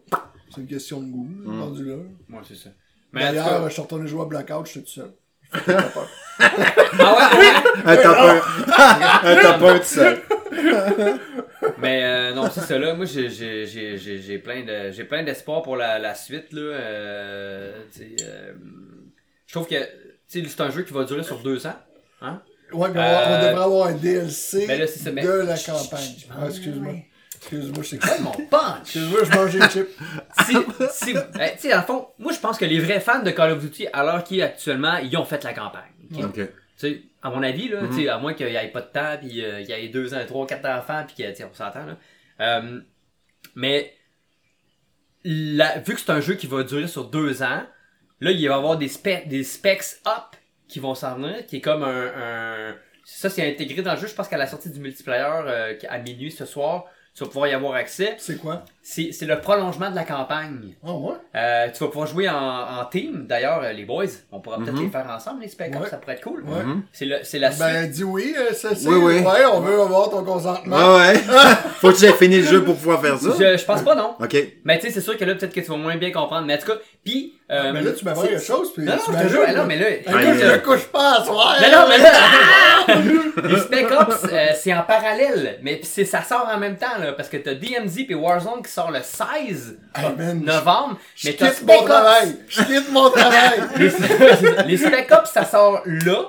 C'est 0.54 0.60
une 0.60 0.66
question 0.66 1.00
de 1.00 1.06
goût, 1.06 1.26
Mm. 1.44 1.60
rendu 1.62 1.84
là. 1.84 1.94
Ouais, 1.94 2.40
c'est 2.46 2.56
ça. 2.56 2.70
Mais 3.12 3.20
D'ailleurs, 3.22 3.46
cas- 3.48 3.68
je 3.68 3.72
suis 3.72 3.82
retourné 3.82 4.06
jouer 4.08 4.22
à 4.22 4.24
Blackout, 4.26 4.66
j'étais 4.66 4.80
tout 4.80 4.90
seul. 4.92 5.12
Peur. 5.64 6.08
Ah 6.40 7.14
ouais, 7.14 7.38
ouais. 7.38 7.52
Un 7.84 7.96
topper. 8.02 8.40
Un 9.22 9.36
topper 9.42 9.78
tout 9.80 9.86
seul. 9.86 10.22
Mais 11.78 12.02
euh, 12.04 12.34
non, 12.34 12.48
c'est 12.50 12.60
ça 12.60 12.78
là. 12.78 12.94
Moi, 12.94 13.06
j'ai, 13.06 13.28
j'ai, 13.30 13.66
j'ai, 13.66 13.96
j'ai, 13.98 14.18
j'ai 14.20 14.38
plein 14.38 14.62
de, 14.64 14.90
j'ai 14.90 15.04
plein 15.04 15.22
d'espoir 15.22 15.62
pour 15.62 15.76
la, 15.76 15.98
la 15.98 16.14
suite 16.14 16.52
là. 16.52 16.60
Euh, 16.60 17.82
tu 17.92 17.98
sais, 17.98 18.16
euh, 18.22 18.52
je 19.46 19.52
trouve 19.52 19.66
que 19.68 19.76
c'est 20.26 20.60
un 20.60 20.70
jeu 20.70 20.82
qui 20.82 20.92
va 20.92 21.04
durer 21.04 21.22
sur 21.22 21.38
deux 21.38 21.66
ans. 21.66 21.76
Hein? 22.20 22.42
Ouais, 22.72 22.88
mais 22.92 23.00
on 23.00 23.02
Euh, 23.02 23.48
devrait 23.50 23.64
avoir 23.64 23.86
un 23.88 23.92
DLC 23.92 24.64
mais 24.66 24.78
là, 24.78 24.86
c'est 24.86 24.98
ça, 25.00 25.10
mais- 25.12 25.22
de 25.22 25.28
la 25.30 25.58
campagne. 25.58 26.14
Ah, 26.30 26.46
excuse-moi. 26.48 26.94
Excuse-moi, 27.36 27.82
je 27.82 27.88
sais 27.88 27.98
Comme 27.98 28.22
mon 28.24 28.30
punch? 28.50 28.78
Excuse-moi, 28.82 29.20
je 29.24 29.30
mange 29.36 29.54
une 29.56 29.68
chip. 29.68 29.88
si, 30.46 30.56
si, 30.90 31.10
eh, 31.10 31.52
tu 31.54 31.58
sais, 31.58 31.68
dans 31.70 31.78
le 31.78 31.82
fond, 31.82 32.06
moi, 32.18 32.32
je 32.32 32.38
pense 32.38 32.56
que 32.56 32.64
les 32.64 32.78
vrais 32.80 33.00
fans 33.00 33.22
de 33.22 33.30
Call 33.30 33.50
of 33.52 33.58
Duty, 33.60 33.88
à 33.92 34.04
l'heure 34.04 34.24
qui 34.24 34.38
est 34.40 34.42
actuellement, 34.42 34.96
ils 34.98 35.14
ont 35.16 35.24
fait 35.24 35.42
la 35.44 35.52
campagne. 35.52 35.82
ok? 36.14 36.24
Ok. 36.24 36.34
Tu 36.36 36.48
sais, 36.76 37.02
à 37.22 37.30
mon 37.30 37.42
avis, 37.42 37.68
là, 37.68 37.82
Mhm. 37.82 38.08
à 38.08 38.18
moins 38.18 38.34
qu'il 38.34 38.46
n'y 38.48 38.54
ait 38.56 38.68
pas 38.68 38.80
de 38.80 38.86
temps, 38.92 39.16
puis 39.20 39.44
euh, 39.44 39.60
qu'il 39.64 39.70
y 39.70 39.72
ait 39.84 39.88
deux 39.88 40.12
ans, 40.14 40.20
trois, 40.26 40.46
quatre 40.46 40.66
enfants, 40.68 41.04
puis 41.06 41.16
que, 41.24 41.30
tu 41.30 41.36
sais, 41.36 41.44
on 41.44 41.54
s'entend. 41.54 41.86
Euh, 42.40 42.80
mais, 43.54 43.92
la- 45.24 45.78
vu 45.78 45.94
que 45.94 46.00
c'est 46.00 46.10
un 46.10 46.20
jeu 46.20 46.34
qui 46.34 46.46
va 46.46 46.62
durer 46.64 46.88
sur 46.88 47.04
deux 47.08 47.42
ans, 47.42 47.62
là, 48.20 48.30
il 48.30 48.36
va 48.48 48.54
y 48.54 48.56
avoir 48.56 48.76
des, 48.76 48.88
spe- 48.88 49.26
des 49.28 49.44
specs 49.44 50.00
up 50.06 50.36
qui 50.68 50.80
vont 50.80 50.94
s'en 50.94 51.16
venir, 51.16 51.46
qui 51.46 51.56
est 51.56 51.60
comme 51.60 51.82
un, 51.82 52.06
un- 52.16 52.74
ça, 53.04 53.28
c'est 53.30 53.48
intégré 53.48 53.82
dans 53.82 53.94
le 53.94 54.00
jeu. 54.00 54.06
Je 54.06 54.14
pense 54.14 54.28
qu'à 54.28 54.36
la 54.38 54.46
sortie 54.46 54.70
du 54.70 54.80
multiplayer, 54.80 55.24
euh, 55.46 55.74
à 55.88 55.98
minuit 55.98 56.30
ce 56.30 56.44
soir, 56.44 56.86
tu 57.14 57.22
vas 57.24 57.26
pouvoir 57.28 57.48
y 57.48 57.52
avoir 57.52 57.74
accès. 57.74 58.14
C'est 58.18 58.38
quoi? 58.38 58.64
C'est 58.84 59.12
c'est 59.12 59.26
le 59.26 59.40
prolongement 59.40 59.90
de 59.90 59.94
la 59.94 60.02
campagne. 60.02 60.74
Ah 60.84 60.92
ouais? 60.92 61.12
Euh, 61.36 61.68
tu 61.72 61.84
vas 61.84 61.88
pouvoir 61.88 62.08
jouer 62.08 62.28
en, 62.28 62.34
en 62.80 62.84
team. 62.90 63.26
D'ailleurs, 63.28 63.62
les 63.72 63.84
boys, 63.84 64.06
on 64.32 64.40
pourra 64.40 64.56
peut-être 64.58 64.74
Mhm. 64.74 64.82
les 64.84 64.90
faire 64.90 65.06
ensemble, 65.08 65.42
les 65.42 65.48
spec 65.48 65.72
Ouais. 65.80 65.88
ça 65.88 65.98
pourrait 65.98 66.14
être 66.14 66.22
cool. 66.22 66.42
Ouais. 66.42 66.64
Mhm. 66.64 66.82
C'est 66.92 67.04
le- 67.04 67.20
c'est 67.22 67.38
la 67.38 67.52
suite. 67.52 67.62
Ben, 67.62 67.88
dis 67.88 68.02
oui, 68.02 68.34
euh, 68.36 68.50
c'est. 68.52 68.70
Oui, 68.88 68.96
oui. 68.96 69.18
Ouais, 69.20 69.44
on 69.52 69.60
veut 69.60 69.80
avoir 69.80 70.10
ton 70.10 70.24
consentement. 70.24 70.76
Ah 70.76 70.96
ouais. 70.96 71.14
Faut 71.80 71.92
que 71.92 71.98
j'ai 71.98 72.12
fini 72.12 72.38
le 72.38 72.46
jeu 72.46 72.64
pour 72.64 72.74
pouvoir 72.74 73.00
faire 73.00 73.18
ça. 73.18 73.30
je, 73.38 73.56
je 73.56 73.64
pense 73.64 73.82
pas, 73.82 73.94
non. 73.94 74.16
Ok. 74.20 74.36
Mais 74.64 74.78
tu 74.80 74.86
sais, 74.88 74.92
c'est 74.94 75.00
sûr 75.00 75.16
que 75.16 75.24
là, 75.24 75.36
peut-être 75.36 75.54
que 75.54 75.60
tu 75.60 75.70
vas 75.70 75.76
moins 75.76 75.96
bien 75.96 76.10
comprendre. 76.10 76.44
Mais 76.46 76.54
en 76.54 76.58
tout 76.58 76.66
cas, 76.66 76.78
puis. 77.04 77.34
euh, 77.52 77.72
Mais 77.72 77.82
là, 77.82 77.92
tu 77.92 78.04
c'est- 78.04 78.28
quelque 78.28 78.42
chose, 78.42 78.72
puis 78.74 78.82
Non, 78.84 78.94
non, 78.94 78.98
tu 79.06 79.12
je 79.12 79.22
te 79.22 79.28
jure, 79.28 79.46
non, 79.56 79.64
mais 79.64 79.76
là. 79.76 79.90
Écoute, 79.90 80.12
je 80.40 80.44
euh, 80.44 80.58
couche 80.58 80.86
pas 80.86 81.20
à 81.20 81.24
soir. 81.24 81.56
Non, 81.62 81.68
non, 81.70 81.84
mais 81.88 81.98
là, 81.98 82.12
les 83.48 83.58
Spec 83.60 83.86
Ops, 83.92 84.24
euh, 84.32 84.46
c'est 84.56 84.74
en 84.74 84.82
parallèle, 84.82 85.58
mais 85.62 85.76
pis 85.76 85.86
c'est, 85.86 86.04
ça 86.04 86.22
sort 86.22 86.48
en 86.52 86.58
même 86.58 86.76
temps, 86.76 86.98
là, 87.00 87.12
parce 87.12 87.28
que 87.28 87.36
t'as 87.36 87.54
DMZ 87.54 88.06
et 88.08 88.14
Warzone 88.14 88.62
qui 88.64 88.71
sort 88.72 88.90
le 88.90 89.00
16 89.02 89.78
Hey, 89.94 90.14
man, 90.16 90.42
novembre, 90.44 90.98
Je 91.14 91.28
mais 91.28 91.36
t'as 91.36 91.50
quitte 91.50 91.66
mon 91.66 91.84
travail. 91.84 92.36
Je 92.48 92.62
quitte 92.62 92.90
mon 92.90 93.10
travail. 93.18 93.60
Les, 93.76 93.90
les 94.66 94.76
Spec 94.76 95.10
Ops, 95.12 95.30
ça 95.30 95.44
sort 95.44 95.82
là, 95.84 96.24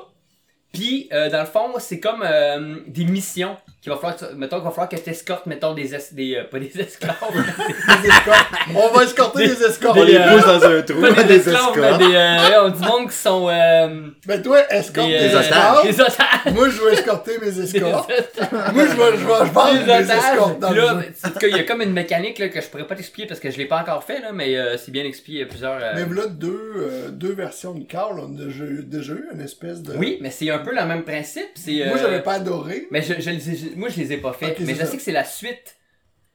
puis 0.74 1.08
euh, 1.14 1.30
dans 1.30 1.42
le 1.42 1.46
fond, 1.46 1.72
c'est 1.80 2.00
comme 2.00 2.24
euh, 2.26 2.80
des 2.88 3.06
missions 3.06 3.56
qu'il 3.84 3.92
va 3.92 3.98
falloir, 3.98 4.16
que 4.18 4.26
tu- 4.26 4.36
mettons 4.36 4.56
qu'il 4.58 4.66
va 4.66 4.72
falloir 4.72 4.90
que 4.90 4.96
t'escortes, 4.96 5.46
mettons, 5.46 5.74
des, 5.74 5.94
es- 5.94 6.14
des 6.14 6.36
euh, 6.38 6.44
pas 6.46 6.58
des 6.60 6.72
esclaves, 6.80 7.16
Des 8.02 8.08
escortes. 8.10 8.48
On 8.76 8.88
va 8.98 9.04
escorter 9.04 9.48
des, 9.48 9.64
escortes. 9.64 9.98
On 9.98 10.04
les 10.04 10.16
euh, 10.16 10.32
pousse 10.32 10.46
dans 10.46 10.64
un 10.64 10.82
trou, 10.82 11.02
pas 11.02 11.24
des 11.24 11.24
des 11.24 11.46
mais 11.46 11.54
escortes. 11.54 11.98
des, 12.00 12.16
euh, 12.16 12.64
on 12.66 12.70
dit 12.70 12.84
monde 12.88 13.10
qui 13.10 13.16
sont, 13.16 13.50
euh, 13.50 14.08
Ben 14.26 14.42
toi, 14.42 14.60
escorte 14.74 15.08
des, 15.10 15.20
des, 15.20 15.36
euh, 15.36 15.40
escortes. 15.42 15.86
des 15.86 16.02
otages. 16.02 16.54
Moi, 16.54 16.70
je 16.70 16.82
vais 16.82 16.94
escorter 16.94 17.38
mes 17.42 17.52
Des 17.52 17.76
escortes. 17.76 18.10
otages. 18.12 18.74
Moi, 18.74 18.84
je 18.86 18.92
vais, 18.96 19.18
je 19.18 19.26
vais, 19.28 19.46
je 19.46 19.52
vends 19.52 19.74
des 19.74 19.80
des 19.80 19.84
otages. 19.84 20.10
escortes 20.32 20.60
dans 20.60 20.70
le 20.72 20.76
là, 20.82 20.88
jeu. 21.02 21.14
en 21.26 21.30
tout 21.30 21.40
cas, 21.40 21.48
il 21.48 21.58
y 21.58 21.60
a 21.60 21.64
comme 21.64 21.82
une 21.82 21.94
mécanique 21.94 22.40
là, 22.40 22.48
que 22.50 22.62
je 22.62 22.68
pourrais 22.68 22.88
pas 22.88 22.96
t'expliquer 22.96 23.28
parce 23.28 23.40
que 23.40 23.52
je 23.52 23.58
l'ai 23.58 23.66
pas 23.66 23.80
encore 23.82 24.04
fait, 24.04 24.22
là, 24.22 24.32
mais 24.34 24.56
euh, 24.56 24.78
c'est 24.78 24.92
bien 24.92 25.04
expliqué. 25.04 25.46
Plusieurs. 25.46 25.80
Mais 25.96 26.06
là, 26.16 26.28
deux, 26.30 27.10
deux 27.12 27.34
versions 27.34 27.74
de 27.74 27.84
Carl, 27.84 28.18
on 28.20 28.34
a 28.38 28.46
déjà, 28.46 28.64
eu- 29.14 29.28
une 29.34 29.42
espèce 29.42 29.82
de... 29.82 29.94
Oui, 29.98 30.18
mais 30.22 30.30
c'est 30.32 30.50
un 30.50 30.60
peu 30.60 30.74
le 30.74 30.86
même 30.86 31.04
principe. 31.04 31.50
C'est, 31.56 31.86
Moi, 31.88 31.98
j'avais 32.00 32.22
pas 32.22 32.34
adoré. 32.34 32.88
Mais 32.92 33.02
je, 33.02 33.14
je- 33.20 33.73
moi, 33.76 33.90
je 33.90 33.98
les 34.00 34.14
ai 34.14 34.18
pas 34.18 34.34
fait. 34.34 34.52
Ok, 34.52 34.58
mais 34.62 34.74
je 34.74 34.80
ça. 34.80 34.86
sais 34.86 34.98
que 34.98 35.04
c'est 35.04 35.12
la 35.12 35.24
suite. 35.26 35.76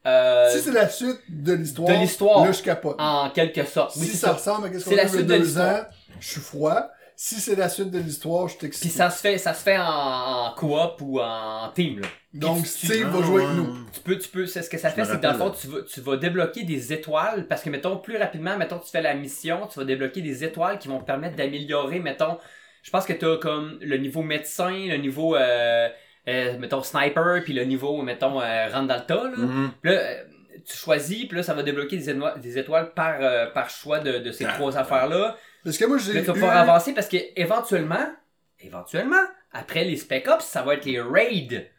euh, 0.07 0.51
Si 0.51 0.61
c'est 0.61 0.73
la 0.73 0.89
suite 0.89 1.21
de 1.29 1.55
l'histoire, 1.55 1.89
de 1.89 1.95
l'histoire. 2.01 2.45
là, 2.45 2.53
je 2.53 2.63
capote. 2.63 2.97
en 2.99 3.31
quelque 3.31 3.65
sorte. 3.65 3.93
Si 3.93 4.07
ça, 4.07 4.29
ça. 4.29 4.33
ressemble 4.35 4.67
à 4.69 4.79
ce 4.79 4.85
qu'on 4.85 4.91
C'est 4.91 5.01
a 5.01 5.23
deux 5.23 5.37
l'histoire. 5.39 5.75
ans, 5.81 5.85
je 6.21 6.29
suis 6.29 6.41
froid. 6.41 6.89
Si 7.21 7.35
c'est 7.41 7.57
la 7.57 7.69
suite 7.69 7.91
de 7.91 7.99
l'histoire, 7.99 8.47
je 8.47 8.57
Puis 8.57 8.69
t'excite. 8.69 8.93
ça 8.93 9.11
se 9.11 9.21
fait, 9.21 9.39
ça 9.39 9.53
se 9.53 9.63
fait 9.65 9.77
en, 9.77 9.83
en 9.83 10.55
coop 10.55 11.01
ou 11.01 11.19
en 11.19 11.69
team. 11.75 11.99
Là. 11.99 12.07
Donc, 12.33 12.63
Puis 12.63 12.71
tu- 12.79 12.87
Steve 12.87 13.07
Ah, 13.13 13.17
va 13.17 13.23
jouer 13.27 13.45
avec 13.45 13.57
nous. 13.57 13.77
Tu 13.93 13.99
peux, 14.01 14.17
tu 14.17 14.29
peux, 14.29 14.47
c'est 14.47 14.63
ce 14.63 14.71
que 14.71 14.79
ça 14.79 14.91
Je 14.91 14.95
fait, 14.95 15.05
c'est 15.05 15.17
que 15.17 15.23
dans 15.23 15.33
le 15.33 15.39
fond, 15.39 15.51
tu 15.51 15.67
vas, 15.67 15.83
tu 15.83 16.01
vas 16.01 16.17
débloquer 16.17 16.63
des 16.63 16.93
étoiles, 16.93 17.49
parce 17.49 17.63
que, 17.63 17.71
mettons, 17.71 17.97
plus 17.97 18.19
rapidement, 18.19 18.57
mettons, 18.57 18.79
tu 18.79 18.89
fais 18.89 19.03
la 19.03 19.15
mission, 19.15 19.67
tu 19.67 19.81
vas 19.81 19.85
débloquer 19.85 20.21
des 20.23 20.45
étoiles 20.45 20.79
qui 20.79 20.87
vont 20.87 21.01
te 21.01 21.07
permettre 21.07 21.35
d'améliorer, 21.35 21.99
mettons, 21.99 22.39
je 22.85 22.91
pense 22.93 23.05
que 23.05 23.15
tu 23.15 23.27
as 23.27 23.37
comme 23.39 23.79
le 23.81 23.97
niveau 23.97 24.23
médecin, 24.23 24.71
le 24.71 24.99
niveau, 24.99 25.35
euh, 25.35 25.89
euh, 26.29 26.59
mettons, 26.59 26.83
sniper, 26.83 27.43
puis 27.43 27.53
le 27.53 27.65
niveau, 27.65 28.01
mettons, 28.03 28.41
euh, 28.41 28.69
tas, 28.71 29.25
là. 29.25 29.31
Mhm. 29.37 29.71
Là, 29.85 29.93
euh, 29.93 30.23
tu 30.67 30.77
choisis, 30.77 31.25
puis 31.27 31.37
là, 31.39 31.43
ça 31.43 31.55
va 31.55 31.63
débloquer 31.63 31.97
des, 31.97 32.11
étoiles- 32.11 32.41
des 32.41 32.59
étoiles 32.59 32.93
par, 32.93 33.17
euh, 33.21 33.47
par 33.47 33.71
choix 33.71 34.01
de, 34.01 34.19
de 34.19 34.33
ces 34.33 34.45
Ah, 34.45 34.53
trois 34.53 34.73
ouais. 34.73 34.79
affaires-là. 34.79 35.37
Parce 35.65 35.79
que 35.79 35.85
moi, 35.87 35.99
j'ai 35.99 36.13
tu 36.13 36.19
vas 36.21 36.33
eu... 36.33 36.35
pouvoir 36.35 36.57
avancer 36.57 36.93
parce 36.93 37.09
que 37.09 37.17
éventuellement, 37.37 38.07
éventuellement, 38.61 39.23
après 39.53 39.85
les 39.85 39.97
Spec 39.97 40.29
Ops, 40.29 40.45
ça 40.45 40.63
va 40.63 40.75
être 40.75 40.85
les 40.85 41.01
raids. 41.01 41.71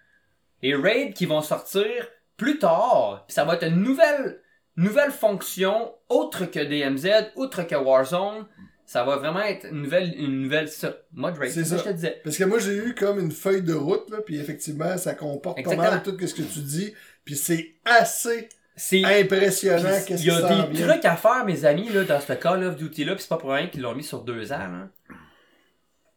Les 0.62 0.76
raids 0.76 1.14
qui 1.14 1.26
vont 1.26 1.42
sortir 1.42 1.92
plus 2.36 2.58
tard. 2.60 3.26
Puis 3.28 3.34
ça 3.36 3.44
va 3.46 3.56
être 3.56 3.68
une 3.68 3.82
nouvelle, 3.84 4.42
nouvelle 4.76 5.12
fonction 5.12 5.94
autre 6.10 6.46
que 6.46 6.60
DMZ, 6.60 7.32
autre 7.36 7.64
que 7.64 7.76
Warzone. 7.76 8.48
Ça 8.90 9.04
va 9.04 9.18
vraiment 9.18 9.42
être 9.44 9.68
une 9.68 9.84
nouvelle, 9.84 10.16
une 10.18 10.42
nouvelle 10.42 10.68
ça, 10.68 10.96
mode 11.14 11.38
raid. 11.38 11.52
C'est 11.52 11.64
ça 11.64 11.76
que 11.76 11.82
je 11.84 11.90
te 11.90 11.94
disais. 11.94 12.22
Parce 12.24 12.36
que 12.36 12.44
moi, 12.44 12.58
j'ai 12.58 12.76
eu 12.76 12.96
comme 12.96 13.20
une 13.20 13.32
feuille 13.32 13.62
de 13.62 13.76
route, 13.76 14.10
là, 14.10 14.18
puis 14.26 14.40
effectivement, 14.40 14.98
ça 14.98 15.14
comporte 15.14 15.58
pas 15.58 15.62
Exactement. 15.62 15.92
mal 15.92 16.02
tout 16.02 16.18
ce 16.26 16.34
que 16.34 16.42
tu 16.42 16.60
dis, 16.62 16.96
puis 17.24 17.36
c'est 17.36 17.76
assez 17.86 18.50
C'est 18.76 19.06
impressionnant 19.06 19.90
qu'est-ce 20.08 20.24
Il 20.24 20.30
y 20.30 20.32
a 20.32 20.66
des 20.66 20.82
trucs 20.82 21.06
à 21.06 21.16
faire, 21.18 21.46
mes 21.46 21.66
amis, 21.66 21.88
là, 21.90 22.04
dans 22.04 22.20
ce 22.20 22.34
Call 22.34 22.64
of 22.64 22.78
Duty-là, 22.78 23.14
pis 23.14 23.22
c'est 23.22 23.30
pas 23.30 23.38
pour 23.38 23.52
rien 23.52 23.68
qu'ils 23.68 23.82
l'ont 23.82 23.94
mis 23.94 24.04
sur 24.04 24.24
deux 24.24 24.52
ans, 24.52 24.58
là. 24.58 24.88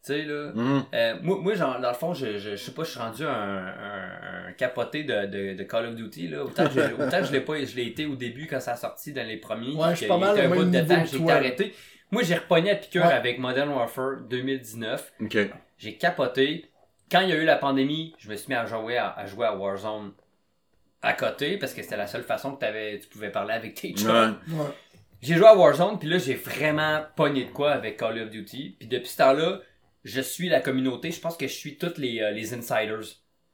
Tu 0.04 0.14
sais, 0.14 0.22
là. 0.22 0.52
Mhm. 0.54 0.84
Euh, 0.94 1.14
moi, 1.22 1.38
moi 1.42 1.54
genre, 1.54 1.78
dans 1.78 1.90
le 1.90 1.94
fond, 1.94 2.14
je, 2.14 2.38
je, 2.38 2.50
je 2.52 2.56
sais 2.56 2.72
pas, 2.72 2.84
je 2.84 2.90
suis 2.90 2.98
rendu 2.98 3.22
un, 3.22 3.28
un, 3.28 4.48
un 4.48 4.52
capoté 4.52 5.04
de, 5.04 5.26
de, 5.26 5.54
de 5.54 5.62
Call 5.62 5.86
of 5.86 5.94
Duty. 5.94 6.28
Là. 6.28 6.42
Autant 6.42 6.66
que 6.68 6.72
je, 6.72 6.80
autant 6.94 7.20
que 7.20 7.26
je 7.26 7.32
l'ai 7.32 7.40
pas, 7.42 7.62
je 7.62 7.76
l'ai 7.76 7.86
été 7.86 8.06
au 8.06 8.16
début 8.16 8.48
quand 8.48 8.60
ça 8.60 8.72
a 8.72 8.76
sorti 8.76 9.12
dans 9.12 9.24
les 9.24 9.36
premiers. 9.36 9.76
Ouais, 9.76 9.90
je 9.90 9.96
suis 9.98 10.06
pas 10.06 10.16
qu'il 10.16 10.24
mal 10.24 10.36
était 10.38 10.46
au 10.48 10.52
un 10.52 10.56
bout 10.56 10.64
même 10.64 10.86
de 10.86 10.88
temps, 10.88 11.04
j'ai 11.04 11.30
arrêté. 11.30 11.74
Moi, 12.12 12.22
j'ai 12.22 12.34
repogné 12.36 12.70
à 12.70 12.76
piqûre 12.76 13.04
Ouais. 13.04 13.12
avec 13.12 13.38
Modern 13.38 13.68
Warfare 13.70 14.18
2019. 14.28 15.12
Ok. 15.22 15.36
J'ai 15.78 15.96
capoté. 15.96 16.70
Quand 17.10 17.20
il 17.20 17.30
y 17.30 17.32
a 17.32 17.36
eu 17.36 17.44
la 17.44 17.56
pandémie, 17.56 18.14
je 18.18 18.30
me 18.30 18.36
suis 18.36 18.48
mis 18.48 18.54
à 18.54 18.64
jouer 18.66 18.96
à, 18.98 19.10
à 19.10 19.26
jouer 19.26 19.46
à 19.46 19.56
Warzone 19.56 20.12
à 21.02 21.12
côté 21.14 21.58
parce 21.58 21.74
que 21.74 21.82
c'était 21.82 21.96
la 21.96 22.06
seule 22.06 22.22
façon 22.22 22.54
que 22.54 22.60
t'avais, 22.60 22.98
tu 23.00 23.08
pouvais 23.08 23.30
parler 23.30 23.54
avec 23.54 23.74
tes 23.74 23.92
chums. 23.92 24.38
Ouais. 24.48 24.54
Ouais. 24.54 24.70
J'ai 25.20 25.34
joué 25.34 25.46
à 25.46 25.54
Warzone, 25.56 25.98
puis 25.98 26.08
là, 26.08 26.18
j'ai 26.18 26.34
vraiment 26.34 27.02
pogné 27.16 27.44
de 27.44 27.50
quoi 27.50 27.72
avec 27.72 27.96
Call 27.96 28.20
of 28.20 28.30
Duty. 28.30 28.76
Puis 28.78 28.88
depuis 28.88 29.08
ce 29.08 29.16
temps-là, 29.18 29.60
je 30.04 30.20
suis 30.20 30.48
la 30.48 30.60
communauté. 30.60 31.10
Je 31.12 31.20
pense 31.20 31.36
que 31.36 31.46
je 31.46 31.52
suis 31.52 31.76
tous 31.78 31.96
les, 31.98 32.20
euh, 32.20 32.30
les 32.30 32.54
insiders 32.54 33.00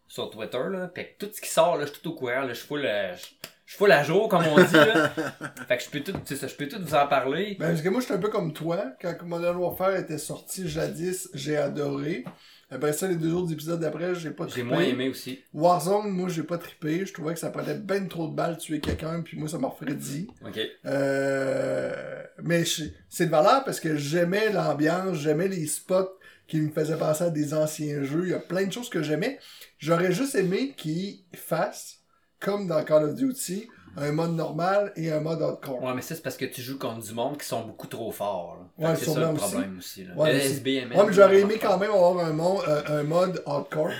sur 0.09 0.31
Twitter. 0.31 0.63
Là. 0.71 0.89
Puis 0.89 1.05
tout 1.19 1.29
ce 1.33 1.41
qui 1.41 1.49
sort, 1.49 1.77
là, 1.77 1.85
je 1.87 1.93
suis 1.93 2.01
tout 2.01 2.11
au 2.11 2.15
courant. 2.15 2.41
Là, 2.41 2.49
je 2.49 2.55
suis 2.55 2.67
full, 2.67 2.85
euh, 2.87 3.15
je- 3.15 3.49
je 3.69 3.77
fous 3.77 3.85
la 3.85 4.03
jour, 4.03 4.29
comme 4.31 4.45
on 4.47 4.57
dit, 4.65 4.73
là. 4.73 5.11
fait 5.69 5.77
que 5.77 5.85
je 5.85 5.91
peux 5.91 6.01
tout, 6.01 6.13
tu 6.13 6.21
sais 6.25 6.37
ça, 6.37 6.47
je 6.47 6.55
peux 6.55 6.67
tout 6.69 6.79
vous 6.81 6.95
en 6.95 7.07
parler. 7.07 7.55
Ben, 7.61 7.69
parce 7.69 7.83
que 7.83 7.91
moi, 7.91 8.01
je 8.01 8.07
suis 8.07 8.15
un 8.15 8.19
peu 8.19 8.31
comme 8.31 8.55
toi. 8.55 8.83
Quand 8.99 9.15
Modern 9.25 9.59
Warfare 9.59 9.97
était 9.97 10.17
sorti 10.17 10.67
jadis, 10.67 11.29
j'ai 11.35 11.59
adoré. 11.59 12.25
Après 12.71 12.95
ça, 12.95 13.07
les 13.09 13.17
deux 13.17 13.33
autres 13.35 13.53
épisodes 13.53 13.79
d'après, 13.81 14.15
j'ai 14.15 14.31
pas 14.31 14.45
J'ai 14.47 14.53
trippé. 14.63 14.69
moins 14.69 14.83
aimé 14.83 15.09
aussi. 15.11 15.41
Warzone, 15.53 16.09
moi, 16.11 16.31
j'ai 16.31 16.43
pas 16.45 16.57
trippé. 16.57 17.05
Je 17.05 17.13
trouvais 17.13 17.35
que 17.35 17.41
ça 17.41 17.51
prenait 17.51 17.75
ben 17.75 18.09
trop 18.09 18.29
de 18.29 18.35
balles 18.35 18.57
tuer 18.57 18.81
quelqu'un, 18.81 19.21
puis 19.23 19.39
moi, 19.39 19.49
ça 19.49 19.59
m'a 19.59 19.69
refroidi. 19.69 20.29
Ok. 20.47 20.61
Euh, 20.87 22.23
mais 22.43 22.65
c'est 23.09 23.27
de 23.27 23.31
valeur 23.31 23.65
parce 23.65 23.81
que 23.81 23.97
j'aimais 23.97 24.51
l'ambiance, 24.51 25.19
j'aimais 25.19 25.49
les 25.49 25.67
spots 25.67 26.19
qui 26.47 26.61
me 26.61 26.71
faisaient 26.71 26.97
penser 26.97 27.25
à 27.25 27.31
des 27.31 27.53
anciens 27.55 28.03
jeux. 28.03 28.23
Il 28.25 28.31
y 28.31 28.35
a 28.35 28.39
plein 28.39 28.65
de 28.65 28.73
choses 28.73 28.89
que 28.89 29.03
j'aimais. 29.03 29.39
J'aurais 29.79 30.13
juste 30.13 30.35
aimé 30.35 30.75
qu'ils 30.77 31.21
fassent, 31.35 31.98
comme 32.41 32.67
dans 32.67 32.83
Call 32.85 33.05
of 33.05 33.15
Duty, 33.15 33.69
un 33.97 34.13
mode 34.13 34.35
normal 34.35 34.93
et 34.97 35.11
un 35.11 35.21
mode 35.21 35.43
hardcore. 35.43 35.83
Ouais, 35.83 35.93
mais 35.95 36.03
ça, 36.03 36.15
c'est 36.15 36.23
parce 36.23 36.37
que 36.37 36.45
tu 36.45 36.63
joues 36.63 36.79
contre 36.79 37.01
du 37.05 37.13
monde 37.15 37.37
qui 37.39 37.47
sont 37.47 37.63
beaucoup 37.63 37.87
trop 37.89 38.13
forts, 38.13 38.59
là. 38.79 38.91
Ouais, 38.91 38.97
c'est 38.97 39.07
ça 39.11 39.21
le 39.21 39.27
aussi. 39.29 39.37
problème 39.51 39.77
aussi, 39.79 40.05
là. 40.05 40.15
Ouais, 40.15 40.37
aussi. 40.37 40.63
Ouais, 40.65 40.87
mais 40.89 41.13
j'aurais 41.13 41.41
aimé 41.41 41.59
quand 41.61 41.79
même 41.79 41.91
avoir 41.91 42.19
un, 42.25 42.33
mon- 42.33 42.61
un, 42.63 42.99
un 42.99 43.03
mode 43.03 43.43
hardcore. 43.47 43.91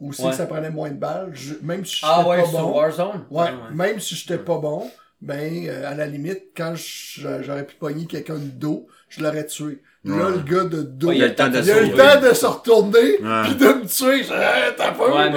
Aussi 0.00 0.22
Ouais. 0.22 0.30
que 0.30 0.36
ça 0.36 0.46
prenait 0.46 0.70
moins 0.70 0.90
de 0.90 0.94
balles. 0.94 1.30
Je- 1.32 1.54
même 1.60 1.84
si 1.84 1.96
j'étais 1.96 2.06
Ah 2.08 2.28
ouais, 2.28 2.40
pas 2.42 2.48
sur 2.48 2.60
bon. 2.60 2.76
Warzone? 2.76 3.24
Ouais, 3.30 3.48
même 3.74 3.98
si 3.98 4.14
j'étais 4.14 4.38
pas 4.38 4.58
bon, 4.58 4.88
ben, 5.20 5.66
euh, 5.66 5.90
à 5.90 5.94
la 5.96 6.06
limite, 6.06 6.44
quand 6.56 6.74
j'aurais 6.76 7.66
pu 7.66 7.74
pogner 7.74 8.06
quelqu'un 8.06 8.34
de 8.36 8.46
dos, 8.46 8.86
je 9.08 9.20
l'aurais 9.24 9.46
tué. 9.46 9.82
Là, 10.04 10.14
Ouais. 10.14 10.30
le 10.36 10.38
gars 10.42 10.64
de 10.64 10.82
dos, 10.82 11.08
Ouais, 11.08 11.16
Il 11.16 11.24
a 11.24 11.26
le 11.26 11.34
temps 11.34 11.48
de 11.48 11.54
il 11.54 11.58
a 11.58 11.62
se 11.64 11.80
le 11.80 11.86
sauver. 11.90 11.96
temps 11.96 12.20
de 12.28 12.32
se 12.32 12.46
retourner, 12.46 12.98
Ouais. 13.20 13.42
puis 13.42 13.54
de 13.56 13.66
me 13.66 13.86
tuer. 13.86 14.22
Je 14.22 14.32
hey, 14.32 14.72
t'as 14.76 14.92
peur? 14.92 15.16
Ouais, 15.16 15.30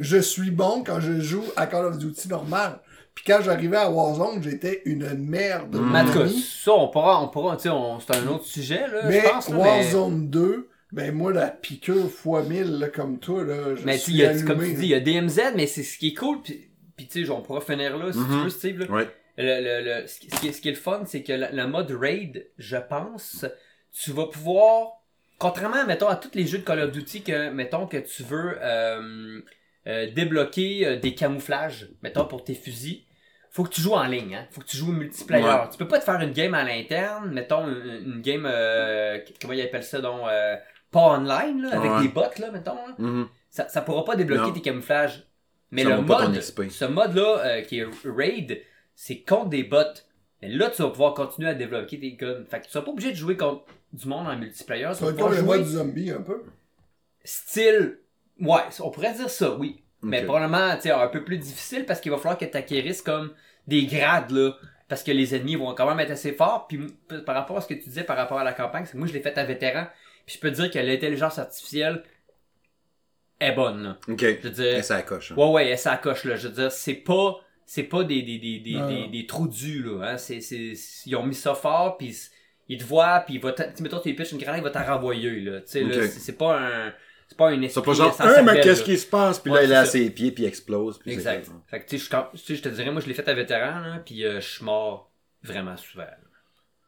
je 0.00 0.16
suis 0.18 0.50
bon 0.50 0.82
quand 0.84 0.98
je 1.00 1.20
joue 1.20 1.44
à 1.56 1.66
Call 1.66 1.84
of 1.86 1.98
Duty 1.98 2.28
normal. 2.28 2.80
Puis 3.14 3.24
quand 3.26 3.40
j'arrivais 3.42 3.76
à 3.76 3.90
Warzone, 3.90 4.42
j'étais 4.42 4.82
une 4.86 5.06
merde. 5.14 5.76
Mm. 5.76 5.90
Mais 5.92 5.98
en 6.00 6.04
tout 6.06 6.12
cas, 6.12 6.18
Mamie. 6.20 6.40
ça, 6.40 6.72
on 6.72 6.88
pourra, 6.88 7.22
on 7.22 7.28
pourra, 7.28 7.56
tu 7.56 7.64
sais, 7.64 7.68
on- 7.68 8.00
c'est 8.00 8.16
un 8.16 8.26
autre 8.28 8.44
sujet, 8.46 8.86
là, 8.88 9.02
Mais 9.04 9.20
je 9.20 9.28
pense, 9.28 9.48
là, 9.50 9.56
mais... 9.56 9.62
Warzone 9.62 10.30
2, 10.30 10.68
ben 10.92 11.12
moi, 11.14 11.32
la 11.32 11.48
piqûre 11.48 12.10
fois 12.10 12.42
1000, 12.42 12.78
là, 12.78 12.88
comme 12.88 13.18
toi, 13.18 13.44
là, 13.44 13.74
je 13.76 13.84
Mais 13.84 13.92
tu 13.94 13.98
sais, 13.98 14.04
suis 14.04 14.12
il 14.14 14.18
y 14.18 14.24
a- 14.24 14.30
allumé. 14.30 14.44
comme 14.46 14.58
tu 14.64 14.72
dis, 14.74 14.82
il 14.82 14.88
y 14.88 14.94
a 14.94 15.00
DMZ, 15.00 15.40
mais 15.54 15.66
c'est 15.66 15.82
ce 15.82 15.98
qui 15.98 16.08
est 16.08 16.14
cool, 16.14 16.40
puis, 16.42 16.70
puis 16.96 17.06
tu 17.08 17.24
sais, 17.26 17.30
on 17.30 17.42
pourra 17.42 17.60
finir 17.60 17.96
là, 17.98 18.12
si 18.12 18.18
tu 18.18 18.24
Mhm. 18.24 18.42
veux, 18.44 18.48
Steve, 18.50 18.78
là. 18.80 18.86
Ouais. 18.90 19.08
Le, 19.36 19.60
le, 19.62 20.00
le- 20.02 20.06
ce, 20.06 20.20
qui, 20.20 20.48
est, 20.48 20.52
ce 20.52 20.60
qui 20.60 20.68
est 20.68 20.72
le 20.72 20.76
fun, 20.78 21.02
c'est 21.06 21.22
que 21.22 21.32
le, 21.32 21.46
le 21.52 21.66
mode 21.66 21.90
raid, 21.92 22.46
je 22.58 22.76
pense, 22.76 23.44
tu 23.92 24.12
vas 24.12 24.26
pouvoir, 24.26 24.88
contrairement, 25.38 25.84
mettons, 25.86 26.08
à 26.08 26.16
tous 26.16 26.30
les 26.34 26.46
jeux 26.46 26.58
de 26.58 26.64
Call 26.64 26.80
of 26.80 26.92
Duty 26.92 27.22
que, 27.22 27.50
mettons, 27.50 27.86
que 27.86 27.96
tu 27.96 28.22
veux 28.22 28.56
euh, 28.60 29.40
euh, 29.86 30.10
débloquer 30.12 30.86
euh, 30.86 30.96
des 30.98 31.14
camouflages, 31.14 31.88
mettons, 32.02 32.24
pour 32.26 32.44
tes 32.44 32.54
fusils, 32.54 33.02
faut 33.50 33.64
que 33.64 33.70
tu 33.70 33.80
joues 33.80 33.94
en 33.94 34.04
ligne, 34.04 34.34
hein. 34.36 34.46
Faut 34.52 34.60
que 34.60 34.66
tu 34.66 34.76
joues 34.76 34.92
multiplayer. 34.92 35.44
Ouais. 35.44 35.68
Tu 35.72 35.78
peux 35.78 35.88
pas 35.88 35.98
te 35.98 36.04
faire 36.04 36.20
une 36.20 36.32
game 36.32 36.54
à 36.54 36.62
l'interne, 36.64 37.32
mettons, 37.32 37.66
une, 37.66 38.02
une 38.14 38.20
game, 38.22 38.46
euh, 38.46 39.18
comment 39.40 39.54
ils 39.54 39.62
appellent 39.62 39.82
ça, 39.82 40.00
donc, 40.00 40.20
euh, 40.28 40.56
pas 40.90 41.00
online, 41.18 41.62
là, 41.62 41.76
avec 41.76 41.90
Ouais. 41.90 42.02
des 42.02 42.08
bots, 42.08 42.22
là, 42.38 42.50
mettons, 42.52 42.74
là 42.74 42.94
Mhm. 42.98 43.28
ça, 43.48 43.68
ça 43.68 43.80
pourra 43.82 44.04
pas 44.04 44.16
débloquer 44.16 44.42
Non. 44.42 44.52
tes 44.52 44.60
camouflages. 44.60 45.26
Mais 45.72 45.82
Ça 45.84 45.90
le 45.90 46.02
mode, 46.02 46.40
ce 46.42 46.84
mode-là, 46.84 47.38
euh, 47.46 47.62
qui 47.62 47.78
est 47.78 47.86
Raid, 48.04 48.60
c'est 48.94 49.20
contre 49.22 49.50
des 49.50 49.62
bots. 49.62 49.78
Mais 50.42 50.48
là, 50.48 50.68
tu 50.70 50.82
vas 50.82 50.88
pouvoir 50.90 51.14
continuer 51.14 51.48
à 51.50 51.54
développer 51.54 52.00
tes 52.00 52.12
guns. 52.12 52.44
Fait 52.50 52.58
que 52.60 52.64
tu 52.64 52.70
seras 52.72 52.84
pas 52.84 52.90
obligé 52.90 53.10
de 53.12 53.16
jouer 53.16 53.36
contre 53.36 53.66
du 53.92 54.08
monde 54.08 54.26
en 54.26 54.36
multiplayer. 54.36 54.86
Tu 54.88 54.94
Ça 54.94 55.00
vas 55.00 55.06
va 55.06 55.12
être 55.12 55.18
comme 55.20 55.30
le 55.30 55.36
jouer 55.38 55.46
mode 55.58 55.64
zombie, 55.66 56.10
un 56.10 56.22
peu. 56.22 56.42
style... 57.24 57.98
Ouais, 58.40 58.60
on 58.80 58.90
pourrait 58.90 59.12
dire 59.14 59.30
ça, 59.30 59.54
oui. 59.56 59.82
Mais 60.02 60.22
probablement, 60.24 60.74
tu 60.76 60.82
sais, 60.82 60.90
un 60.92 61.08
peu 61.08 61.22
plus 61.24 61.36
difficile 61.38 61.84
parce 61.84 62.00
qu'il 62.00 62.10
va 62.10 62.16
falloir 62.18 62.38
que 62.38 62.44
tu 62.46 62.56
acquérisses 62.56 63.02
comme 63.02 63.34
des 63.66 63.84
grades, 63.86 64.30
là. 64.30 64.52
Parce 64.88 65.02
que 65.02 65.12
les 65.12 65.34
ennemis 65.36 65.54
vont 65.56 65.74
quand 65.74 65.86
même 65.86 66.00
être 66.00 66.10
assez 66.10 66.32
forts. 66.32 66.66
Puis 66.66 66.78
m- 66.78 67.22
par 67.24 67.34
rapport 67.36 67.58
à 67.58 67.60
ce 67.60 67.68
que 67.68 67.74
tu 67.74 67.84
disais 67.84 68.02
par 68.02 68.16
rapport 68.16 68.38
à 68.38 68.44
la 68.44 68.52
campagne, 68.52 68.84
c'est 68.86 68.92
que 68.92 68.96
moi, 68.98 69.06
je 69.06 69.12
l'ai 69.12 69.20
fait 69.20 69.36
à 69.38 69.44
vétéran. 69.44 69.86
Puis 70.26 70.34
je 70.36 70.40
peux 70.40 70.50
te 70.50 70.56
dire 70.56 70.70
que 70.70 70.78
l'intelligence 70.78 71.38
artificielle 71.38 72.02
est 73.40 73.52
bonne, 73.52 73.82
là. 73.82 73.98
Ok. 74.08 74.20
Je 74.20 74.48
veux 74.48 74.50
dire... 74.50 74.76
Et 74.78 74.82
ça 74.82 75.02
coche. 75.02 75.32
hein. 75.32 75.36
Ouais, 75.36 75.50
ouais, 75.50 75.76
ça 75.76 75.96
coche, 75.96 76.24
là. 76.24 76.36
Je 76.36 76.48
veux 76.48 76.54
dire, 76.54 76.72
c'est 76.72 76.94
pas, 76.94 77.36
c'est 77.66 77.84
pas 77.84 78.04
des, 78.04 78.22
des, 78.22 78.38
des, 78.38 78.58
des, 78.58 78.80
des, 78.80 79.08
des 79.08 79.26
trous 79.26 79.48
dus, 79.48 79.82
là. 79.82 80.10
Hein. 80.12 80.16
C'est, 80.18 80.40
c'est, 80.40 80.72
ils 81.06 81.16
ont 81.16 81.24
mis 81.24 81.34
ça 81.34 81.54
fort, 81.54 81.96
puis 81.96 82.16
ils 82.68 82.78
te 82.78 82.84
voient, 82.84 83.20
puis 83.20 83.34
il 83.36 83.40
va, 83.40 83.52
t'a- 83.52 83.64
tu 83.68 83.76
sais, 83.76 83.82
mettons, 83.82 84.00
tu 84.00 84.08
lui 84.08 84.16
pitches 84.16 84.32
une 84.32 84.38
grenade, 84.38 84.60
il 84.60 84.64
va 84.64 84.70
t'en 84.70 84.84
renvoyer, 84.84 85.40
là. 85.40 85.60
Tu 85.60 85.66
sais, 85.68 85.80
là, 85.82 85.94
c'est 86.08 86.36
pas 86.36 86.58
un, 86.58 86.92
c'est 87.30 87.36
pas 87.38 87.50
un 87.50 87.58
C'est 87.60 87.66
esprit 87.66 87.82
pas 87.84 87.92
genre, 87.92 88.16
hein, 88.20 88.42
mais 88.42 88.60
qu'est-ce 88.60 88.82
qui 88.82 88.98
se 88.98 89.06
passe? 89.06 89.38
Puis 89.38 89.52
là, 89.52 89.62
il 89.62 89.66
est 89.66 89.68
c'est 89.68 89.74
à 89.76 89.84
ça. 89.84 89.92
ses 89.92 90.10
pieds, 90.10 90.32
puis 90.32 90.42
il 90.42 90.46
explose. 90.46 90.98
puis 90.98 91.12
c'est 91.12 91.16
Exact. 91.18 91.48
Fait 91.68 91.80
que, 91.80 91.88
tu 91.88 91.98
sais, 91.98 92.56
je, 92.56 92.60
te 92.62 92.68
dirais, 92.68 92.90
moi, 92.90 93.00
je 93.00 93.06
l'ai 93.06 93.14
fait 93.14 93.28
à 93.28 93.34
vétéran, 93.34 93.78
là, 93.78 94.02
puis 94.04 94.24
euh, 94.24 94.40
je 94.40 94.46
suis 94.48 94.64
mort 94.64 95.10
vraiment 95.44 95.76
souvent. 95.76 96.02
là. 96.02 96.16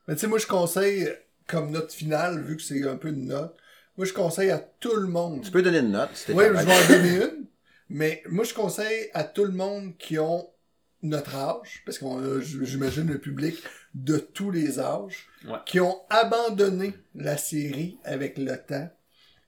Mais 0.08 0.14
tu 0.14 0.20
sais, 0.22 0.26
moi, 0.26 0.38
je 0.38 0.46
conseille, 0.48 1.08
comme 1.46 1.70
note 1.70 1.92
finale, 1.92 2.42
vu 2.42 2.56
que 2.56 2.62
c'est 2.62 2.86
un 2.88 2.96
peu 2.96 3.08
une 3.08 3.26
note, 3.26 3.56
moi, 3.96 4.04
je 4.04 4.12
conseille 4.12 4.50
à 4.50 4.58
tout 4.58 4.96
le 4.96 5.06
monde. 5.06 5.42
Tu 5.44 5.50
peux 5.52 5.62
donner 5.62 5.78
une 5.78 5.92
note, 5.92 6.10
si 6.14 6.26
t'es 6.26 6.32
Oui, 6.32 6.44
je 6.48 6.52
vais 6.52 6.72
en 6.72 6.88
donner 6.88 7.14
une. 7.24 7.46
Mais 7.88 8.22
moi, 8.28 8.44
je 8.44 8.52
conseille 8.52 9.10
à 9.14 9.22
tout 9.22 9.44
le 9.44 9.52
monde 9.52 9.96
qui 9.98 10.18
ont 10.18 10.48
notre 11.02 11.34
âge, 11.36 11.82
parce 11.86 11.98
qu'on 11.98 12.18
a, 12.18 12.40
j'imagine, 12.40 13.06
le 13.08 13.18
public 13.18 13.56
de 13.94 14.18
tous 14.18 14.50
les 14.50 14.80
âges, 14.80 15.28
Ouais. 15.46 15.58
qui 15.66 15.78
ont 15.80 16.00
abandonné 16.10 16.94
la 17.14 17.36
série 17.36 17.98
avec 18.04 18.38
le 18.38 18.56
temps, 18.56 18.88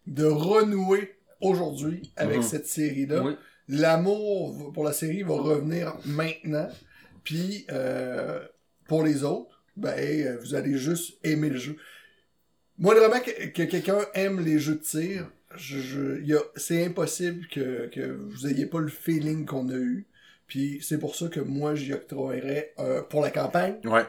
de 0.06 0.24
renouer 0.24 1.16
aujourd'hui 1.40 2.12
avec 2.16 2.38
Mhm. 2.38 2.42
cette 2.42 2.66
série-là. 2.66 3.22
Oui. 3.22 3.32
L'amour 3.68 4.72
pour 4.72 4.84
la 4.84 4.92
série 4.92 5.22
va 5.22 5.34
revenir 5.34 5.94
maintenant. 6.04 6.68
Puis, 7.22 7.66
euh, 7.70 8.44
pour 8.86 9.02
les 9.02 9.24
autres, 9.24 9.62
ben, 9.76 9.94
euh, 9.98 10.36
vous 10.40 10.54
allez 10.54 10.76
juste 10.76 11.18
aimer 11.24 11.48
le 11.48 11.56
jeu. 11.58 11.76
Moi, 12.78 12.94
vraiment, 12.94 13.20
que, 13.20 13.46
que 13.48 13.62
quelqu'un 13.62 14.00
aime 14.14 14.40
les 14.44 14.58
jeux 14.58 14.74
de 14.74 14.80
tir, 14.82 15.30
je, 15.56 15.78
je- 15.78 16.36
c'est 16.56 16.84
impossible 16.84 17.46
que, 17.48 17.86
que 17.86 18.00
vous 18.12 18.46
ayez 18.46 18.66
pas 18.66 18.80
le 18.80 18.88
feeling 18.88 19.46
qu'on 19.46 19.68
a 19.70 19.76
eu. 19.76 20.06
Puis, 20.46 20.80
c'est 20.82 20.98
pour 20.98 21.16
ça 21.16 21.28
que 21.28 21.40
moi, 21.40 21.74
j'y 21.74 21.92
octroyerais, 21.94 22.74
euh, 22.78 23.00
pour 23.02 23.22
la 23.22 23.30
campagne, 23.30 23.76
Ouais. 23.84 24.04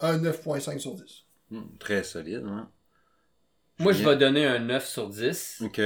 un 0.00 0.18
9.5 0.18 0.78
sur 0.80 0.94
10. 0.94 1.24
Hmm, 1.50 1.62
Très 1.78 2.02
solide, 2.04 2.44
hein. 2.46 2.68
Moi, 3.78 3.92
je 3.92 4.04
vais 4.04 4.16
donner 4.16 4.44
un 4.46 4.58
9 4.58 4.86
sur 4.86 5.08
10. 5.08 5.62
Ok. 5.64 5.80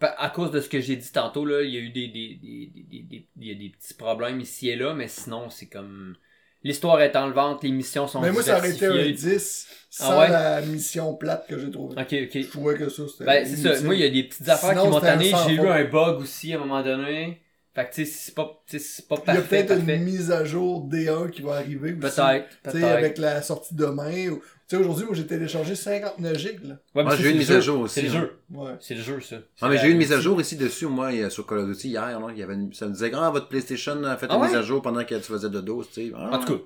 À 0.00 0.30
cause 0.30 0.52
de 0.52 0.60
ce 0.60 0.68
que 0.68 0.80
j'ai 0.80 0.94
dit 0.94 1.10
tantôt, 1.10 1.44
là, 1.44 1.62
il 1.62 1.70
y 1.74 1.76
a 1.76 1.80
eu 1.80 1.90
des, 1.90 2.06
des, 2.06 2.34
des, 2.40 2.70
des, 2.72 2.82
des, 2.84 3.02
des- 3.02 3.28
il 3.40 3.46
y 3.48 3.50
a 3.50 3.54
des 3.54 3.70
petits 3.70 3.94
problèmes 3.94 4.38
ici 4.40 4.68
et 4.68 4.76
là, 4.76 4.94
mais 4.94 5.08
sinon, 5.08 5.50
c'est 5.50 5.66
comme... 5.66 6.16
L'histoire 6.62 7.00
est 7.00 7.16
enlevante, 7.16 7.62
les 7.64 7.70
missions 7.72 8.06
sont 8.06 8.20
Mais 8.20 8.30
moi, 8.32 8.42
ça 8.42 8.58
aurait 8.58 8.70
été 8.70 8.86
un 8.86 8.90
diversifiées. 8.92 9.34
10 9.38 9.68
sans 9.90 10.10
Ah 10.12 10.18
ouais? 10.20 10.28
la 10.28 10.60
mission 10.62 11.14
plate 11.14 11.46
que 11.48 11.58
j'ai 11.58 11.70
trouvée. 11.70 11.94
Ok, 12.00 12.12
ok. 12.12 12.30
Je 12.42 12.48
trouvais 12.48 12.74
que 12.76 12.88
ça, 12.88 13.04
c'était. 13.08 13.24
Ben, 13.24 13.46
c'est 13.46 13.56
ça. 13.76 13.80
Moi, 13.84 13.94
il 13.94 14.00
y 14.00 14.04
a 14.04 14.10
des 14.10 14.24
petites 14.24 14.48
affaires 14.48 14.70
Sinon, 14.70 14.82
qui 14.84 14.88
m'ont 14.90 15.00
tanné. 15.00 15.30
sans 15.30 15.48
J'ai 15.48 15.54
eu 15.54 15.60
un 15.68 15.84
bug 15.84 16.18
aussi 16.20 16.52
à 16.52 16.56
un 16.56 16.58
moment 16.60 16.82
donné. 16.82 17.40
Fait 17.78 17.88
que, 17.88 17.94
tu 17.94 18.04
sais, 18.06 18.10
c'est 18.12 18.34
pas, 18.34 18.44
pas 18.44 18.52
Il 18.72 18.76
y 18.76 18.78
a 18.78 19.34
parfait, 19.40 19.42
peut-être 19.64 19.68
parfait. 19.78 19.96
une 19.96 20.02
mise 20.02 20.32
à 20.32 20.44
jour 20.44 20.88
D1 20.88 21.30
qui 21.30 21.42
va 21.42 21.54
arriver 21.56 21.90
aussi. 21.92 22.00
Peut-être, 22.16 22.46
Tu 22.64 22.70
sais, 22.80 22.84
avec 22.84 23.18
la 23.18 23.40
sortie 23.42 23.74
demain. 23.76 24.30
ou- 24.30 24.40
Tu 24.68 24.76
sais, 24.76 24.82
aujourd'hui, 24.82 25.04
moi, 25.06 25.14
j'ai 25.14 25.26
téléchargé 25.26 25.74
59 25.76 26.36
gigs, 26.36 26.64
là. 26.64 26.74
Ouais, 26.74 26.78
mais 26.96 27.02
Moi, 27.04 27.10
ça, 27.12 27.16
j'ai 27.16 27.22
eu 27.22 27.24
c'est 27.26 27.28
une 27.30 27.34
le 27.34 27.38
mise 27.38 27.50
à 27.52 27.54
jeu. 27.54 27.60
jour 27.60 27.80
aussi, 27.82 27.94
C'est 27.94 28.02
le 28.02 28.08
hein. 28.08 28.12
jeu. 28.20 28.32
Ouais. 28.52 28.72
C'est 28.80 28.94
le 28.96 29.00
jeu, 29.02 29.20
ça. 29.20 29.36
Ah, 29.60 29.68
mais 29.68 29.78
j'ai 29.78 29.86
eu 29.86 29.92
une 29.92 29.98
mise 29.98 30.12
à 30.12 30.20
jour 30.20 30.40
ici 30.40 30.56
dessus, 30.56 30.86
moi, 30.86 31.06
a- 31.08 31.30
sur 31.30 31.46
Call 31.46 31.58
of 31.60 31.68
Duty 31.68 31.88
hier, 31.90 32.02
là. 32.20 32.26
Il 32.32 32.38
y 32.38 32.42
avait 32.42 32.54
une- 32.54 32.72
ça 32.74 32.86
me 32.86 32.92
disait, 32.92 33.12
ah, 33.14 33.30
votre 33.30 33.48
PlayStation 33.48 34.02
a 34.04 34.16
fait 34.16 34.26
Ah 34.28 34.34
une 34.34 34.40
ouais? 34.42 34.48
mise 34.48 34.56
à 34.56 34.62
jour 34.62 34.82
pendant 34.82 35.04
que 35.04 35.14
tu 35.14 35.20
faisais 35.22 35.48
de 35.48 35.60
dos, 35.60 35.84
tu 35.84 35.92
sais. 36.08 36.12
Ah, 36.16 36.30
En 36.36 36.38
tout 36.44 36.58
cas. 36.58 36.62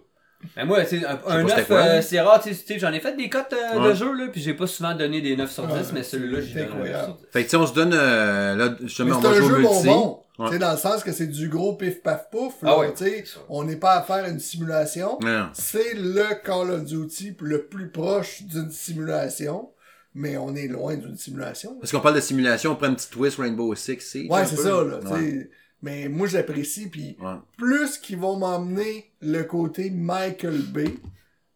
Mais 0.57 0.65
moi, 0.65 0.85
c'est 0.85 1.05
un, 1.07 1.17
pas 1.17 1.33
un 1.35 1.43
c'était 1.47 1.57
9, 1.61 1.67
quoi, 1.67 1.77
euh, 1.79 2.03
c'est 2.03 2.21
rare, 2.21 2.43
tu 2.43 2.53
sais, 2.55 2.79
j'en 2.79 2.93
ai 2.93 3.01
fait 3.01 3.17
des 3.17 3.29
cotes 3.29 3.53
euh, 3.55 3.89
de 3.89 3.95
jeu, 3.95 4.13
là, 4.13 4.29
puis 4.31 4.41
j'ai 4.41 4.55
pas 4.55 4.67
souvent 4.67 4.95
donné 4.95 5.21
des 5.21 5.37
9 5.37 5.51
sur 5.51 5.67
10, 5.67 5.73
Ouais, 5.73 5.81
mais 5.95 6.03
celui-là, 6.03 6.41
j'ai 6.41 6.55
donné 6.55 6.61
un 6.61 6.65
9 6.67 6.73
incroyable. 6.75 7.05
sur 7.05 7.15
10. 7.17 7.23
Fait 7.31 7.39
que, 7.41 7.45
tu 7.45 7.51
sais, 7.51 7.57
on 7.57 7.67
se 7.67 7.75
donne, 7.75 7.93
euh, 7.95 8.57
là, 8.57 8.75
justement, 8.83 9.17
on 9.19 9.23
c'est 9.23 9.29
va 9.29 9.35
un 9.35 9.37
jouer 9.37 9.45
au 9.45 9.49
jeu 9.49 9.59
multi. 9.59 9.87
bonbon. 9.87 10.19
Ouais. 10.39 10.47
Tu 10.47 10.53
sais, 10.55 10.59
dans 10.59 10.73
le 10.73 10.79
sens 10.79 11.05
que 11.05 11.13
c'est 11.13 11.27
du 11.27 11.49
gros 11.49 11.75
pif 11.75 12.03
paf 12.03 12.31
pouf. 12.31 12.55
Ah 12.63 12.67
Là, 12.67 12.79
ouais. 12.79 12.95
tu 12.95 13.05
sais, 13.05 13.25
on 13.49 13.65
n'est 13.65 13.77
pas 13.77 13.93
à 13.93 14.03
faire 14.03 14.25
une 14.27 14.41
simulation. 14.41 15.19
Non. 15.23 15.49
C'est 15.53 15.95
le 15.95 16.25
Call 16.45 16.71
of 16.71 16.85
Duty 16.85 17.37
le 17.41 17.67
plus 17.67 17.91
proche 17.91 18.43
d'une 18.43 18.71
simulation. 18.71 19.69
Mais 20.15 20.37
on 20.37 20.55
est 20.55 20.69
loin 20.69 20.95
d'une 20.97 21.17
simulation. 21.17 21.75
Parce 21.81 21.91
qu'on 21.93 22.01
parle 22.01 22.17
de 22.17 22.21
simulation, 22.21 22.73
on 22.73 22.77
prend 22.77 22.89
un 22.89 22.95
petit 22.95 23.09
twist 23.09 23.39
Rainbow 23.39 23.75
Six 23.75 24.01
Siege. 24.01 24.31
Ouais, 24.31 24.45
c'est 24.45 24.57
ça, 24.57 24.69
là. 24.85 24.99
Ouais. 25.11 25.49
Mais 25.83 26.09
moi, 26.09 26.27
j'apprécie. 26.29 26.89
Puis 26.89 27.17
Ouais. 27.21 27.35
plus 27.59 27.99
qu'ils 27.99 28.19
vont 28.19 28.37
m'emmener 28.37 29.11
le 29.21 29.43
côté 29.43 29.91
Michael 29.91 30.63
Bay, 30.73 30.95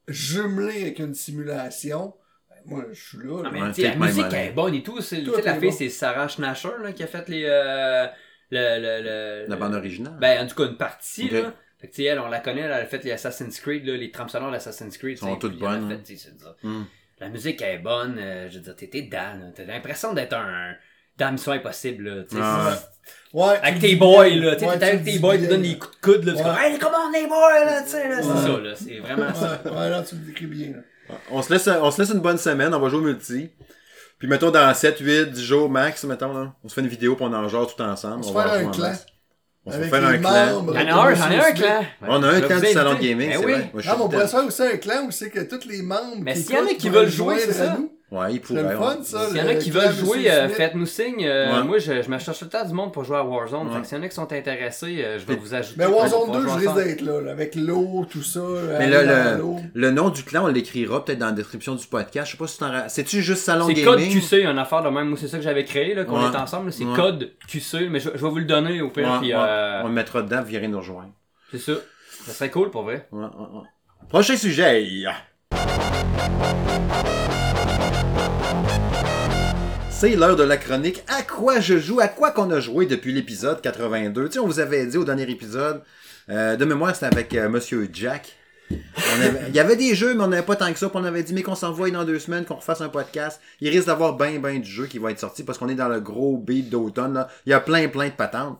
jumelé 0.09 0.83
avec 0.83 0.99
une 0.99 1.15
simulation, 1.15 2.15
ben, 2.51 2.57
moi, 2.67 2.85
je 2.93 3.01
suis 3.01 3.19
là. 3.19 3.25
Non, 3.25 3.43
là. 3.43 3.51
mais 3.53 3.61
Ouais, 3.63 3.73
la 3.83 3.97
musique 3.97 4.33
est 4.33 4.53
bonne 4.53 4.75
et 4.75 4.83
tout. 4.83 5.01
C'est, 5.01 5.19
tu 5.19 5.25
Tout 5.25 5.35
sais, 5.35 5.43
la 5.43 5.55
fille, 5.59 5.71
bon. 5.71 5.77
c'est 5.77 5.89
Sarah 5.91 6.29
Schnasher, 6.29 6.71
là, 6.83 6.93
qui 6.93 7.03
a 7.03 7.07
fait 7.07 7.29
les, 7.29 7.45
euh, 7.47 8.07
le, 8.51 8.79
le, 8.81 9.03
le, 9.03 9.47
La 9.49 9.57
bande 9.57 9.75
originale. 9.75 10.17
Ben, 10.21 10.45
en 10.45 10.47
tout 10.49 10.55
cas, 10.57 10.69
une 10.69 10.77
partie, 10.77 11.27
Ok. 11.27 11.33
là. 11.33 11.55
Fait 11.79 11.89
que, 11.89 11.93
tu 11.95 12.03
sais, 12.03 12.09
elle, 12.09 12.19
on 12.21 12.29
la 12.29 12.41
connaît, 12.41 12.63
elle 12.63 12.73
a 12.73 12.87
fait 12.87 13.05
les 13.05 13.11
Assassin's 13.13 13.61
Creed, 13.61 13.85
là, 13.85 13.97
les 13.97 14.11
trames 14.11 14.31
sonores 14.31 14.51
d'Assassin's 14.51 14.97
Creed. 14.97 15.19
Sont 15.19 15.27
tu 15.27 15.33
sais, 15.35 15.39
toutes 15.39 15.59
bonnes, 15.59 15.89
fait, 16.05 16.15
hein. 16.47 16.55
Hmm. 16.63 16.85
La 17.21 17.29
musique 17.29 17.61
est 17.63 17.79
bonne, 17.79 18.19
euh, 18.19 18.49
je 18.51 18.57
veux 18.59 18.63
dire, 18.63 18.77
t'es 18.77 18.87
dedans. 19.03 19.53
T'as 19.55 19.65
l'impression 19.65 20.15
d'être 20.15 20.35
un, 20.35 20.75
dans 21.19 21.33
Mission 21.33 21.53
Impossible, 21.53 22.05
là. 22.09 22.23
tu 22.29 22.37
sais, 22.37 22.43
Ah, 22.43 22.79
Ouais. 23.33 23.59
Avec 23.63 23.75
tu 23.75 23.81
tes 23.81 23.97
boys, 23.97 24.29
là. 24.31 24.55
Tu 24.55 24.61
sais, 24.61 24.67
ouais, 24.67 24.83
avec 24.83 25.05
tes 25.05 25.19
boys, 25.19 25.37
tu 25.37 25.47
donnes 25.47 25.63
des 25.63 25.77
coups 25.77 25.95
de 25.97 26.01
coude, 26.01 26.25
là. 26.25 26.33
Tu 26.33 26.39
Ouais. 26.39 26.45
comme, 26.45 26.59
hey, 26.59 26.79
comment 26.79 26.97
on 27.11 27.13
est 27.15 27.27
boys, 27.27 27.65
là, 27.65 27.83
tu 27.83 27.91
sais, 27.91 28.09
là. 28.09 28.17
C'est 28.23 28.29
ça, 28.29 28.59
là. 28.59 28.73
C'est 28.75 28.99
vraiment 29.01 29.35
ça. 29.35 29.61
Ouais, 29.65 29.91
là, 29.91 30.03
tu 30.09 30.15
le 30.15 30.21
décris 30.23 30.47
bien, 30.47 30.69
là. 30.77 31.15
On 31.31 31.43
se 31.43 31.53
laisse, 31.53 31.69
on 31.69 31.91
se 31.91 32.01
laisse 32.03 32.11
une 32.11 32.21
bonne 32.21 32.39
semaine, 32.39 32.73
on 32.75 32.81
va 32.81 32.89
jouer 32.89 32.99
au 33.01 33.03
multi. 33.03 33.51
Puis 34.19 34.27
mettons 34.29 34.51
dans 34.51 34.73
7, 34.73 34.99
8, 35.01 35.31
10 35.33 35.45
jours 35.45 35.69
max, 35.69 36.03
mettons 36.05 36.33
là. 36.33 36.55
On 36.65 36.69
se 36.69 36.75
fait 36.75 36.81
une 36.81 36.89
vidéo 36.89 37.15
pour 37.17 37.27
on 37.27 37.33
en 37.35 37.47
genre 37.49 37.73
tout 37.73 37.81
ensemble. 37.83 38.21
On 38.21 38.23
se 38.23 38.33
va 38.33 38.43
fait 38.45 38.49
jouer 38.49 38.65
un 38.65 38.69
en 38.69 38.71
clan. 38.71 38.93
On 39.67 39.73
se 39.73 39.77
fait 39.79 39.89
faire 39.89 40.05
un 40.07 40.19
clan. 40.19 40.31
un, 40.31 41.15
j'en 41.15 41.31
ai 41.31 41.37
un 41.39 41.43
Smith. 41.45 41.55
clan. 41.57 41.85
On 42.09 42.23
a 42.23 42.29
un 42.29 42.41
clan 42.41 42.59
du 42.61 42.67
salon 42.69 42.91
inviter. 42.93 43.09
gaming, 43.11 43.29
Ben 43.31 43.39
c'est 43.41 43.45
oui. 43.47 43.53
vrai. 43.53 43.61
Moi, 43.61 43.71
je 43.75 43.81
suis 43.83 43.91
Non, 43.91 43.97
mais 43.99 44.05
on 44.05 44.09
pourrait 44.09 44.29
faire 44.29 44.45
aussi 44.47 44.63
un 44.63 44.77
clan 44.79 45.05
où 45.07 45.11
c'est 45.11 45.29
que 45.31 45.41
tous 45.41 45.69
les 45.69 45.83
membres. 45.83 46.17
Mais 46.23 46.33
qui 46.35 46.41
s'il 46.43 46.55
y 46.55 46.59
en 46.59 46.65
a 46.67 46.75
qui 46.75 46.89
veulent 46.89 47.11
jouer, 47.11 47.39
c'est 47.41 47.51
à 47.51 47.53
ça. 47.53 47.79
Ouais, 48.13 48.29
il 48.31 48.35
C'est 48.35 48.41
pourrait. 48.55 48.63
le 48.63 48.69
ouais. 48.69 48.75
fun, 48.77 48.99
ça. 49.03 49.27
S'il 49.27 49.37
y 49.37 49.41
en 49.41 49.49
a 49.49 49.55
qui 49.57 49.71
veulent 49.73 49.93
jouer, 49.93 50.31
euh, 50.31 50.49
faites-nous 50.49 50.87
signe. 50.87 51.25
Euh, 51.27 51.57
Ouais. 51.59 51.65
Moi, 51.65 51.79
je, 51.79 52.03
je 52.03 52.09
me 52.09 52.19
cherche 52.19 52.39
tout 52.39 52.45
le 52.45 52.51
temps 52.53 52.65
du 52.65 52.73
monde 52.73 52.93
pour 52.93 53.03
jouer 53.03 53.17
à 53.17 53.25
Warzone. 53.25 53.67
Ouais. 53.67 53.75
Fait 53.75 53.81
que 53.81 53.87
s'il 53.89 53.99
y 53.99 54.01
en 54.01 54.05
a 54.05 54.09
qui 54.09 54.15
sont 54.15 54.33
intéressés, 54.33 55.03
euh, 55.05 55.19
je 55.19 55.27
vais 55.27 55.35
vous 55.35 55.55
ajouter. 55.55 55.75
Mais 55.79 55.87
Warzone 55.87 56.27
pouvoir 56.27 56.43
2, 56.43 56.49
je 56.49 56.55
risque 56.69 56.75
d'être 56.85 57.01
là, 57.01 57.21
là, 57.21 57.33
avec 57.33 57.57
l'eau, 57.57 58.07
tout 58.09 58.23
ça. 58.23 58.41
Mais 58.79 58.87
là, 58.89 59.03
le, 59.37 59.43
le 59.75 59.91
nom 59.91 60.11
du 60.11 60.23
clan, 60.23 60.45
on 60.45 60.47
l'écrira 60.47 61.05
peut-être 61.05 61.19
dans 61.19 61.27
la 61.27 61.33
description 61.33 61.75
du 61.75 61.85
podcast. 61.87 62.27
Je 62.29 62.33
sais 62.33 62.39
pas 62.39 62.47
si 62.47 62.59
t'en 62.59 62.89
C'est-tu 62.89 63.23
juste 63.23 63.43
salon 63.43 63.67
C'est 63.67 63.75
gaming? 63.75 64.13
code 64.13 64.21
QC, 64.23 64.45
une 64.45 64.59
affaire 64.61 64.85
de 64.85 64.89
même. 64.89 65.09
Moi, 65.09 65.19
c'est 65.21 65.27
ça 65.29 65.39
que 65.39 65.43
j'avais 65.45 65.65
créé, 65.65 65.93
là, 65.95 66.05
qu'on 66.05 66.21
Ouais. 66.25 66.33
est 66.33 66.37
ensemble. 66.37 66.73
C'est 66.73 66.85
Ouais. 66.85 66.95
code 66.95 67.33
QC, 67.49 67.89
mais 67.91 67.99
je, 67.99 68.11
je 68.15 68.23
vais 68.25 68.31
vous 68.31 68.39
le 68.39 68.45
donner 68.45 68.81
au 68.83 68.91
pire. 68.91 69.11
Ouais, 69.11 69.19
puis, 69.19 69.35
ouais. 69.35 69.41
euh, 69.41 69.81
On 69.83 69.89
le 69.89 69.93
mettra 69.95 70.23
dedans, 70.23 70.43
vous 70.43 70.47
viendrez 70.49 70.69
nous 70.69 70.79
rejoindre. 70.79 71.11
C'est 71.51 71.59
ça. 71.59 71.73
Ça 72.25 72.31
serait 72.33 72.51
cool 72.51 72.71
pour 72.71 72.83
vrai. 72.85 73.09
Ouais, 73.11 73.25
ouais, 73.25 73.27
ouais. 73.27 73.67
Prochain 74.09 74.37
sujet. 74.37 75.03
C'est 79.91 80.15
l'heure 80.15 80.37
de 80.37 80.43
la 80.43 80.59
chronique. 80.59 81.03
À 81.09 81.23
quoi 81.23 81.59
je 81.61 81.79
joue? 81.79 82.01
À 82.01 82.09
quoi 82.09 82.31
qu'on 82.31 82.51
a 82.51 82.61
joué 82.61 82.87
depuis 82.87 83.13
l'épisode 83.13 83.63
82? 83.63 84.27
Tu 84.27 84.33
sais, 84.33 84.39
on 84.39 84.47
vous 84.47 84.61
avait 84.61 84.85
dit 84.87 84.99
au 84.99 85.05
dernier 85.05 85.29
épisode, 85.31 85.83
euh, 86.29 86.57
de 86.57 86.65
mémoire, 86.65 86.95
c'était 86.95 87.07
avec 87.07 87.35
euh, 87.35 87.49
Monsieur 87.49 87.89
Jack. 87.93 88.37
Il 88.71 89.55
y 89.55 89.59
avait 89.59 89.77
des 89.77 89.95
jeux, 89.95 90.15
mais 90.15 90.25
on 90.25 90.29
n'avait 90.29 90.43
pas 90.43 90.57
tant 90.57 90.73
que 90.73 90.79
ça. 90.79 90.89
Puis 90.89 90.99
on 91.01 91.05
avait 91.05 91.23
dit, 91.23 91.33
mais 91.33 91.43
qu'on 91.43 91.55
s'envoie 91.55 91.91
dans 91.91 92.05
deux 92.05 92.19
semaines, 92.19 92.45
qu'on 92.45 92.57
refasse 92.57 92.81
un 92.81 92.89
podcast. 92.89 93.41
Il 93.61 93.71
risque 93.71 93.87
d'avoir 93.87 94.15
ben, 94.17 94.41
ben 94.41 94.61
du 94.61 94.71
jeu 94.71 94.87
qui 94.87 94.99
va 94.99 95.11
être 95.11 95.21
sorti 95.21 95.45
parce 95.45 95.59
qu'on 95.59 95.69
est 95.69 95.75
dans 95.75 95.89
le 95.89 96.01
gros 96.01 96.37
beat 96.37 96.69
d'automne. 96.69 97.27
Il 97.47 97.51
y 97.51 97.53
a 97.53 97.61
plein, 97.61 97.89
plein 97.89 98.09
de 98.09 98.13
patentes. 98.13 98.59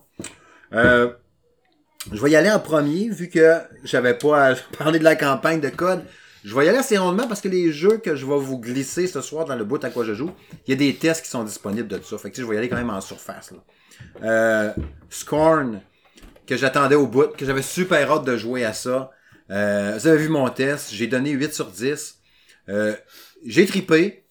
Euh, 0.73 1.11
je 2.11 2.21
vais 2.21 2.31
y 2.31 2.35
aller 2.35 2.49
en 2.49 2.59
premier, 2.59 3.09
vu 3.09 3.29
que 3.29 3.57
j'avais 3.83 4.13
pas 4.13 4.47
à 4.47 4.55
parler 4.77 4.99
de 4.99 5.03
la 5.03 5.15
campagne 5.15 5.59
de 5.59 5.69
code. 5.69 6.03
Je 6.47 6.55
vais 6.55 6.65
y 6.65 6.69
aller 6.69 6.77
assez 6.77 6.97
rondement 6.97 7.27
parce 7.27 7.41
que 7.41 7.49
les 7.49 7.73
jeux 7.73 7.97
que 7.97 8.15
je 8.15 8.25
vais 8.25 8.37
vous 8.37 8.57
glisser 8.57 9.05
ce 9.07 9.19
soir 9.19 9.43
dans 9.43 9.57
le 9.57 9.65
bout 9.65 9.83
à 9.83 9.89
quoi 9.89 10.05
je 10.05 10.13
joue, 10.13 10.31
il 10.65 10.69
y 10.69 10.73
a 10.73 10.77
des 10.77 10.95
tests 10.95 11.25
qui 11.25 11.29
sont 11.29 11.43
disponibles 11.43 11.89
de 11.89 11.97
tout 11.97 12.05
ça. 12.05 12.17
Fait 12.17 12.31
que 12.31 12.37
je 12.37 12.47
vais 12.47 12.55
y 12.55 12.57
aller 12.57 12.69
quand 12.69 12.77
même 12.77 12.89
en 12.89 13.01
surface. 13.01 13.51
Là. 13.51 13.57
Euh, 14.23 14.73
Scorn, 15.09 15.81
que 16.45 16.55
j'attendais 16.55 16.95
au 16.95 17.05
bout, 17.05 17.35
que 17.35 17.45
j'avais 17.45 17.61
super 17.61 18.09
hâte 18.09 18.23
de 18.23 18.37
jouer 18.37 18.63
à 18.63 18.71
ça. 18.71 19.11
Euh, 19.51 19.97
vous 19.99 20.07
avez 20.07 20.19
vu 20.19 20.29
mon 20.29 20.47
test, 20.49 20.93
j'ai 20.93 21.07
donné 21.07 21.31
8 21.31 21.53
sur 21.53 21.65
10. 21.65 22.17
Euh, 22.69 22.95
j'ai 23.45 23.65
tripé. 23.65 24.23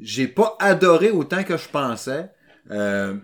J'ai 0.00 0.28
pas 0.28 0.56
adoré 0.60 1.10
autant 1.10 1.42
que 1.42 1.56
je 1.56 1.68
pensais. 1.68 2.30
Euh, 2.70 3.16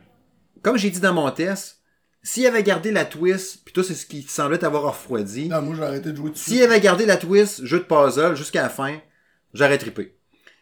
comme 0.63 0.77
j'ai 0.77 0.91
dit 0.91 0.99
dans 0.99 1.15
mon 1.15 1.31
test, 1.31 1.81
s'il 2.23 2.47
avait 2.47 2.63
gardé 2.63 2.93
la 2.93 3.05
twist, 3.05 3.63
puis 3.65 3.73
tout 3.73 3.83
c'est 3.83 3.95
ce 3.95 4.07
qui 4.07 4.23
semblait 4.23 4.59
t'avoir 4.59 4.83
refroidi, 4.85 5.49
Non, 5.49 5.63
moi, 5.63 5.75
j'ai 5.77 5.83
arrêté 5.83 6.13
de 6.13 6.17
jouer 6.17 6.31
dessus. 6.31 6.51
s'il 6.51 6.63
avait 6.63 6.81
gardé 6.81 7.05
la 7.07 7.17
twist, 7.17 7.65
jeu 7.65 7.79
de 7.81 7.85
puzzle, 7.85 8.37
jusqu'à 8.37 8.63
la 8.63 8.69
fin, 8.69 8.99
j'aurais 9.55 9.79
trippé. 9.79 10.17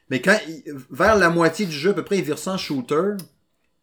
Mais 0.08 0.20
quand, 0.20 0.38
il- 0.48 0.62
vers 0.90 1.16
la 1.16 1.28
moitié 1.30 1.66
du 1.66 1.72
jeu, 1.72 1.90
à 1.90 1.94
peu 1.94 2.04
près, 2.04 2.18
il 2.18 2.24
vire 2.24 2.38
en 2.46 2.56
shooter, 2.56 3.12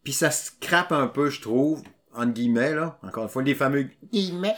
puis 0.03 0.13
ça 0.13 0.31
scrape 0.31 0.91
un 0.91 1.07
peu, 1.07 1.29
je 1.29 1.39
trouve, 1.41 1.83
entre 2.15 2.33
guillemets, 2.33 2.73
là. 2.73 2.97
Encore 3.03 3.23
une 3.23 3.29
fois, 3.29 3.43
les 3.43 3.55
fameux 3.55 3.87
guillemets. 4.11 4.55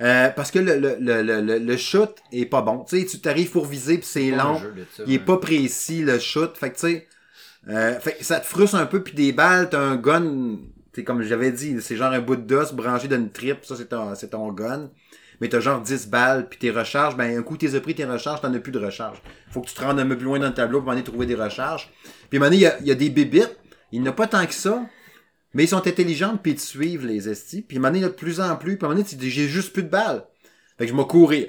Euh, 0.00 0.30
parce 0.30 0.50
que 0.50 0.58
le, 0.58 0.78
le, 0.78 0.96
le, 0.98 1.22
le, 1.40 1.58
le 1.58 1.76
shoot 1.76 2.14
est 2.32 2.46
pas 2.46 2.62
bon. 2.62 2.84
Tu 2.84 3.00
sais, 3.00 3.06
tu 3.06 3.20
t'arrives 3.20 3.50
pour 3.50 3.66
viser, 3.66 3.98
puis 3.98 4.06
c'est 4.06 4.30
long. 4.30 4.60
Il 5.06 5.12
est 5.14 5.18
ouais. 5.18 5.24
pas 5.24 5.36
précis, 5.36 6.02
le 6.02 6.18
shoot. 6.18 6.56
Fait 6.56 6.70
que, 6.70 6.74
tu 6.76 6.80
sais, 6.80 7.08
euh, 7.68 8.00
fait 8.00 8.14
que 8.14 8.24
ça 8.24 8.40
te 8.40 8.46
frustre 8.46 8.76
un 8.76 8.86
peu, 8.86 9.02
puis 9.02 9.12
des 9.14 9.32
balles, 9.32 9.68
t'as 9.70 9.80
un 9.80 9.96
gun, 9.96 10.58
c'est 10.92 11.04
comme 11.04 11.22
j'avais 11.22 11.52
dit, 11.52 11.80
c'est 11.80 11.96
genre 11.96 12.12
un 12.12 12.20
bout 12.20 12.36
d'os 12.36 12.72
branché 12.72 13.08
d'une 13.08 13.30
trip, 13.30 13.64
ça 13.64 13.76
c'est 13.76 14.28
ton, 14.30 14.52
gun. 14.52 14.90
Mais 15.40 15.48
t'as 15.48 15.60
genre 15.60 15.80
10 15.80 16.08
balles, 16.08 16.48
puis 16.48 16.58
tes 16.58 16.70
recharges, 16.70 17.16
ben 17.16 17.36
un 17.36 17.42
coup 17.42 17.56
t'es 17.56 17.80
pris 17.80 17.94
tes 17.94 18.04
recharges, 18.04 18.40
t'en 18.40 18.52
as 18.54 18.58
plus 18.60 18.70
de 18.70 18.78
recharge. 18.78 19.20
Faut 19.50 19.60
que 19.60 19.68
tu 19.68 19.74
te 19.74 19.82
rendes 19.82 19.98
un 19.98 20.06
peu 20.06 20.16
plus 20.16 20.26
loin 20.26 20.38
dans 20.38 20.46
le 20.46 20.54
tableau 20.54 20.80
pour 20.82 20.92
aller 20.92 21.02
trouver 21.02 21.26
des 21.26 21.34
recharges. 21.34 21.90
Puis 22.30 22.38
à 22.38 22.40
un 22.40 22.44
moment 22.44 22.56
donné, 22.56 22.70
il 22.80 22.86
y 22.86 22.90
a, 22.90 22.94
des 22.94 23.10
bébites, 23.10 23.56
il 23.90 24.02
n'y 24.02 24.08
a 24.08 24.12
pas 24.12 24.28
tant 24.28 24.46
que 24.46 24.54
ça, 24.54 24.82
mais 25.54 25.64
ils 25.64 25.68
sont 25.68 25.84
intelligents, 25.86 26.36
puis 26.36 26.52
ils 26.52 26.56
te 26.56 26.60
suivent, 26.60 27.06
les 27.06 27.28
estis. 27.28 27.62
Puis 27.62 27.76
à 27.76 27.80
un 27.80 27.82
moment 27.82 27.88
donné, 27.90 27.98
il 28.00 28.02
y 28.02 28.06
a 28.06 28.10
de 28.10 28.14
plus 28.14 28.40
en 28.40 28.54
plus, 28.56 28.76
puis 28.76 28.84
à 28.84 28.86
un 28.86 28.90
moment 28.90 29.00
donné, 29.00 29.08
tu 29.08 29.16
dis, 29.16 29.30
j'ai 29.30 29.48
juste 29.48 29.72
plus 29.72 29.82
de 29.82 29.88
balles. 29.88 30.24
Fait 30.78 30.84
que 30.84 30.92
je 30.92 30.96
m'ai 30.96 31.06
couru. 31.06 31.46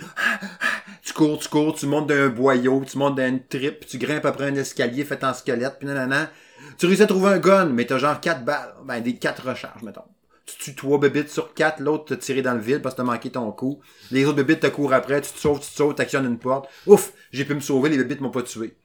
Tu 1.04 1.14
cours, 1.14 1.38
tu 1.38 1.50
cours, 1.50 1.76
tu 1.76 1.86
montes 1.86 2.08
d'un 2.08 2.30
boyau, 2.30 2.84
tu 2.90 2.98
montes 2.98 3.20
d'une 3.20 3.46
trip, 3.46 3.86
tu 3.86 3.98
grimpes 3.98 4.26
après 4.26 4.46
un 4.46 4.56
escalier 4.56 5.04
fait 5.04 5.22
en 5.24 5.34
squelette, 5.34 5.76
puis 5.78 5.88
nanana. 5.88 6.32
Tu 6.78 6.86
réussis 6.86 7.04
à 7.04 7.08
trouver 7.08 7.30
un 7.30 7.40
gun, 7.40 7.66
mais 7.66 7.86
t'as 7.86 7.98
genre 7.98 8.20
4 8.20 8.44
balles. 8.46 8.74
Ben, 8.86 9.02
des 9.02 9.16
4 9.16 9.50
recharges, 9.50 9.84
mettons. 9.84 10.04
Tu 10.46 10.58
tues 10.58 10.76
3 10.76 11.00
bébites 11.00 11.30
sur 11.30 11.54
4, 11.54 11.80
l'autre 11.80 12.06
t'a 12.06 12.18
tiré 12.18 12.42
dans 12.42 12.54
le 12.54 12.60
vide 12.60 12.82
parce 12.82 12.96
que 12.96 12.98
t'as 12.98 13.06
manqué 13.06 13.30
ton 13.30 13.52
coup. 13.52 13.80
Les 14.12 14.26
autres 14.26 14.38
bébites 14.38 14.60
te 14.60 14.68
courent 14.68 14.94
après, 14.94 15.22
tu 15.22 15.32
te 15.32 15.40
sauves, 15.40 15.60
tu 15.60 15.70
te 15.70 15.76
sauves, 15.76 15.96
t'actionnes 15.96 16.26
une 16.26 16.38
porte. 16.38 16.70
Ouf, 16.86 17.14
j'ai 17.32 17.46
pu 17.46 17.54
me 17.54 17.62
sauver, 17.62 17.90
les 17.90 17.98
bébites 17.98 18.20
m'ont 18.20 18.30
pas 18.30 18.44
tué. 18.44 18.76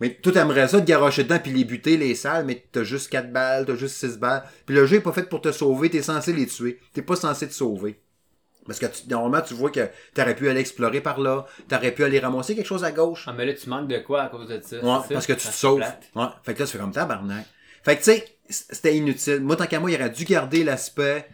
Mais 0.00 0.14
tout 0.14 0.36
aimerais 0.36 0.68
ça, 0.68 0.80
te 0.80 0.86
garocher 0.86 1.24
dedans 1.24 1.38
puis 1.38 1.52
les 1.52 1.64
buter, 1.64 1.96
les 1.96 2.14
salles, 2.14 2.46
mais 2.46 2.64
t'as 2.72 2.82
juste 2.82 3.10
4 3.10 3.32
balles, 3.32 3.66
t'as 3.66 3.76
juste 3.76 3.96
6 3.96 4.18
balles. 4.18 4.42
Puis 4.66 4.74
le 4.74 4.86
jeu 4.86 4.96
est 4.96 5.00
pas 5.00 5.12
fait 5.12 5.28
pour 5.28 5.40
te 5.40 5.52
sauver, 5.52 5.90
t'es 5.90 6.02
censé 6.02 6.32
les 6.32 6.46
tuer. 6.46 6.80
T'es 6.92 7.02
pas 7.02 7.16
censé 7.16 7.46
te 7.46 7.54
sauver. 7.54 8.00
Parce 8.66 8.78
que 8.78 8.86
tu- 8.86 9.08
normalement, 9.08 9.42
tu 9.46 9.54
vois 9.54 9.70
que 9.70 9.88
t'aurais 10.14 10.34
pu 10.34 10.48
aller 10.48 10.60
explorer 10.60 11.00
par 11.00 11.20
là, 11.20 11.46
t'aurais 11.68 11.92
pu 11.92 12.04
aller 12.04 12.18
ramasser 12.18 12.54
quelque 12.54 12.66
chose 12.66 12.84
à 12.84 12.92
gauche. 12.92 13.24
Ah, 13.26 13.34
mais 13.36 13.44
là, 13.46 13.52
tu 13.52 13.68
manques 13.68 13.88
de 13.88 13.98
quoi 13.98 14.22
à 14.22 14.28
cause 14.28 14.48
de 14.48 14.60
ça? 14.62 14.76
Ouais, 14.76 14.98
c'est 15.06 15.14
parce 15.14 15.26
que 15.26 15.32
tu 15.34 15.38
te 15.38 15.44
c'est 15.44 15.52
sauves. 15.52 15.82
Ouais. 16.14 16.24
Fait 16.42 16.54
que 16.54 16.60
là, 16.60 16.66
tu 16.66 16.72
fais 16.72 16.78
comme 16.78 16.92
tabarnak. 16.92 17.44
Fait 17.82 17.96
que 17.96 18.02
tu 18.02 18.12
sais, 18.12 18.24
c'était 18.48 18.96
inutile. 18.96 19.40
Moi, 19.40 19.56
tant 19.56 19.66
qu'à 19.66 19.80
moi, 19.80 19.90
il 19.90 19.96
aurait 19.96 20.10
dû 20.10 20.24
garder 20.24 20.64
l'aspect 20.64 21.28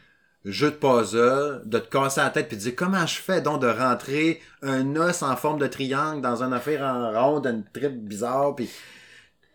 jeu 0.45 0.71
de 0.71 0.77
puzzle, 0.77 1.63
de 1.67 1.79
te 1.79 1.89
casser 1.89 2.21
la 2.21 2.31
tête 2.31 2.49
puis 2.49 2.57
de 2.57 2.63
dire 2.63 2.75
comment 2.75 3.07
je 3.07 3.17
fais 3.17 3.41
donc 3.43 3.61
de 3.61 3.69
rentrer 3.69 4.41
un 4.63 4.97
os 4.97 5.23
en 5.23 5.37
forme 5.37 5.59
de 5.59 5.67
triangle 5.67 6.23
dans 6.23 6.43
une 6.43 6.53
affaire 6.55 6.83
en 6.83 7.13
ronde, 7.13 7.47
une 7.47 7.63
trip 7.73 7.93
bizarre 7.93 8.57
puis 8.57 8.71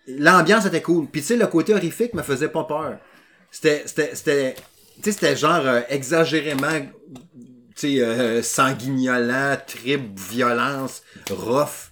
l'ambiance 0.08 0.66
était 0.66 0.82
cool. 0.84 1.08
Puis 1.08 1.22
tu 1.22 1.28
sais, 1.28 1.38
le 1.38 1.48
côté 1.48 1.74
horrifique 1.74 2.14
me 2.14 2.22
faisait 2.22 2.50
pas 2.50 2.64
peur. 2.66 2.98
C'était, 3.52 3.84
c'était, 3.86 4.14
c'était, 4.16 4.56
tu 4.98 5.04
sais, 5.04 5.12
c'était 5.14 5.36
genre 5.36 5.66
euh, 5.66 5.82
exagérément, 5.90 6.68
sais, 7.76 8.02
euh, 8.02 8.42
sanguignolant, 8.42 9.58
trip, 9.66 10.18
violence, 10.18 11.04
rough, 11.30 11.92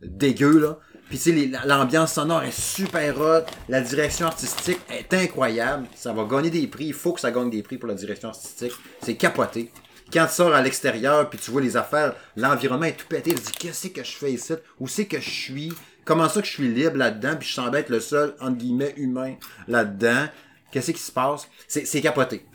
dégueu, 0.00 0.58
là. 0.58 0.78
Puis 1.08 1.18
tu 1.18 1.50
sais, 1.50 1.50
l'ambiance 1.66 2.14
sonore 2.14 2.42
est 2.42 2.58
super 2.58 3.20
hot, 3.20 3.44
la 3.68 3.82
direction 3.82 4.26
artistique 4.26 4.80
est 4.88 5.12
incroyable, 5.12 5.86
ça 5.94 6.12
va 6.12 6.24
gagner 6.24 6.48
des 6.48 6.66
prix, 6.66 6.86
il 6.86 6.94
faut 6.94 7.12
que 7.12 7.20
ça 7.20 7.30
gagne 7.30 7.50
des 7.50 7.62
prix 7.62 7.76
pour 7.76 7.88
la 7.88 7.94
direction 7.94 8.30
artistique, 8.30 8.72
c'est 9.02 9.16
capoté. 9.16 9.70
Quand 10.10 10.26
tu 10.26 10.32
sors 10.32 10.54
à 10.54 10.62
l'extérieur, 10.62 11.28
puis 11.28 11.38
tu 11.38 11.50
vois 11.50 11.60
les 11.60 11.76
affaires, 11.76 12.14
l'environnement 12.36 12.86
est 12.86 12.96
tout 12.96 13.06
pété, 13.06 13.34
tu 13.34 13.40
te 13.40 13.46
dis, 13.46 13.52
qu'est-ce 13.52 13.88
que 13.88 14.02
je 14.02 14.12
fais 14.12 14.32
ici? 14.32 14.54
Où 14.80 14.88
c'est 14.88 15.06
que 15.06 15.20
je 15.20 15.28
suis? 15.28 15.72
Comment 16.04 16.28
ça 16.28 16.40
que 16.40 16.46
je 16.46 16.52
suis 16.52 16.68
libre 16.68 16.96
là-dedans, 16.96 17.36
puis 17.38 17.48
je 17.48 17.54
semble 17.54 17.76
être 17.76 17.90
le 17.90 18.00
seul, 18.00 18.34
entre 18.40 18.56
guillemets, 18.56 18.94
humain 18.96 19.34
là-dedans? 19.68 20.28
Qu'est-ce 20.70 20.92
qui 20.92 21.00
se 21.00 21.12
passe? 21.12 21.46
C'est 21.68 22.00
capoté. 22.00 22.46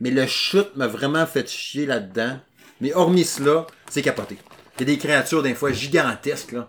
Mais 0.00 0.10
le 0.10 0.26
shoot 0.26 0.74
m'a 0.76 0.86
vraiment 0.86 1.26
fait 1.26 1.48
chier 1.48 1.86
là-dedans. 1.86 2.38
Mais 2.80 2.92
hormis 2.94 3.24
cela, 3.24 3.66
c'est 3.90 4.02
capoté. 4.02 4.38
Il 4.78 4.80
y 4.80 4.82
a 4.84 4.94
des 4.94 4.98
créatures, 4.98 5.42
des 5.42 5.54
fois, 5.54 5.72
gigantesques, 5.72 6.52
là. 6.52 6.68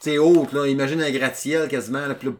Tu 0.00 0.10
sais, 0.10 0.18
hautes, 0.18 0.52
là. 0.52 0.66
Imagine 0.66 1.02
un 1.02 1.10
gratte-ciel 1.10 1.68
quasiment, 1.68 2.06
là. 2.06 2.14
Puis 2.14 2.28
là, 2.28 2.34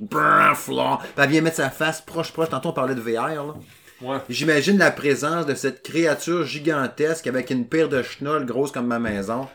brrr, 0.00 1.02
elle 1.16 1.28
vient 1.28 1.40
mettre 1.42 1.56
sa 1.56 1.70
face 1.70 2.00
proche, 2.00 2.32
proche. 2.32 2.48
Tantôt, 2.48 2.70
on 2.70 2.72
parlait 2.72 2.94
de 2.94 3.00
VR, 3.00 3.28
là. 3.28 3.54
Ouais. 4.02 4.18
J'imagine 4.28 4.76
la 4.76 4.90
présence 4.90 5.46
de 5.46 5.54
cette 5.54 5.82
créature 5.82 6.44
gigantesque 6.44 7.26
avec 7.26 7.50
une 7.50 7.66
paire 7.66 7.88
de 7.88 8.02
chenolles 8.02 8.44
grosses 8.44 8.70
comme 8.70 8.86
ma 8.86 8.98
maison. 8.98 9.48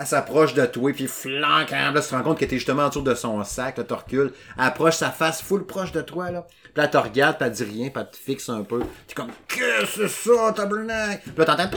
Elle 0.00 0.06
s'approche 0.06 0.54
de 0.54 0.64
toi, 0.64 0.94
puis 0.94 1.06
flanque, 1.06 1.74
hein, 1.74 1.92
là, 1.92 2.00
tu 2.00 2.08
te 2.08 2.14
rends 2.14 2.22
compte 2.22 2.38
que 2.38 2.46
t'es 2.46 2.56
justement 2.56 2.86
autour 2.86 3.02
de 3.02 3.14
son 3.14 3.44
sac, 3.44 3.76
là, 3.76 3.84
recules. 3.90 4.32
Elle 4.56 4.64
approche 4.64 4.96
sa 4.96 5.10
face 5.10 5.42
full 5.42 5.66
proche 5.66 5.92
de 5.92 6.00
toi, 6.00 6.30
là. 6.30 6.46
Puis 6.62 6.72
là, 6.76 6.84
elle 6.84 6.90
te 6.90 6.96
regarde, 6.96 7.36
puis 7.36 7.46
elle 7.46 7.52
dit 7.52 7.64
rien, 7.64 7.90
puis 7.90 8.02
elle 8.02 8.10
te 8.10 8.16
fixe 8.16 8.48
un 8.48 8.62
peu. 8.62 8.80
T'es 9.06 9.12
comme, 9.14 9.28
que 9.46 9.84
c'est 9.86 10.08
ça, 10.08 10.54
tabarnak? 10.56 11.20
Puis 11.22 11.32
là, 11.36 11.44
t'entends, 11.44 11.68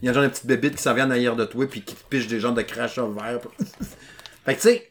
il 0.00 0.06
y 0.06 0.08
a 0.08 0.14
genre 0.14 0.22
une 0.22 0.30
petite 0.30 0.46
bébite 0.46 0.76
qui 0.76 0.82
s'en 0.82 0.94
vient 0.94 1.06
en 1.08 1.10
arrière 1.10 1.36
de 1.36 1.44
toi, 1.44 1.66
puis 1.66 1.82
qui 1.82 1.94
te 1.94 2.04
piche 2.08 2.26
des 2.26 2.40
genres 2.40 2.54
de 2.54 2.62
crachats 2.62 3.02
verts. 3.02 3.40
fait 4.46 4.54
que, 4.54 4.60
tu 4.62 4.68
sais, 4.68 4.90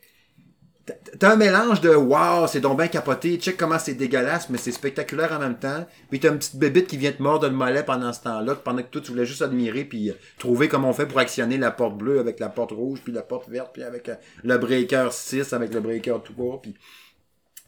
T'as- 1.20 1.32
un 1.32 1.36
mélange 1.36 1.82
de 1.82 1.90
wow, 1.90 2.46
c'est 2.48 2.60
donc 2.62 2.78
bien 2.78 2.88
capoté, 2.88 3.38
check 3.38 3.58
comment 3.58 3.80
c'est 3.80 3.96
dégueulasse, 3.96 4.50
mais 4.50 4.60
c'est 4.60 4.72
spectaculaire 4.72 5.32
en 5.32 5.40
même 5.40 5.58
temps. 5.58 5.86
Puis 6.12 6.20
t'as 6.20 6.30
une 6.30 6.38
petite 6.38 6.58
bébite 6.58 6.86
qui 6.88 6.98
vient 6.98 7.12
te 7.12 7.24
mordre 7.24 7.48
le 7.48 7.56
mollet 7.56 7.84
pendant 7.84 8.14
ce 8.14 8.22
temps-là, 8.22 8.54
pendant 8.56 8.84
que 8.84 8.90
toi 8.90 9.02
tu 9.02 9.12
voulais 9.12 9.26
juste 9.26 9.42
admirer 9.42 9.84
puis 9.86 10.12
euh, 10.12 10.14
trouver 10.38 10.68
comment 10.68 10.90
on 10.90 10.94
fait 10.94 11.08
pour 11.08 11.18
actionner 11.18 11.58
la 11.58 11.72
porte 11.72 11.98
bleue 11.98 12.20
avec 12.20 12.40
la 12.40 12.50
porte 12.50 12.72
rouge, 12.72 13.00
puis 13.04 13.12
la 13.12 13.24
porte 13.24 13.50
verte, 13.50 13.72
puis 13.74 13.82
avec 13.82 14.10
euh, 14.10 14.16
le 14.44 14.58
breaker 14.60 15.08
6, 15.12 15.54
avec 15.54 15.74
le 15.74 15.80
breaker 15.80 16.18
3, 16.24 16.62
puis 16.62 16.76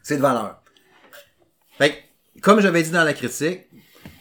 c'est 0.03 0.18
de 0.18 0.22
valeur. 0.22 0.61
Fait 1.80 1.89
que, 2.36 2.41
comme 2.41 2.59
j'avais 2.59 2.84
dit 2.84 2.91
dans 2.91 3.03
la 3.03 3.13
critique, 3.13 3.61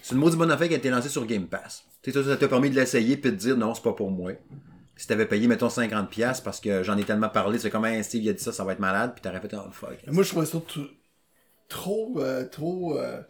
c'est 0.02 0.14
une 0.14 0.20
maudite 0.20 0.38
bonne 0.38 0.50
affaire 0.50 0.68
qui 0.68 0.74
a 0.74 0.78
été 0.78 0.88
lancée 0.88 1.10
sur 1.10 1.26
Game 1.26 1.46
Pass. 1.48 1.84
Tu 2.02 2.12
sais, 2.12 2.22
ça, 2.22 2.30
ça 2.30 2.36
t'a 2.38 2.48
permis 2.48 2.70
de 2.70 2.76
l'essayer 2.76 3.16
puis 3.18 3.30
de 3.30 3.36
dire 3.36 3.56
non, 3.58 3.74
c'est 3.74 3.82
pas 3.82 3.92
pour 3.92 4.10
moi. 4.10 4.32
Si 4.96 5.06
t'avais 5.06 5.26
payé, 5.26 5.46
mettons, 5.46 5.68
50$ 5.68 6.42
parce 6.42 6.60
que 6.60 6.82
j'en 6.82 6.96
ai 6.96 7.04
tellement 7.04 7.28
parlé, 7.28 7.58
c'est 7.58 7.70
comme, 7.70 7.84
Hey, 7.84 8.02
Steve, 8.02 8.22
il 8.22 8.28
a 8.30 8.32
dit 8.32 8.42
ça, 8.42 8.52
ça 8.52 8.64
va 8.64 8.72
être 8.72 8.78
malade, 8.80 9.12
puis 9.14 9.22
t'aurais 9.22 9.40
fait, 9.40 9.54
oh 9.54 9.70
fuck. 9.70 9.98
Moi, 10.06 10.22
je 10.22 10.30
trouvais 10.30 10.46
ça 10.46 10.58
trop, 11.68 12.14
euh, 12.20 12.44
trop 12.48 12.96
euh, 12.98 13.20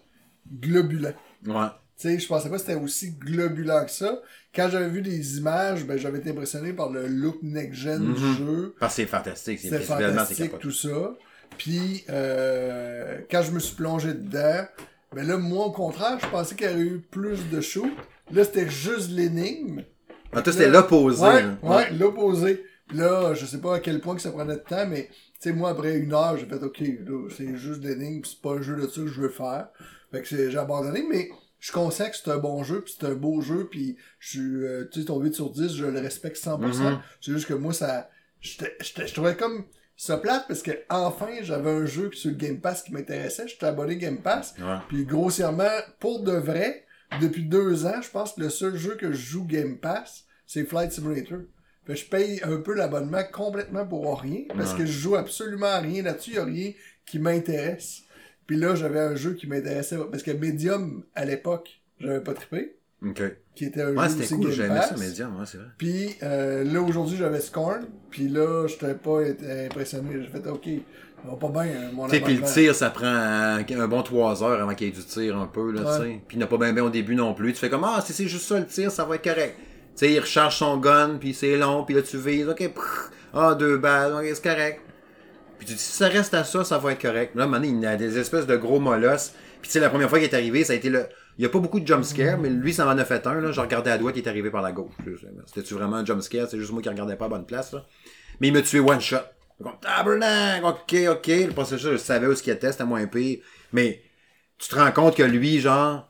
globulent. 0.61 1.15
Ouais. 1.47 1.67
Tu 1.99 2.09
sais, 2.09 2.19
je 2.19 2.27
pensais 2.29 2.49
pas 2.51 2.57
que 2.57 2.61
c'était 2.61 2.75
aussi 2.75 3.13
globulent 3.13 3.85
que 3.87 3.91
ça. 3.91 4.21
Quand 4.55 4.69
j'avais 4.71 4.89
vu 4.91 5.01
des 5.01 5.39
images, 5.39 5.85
ben, 5.87 5.97
j'avais 5.99 6.19
été 6.19 6.31
impressionné 6.31 6.73
par 6.75 6.91
le 6.91 7.07
look 7.07 7.39
next-gen 7.43 8.15
du 8.15 8.21
Mhm. 8.21 8.37
jeu. 8.37 8.75
Parce 8.79 8.95
que 8.95 9.03
c'est 9.03 9.09
fantastique. 9.09 9.61
C'est 9.61 9.81
fantastique, 9.81 10.59
tout 10.59 10.71
ça. 10.73 11.15
Puis, 11.57 12.05
euh, 12.11 13.19
quand 13.31 13.43
je 13.43 13.51
me 13.51 13.59
suis 13.61 13.75
plongé 13.75 14.13
dedans, 14.13 14.67
ben 15.15 15.27
là, 15.27 15.39
moi, 15.39 15.67
au 15.67 15.73
contraire, 15.73 16.19
je 16.21 16.27
pensais 16.27 16.55
qu'il 16.55 16.67
y 16.67 16.71
aurait 16.71 16.81
eu 16.83 16.99
plus 17.11 17.49
de 17.51 17.61
shoot. 17.63 17.91
Là, 18.31 18.45
c'était 18.45 18.69
juste 18.69 19.11
l'énigme. 19.11 19.83
Ah, 20.37 20.43
toi, 20.43 20.53
c'était 20.53 20.69
l'opposé. 20.69 21.23
Ouais, 21.23 21.43
là. 21.43 21.59
ouais, 21.63 21.91
l'opposé. 21.93 22.65
Là, 22.95 23.35
je 23.35 23.47
sais 23.47 23.61
pas 23.61 23.77
à 23.77 23.81
quel 23.81 24.01
point 24.01 24.15
que 24.15 24.21
ça 24.21 24.31
prenait 24.31 24.55
de 24.55 24.61
temps, 24.61 24.87
mais, 24.87 25.09
tu 25.09 25.17
sais, 25.41 25.53
moi, 25.53 25.71
après 25.71 25.97
une 25.97 26.13
heure, 26.13 26.37
j'ai 26.37 26.47
fait, 26.47 26.63
OK, 26.63 26.83
c'est 27.37 27.57
juste 27.57 27.83
l'énigme, 27.83 28.21
pis 28.21 28.31
c'est 28.31 28.43
pas 28.43 28.55
un 28.55 28.63
jeu 28.63 28.77
de 28.77 28.87
ça 28.87 29.01
que 29.01 29.09
je 29.09 29.21
veux 29.21 29.29
faire. 29.29 29.69
Fait 30.13 30.23
que 30.23 30.51
j'ai 30.51 30.57
abandonné, 30.57 31.05
mais 31.11 31.31
je 31.59 31.73
conscient 31.73 32.09
que 32.09 32.17
c'est 32.17 32.31
un 32.31 32.39
bon 32.39 32.63
jeu, 32.63 32.83
puis 32.83 32.95
c'est 32.97 33.07
un 33.07 33.15
beau 33.15 33.41
jeu, 33.41 33.67
puis 33.69 33.97
je 34.21 34.29
suis, 34.31 34.65
euh, 34.65 34.89
tu 34.93 35.01
sais, 35.01 35.07
ton 35.07 35.19
8 35.19 35.35
sur 35.35 35.51
10, 35.51 35.75
je 35.75 35.87
le 35.87 35.99
respecte 35.99 36.37
100%. 36.37 36.61
Mhm. 36.61 37.01
C'est 37.21 37.33
juste 37.33 37.49
que 37.49 37.55
moi, 37.55 37.73
ça, 37.73 38.09
je 38.41 39.13
trouvais 39.13 39.37
comme 39.37 39.65
ça 39.97 40.19
plate 40.19 40.45
parce 40.47 40.63
que 40.63 40.73
enfin 40.91 41.29
j'avais 41.41 41.71
un 41.71 41.87
jeu 41.87 42.11
sur 42.13 42.31
le 42.31 42.37
Game 42.37 42.61
Pass 42.61 42.83
qui 42.83 42.93
m'intéressait. 42.93 43.49
J'étais 43.49 43.67
abonné 43.67 43.97
Game 43.97 44.19
Pass. 44.19 44.55
Ouais. 44.59 44.77
Puis 44.89 45.07
grossièrement, 45.07 45.65
pour 45.99 46.23
de 46.23 46.33
vrai, 46.33 46.85
depuis 47.21 47.45
deux 47.45 47.87
ans, 47.87 48.03
je 48.03 48.11
pense 48.11 48.35
que 48.35 48.43
le 48.43 48.51
seul 48.51 48.77
jeu 48.77 48.97
que 48.97 49.13
je 49.13 49.17
joue 49.17 49.45
Game 49.45 49.79
Pass, 49.79 50.26
c'est 50.47 50.65
Flight 50.65 50.93
Simulator. 50.93 51.39
Fait 51.87 51.95
que 51.95 51.99
je 52.01 52.05
paye 52.07 52.41
un 52.43 52.57
peu 52.57 52.75
l'abonnement 52.75 53.23
complètement 53.33 53.87
pour 53.87 54.21
rien, 54.21 54.41
parce 54.57 54.75
que 54.75 54.85
je 54.85 54.93
joue 54.93 55.15
absolument 55.17 55.67
à 55.67 55.79
rien 55.79 56.03
là-dessus, 56.03 56.33
il 56.33 56.39
a 56.39 56.45
rien 56.45 56.73
qui 57.07 57.19
m'intéresse. 57.19 58.03
Puis 58.47 58.57
là, 58.57 58.75
j'avais 58.75 59.01
un 59.01 59.15
jeu 59.15 59.35
qui 59.35 59.47
m'intéressait, 59.47 59.97
parce 60.11 60.23
que 60.23 60.31
Medium, 60.33 61.05
à 61.15 61.25
l'époque, 61.25 61.81
j'avais 62.01 62.21
pas 62.21 62.35
trippé, 62.35 62.77
Ok. 63.05 63.23
qui 63.55 63.67
était 63.67 63.83
un 63.83 63.95
Ouais, 63.95 64.05
jeu 64.05 64.11
c'était 64.11 64.25
aussi 64.25 64.35
cool. 64.35 64.51
J'aimais 64.53 64.83
ça, 64.83 64.97
Medium. 64.97 65.39
Ouais, 65.39 65.47
c'est 65.47 65.59
vrai. 65.59 65.67
Puis 65.79 66.17
euh, 66.23 66.65
là, 66.65 66.81
aujourd'hui, 66.81 67.17
j'avais 67.17 67.41
Scorn. 67.41 67.87
Puis 68.11 68.29
là, 68.29 68.67
j'étais 68.67 68.95
pas 68.95 69.23
été 69.23 69.67
impressionné. 69.67 70.11
J'ai 70.23 70.29
fait, 70.29 70.47
OK, 70.49 70.69
va 71.25 71.37
pas 71.37 71.49
bien, 71.65 71.73
euh, 71.73 71.93
mon 71.93 72.07
puis 72.09 72.19
le 72.35 72.43
tir, 72.43 72.75
ça 72.75 72.91
prend 72.91 73.07
un, 73.07 73.59
un 73.65 73.89
bon 73.89 74.03
3 74.03 74.43
heures 74.45 74.61
avant 74.63 74.75
qu'il 74.75 74.89
y 74.89 74.91
ait 74.91 74.93
du 74.93 75.05
tir 75.05 75.37
un 75.37 75.47
peu, 75.47 75.71
là, 75.73 75.83
Ouais. 75.83 75.99
tu 75.99 76.05
sais. 76.15 76.21
Puis 76.27 76.37
il 76.37 76.41
n'a 76.41 76.47
pas 76.47 76.59
bien 76.59 76.73
bien 76.73 76.85
au 76.85 76.91
début 76.91 77.15
non 77.15 77.33
plus. 77.35 77.53
Tu 77.53 77.59
fais 77.61 77.71
comme, 77.71 77.85
ah, 77.85 78.01
si 78.05 78.13
c'est 78.13 78.27
juste 78.29 78.47
ça 78.47 78.59
le 78.59 78.67
tir, 78.67 78.91
ça 78.91 79.05
va 79.05 79.17
être 79.17 79.25
correct. 79.25 79.57
Tu 79.97 80.05
sais, 80.05 80.13
il 80.13 80.21
recharge 80.21 80.57
son 80.57 80.77
gun, 80.77 81.17
puis 81.19 81.33
c'est 81.33 81.57
long, 81.57 81.83
puis 81.83 81.95
là 81.95 82.03
tu 82.03 82.19
vises, 82.19 82.47
ok, 82.47 82.71
ah, 83.33 83.55
deux 83.55 83.79
balles, 83.79 84.13
ok, 84.13 84.27
c'est 84.35 84.43
correct. 84.43 84.81
Puis 85.59 85.69
tu 85.69 85.73
dis, 85.73 85.79
si 85.79 85.93
ça 85.93 86.09
reste 86.09 86.35
à 86.35 86.45
ça, 86.45 86.65
ça 86.65 86.77
va 86.77 86.93
être 86.93 87.01
correct. 87.01 87.35
Là, 87.35 87.47
donné, 87.47 87.69
il 87.69 87.87
a 87.87 87.97
des 87.97 88.19
espèces 88.19 88.47
de 88.47 88.57
gros 88.57 88.79
molosses. 88.79 89.33
Puis 89.63 89.69
tu 89.69 89.73
sais, 89.73 89.81
la 89.81 89.89
première 89.89 90.11
fois 90.11 90.19
qu'il 90.19 90.29
est 90.29 90.35
arrivé, 90.35 90.65
ça 90.65 90.75
a 90.75 90.77
été 90.77 90.91
le. 90.91 91.07
Il 91.39 91.43
n'y 91.43 91.47
a 91.47 91.49
pas 91.49 91.59
beaucoup 91.59 91.81
de 91.81 91.87
jumpscare, 91.87 92.39
mais 92.39 92.49
lui, 92.49 92.73
ça 92.73 92.85
m'en 92.85 92.93
a 92.93 93.05
fait 93.05 93.27
un, 93.27 93.41
là. 93.41 93.53
Je 93.53 93.61
regardais 93.61 93.91
à 93.91 93.99
droite, 93.99 94.15
il 94.17 94.23
est 94.23 94.29
arrivé 94.29 94.51
par 94.51 94.63
la 94.63 94.73
gauche. 94.73 94.93
C'était-tu 95.47 95.75
vraiment 95.75 95.97
un 95.97 96.05
jumpscare? 96.05 96.47
C'est 96.49 96.59
juste 96.59 96.73
moi 96.73 96.83
qui 96.83 96.89
regardais 96.89 97.17
pas 97.17 97.27
à 97.27 97.29
bonne 97.29 97.47
place, 97.47 97.73
là. 97.73 97.85
Mais 98.41 98.49
il 98.49 98.53
m'a 98.53 98.63
tué 98.63 98.81
one 98.81 99.01
shot. 99.01 99.17
Comme, 99.63 99.73
ok, 99.73 100.95
ok. 101.09 101.27
Le 101.27 101.53
processus, 101.53 101.91
je 101.93 101.97
savais 101.97 102.27
où 102.27 102.35
ce 102.35 102.43
qu'il 102.43 102.53
était, 102.53 102.73
c'était 102.73 102.85
moins 102.85 103.07
pire. 103.07 103.39
Mais 103.73 104.03
tu 104.59 104.69
te 104.69 104.75
rends 104.75 104.93
compte 104.93 105.17
que 105.17 105.23
lui, 105.23 105.61
genre, 105.61 106.07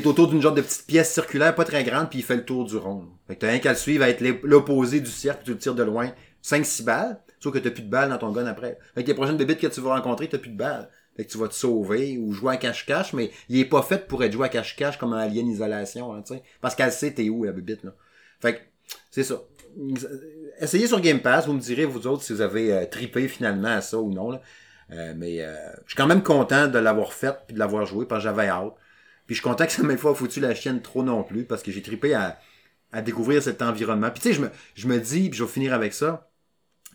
t'es 0.00 0.06
autour 0.08 0.26
d'une 0.26 0.42
genre 0.42 0.54
de 0.54 0.60
petite 0.60 0.86
pièce 0.86 1.12
circulaire, 1.12 1.54
pas 1.54 1.64
très 1.64 1.84
grande, 1.84 2.10
puis 2.10 2.18
il 2.18 2.24
fait 2.24 2.34
le 2.34 2.44
tour 2.44 2.64
du 2.64 2.76
rond. 2.76 3.04
Fait 3.28 3.36
que 3.36 3.40
t'as 3.40 3.48
rien 3.48 3.60
qu'à 3.60 3.70
le 3.70 3.78
suivre, 3.78 4.02
à 4.02 4.08
être 4.08 4.22
l'opposé 4.42 5.00
du 5.00 5.10
cercle, 5.10 5.42
tu 5.44 5.52
le 5.52 5.58
tires 5.58 5.74
de 5.74 5.84
loin. 5.84 6.12
5-6 6.42 6.84
balles, 6.84 7.20
sauf 7.38 7.54
que 7.54 7.58
t'as 7.58 7.70
plus 7.70 7.82
de 7.82 7.88
balles 7.88 8.10
dans 8.10 8.18
ton 8.18 8.32
gun 8.32 8.44
après. 8.46 8.76
Fait 8.94 9.02
que 9.02 9.08
les 9.08 9.14
prochaines 9.14 9.36
bébites 9.36 9.60
que 9.60 9.68
tu 9.68 9.80
vas 9.80 9.94
rencontrer, 9.94 10.28
t'as 10.28 10.38
plus 10.38 10.50
de 10.50 10.56
balles. 10.56 10.90
Fait 11.16 11.24
que 11.24 11.30
tu 11.30 11.38
vas 11.38 11.46
te 11.46 11.54
sauver 11.54 12.18
ou 12.18 12.32
jouer 12.32 12.54
à 12.54 12.56
cache-cache, 12.56 13.12
mais 13.12 13.30
il 13.48 13.60
est 13.60 13.64
pas 13.64 13.82
fait 13.82 14.08
pour 14.08 14.24
être 14.24 14.32
joué 14.32 14.46
à 14.46 14.48
cache-cache 14.48 14.98
comme 14.98 15.12
un 15.12 15.18
alien 15.18 15.46
isolation, 15.46 16.12
là, 16.12 16.22
tu 16.26 16.34
sais. 16.34 16.42
Parce 16.60 16.74
qu'elle 16.74 16.90
sait 16.90 17.12
t'es 17.12 17.28
où, 17.28 17.44
la 17.44 17.52
bébite, 17.52 17.84
là. 17.84 17.94
Fait 18.40 18.56
que, 18.56 18.60
c'est 19.12 19.22
ça. 19.22 19.42
Essayez 20.60 20.88
sur 20.88 21.00
Game 21.00 21.20
Pass, 21.20 21.46
vous 21.46 21.52
me 21.52 21.60
direz, 21.60 21.84
vous 21.84 22.06
autres, 22.08 22.24
si 22.24 22.32
vous 22.32 22.40
avez 22.40 22.72
euh, 22.72 22.84
tripé 22.86 23.28
finalement 23.28 23.68
à 23.68 23.80
ça 23.80 23.98
ou 23.98 24.12
non, 24.12 24.32
là. 24.32 24.42
Euh, 24.90 25.14
mais 25.16 25.40
euh, 25.40 25.54
je 25.84 25.92
suis 25.92 25.96
quand 25.96 26.06
même 26.06 26.22
content 26.22 26.68
de 26.68 26.78
l'avoir 26.78 27.12
fait 27.14 27.34
puis 27.46 27.54
de 27.54 27.58
l'avoir 27.58 27.86
joué 27.86 28.04
parce 28.06 28.22
que 28.22 28.28
j'avais 28.28 28.48
hâte. 28.48 28.74
Puis 29.26 29.34
je 29.34 29.40
suis 29.40 29.48
content 29.48 29.66
que 29.66 29.72
ça 29.72 29.82
m'ait 29.82 29.96
pas 29.96 30.14
foutu 30.14 30.40
la 30.40 30.54
chienne 30.54 30.82
trop 30.82 31.02
non 31.02 31.22
plus 31.22 31.44
parce 31.44 31.62
que 31.62 31.70
j'ai 31.72 31.82
tripé 31.82 32.14
à, 32.14 32.38
à 32.92 33.02
découvrir 33.02 33.42
cet 33.42 33.62
environnement. 33.62 34.10
Puis 34.10 34.20
tu 34.20 34.28
sais, 34.28 34.34
je 34.34 34.40
me, 34.42 34.50
je 34.74 34.86
me 34.86 34.98
dis, 34.98 35.30
puis 35.30 35.38
je 35.38 35.44
vais 35.44 35.50
finir 35.50 35.72
avec 35.72 35.94
ça, 35.94 36.30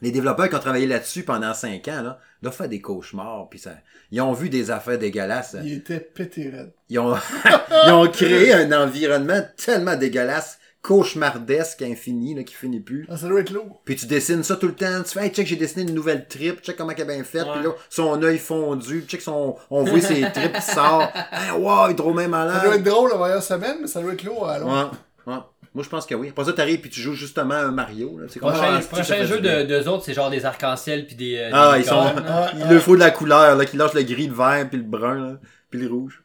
les 0.01 0.11
développeurs 0.11 0.49
qui 0.49 0.55
ont 0.55 0.59
travaillé 0.59 0.87
là-dessus 0.87 1.23
pendant 1.23 1.53
5 1.53 1.87
ans, 1.89 2.01
là, 2.01 2.19
doivent 2.41 2.55
faire 2.55 2.69
des 2.69 2.81
cauchemars. 2.81 3.49
Puis 3.49 3.59
ça, 3.59 3.71
ils 4.11 4.21
ont 4.21 4.33
vu 4.33 4.49
des 4.49 4.71
affaires 4.71 4.97
dégueulasses. 4.97 5.57
Il 5.61 5.73
était 5.73 5.99
pété 5.99 6.49
raide. 6.49 6.71
Ils 6.89 6.99
ont, 6.99 7.15
ils 7.85 7.91
ont 7.91 8.07
créé 8.07 8.53
un 8.53 8.71
environnement 8.71 9.41
tellement 9.57 9.95
dégueulasse, 9.95 10.58
cauchemardesque, 10.81 11.81
infini, 11.81 12.35
là, 12.35 12.43
qui 12.43 12.53
finit 12.55 12.79
plus. 12.79 13.05
Ah, 13.09 13.17
ça 13.17 13.27
doit 13.27 13.41
être 13.41 13.51
lourd. 13.51 13.81
Puis 13.85 13.95
tu 13.95 14.05
dessines 14.05 14.43
ça 14.43 14.55
tout 14.55 14.67
le 14.67 14.75
temps. 14.75 15.03
Tu 15.03 15.11
fais, 15.11 15.25
hey, 15.25 15.29
check, 15.31 15.45
j'ai 15.47 15.55
dessiné 15.55 15.83
une 15.83 15.93
nouvelle 15.93 16.27
trip. 16.27 16.61
Check 16.61 16.77
comment 16.77 16.91
elle 16.91 17.01
est 17.01 17.05
bien 17.15 17.23
faite. 17.23 17.45
Ouais. 17.45 17.53
Puis 17.55 17.63
là, 17.63 17.69
son 17.89 18.21
œil 18.23 18.37
fondu. 18.37 19.03
Check 19.07 19.21
son, 19.21 19.55
on 19.69 19.83
voit 19.83 20.01
ses 20.01 20.21
tripes 20.33 20.53
qui 20.53 20.61
sortent. 20.61 21.13
Hey, 21.31 21.51
wow, 21.51 21.87
il 21.87 21.91
est 21.91 21.95
trop 21.95 22.13
même 22.13 22.31
Ça 22.31 22.37
doit 22.45 22.53
malade. 22.55 22.73
être 22.79 22.83
drôle 22.83 23.09
la 23.11 23.17
première 23.17 23.43
semaine, 23.43 23.77
mais 23.81 23.87
ça 23.87 24.01
doit 24.01 24.13
être 24.13 24.23
lourd 24.23 24.47
à. 24.49 24.59
Ouais, 24.61 24.89
ouais. 25.27 25.39
Moi, 25.75 25.83
je 25.83 25.89
pense 25.89 26.05
que 26.07 26.15
oui. 26.15 26.29
Après 26.29 26.45
ça, 26.45 26.53
t'arrives 26.53 26.79
puis 26.81 26.89
tu 26.89 26.99
joues 26.99 27.13
justement 27.13 27.53
un 27.53 27.71
Mario. 27.71 28.17
Là. 28.17 28.25
C'est 28.27 28.39
comme, 28.39 28.51
Prochain, 28.51 28.79
ah, 28.81 28.85
prochain 28.91 29.23
jeu 29.25 29.39
de 29.39 29.63
deux 29.63 29.87
autres, 29.87 30.03
c'est 30.03 30.13
genre 30.15 30.31
des 30.31 30.43
arcs-en-ciel 30.43 31.05
puis 31.05 31.15
des. 31.15 31.37
euh, 31.37 31.49
Ah, 31.53 31.73
des 31.75 31.83
ils 31.83 31.85
sont. 31.85 32.05
il 32.57 32.67
leur 32.73 32.81
faut 32.81 32.95
de 32.95 32.99
la 33.01 33.11
couleur, 33.11 33.55
là, 33.55 33.65
qui 33.65 33.77
lâche 33.77 33.93
le 33.93 34.01
gris, 34.01 34.27
le 34.27 34.33
vert, 34.33 34.67
puis 34.67 34.77
le 34.79 34.83
brun, 34.83 35.15
là, 35.15 35.39
puis 35.69 35.79
le 35.79 35.87
rouge. 35.87 36.23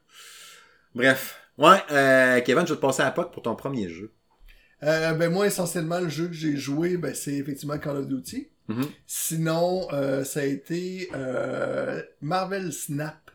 Bref. 0.94 1.38
Ouais, 1.58 1.76
euh, 1.92 2.40
Kevin, 2.40 2.66
je 2.66 2.72
vais 2.72 2.76
te 2.76 2.80
passer 2.80 3.02
à 3.02 3.06
la 3.06 3.10
POC 3.10 3.32
pour 3.32 3.42
ton 3.42 3.54
premier 3.54 3.88
jeu. 3.88 4.12
Euh, 4.84 5.14
ben 5.14 5.30
moi, 5.30 5.46
essentiellement, 5.46 6.00
le 6.00 6.08
jeu 6.08 6.28
que 6.28 6.34
j'ai 6.34 6.56
joué, 6.56 6.96
ben 6.96 7.14
c'est 7.14 7.34
effectivement 7.34 7.78
Call 7.78 7.96
of 7.96 8.08
Duty. 8.08 8.48
Mhm. 8.68 8.86
Sinon, 9.06 9.88
euh, 9.92 10.24
ça 10.24 10.40
a 10.40 10.44
été 10.44 11.08
euh, 11.14 12.02
Marvel 12.20 12.72
Snap. 12.72 13.30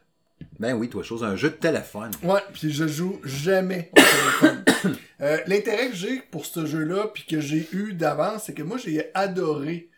Ben 0.59 0.73
oui, 0.73 0.89
toi, 0.89 1.03
chose, 1.03 1.23
un 1.23 1.35
jeu 1.35 1.49
de 1.49 1.55
téléphone. 1.55 2.11
Ouais, 2.23 2.41
puis 2.53 2.71
je 2.71 2.87
joue 2.87 3.19
jamais 3.23 3.91
au 3.93 3.95
téléphone. 3.95 4.95
L'intérêt 5.47 5.89
que 5.89 5.95
j'ai 5.95 6.21
pour 6.31 6.45
ce 6.45 6.65
jeu-là, 6.65 7.09
puis 7.13 7.25
que 7.25 7.39
j'ai 7.39 7.67
eu 7.73 7.93
d'avance, 7.93 8.43
c'est 8.45 8.53
que 8.53 8.63
moi, 8.63 8.77
j'ai 8.77 9.09
adoré. 9.13 9.89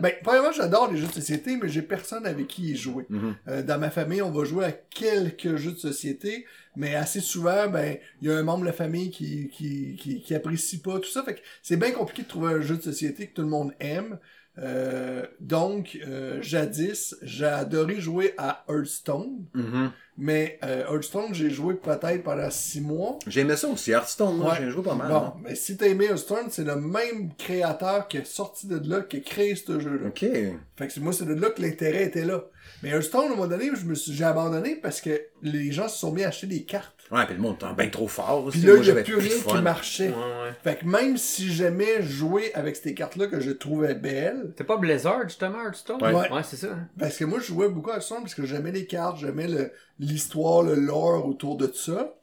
Ben, 0.00 0.12
premièrement, 0.22 0.52
j'adore 0.52 0.90
les 0.90 0.98
jeux 0.98 1.06
de 1.06 1.12
société, 1.12 1.56
mais 1.56 1.68
j'ai 1.68 1.82
personne 1.82 2.26
avec 2.26 2.46
qui 2.48 2.70
y 2.70 2.76
jouer. 2.76 3.06
Mhm. 3.08 3.34
Euh, 3.48 3.62
dans 3.62 3.78
ma 3.78 3.90
famille, 3.90 4.22
on 4.22 4.30
va 4.30 4.44
jouer 4.44 4.66
à 4.66 4.72
quelques 4.72 5.56
jeux 5.56 5.72
de 5.72 5.78
société, 5.78 6.46
mais 6.76 6.94
assez 6.94 7.20
souvent, 7.20 7.68
ben, 7.68 7.96
il 8.20 8.28
y 8.28 8.30
a 8.32 8.36
un 8.36 8.42
membre 8.42 8.60
de 8.62 8.66
la 8.66 8.72
famille 8.72 9.10
qui, 9.10 9.48
qui, 9.48 9.96
qui, 9.96 10.22
qui 10.22 10.34
apprécie 10.34 10.80
pas 10.80 10.98
tout 10.98 11.10
ça. 11.10 11.22
Fait 11.22 11.34
que 11.34 11.40
c'est 11.62 11.76
bien 11.76 11.92
compliqué 11.92 12.22
de 12.22 12.28
trouver 12.28 12.54
un 12.54 12.60
jeu 12.60 12.76
de 12.76 12.82
société 12.82 13.26
que 13.28 13.34
tout 13.34 13.42
le 13.42 13.48
monde 13.48 13.72
aime. 13.80 14.18
Euh, 14.58 15.26
donc, 15.40 15.98
euh, 16.06 16.40
jadis, 16.40 17.16
j'ai 17.22 17.44
adoré 17.44 18.00
jouer 18.00 18.34
à 18.38 18.64
Hearthstone, 18.68 19.46
Mhm. 19.52 19.90
mais 20.16 20.60
euh, 20.62 20.84
Hearthstone, 20.88 21.34
j'ai 21.34 21.50
joué 21.50 21.74
peut-être 21.74 22.22
pendant 22.22 22.48
six 22.50 22.80
mois. 22.80 23.18
J'aimais 23.26 23.56
ça 23.56 23.66
aussi. 23.66 23.90
Hearthstone, 23.90 24.36
moi, 24.36 24.52
Ouais. 24.52 24.58
j'ai 24.60 24.70
joué 24.70 24.84
pas 24.84 24.94
mal. 24.94 25.08
Bon, 25.08 25.16
hein. 25.16 25.34
mais 25.42 25.56
si 25.56 25.76
t'as 25.76 25.88
aimé 25.88 26.04
Hearthstone, 26.04 26.46
c'est 26.50 26.62
le 26.62 26.76
même 26.76 27.34
créateur 27.36 28.06
qui 28.06 28.18
est 28.18 28.24
sorti 28.26 28.68
de 28.68 28.80
là, 28.88 29.00
qui 29.00 29.16
a 29.16 29.20
créé 29.20 29.56
ce 29.56 29.80
jeu-là. 29.80 30.06
Ok. 30.06 30.20
Fait 30.20 30.86
que 30.86 30.92
c'est- 30.92 31.00
moi, 31.00 31.12
c'est 31.12 31.26
de 31.26 31.34
là 31.34 31.50
que 31.50 31.60
l'intérêt 31.60 32.04
était 32.04 32.24
là. 32.24 32.44
Mais 32.84 32.90
Hearthstone, 32.90 33.22
à 33.22 33.26
un 33.26 33.28
moment 33.30 33.46
donné, 33.48 33.70
je 33.74 33.84
me 33.86 33.94
suis, 33.94 34.12
j'ai 34.12 34.24
abandonné 34.24 34.76
parce 34.76 35.00
que 35.00 35.20
les 35.42 35.72
gens 35.72 35.88
se 35.88 35.98
sont 35.98 36.12
mis 36.12 36.22
à 36.22 36.28
acheter 36.28 36.46
des 36.46 36.62
cartes. 36.64 36.92
Ouais, 37.10 37.24
puis 37.26 37.34
le 37.34 37.40
monde 37.40 37.56
est 37.62 37.74
bien 37.82 37.90
trop 37.90 38.08
fort 38.08 38.44
aussi. 38.44 38.58
Puis 38.58 38.66
là, 38.66 38.76
il 38.76 38.82
n'y 38.82 38.90
a 38.90 39.02
plus 39.02 39.16
rien 39.16 39.36
qui 39.46 39.62
marchait. 39.62 40.08
Ouais, 40.08 40.14
ouais. 40.14 40.52
Fait 40.62 40.76
que 40.78 40.86
même 40.86 41.16
si 41.16 41.52
j'aimais 41.52 42.02
jouer 42.02 42.54
avec 42.54 42.76
ces 42.76 42.94
cartes-là 42.94 43.26
que 43.26 43.40
je 43.40 43.50
trouvais 43.50 43.94
belles, 43.94 44.52
T'es 44.56 44.64
pas 44.64 44.76
Blizzard, 44.78 45.22
justement, 45.28 45.62
Hearthstone? 45.64 46.02
Ouais. 46.02 46.12
Ouais, 46.30 46.42
c'est 46.44 46.56
ça. 46.56 46.68
hein. 46.72 46.88
parce 46.98 47.16
que 47.18 47.24
moi, 47.24 47.40
je 47.40 47.46
jouais 47.46 47.68
beaucoup 47.68 47.90
à 47.90 47.94
Hearthstone 47.94 48.22
parce 48.22 48.34
que 48.34 48.46
j'aimais 48.46 48.72
les 48.72 48.86
cartes, 48.86 49.18
j'aimais 49.18 49.48
le- 49.48 49.70
l'histoire, 49.98 50.62
le, 50.62 50.74
lore 50.76 51.26
autour 51.26 51.56
de 51.56 51.70
ça. 51.74 52.14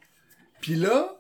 Puis 0.61 0.75
là, 0.75 1.17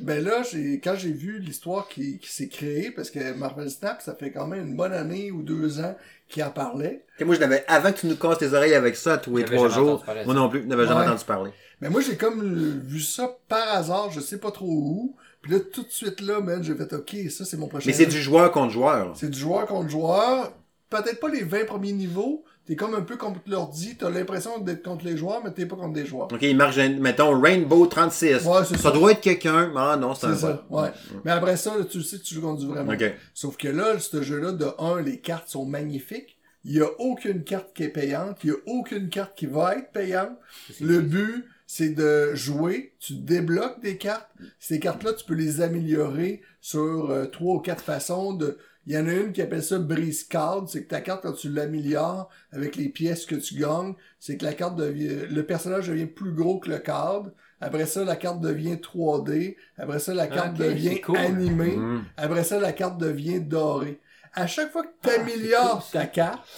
ben 0.00 0.22
là, 0.22 0.42
j'ai, 0.42 0.80
quand 0.80 0.94
j'ai 0.96 1.12
vu 1.12 1.38
l'histoire 1.38 1.88
qui, 1.88 2.18
qui 2.18 2.30
s'est 2.30 2.48
créée, 2.48 2.90
parce 2.90 3.10
que 3.10 3.32
Marvel 3.34 3.70
Snap, 3.70 4.00
ça 4.02 4.14
fait 4.14 4.30
quand 4.30 4.46
même 4.46 4.66
une 4.68 4.76
bonne 4.76 4.92
année 4.92 5.30
ou 5.30 5.42
deux 5.42 5.80
ans 5.80 5.96
qu'il 6.28 6.42
en 6.44 6.50
parlait. 6.50 7.04
Et 7.18 7.24
moi, 7.24 7.34
je 7.34 7.40
n'avais, 7.40 7.64
avant 7.68 7.92
que 7.92 7.98
tu 8.00 8.06
nous 8.06 8.16
casses 8.16 8.40
les 8.40 8.54
oreilles 8.54 8.74
avec 8.74 8.96
ça 8.96 9.18
tous 9.18 9.36
les 9.36 9.44
trois 9.44 9.68
jours, 9.68 10.04
moi 10.24 10.34
non 10.34 10.48
plus, 10.48 10.62
je 10.62 10.66
n'avais 10.66 10.86
jamais 10.86 11.00
Ouais. 11.00 11.06
entendu 11.08 11.24
parler. 11.24 11.50
Mais 11.80 11.88
moi, 11.90 12.00
j'ai 12.00 12.16
comme 12.16 12.80
vu 12.84 13.00
ça 13.00 13.36
par 13.48 13.68
hasard, 13.76 14.10
je 14.10 14.20
sais 14.20 14.38
pas 14.38 14.50
trop 14.50 14.66
où. 14.66 15.16
Puis 15.42 15.52
là, 15.52 15.58
tout 15.60 15.82
de 15.84 15.90
suite 15.90 16.20
là, 16.20 16.40
man, 16.40 16.62
j'ai 16.62 16.74
fait, 16.74 16.92
OK, 16.92 17.16
ça, 17.30 17.44
c'est 17.44 17.56
mon 17.56 17.68
prochain 17.68 17.84
Mais 17.86 17.92
c'est 17.92 18.06
du 18.06 18.20
joueur 18.20 18.50
contre 18.50 18.72
joueur. 18.72 19.12
C'est 19.16 19.30
du 19.30 19.38
joueur 19.38 19.66
contre 19.66 19.88
joueur. 19.88 20.52
Peut-être 20.90 21.20
pas 21.20 21.28
les 21.28 21.42
20 21.44 21.64
premiers 21.66 21.92
niveaux. 21.92 22.44
T'es 22.68 22.76
comme 22.76 22.94
un 22.94 23.00
peu 23.00 23.16
contre 23.16 23.40
l'ordi, 23.46 23.96
t'as 23.96 24.10
l'impression 24.10 24.58
d'être 24.58 24.82
contre 24.84 25.06
les 25.06 25.16
joueurs, 25.16 25.40
mais 25.42 25.50
t'es 25.52 25.64
pas 25.64 25.74
contre 25.74 25.94
des 25.94 26.04
joueurs. 26.04 26.28
Ok, 26.30 26.42
il 26.42 26.54
marque, 26.54 26.76
mettons, 26.76 27.40
Rainbow 27.40 27.86
36. 27.86 28.44
Ouais, 28.44 28.58
c'est 28.68 28.76
ça 28.76 28.82
ça. 28.82 28.90
doit 28.90 29.12
être 29.12 29.22
quelqu'un. 29.22 29.72
Ah 29.74 29.96
non, 29.98 30.14
c'est 30.14 30.26
un 30.26 30.34
C'est 30.34 30.42
ça, 30.42 30.64
bot. 30.68 30.80
ouais. 30.82 30.90
Mais 31.24 31.30
après 31.30 31.56
ça, 31.56 31.78
là, 31.78 31.84
tu 31.84 32.02
sais 32.02 32.18
que 32.18 32.22
tu 32.22 32.34
joues 32.34 32.42
contre 32.42 32.60
du 32.60 32.66
vraiment. 32.66 32.92
Ok. 32.92 33.10
Sauf 33.32 33.56
que 33.56 33.68
là, 33.68 33.98
ce 33.98 34.20
jeu-là, 34.20 34.52
de 34.52 34.66
un, 34.78 35.00
les 35.00 35.18
cartes 35.18 35.48
sont 35.48 35.64
magnifiques. 35.64 36.36
Il 36.64 36.72
y 36.72 36.82
a 36.82 36.88
aucune 36.98 37.42
carte 37.42 37.68
qui 37.74 37.84
est 37.84 37.88
payante. 37.88 38.38
Il 38.44 38.50
y 38.50 38.52
a 38.52 38.56
aucune 38.66 39.08
carte 39.08 39.34
qui 39.34 39.46
va 39.46 39.74
être 39.76 39.90
payante. 39.90 40.36
Le 40.82 41.00
but, 41.00 41.46
c'est 41.66 41.90
de 41.94 42.34
jouer. 42.34 42.92
Tu 43.00 43.14
débloques 43.14 43.80
des 43.80 43.96
cartes. 43.96 44.28
Ces 44.60 44.78
cartes-là, 44.78 45.14
tu 45.14 45.24
peux 45.24 45.34
les 45.34 45.62
améliorer 45.62 46.42
sur 46.60 47.08
euh, 47.10 47.24
trois 47.26 47.54
ou 47.54 47.60
quatre 47.60 47.82
façons. 47.82 48.34
De... 48.34 48.58
Il 48.88 48.94
y 48.94 48.98
en 48.98 49.06
a 49.06 49.12
une 49.12 49.32
qui 49.32 49.42
appelle 49.42 49.62
ça 49.62 49.78
brise 49.78 50.24
card. 50.24 50.64
C'est 50.66 50.84
que 50.84 50.88
ta 50.88 51.02
carte, 51.02 51.20
quand 51.22 51.34
tu 51.34 51.50
l'améliores 51.50 52.30
avec 52.52 52.74
les 52.74 52.88
pièces 52.88 53.26
que 53.26 53.34
tu 53.34 53.54
gagnes, 53.56 53.94
c'est 54.18 54.38
que 54.38 54.44
la 54.46 54.54
carte 54.54 54.76
devient, 54.76 55.26
le 55.30 55.42
personnage 55.44 55.88
devient 55.88 56.06
plus 56.06 56.32
gros 56.32 56.58
que 56.58 56.70
le 56.70 56.78
card. 56.78 57.26
Après 57.60 57.84
ça, 57.84 58.02
la 58.04 58.16
carte 58.16 58.40
devient 58.40 58.76
3D. 58.76 59.56
Après 59.76 59.98
ça, 59.98 60.14
la 60.14 60.26
carte 60.26 60.52
Ok, 60.58 60.66
devient 60.66 61.00
cool. 61.02 61.18
animée. 61.18 61.76
Mhm. 61.76 62.04
Après 62.16 62.44
ça, 62.44 62.58
la 62.58 62.72
carte 62.72 62.96
devient 62.98 63.40
dorée. 63.40 64.00
À 64.32 64.46
chaque 64.46 64.72
fois 64.72 64.82
que 64.84 64.88
tu 65.02 65.10
Ah, 65.14 65.20
améliores 65.20 65.82
cool, 65.90 66.00
ta 66.00 66.06
carte, 66.06 66.48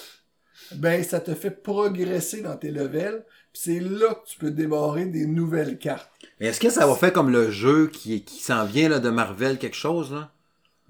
ben 0.77 1.03
ça 1.03 1.19
te 1.19 1.35
fait 1.35 1.51
progresser 1.51 2.43
dans 2.43 2.57
tes 2.57 2.71
levels. 2.71 3.25
Puis 3.53 3.63
c'est 3.65 3.81
là 3.81 4.15
que 4.15 4.29
tu 4.29 4.39
peux 4.39 4.53
débarrer 4.53 5.07
des 5.07 5.27
nouvelles 5.27 5.79
cartes. 5.79 6.13
Mais 6.39 6.47
est-ce 6.47 6.61
que 6.61 6.71
ça 6.71 6.87
va 6.87 6.95
faire 6.95 7.13
comme 7.13 7.31
le 7.31 7.51
jeu 7.51 7.89
qui, 7.89 8.23
qui 8.23 8.41
s'en 8.41 8.65
vient 8.67 8.89
là, 8.89 9.01
de 9.01 9.11
Marvel, 9.11 9.59
quelque 9.59 9.75
chose, 9.77 10.13
là? 10.13 10.31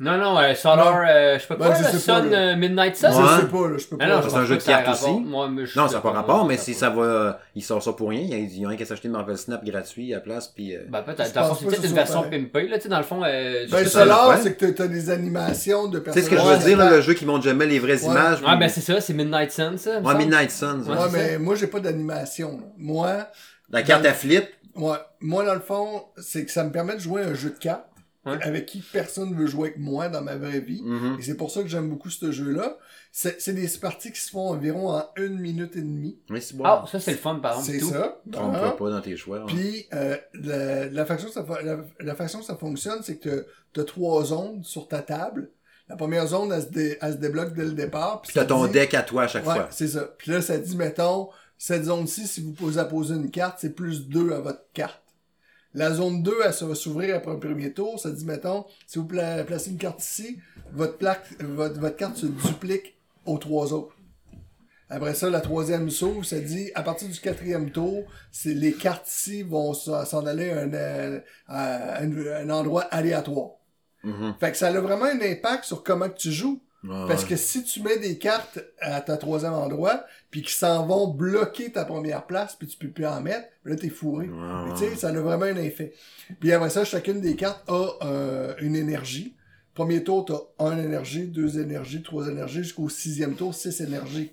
Non, 0.02 0.16
non, 0.16 0.38
euh, 0.38 0.54
Solar, 0.54 1.02
euh, 1.06 1.34
je 1.34 1.40
sais 1.42 1.46
pas 1.48 1.56
Ben, 1.56 1.66
quoi, 1.66 1.74
je 1.74 1.82
là, 1.82 1.90
sais 1.90 1.98
Sun, 1.98 2.14
pas, 2.14 2.26
là. 2.30 2.36
euh, 2.38 2.56
Midnight 2.56 2.96
Sun? 2.96 3.10
Ouais. 3.12 3.16
Je 3.36 3.40
sais 3.42 3.46
pas, 3.48 3.68
là, 3.68 3.76
je 3.76 3.86
peux 3.86 3.96
Ah 4.00 4.06
pas. 4.06 4.08
non, 4.08 4.22
C'est 4.22 4.30
je 4.30 4.34
un 4.36 4.44
jeu 4.44 4.48
pas 4.48 4.52
de 4.54 4.56
que 4.56 4.62
ça 4.64 4.70
a 4.70 4.82
cartes 4.82 4.96
rapport. 4.98 5.14
aussi. 5.14 5.20
Moi, 5.26 5.48
mais 5.50 5.66
je 5.66 5.78
Non, 5.78 5.84
sais 5.86 5.90
ça 5.92 5.96
n'a 5.98 6.00
pas 6.00 6.10
rapport, 6.12 6.38
moi, 6.38 6.46
mais 6.48 6.56
si 6.56 6.72
ça 6.72 6.88
va. 6.88 7.02
euh, 7.02 7.32
il 7.54 7.62
sort 7.62 7.82
ça 7.82 7.92
pour 7.92 8.08
rien. 8.08 8.20
Il 8.22 8.30
y 8.30 8.32
a, 8.34 8.36
il 8.38 8.58
y 8.60 8.64
a 8.64 8.68
rien 8.68 8.78
qu'à 8.78 8.86
s'acheter 8.86 9.08
une 9.08 9.12
Marvel 9.12 9.36
Snap 9.36 9.62
gratuit 9.62 10.12
à 10.14 10.16
la 10.16 10.20
place, 10.22 10.48
puis. 10.48 10.74
euh, 10.74 10.80
Ben 10.88 11.04
Je 11.06 11.12
peut-être. 11.12 11.34
Dans 11.34 11.40
le 11.42 11.46
fond, 11.46 11.48
pense 11.50 11.58
c'est 11.58 11.64
pas 11.66 11.70
peut-être 11.70 11.80
que 11.82 11.86
une 11.86 11.90
ce 11.90 11.94
version 11.94 12.14
soit 12.14 12.22
pareil. 12.24 12.42
pimpée, 12.46 12.68
là, 12.68 12.76
tu 12.78 12.82
sais, 12.84 12.88
dans 12.88 12.96
le 12.98 13.04
fond, 13.04 13.22
euh, 13.22 13.64
je 13.66 13.70
Ben, 13.70 13.84
ça, 13.84 13.90
Solar, 14.00 14.38
c'est 14.42 14.54
que 14.54 14.64
t'as- 14.64 14.72
t'as 14.72 14.86
des 14.86 15.10
animations 15.10 15.88
de 15.88 15.98
Tu 15.98 16.04
personnages. 16.04 16.30
sais 16.30 16.36
ce 16.36 16.42
que 16.42 16.48
je 16.48 16.54
veux 16.56 16.64
dire, 16.66 16.78
là, 16.78 16.90
le 16.90 17.00
jeu 17.02 17.12
qui 17.12 17.26
montre 17.26 17.44
jamais 17.44 17.66
les 17.66 17.78
vraies 17.78 18.02
Ouais. 18.02 18.10
images. 18.10 18.38
Ah, 18.42 18.50
puis- 18.52 18.58
ben 18.60 18.68
c'est 18.70 18.80
ça, 18.80 19.00
c'est 19.02 19.12
Midnight 19.12 19.50
Sun, 19.50 19.76
ça. 19.76 19.90
me 20.00 20.06
Ouais, 20.06 20.12
semble. 20.12 20.16
Midnight 20.24 20.50
Suns. 20.50 20.80
Ouais. 20.86 20.92
ouais. 20.92 20.96
Ouais, 20.98 21.08
c'est 21.10 21.16
mais 21.32 21.38
moi, 21.38 21.54
j'ai 21.56 21.66
pas 21.66 21.80
d'animation. 21.80 22.52
là. 22.52 22.66
Moi, 22.78 23.26
La 23.70 23.82
carte 23.82 24.06
à 24.06 24.14
flip? 24.14 24.44
ouais, 24.76 24.96
moi, 25.20 25.44
dans 25.44 25.54
le 25.54 25.60
fond, 25.60 26.04
c'est 26.16 26.46
que 26.46 26.50
ça 26.50 26.64
me 26.64 26.70
permet 26.70 26.94
de 26.94 27.00
jouer 27.00 27.22
un 27.22 27.34
jeu 27.34 27.50
de 27.50 27.58
cartes 27.58 27.84
Ouais. 28.26 28.38
avec 28.42 28.66
qui 28.66 28.80
personne 28.80 29.34
veut 29.34 29.46
jouer 29.46 29.68
avec 29.70 29.78
moi 29.78 30.10
dans 30.10 30.20
ma 30.20 30.36
vraie 30.36 30.60
vie. 30.60 30.82
Mhm. 30.84 31.16
Et 31.18 31.22
c'est 31.22 31.36
pour 31.38 31.50
ça 31.50 31.62
que 31.62 31.68
j'aime 31.68 31.88
beaucoup 31.88 32.10
ce 32.10 32.30
jeu-là. 32.30 32.76
C'est 33.12 33.40
c'est 33.40 33.54
des 33.54 33.66
parties 33.80 34.12
qui 34.12 34.20
se 34.20 34.30
font 34.30 34.50
environ 34.50 34.90
en 34.90 35.04
une 35.16 35.38
minute 35.38 35.74
et 35.76 35.80
demie. 35.80 36.18
Mais 36.28 36.40
c'est 36.42 36.54
bon. 36.56 36.64
Ah, 36.66 36.84
ça 36.90 37.00
c'est 37.00 37.12
le 37.12 37.16
fun, 37.16 37.36
par 37.36 37.58
exemple. 37.58 37.72
C'est 37.78 37.78
tout. 37.80 37.90
ça. 37.90 38.20
Trompe-toi 38.30 38.66
Hein? 38.68 38.76
pas 38.78 38.90
dans 38.90 39.00
tes 39.00 39.16
choix. 39.16 39.38
hein. 39.40 39.46
Puis 39.46 39.86
euh, 39.94 40.16
la, 40.34 40.86
la 40.90 41.04
façon 41.06 41.28
ça, 41.28 41.46
la, 41.64 41.78
la 41.98 42.14
façon 42.14 42.40
que 42.40 42.44
ça 42.44 42.56
fonctionne, 42.56 43.00
c'est 43.02 43.16
que 43.16 43.46
tu 43.72 43.80
as 43.80 43.84
trois 43.84 44.22
zones 44.24 44.62
sur 44.64 44.86
ta 44.86 45.00
table. 45.00 45.50
La 45.88 45.96
première 45.96 46.26
zone, 46.26 46.52
elle 46.52 46.62
se, 46.62 46.68
dé- 46.68 46.98
elle 47.00 47.12
se 47.14 47.18
débloque 47.18 47.54
dès 47.54 47.64
le 47.64 47.72
départ. 47.72 48.20
Puis 48.22 48.32
t'as 48.34 48.44
ton 48.44 48.66
dit- 48.66 48.72
deck 48.72 48.92
à 48.94 49.02
toi 49.02 49.22
à 49.22 49.28
chaque 49.28 49.46
Ouais, 49.46 49.54
fois. 49.54 49.68
c'est 49.70 49.88
ça. 49.88 50.04
Puis 50.18 50.30
là, 50.30 50.40
ça 50.42 50.56
dit, 50.58 50.76
mettons, 50.76 51.30
cette 51.58 51.84
zone-ci, 51.84 52.26
si 52.28 52.42
vous 52.42 52.52
posez 52.52 52.78
à 52.78 52.84
poser 52.84 53.14
une 53.14 53.30
carte, 53.30 53.58
c'est 53.60 53.74
plus 53.74 54.06
2 54.08 54.32
à 54.32 54.40
votre 54.40 54.62
carte. 54.72 54.99
La 55.74 55.92
zone 55.92 56.22
2, 56.22 56.34
elle 56.44 56.52
ça 56.52 56.66
va 56.66 56.74
s'ouvrir 56.74 57.14
après 57.16 57.30
un 57.32 57.38
premier 57.38 57.72
tour. 57.72 57.98
Ça 58.00 58.10
dit, 58.10 58.24
mettons, 58.24 58.64
si 58.86 58.98
vous 58.98 59.04
pla- 59.06 59.44
placez 59.44 59.70
une 59.70 59.78
carte 59.78 60.02
ici, 60.02 60.38
votre, 60.72 60.98
plaque, 60.98 61.24
votre, 61.40 61.78
votre 61.78 61.96
carte 61.96 62.16
se 62.16 62.26
duplique 62.26 62.98
aux 63.24 63.38
trois 63.38 63.72
autres. 63.72 63.94
Après 64.88 65.14
ça, 65.14 65.30
la 65.30 65.40
troisième 65.40 65.88
s'ouvre, 65.88 66.24
ça 66.24 66.40
dit, 66.40 66.72
à 66.74 66.82
partir 66.82 67.08
du 67.08 67.20
quatrième 67.20 67.70
tour, 67.70 68.02
c'est 68.32 68.54
les 68.54 68.72
cartes 68.72 69.08
ici 69.08 69.44
vont 69.44 69.72
s'en 69.72 70.26
aller 70.26 70.50
à 70.50 70.62
un, 70.62 71.20
à 71.46 72.00
un, 72.02 72.26
un 72.26 72.50
endroit 72.50 72.82
aléatoire. 72.90 73.50
Mhm. 74.02 74.34
Fait 74.40 74.50
que 74.50 74.56
ça 74.56 74.66
a 74.68 74.80
vraiment 74.80 75.04
un 75.04 75.20
impact 75.20 75.64
sur 75.64 75.84
comment 75.84 76.08
que 76.08 76.16
tu 76.16 76.32
joues. 76.32 76.60
Ouais, 76.82 77.06
Parce 77.08 77.24
que 77.24 77.36
si 77.36 77.62
tu 77.62 77.82
mets 77.82 77.98
des 77.98 78.16
cartes 78.16 78.58
à 78.80 79.02
ta 79.02 79.18
troisième 79.18 79.52
endroit, 79.52 80.04
puis 80.30 80.40
qui 80.42 80.52
s'en 80.52 80.86
vont 80.86 81.08
bloquer 81.08 81.70
ta 81.70 81.84
première 81.84 82.24
place, 82.26 82.56
puis 82.56 82.66
tu 82.68 82.78
peux 82.78 82.88
plus 82.88 83.06
en 83.06 83.20
mettre, 83.20 83.48
là 83.64 83.76
t'es 83.76 83.90
fourré. 83.90 84.28
Ouais, 84.28 84.34
Mais 84.64 84.70
ouais. 84.72 84.78
Tu 84.78 84.90
sais, 84.90 84.96
ça 84.96 85.08
a 85.08 85.12
vraiment 85.12 85.44
un 85.44 85.56
effet. 85.56 85.92
Puis 86.40 86.52
après 86.52 86.70
ça, 86.70 86.84
chacune 86.84 87.20
des 87.20 87.36
cartes 87.36 87.62
a 87.68 87.90
euh, 88.02 88.54
une 88.60 88.76
énergie. 88.76 89.34
Premier 89.74 90.02
tour, 90.02 90.24
t'as 90.24 90.64
un 90.64 90.78
énergie, 90.78 91.26
deux 91.26 91.58
énergies, 91.58 92.02
trois 92.02 92.28
énergies, 92.28 92.62
jusqu'au 92.62 92.88
sixième 92.88 93.34
tour, 93.34 93.54
six 93.54 93.80
énergies. 93.82 94.32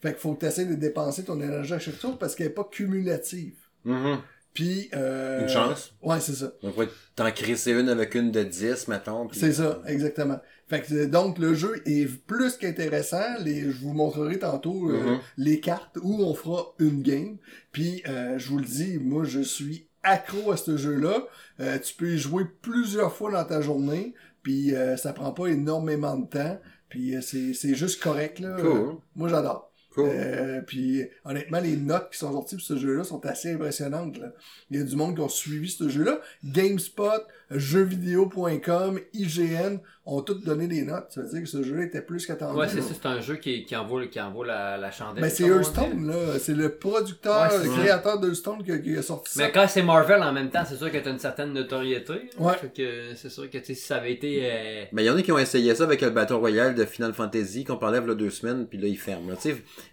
Fait 0.00 0.10
qu'il 0.10 0.20
faut 0.20 0.34
que 0.34 0.40
tu 0.40 0.46
essaies 0.46 0.66
de 0.66 0.74
dépenser 0.74 1.24
ton 1.24 1.40
énergie 1.40 1.72
à 1.72 1.78
chaque 1.78 1.98
tour 1.98 2.18
parce 2.18 2.34
qu'elle 2.34 2.48
est 2.48 2.50
pas 2.50 2.68
cumulative. 2.70 3.56
Mhm. 3.84 4.18
Puis... 4.52 4.88
Euh, 4.94 5.42
Une 5.42 5.48
chance? 5.48 5.92
Ouais, 6.02 6.20
c'est 6.20 6.34
ça. 6.34 6.52
Donc, 6.62 6.76
ouais, 6.78 6.88
t'en 7.14 7.30
crisser 7.30 7.72
une 7.72 7.88
avec 7.88 8.14
une 8.14 8.30
de 8.30 8.42
10, 8.42 8.88
mettons. 8.88 9.28
C'est 9.32 9.52
ça, 9.52 9.82
exactement. 9.86 10.40
Fait 10.68 10.82
que 10.82 10.92
euh, 10.94 11.06
donc 11.06 11.38
le 11.38 11.54
jeu 11.54 11.80
est 11.86 12.06
plus 12.26 12.56
qu'intéressant. 12.56 13.22
Les, 13.44 13.62
je 13.70 13.80
vous 13.80 13.92
montrerai 13.92 14.38
tantôt 14.38 14.90
euh, 14.90 15.12
Mhm. 15.12 15.18
les 15.38 15.60
cartes 15.60 15.98
où 16.02 16.22
on 16.22 16.34
fera 16.34 16.74
une 16.78 17.02
game. 17.02 17.36
Puis 17.72 18.02
euh, 18.08 18.38
je 18.38 18.48
vous 18.48 18.58
le 18.58 18.64
dis, 18.64 18.98
moi 18.98 19.24
je 19.24 19.40
suis 19.40 19.86
accro 20.02 20.50
à 20.52 20.56
ce 20.56 20.76
jeu-là. 20.76 21.26
Euh, 21.60 21.78
tu 21.78 21.94
peux 21.94 22.14
y 22.14 22.18
jouer 22.18 22.44
plusieurs 22.62 23.12
fois 23.14 23.30
dans 23.30 23.44
ta 23.44 23.60
journée. 23.60 24.14
Puis 24.42 24.74
euh, 24.74 24.96
ça 24.96 25.12
prend 25.12 25.32
pas 25.32 25.46
énormément 25.48 26.16
de 26.16 26.26
temps. 26.26 26.60
Puis 26.88 27.16
euh, 27.16 27.20
c'est 27.20 27.74
juste 27.74 28.02
correct 28.02 28.38
là. 28.40 28.56
Cool. 28.60 28.96
Moi 29.14 29.28
j'adore. 29.28 29.72
Cool. 29.94 30.10
Euh, 30.12 30.60
puis 30.60 31.04
honnêtement, 31.24 31.58
les 31.58 31.74
notes 31.76 32.10
qui 32.12 32.18
sont 32.18 32.30
sorties 32.30 32.56
pour 32.56 32.64
ce 32.64 32.76
jeu-là 32.76 33.02
sont 33.02 33.24
assez 33.24 33.52
impressionnantes. 33.54 34.18
Là. 34.18 34.30
Il 34.70 34.78
y 34.78 34.80
a 34.82 34.84
du 34.84 34.94
monde 34.94 35.14
qui 35.14 35.22
ont 35.22 35.28
suivi 35.28 35.70
ce 35.70 35.88
jeu-là. 35.88 36.20
GameSpot, 36.44 37.22
jeuxvideo.com, 37.50 38.98
IGN 39.14 39.78
ont 40.04 40.20
toutes 40.22 40.44
donné 40.44 40.66
des 40.68 40.82
notes. 40.82 41.06
Ça 41.10 41.22
veut 41.22 41.28
dire 41.28 41.40
que 41.42 41.48
ce 41.48 41.62
jeu 41.62 41.82
était 41.82 42.00
plus 42.00 42.26
qu'attendu. 42.26 42.58
Ouais, 42.58 42.68
c'est 42.68 42.80
ça, 42.80 42.94
c'est 42.94 43.06
un 43.08 43.20
jeu 43.20 43.36
qui, 43.36 43.64
qui 43.64 43.74
envoie, 43.74 44.06
qui 44.06 44.20
envoie 44.20 44.46
la, 44.46 44.76
la 44.76 44.90
chandelle. 44.90 45.22
Ben, 45.22 45.30
c'est. 45.30 45.44
Hearthstone, 45.46 46.06
là. 46.08 46.38
C'est 46.38 46.54
le 46.54 46.70
producteur, 46.76 47.50
Ouais, 47.52 47.64
le 47.64 47.70
créateur 47.70 48.20
d'Hearthstone 48.20 48.62
qui, 48.64 48.82
qui 48.82 48.96
a 48.96 49.02
sorti 49.02 49.32
ça. 49.34 49.42
Mais 49.44 49.52
quand 49.52 49.66
c'est 49.68 49.82
Marvel 49.82 50.22
en 50.22 50.32
même 50.32 50.50
temps, 50.50 50.64
c'est 50.68 50.76
sûr 50.76 50.90
que 50.90 50.98
t'as 50.98 51.10
une 51.10 51.18
certaine 51.18 51.52
notoriété. 51.52 52.12
là. 52.38 52.46
Ouais. 52.46 52.54
Fait 52.56 52.72
que 52.72 53.14
c'est 53.16 53.30
sûr 53.30 53.50
que 53.50 53.58
tu 53.58 53.64
sais, 53.64 53.74
si 53.74 53.84
ça 53.86 53.96
avait 53.96 54.12
été. 54.12 54.40
euh, 54.44 54.84
Mais 54.92 55.02
il 55.02 55.06
y 55.06 55.10
en 55.10 55.16
a 55.16 55.22
qui 55.22 55.32
ont 55.32 55.38
essayé 55.38 55.74
ça 55.74 55.84
avec 55.84 56.00
le 56.02 56.10
Battle 56.10 56.34
Royale 56.34 56.74
de 56.74 56.84
Final 56.84 57.12
Fantasy 57.14 57.64
qu'on 57.64 57.76
parlait 57.76 57.98
il 57.98 58.06
y 58.06 58.10
a 58.10 58.14
deux 58.14 58.30
semaines, 58.30 58.66
puis 58.66 58.78
là, 58.78 58.86
ils 58.88 58.96
ferment. 58.98 59.32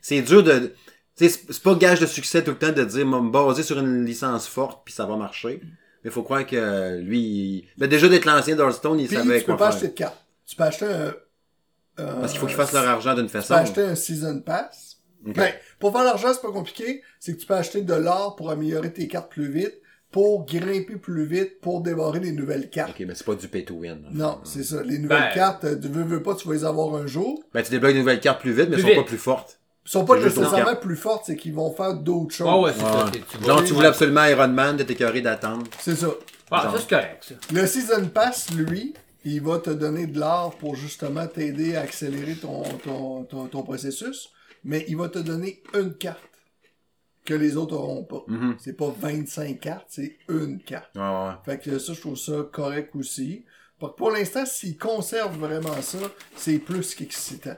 C'est 0.01 0.21
dur 0.21 0.43
de... 0.43 0.73
c'est 1.15 1.63
pas 1.63 1.75
gage 1.75 1.99
de 1.99 2.05
succès 2.05 2.43
tout 2.43 2.51
le 2.51 2.57
temps 2.57 2.71
de 2.71 2.83
dire, 2.83 3.05
me 3.05 3.31
baser 3.31 3.63
sur 3.63 3.79
une 3.79 4.05
licence 4.05 4.47
forte, 4.47 4.81
puis 4.85 4.93
ça 4.93 5.05
va 5.05 5.15
marcher. 5.15 5.61
Mais 6.03 6.11
faut 6.11 6.23
croire 6.23 6.45
que 6.45 6.99
lui, 6.99 7.19
il... 7.19 7.67
ben, 7.77 7.87
déjà 7.87 8.09
d'être 8.09 8.25
l'ancien 8.25 8.55
d'Hearthstone, 8.55 8.99
il 8.99 9.07
Puis 9.07 9.15
savait 9.17 9.39
tu 9.39 9.45
peux 9.45 9.55
pas 9.57 9.67
faire. 9.69 9.75
acheter 9.75 9.87
de 9.89 9.93
cartes. 9.93 10.17
Tu 10.45 10.55
peux 10.55 10.63
acheter 10.63 10.85
un... 10.85 11.13
un- 11.97 12.15
Parce 12.19 12.31
qu'il 12.31 12.39
faut 12.41 12.47
qu'ils 12.47 12.55
fassent 12.55 12.73
leur 12.73 12.87
argent 12.87 13.13
d'une 13.15 13.27
Tu 13.27 13.31
peux 13.33 13.39
façon. 13.39 13.53
acheter 13.53 13.81
un 13.81 13.95
Season 13.95 14.41
Pass. 14.41 14.97
Ben, 15.25 15.53
pour 15.79 15.93
faire 15.93 16.03
l'argent, 16.03 16.33
c'est 16.33 16.41
pas 16.41 16.51
compliqué. 16.51 17.01
C'est 17.19 17.33
que 17.33 17.39
tu 17.39 17.45
peux 17.45 17.53
acheter 17.53 17.81
de 17.81 17.93
l'or 17.93 18.35
pour 18.35 18.49
améliorer 18.51 18.91
tes 18.91 19.07
cartes 19.07 19.31
plus 19.31 19.49
vite, 19.49 19.73
pour 20.11 20.45
grimper 20.45 20.97
plus 20.97 21.25
vite, 21.25 21.61
pour 21.61 21.79
dévorer 21.81 22.19
des 22.19 22.33
nouvelles 22.33 22.69
cartes. 22.69 22.91
Ok, 22.99 23.05
mais 23.07 23.15
c'est 23.15 23.25
pas 23.25 23.35
du 23.35 23.47
pay 23.47 23.63
to 23.63 23.75
win. 23.75 24.05
Non, 24.11 24.41
c'est 24.43 24.63
ça. 24.63 24.83
Les 24.83 24.99
nouvelles 24.99 25.29
Ben- 25.29 25.33
cartes, 25.33 25.63
euh, 25.63 25.79
tu 25.79 25.87
veux, 25.87 26.03
veux 26.03 26.21
pas, 26.21 26.35
tu 26.35 26.45
vas 26.47 26.53
les 26.53 26.65
avoir 26.65 26.93
un 26.95 27.07
jour. 27.07 27.41
Ben, 27.53 27.63
tu 27.63 27.71
débloques 27.71 27.93
de 27.93 27.99
nouvelles 27.99 28.19
cartes 28.19 28.41
plus 28.41 28.51
vite, 28.51 28.67
mais 28.69 28.75
Plus 28.75 28.81
elles 28.81 28.81
sont 28.81 28.87
vite. 28.89 28.97
pas 28.97 29.03
plus 29.07 29.17
fortes. 29.17 29.59
Ils 29.85 29.89
sont 29.89 30.05
pas 30.05 30.17
nécessairement 30.17 30.75
plus 30.77 30.95
fortes, 30.95 31.23
c'est 31.25 31.35
qu'ils 31.35 31.53
vont 31.53 31.73
faire 31.73 31.93
d'autres 31.95 32.33
choses. 32.33 32.47
Ouais, 32.47 32.59
ouais, 32.65 32.73
c'est 32.77 32.83
Ouais. 32.83 32.91
ça. 32.91 33.11
c'est- 33.13 33.37
tu 33.39 33.45
Genre, 33.45 33.63
tu 33.63 33.73
voulais 33.73 33.87
absolument 33.87 34.23
Iron 34.25 34.47
Man, 34.47 34.77
t'es 34.77 34.93
écœuré 34.93 35.21
d'attendre. 35.21 35.65
C'est 35.79 35.95
ça. 35.95 36.07
Ah, 36.51 36.69
ça 36.71 36.79
c'est 36.79 36.89
correct, 36.89 37.23
ça. 37.27 37.35
Le 37.53 37.65
Season 37.67 38.05
Pass, 38.07 38.49
lui, 38.51 38.93
il 39.25 39.41
va 39.41 39.59
te 39.59 39.71
donner 39.71 40.07
de 40.07 40.19
l'or 40.19 40.55
pour 40.57 40.75
justement 40.75 41.27
t'aider 41.27 41.75
à 41.75 41.81
accélérer 41.81 42.35
ton, 42.35 42.63
ton, 42.83 43.23
ton, 43.25 43.47
ton 43.47 43.63
processus, 43.63 44.29
mais 44.63 44.85
il 44.87 44.95
va 44.97 45.09
te 45.09 45.19
donner 45.19 45.61
une 45.73 45.93
carte 45.95 46.19
que 47.25 47.33
les 47.33 47.57
autres 47.57 47.75
auront 47.75 48.03
pas. 48.03 48.23
Mhm. 48.27 48.55
C'est 48.59 48.73
pas 48.77 48.93
25 48.99 49.59
cartes, 49.59 49.85
c'est 49.89 50.17
une 50.29 50.59
carte. 50.61 50.95
Ouais. 50.95 51.31
Fait 51.45 51.57
que 51.59 51.77
ça, 51.79 51.93
je 51.93 51.99
trouve 52.01 52.17
ça 52.17 52.33
correct 52.51 52.95
aussi. 52.95 53.43
Pour, 53.79 53.95
pour 53.95 54.11
l'instant, 54.11 54.45
s'ils 54.45 54.77
conservent 54.77 55.37
vraiment 55.37 55.81
ça, 55.81 55.97
c'est 56.37 56.59
plus 56.59 56.95
qu'excitant. 56.95 57.55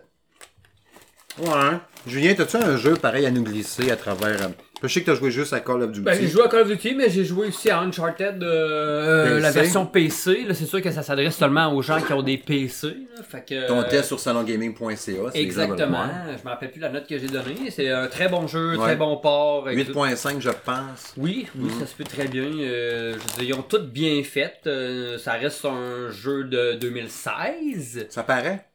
Ouais. 1.40 1.78
Julien, 2.08 2.34
t'as-tu 2.36 2.58
un 2.58 2.78
jeu 2.78 2.94
pareil 2.94 3.26
à 3.26 3.32
nous 3.32 3.44
glisser 3.44 3.90
à 3.92 3.96
travers... 3.96 4.42
euh, 4.44 4.48
Je 4.84 4.88
sais 4.88 5.02
que 5.02 5.08
t'as 5.08 5.16
joué 5.16 5.32
juste 5.32 5.52
à 5.54 5.60
Call 5.60 5.82
of 5.82 5.92
Duty. 5.92 6.02
Ben, 6.06 6.16
j'ai 6.22 6.28
joué 6.28 6.44
à 6.44 6.48
Call 6.48 6.62
of 6.62 6.68
Duty, 6.68 6.94
mais 6.96 7.10
j'ai 7.10 7.26
joué 7.26 7.48
aussi 7.48 7.70
à 7.72 7.80
Uncharted, 7.80 8.42
euh, 8.44 9.26
PC. 9.32 9.40
la 9.42 9.52
version 9.52 9.86
PC. 9.88 10.44
Là, 10.48 10.54
c'est 10.54 10.66
sûr 10.68 10.82
que 10.84 10.92
ça 10.92 11.02
s'adresse 11.02 11.36
seulement 11.36 11.74
aux 11.74 11.82
gens 11.82 12.00
qui 12.00 12.14
ont 12.14 12.22
des 12.22 12.38
PC. 12.38 12.88
Là, 13.18 13.24
fait 13.28 13.44
que, 13.44 13.68
Ton 13.68 13.80
euh, 13.82 13.84
test 13.90 14.06
sur 14.10 14.20
salongaming.ca. 14.20 14.96
c'est 14.98 15.12
les 15.14 15.42
Exactement. 15.42 15.90
voir. 16.06 16.10
Je 16.38 16.44
me 16.44 16.50
rappelle 16.50 16.72
plus 16.72 16.80
la 16.80 16.90
note 16.90 17.08
que 17.08 17.18
j'ai 17.18 17.28
donnée. 17.28 17.72
C'est 17.72 17.90
un 17.90 18.06
très 18.08 18.30
bon 18.30 18.46
jeu, 18.48 18.78
Ouais. 18.78 18.84
très 18.86 18.96
bon 18.96 19.18
port. 19.18 19.68
et 19.70 19.84
tout. 19.84 19.94
8.5, 19.94 20.40
je 20.40 20.52
pense. 20.52 21.14
Oui, 21.18 21.48
oui, 21.58 21.72
ça 21.80 21.88
se 21.88 21.96
peut 21.96 22.04
très 22.04 22.28
bien. 22.28 22.44
Euh, 22.44 23.14
je 23.14 23.18
veux 23.18 23.44
dire, 23.46 23.56
ils 23.56 23.60
ont 23.60 23.64
toutes 23.64 23.90
bien 23.92 24.22
fait. 24.24 24.60
Euh, 24.68 25.18
ça 25.18 25.34
reste 25.34 25.66
un 25.66 26.12
jeu 26.12 26.44
de 26.44 26.74
2016. 26.80 28.06
Ça 28.10 28.22
paraît? 28.24 28.68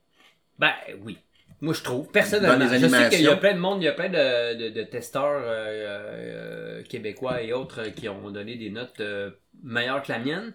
Ben 0.58 0.72
oui. 1.04 1.16
Moi, 1.60 1.74
je 1.74 1.82
trouve, 1.82 2.08
personnellement. 2.08 2.68
Je 2.68 2.88
sais 2.88 3.08
qu'il 3.10 3.22
y 3.22 3.28
a 3.28 3.36
plein 3.36 3.54
de 3.54 3.58
monde, 3.58 3.82
il 3.82 3.84
y 3.84 3.88
a 3.88 3.92
plein 3.92 4.08
de, 4.08 4.56
de, 4.56 4.68
de 4.70 4.82
testeurs 4.82 5.42
euh, 5.44 6.78
euh, 6.80 6.82
québécois 6.84 7.42
et 7.42 7.52
autres 7.52 7.82
euh, 7.82 7.90
qui 7.90 8.08
ont 8.08 8.30
donné 8.30 8.56
des 8.56 8.70
notes 8.70 9.00
euh, 9.00 9.30
meilleures 9.62 10.02
que 10.02 10.10
la 10.10 10.18
mienne. 10.18 10.54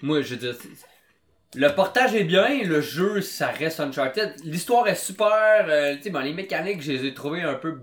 Moi, 0.00 0.22
je 0.22 0.34
veux 0.34 0.36
dire, 0.36 0.56
le 1.54 1.68
portage 1.74 2.14
est 2.14 2.24
bien, 2.24 2.62
le 2.64 2.80
jeu, 2.80 3.20
ça 3.20 3.48
reste 3.48 3.80
Uncharted. 3.80 4.34
L'histoire 4.44 4.88
est 4.88 4.94
super. 4.94 5.66
tu 5.96 6.02
sais, 6.02 6.10
bon, 6.10 6.20
les 6.20 6.32
mécaniques, 6.32 6.80
je 6.80 6.92
les 6.92 7.06
ai 7.06 7.14
trouvées 7.14 7.42
un 7.42 7.54
peu 7.54 7.80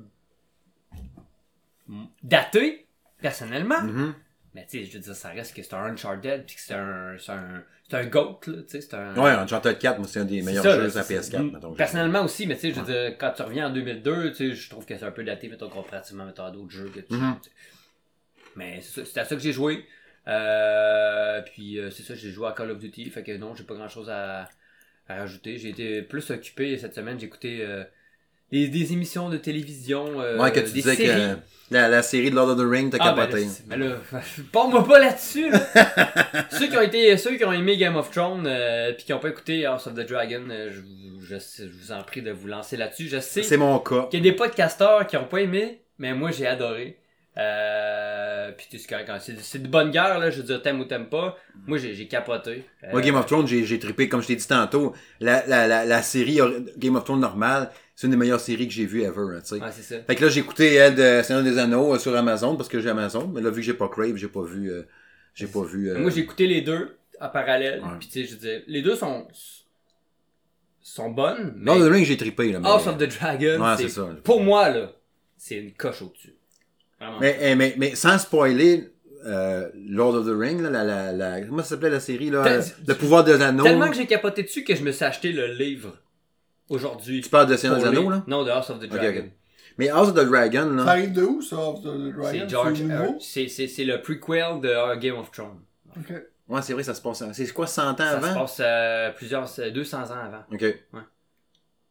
datées, 2.24 2.88
personnellement. 3.22 3.82
Mhm. 3.82 4.16
Mais 4.56 4.66
tu 4.66 4.80
sais, 4.80 4.86
je 4.86 4.94
veux 4.94 5.00
dire, 5.00 5.16
ça 5.16 5.30
reste 5.30 5.56
que 5.56 5.62
c'est 5.62 5.74
un 5.74 5.86
Uncharted, 5.86 6.46
puis 6.46 6.56
que 6.56 6.62
c'est 6.62 6.76
un, 6.76 7.16
c'est 7.20 7.32
un, 7.32 7.64
c'est 7.90 7.96
un 7.98 8.06
GOAT, 8.06 8.40
là, 8.48 8.62
tu 8.64 8.70
sais, 8.70 8.82
c'est 8.82 8.94
un... 8.96 9.16
Ouais, 9.16 9.32
Uncharted 9.32 9.78
4, 9.78 9.98
moi, 10.00 10.08
c'est 10.08 10.20
un 10.20 10.26
des 10.26 10.42
meilleurs 10.42 10.64
ça, 10.64 10.76
jeux 10.76 10.82
là, 10.88 11.00
à 11.00 11.04
c'est- 11.04 11.20
PS4, 11.20 11.40
mm, 11.44 11.52
mettons. 11.52 11.74
Personnellement 11.74 12.24
aussi, 12.24 12.48
mais 12.48 12.56
tu 12.56 12.62
sais, 12.62 12.72
je 12.72 12.80
veux 12.80 12.86
dire, 12.86 13.18
quand 13.18 13.32
tu 13.36 13.42
reviens 13.44 13.68
en 13.68 13.74
2002, 13.74 14.32
tu 14.32 14.36
sais, 14.36 14.56
je 14.56 14.70
trouve 14.70 14.86
que 14.86 14.98
c'est 14.98 15.06
un 15.06 15.12
peu 15.12 15.24
daté, 15.24 15.48
mettons, 15.50 15.70
comparativement 15.70 16.26
mettons, 16.26 16.46
à 16.46 16.52
d'autres 16.52 16.72
jeux 16.72 16.90
que 16.94 17.02
tu 17.02 17.14
sais. 17.16 17.22
Mais 18.56 18.82
c'est 18.82 19.02
ça- 19.04 19.06
c'est 19.14 19.20
à 19.20 19.26
ça 19.26 19.36
que 19.36 19.42
j'ai 19.42 19.52
joué. 19.54 19.86
Euh, 20.28 21.42
puis 21.42 21.80
euh, 21.80 21.90
c'est 21.92 22.04
ça, 22.04 22.16
j'ai 22.16 22.30
joué 22.32 22.48
à 22.48 22.52
Call 22.54 22.72
of 22.72 22.80
Duty, 22.80 23.10
fait 23.10 23.24
que 23.24 23.36
non, 23.38 23.56
j'ai 23.56 23.64
pas 23.64 23.74
grand 23.76 23.90
chose 23.90 24.10
à, 24.10 24.48
à 25.08 25.16
rajouter. 25.16 25.58
J'ai 25.58 25.70
été 25.70 26.02
plus 26.02 26.30
occupé 26.32 26.78
cette 26.78 26.94
semaine, 26.96 27.20
j'ai 27.20 27.26
écouté 27.26 27.60
euh, 27.62 27.84
des, 28.54 28.68
des 28.68 28.94
émissions 28.94 29.30
de 29.30 29.38
télévision, 29.38 30.22
euh, 30.22 30.38
Ouais, 30.38 30.52
que 30.52 30.60
tu 30.60 30.68
des 30.68 30.72
disais 30.74 30.96
séries. 30.96 31.08
que 31.36 31.38
la, 31.72 31.88
la 31.90 32.02
série 32.04 32.30
de 32.30 32.36
Lord 32.36 32.50
of 32.50 32.58
the 32.60 32.70
Rings, 32.70 32.92
t'as 32.92 32.98
Ah, 33.02 33.14
ben 33.14 33.22
capoté. 33.26 33.44
là, 33.46 33.50
c'est- 33.50 33.64
mais 33.68 33.78
là, 33.78 33.96
parle-moi 34.52 34.86
pas 34.88 35.00
là-dessus, 35.00 35.50
là. 35.50 35.60
ceux 36.52 36.68
qui 36.68 36.78
ont 36.78 36.82
été, 36.82 37.18
ceux 37.18 37.36
qui 37.36 37.44
ont 37.46 37.52
aimé 37.54 37.78
Game 37.78 37.96
of 37.96 38.12
Thrones, 38.12 38.46
euh, 38.46 38.92
puis 38.94 39.06
qui 39.06 39.14
ont 39.14 39.20
pas 39.20 39.30
écouté 39.30 39.66
House 39.66 39.88
of 39.88 39.94
the 39.96 40.08
Dragon, 40.08 40.44
euh, 40.52 40.70
je, 40.72 40.80
vous- 40.82 41.22
je, 41.26 41.40
sais- 41.40 41.64
je 41.64 41.70
vous 41.86 41.92
en 41.92 42.04
prie 42.04 42.22
de 42.22 42.32
vous 42.32 42.48
lancer 42.48 42.78
là-dessus. 42.78 43.08
Je 43.08 43.20
sais 43.20 43.42
c'est 43.44 43.58
mon 43.58 43.80
cas. 43.80 44.08
qu'il 44.12 44.24
y 44.24 44.28
a 44.28 44.32
des 44.32 44.36
podcasteurs 44.38 45.08
qui 45.08 45.18
ont 45.18 45.26
pas 45.26 45.40
aimé, 45.42 45.82
mais 45.98 46.14
moi 46.14 46.30
j'ai 46.32 46.46
adoré. 46.46 46.98
Euh, 47.36 48.52
puis 48.56 48.68
tu 48.70 48.78
sais, 48.78 49.36
c'est 49.42 49.64
de 49.64 49.68
bonne 49.68 49.90
guerre, 49.90 50.20
là, 50.20 50.30
je 50.30 50.38
veux 50.38 50.44
dire, 50.44 50.62
t'aimes 50.62 50.80
ou 50.80 50.86
t'aimes 50.86 51.10
pas. 51.10 51.36
Moi 51.66 51.78
j'ai 51.80 52.08
capoté. 52.08 52.66
Euh, 52.84 52.92
Moi, 52.92 53.02
Game 53.02 53.16
of 53.16 53.26
Thrones, 53.26 53.48
j'ai, 53.48 53.80
trippé, 53.80 54.08
comme 54.08 54.22
je 54.22 54.28
t'ai 54.28 54.36
dit 54.36 54.48
tantôt. 54.48 54.94
La, 55.20 55.44
la, 55.48 55.68
la, 55.68 55.84
la 55.86 56.02
série 56.04 56.40
Game 56.78 56.96
of 56.96 57.04
Thrones 57.06 57.20
normale, 57.20 57.72
c'est 57.96 58.06
une 58.06 58.12
des 58.12 58.18
meilleures 58.18 58.40
séries 58.40 58.68
que 58.68 58.74
j'ai 58.74 58.86
vues 58.86 59.02
ever, 59.02 59.40
tu 59.42 59.48
sais. 59.48 59.56
Ouais, 59.56 59.72
c'est 59.72 59.82
ça. 59.82 60.04
Fait 60.04 60.16
que 60.16 60.24
là, 60.24 60.30
j'ai 60.30 60.42
écouté 60.42 60.74
elle 60.76 60.94
de 60.96 61.22
Seigneur 61.24 61.44
des 61.44 61.58
Anneaux 61.58 61.96
euh, 61.96 62.00
sur 62.00 62.16
Amazon 62.16 62.56
parce 62.56 62.70
que 62.70 62.80
j'ai 62.80 62.90
Amazon. 62.90 63.28
Mais 63.28 63.42
là, 63.42 63.50
vu 63.50 63.58
que 63.62 63.66
j'ai 63.66 63.74
pas 63.74 63.88
Crave, 63.88 64.16
j'ai 64.16 64.28
pas 64.28 64.44
vu. 64.44 64.72
euh, 64.72 64.84
j'ai 65.34 65.48
pas 65.48 65.64
vu. 65.64 65.90
euh, 65.90 65.98
Moi 66.00 66.12
j'ai 66.12 66.22
écouté 66.22 66.46
les 66.46 66.62
deux 66.62 66.96
en 67.20 67.30
parallèle. 67.30 67.82
Ouais. 67.82 67.90
Puis 68.00 68.10
tu 68.10 68.22
sais, 68.22 68.26
je 68.28 68.34
veux 68.36 68.40
dire, 68.40 68.62
les 68.68 68.84
deux 68.84 68.96
sont 68.96 69.28
sont 70.82 71.10
bonnes. 71.10 71.54
Mais 71.56 71.66
Lord 71.66 71.82
of 71.82 71.88
the 71.88 71.92
Rings, 71.92 72.06
j'ai 72.06 72.18
trippé, 72.18 72.52
là. 72.52 72.60
Mais, 72.60 72.68
House 72.68 72.86
of 72.88 72.98
the 72.98 73.08
Dragon, 73.20 73.60
Ouais, 73.60 73.76
c'est 73.78 73.84
c'est 73.84 73.90
ça. 73.90 74.10
pour 74.24 74.42
moi 74.44 74.70
là, 74.70 74.92
c'est 75.38 75.56
une 75.56 75.74
coche 75.74 76.02
au-dessus. 76.02 76.36
Mais, 77.20 77.38
eh, 77.42 77.56
mais, 77.56 77.76
mais 77.78 77.96
sans 77.96 78.18
spoiler, 78.18 78.90
euh, 79.26 79.70
Lord 79.88 80.16
of 80.16 80.26
the 80.26 80.38
Rings, 80.38 80.62
là, 80.62 80.70
la, 80.70 80.84
la, 80.84 81.12
la, 81.14 81.42
comment 81.42 81.64
ça 81.64 81.70
s'appelait 81.70 81.90
la 81.90 82.00
série, 82.00 82.30
là? 82.30 82.46
Euh, 82.46 82.62
Le 82.88 82.94
pouvoir 82.96 83.24
des 83.24 83.42
anneaux. 83.42 83.64
Tellement 83.64 83.90
que 83.90 83.96
j'ai 83.96 84.06
capoté 84.08 84.44
dessus 84.44 84.64
que 84.64 84.76
je 84.76 84.84
me 84.84 84.92
suis 84.92 85.06
acheté 85.06 85.32
le 85.32 85.48
livre 85.48 85.98
aujourd'hui. 86.70 87.22
Tu 87.22 87.30
parles 87.30 87.48
de 87.48 87.56
Seigneur 87.58 87.80
des 87.80 87.86
Anneaux, 87.86 88.10
là? 88.10 88.24
Non, 88.28 88.44
de 88.44 88.50
House 88.50 88.70
of 88.70 88.80
the 88.80 88.88
Dragon. 88.88 89.30
Mais 89.78 89.90
House 89.90 90.10
of 90.10 90.14
the 90.16 90.26
Dragon, 90.28 90.78
Ça 90.78 90.86
là. 90.86 90.92
arrive 90.92 91.14
de 91.14 91.24
où, 91.24 91.42
ça, 91.42 91.56
of 91.58 91.82
the 91.82 91.86
Dragon? 91.88 92.30
C'est 92.32 92.50
George. 92.50 92.78
C'est 92.78 92.92
euh, 92.92 93.08
c'est 93.20 93.48
c'est- 93.48 93.68
c'est 93.68 93.84
le 93.86 94.02
prequel 94.02 94.62
de 94.62 94.96
Game 95.00 95.18
of 95.18 95.32
Thrones. 95.32 95.62
Ok. 95.98 96.14
Ouais, 96.50 96.62
c'est 96.62 96.74
vrai, 96.74 96.84
ça 96.84 96.94
se 96.94 97.02
passe. 97.02 97.24
C'est 97.34 97.52
quoi, 97.54 97.66
100 97.66 97.92
ans 97.92 97.96
Ça 97.98 98.12
se 98.22 98.26
avant? 98.26 98.42
passe 98.42 98.58
euh, 98.60 99.12
plusieurs, 99.16 99.50
euh, 99.60 99.72
200 99.72 100.04
ans 100.12 100.26
avant. 100.26 100.44
Ok. 100.52 100.64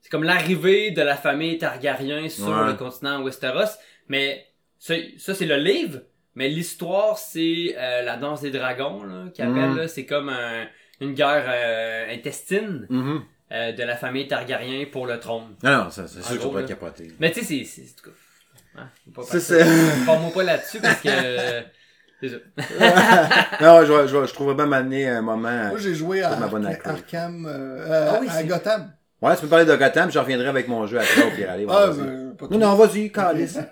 C'est 0.00 0.10
comme 0.10 0.24
l'arrivée 0.24 0.90
de 0.90 1.00
la 1.02 1.16
famille 1.16 1.58
Targaryen 1.58 2.28
sur 2.28 2.48
Ouais. 2.48 2.66
le 2.66 2.74
continent 2.74 3.22
Westeros. 3.22 3.78
Mais 4.08 4.44
ça, 4.84 4.94
ça, 5.18 5.34
c'est 5.34 5.46
le 5.46 5.56
livre. 5.56 6.00
Mais 6.34 6.48
l'histoire, 6.48 7.18
c'est 7.18 7.74
euh, 7.78 8.02
la 8.02 8.16
danse 8.16 8.40
des 8.40 8.50
dragons, 8.50 9.02
là, 9.04 9.24
qui 9.34 9.42
appelle. 9.42 9.70
Mm. 9.70 9.76
là. 9.76 9.88
C'est 9.88 10.06
comme 10.06 10.28
un- 10.28 10.66
une 11.00 11.14
guerre 11.14 11.44
euh, 11.46 12.12
intestine 12.14 12.86
Mhm. 12.88 13.20
euh, 13.52 13.72
de 13.72 13.82
la 13.82 13.96
famille 13.96 14.26
Targaryen 14.28 14.86
pour 14.90 15.06
le 15.06 15.20
trône. 15.20 15.54
Non, 15.62 15.84
non, 15.84 15.90
ça, 15.90 16.06
c'est 16.08 16.22
sûr 16.22 16.36
que 16.38 16.42
je 16.42 16.58
vais 16.62 16.64
capoter. 16.64 17.12
Mais 17.20 17.30
tu 17.30 17.40
sais, 17.40 17.64
c'est. 17.64 17.64
c'est- 17.64 17.82
en 17.82 18.02
tout 18.02 18.10
cas, 18.10 18.16
hein, 18.82 18.88
faut 19.04 19.10
pas 19.22 19.38
C'est 19.38 19.56
partir- 19.58 19.66
ça. 19.66 20.06
Parle-moi 20.06 20.30
pas 20.32 20.42
là-dessus 20.42 20.80
parce 20.80 21.00
que. 21.00 21.08
euh, 21.10 21.60
c'est 22.22 22.28
ça. 22.30 22.36
non, 23.60 23.84
je, 23.84 23.92
vais- 23.92 24.08
je, 24.08 24.16
vais- 24.16 24.26
je 24.26 24.32
trouve 24.32 24.54
bien 24.54 24.66
m'amener 24.66 25.08
un 25.08 25.22
moment. 25.22 25.68
Moi, 25.68 25.78
j'ai 25.78 25.94
joué 25.94 26.22
à 26.22 26.30
accord. 26.32 26.92
Arkham, 26.92 27.46
euh, 27.46 27.50
euh, 27.90 28.10
Ah 28.14 28.18
oui, 28.20 28.28
à 28.30 28.42
Gotham. 28.44 28.92
Ouais, 29.20 29.34
tu 29.36 29.42
peux 29.42 29.48
parler 29.48 29.64
de 29.66 29.76
Gotham, 29.76 30.10
je 30.10 30.18
reviendrai 30.18 30.48
avec 30.48 30.66
mon 30.66 30.86
jeu 30.86 30.98
après 30.98 31.22
au 31.24 31.30
pire. 31.36 31.50
Allez, 31.50 31.66
Ah, 31.68 31.86
vas-y. 31.86 32.31
Pas 32.36 32.46
Non, 32.50 32.58
non, 32.58 32.74
vas-y, 32.76 33.10
calice. 33.10 33.58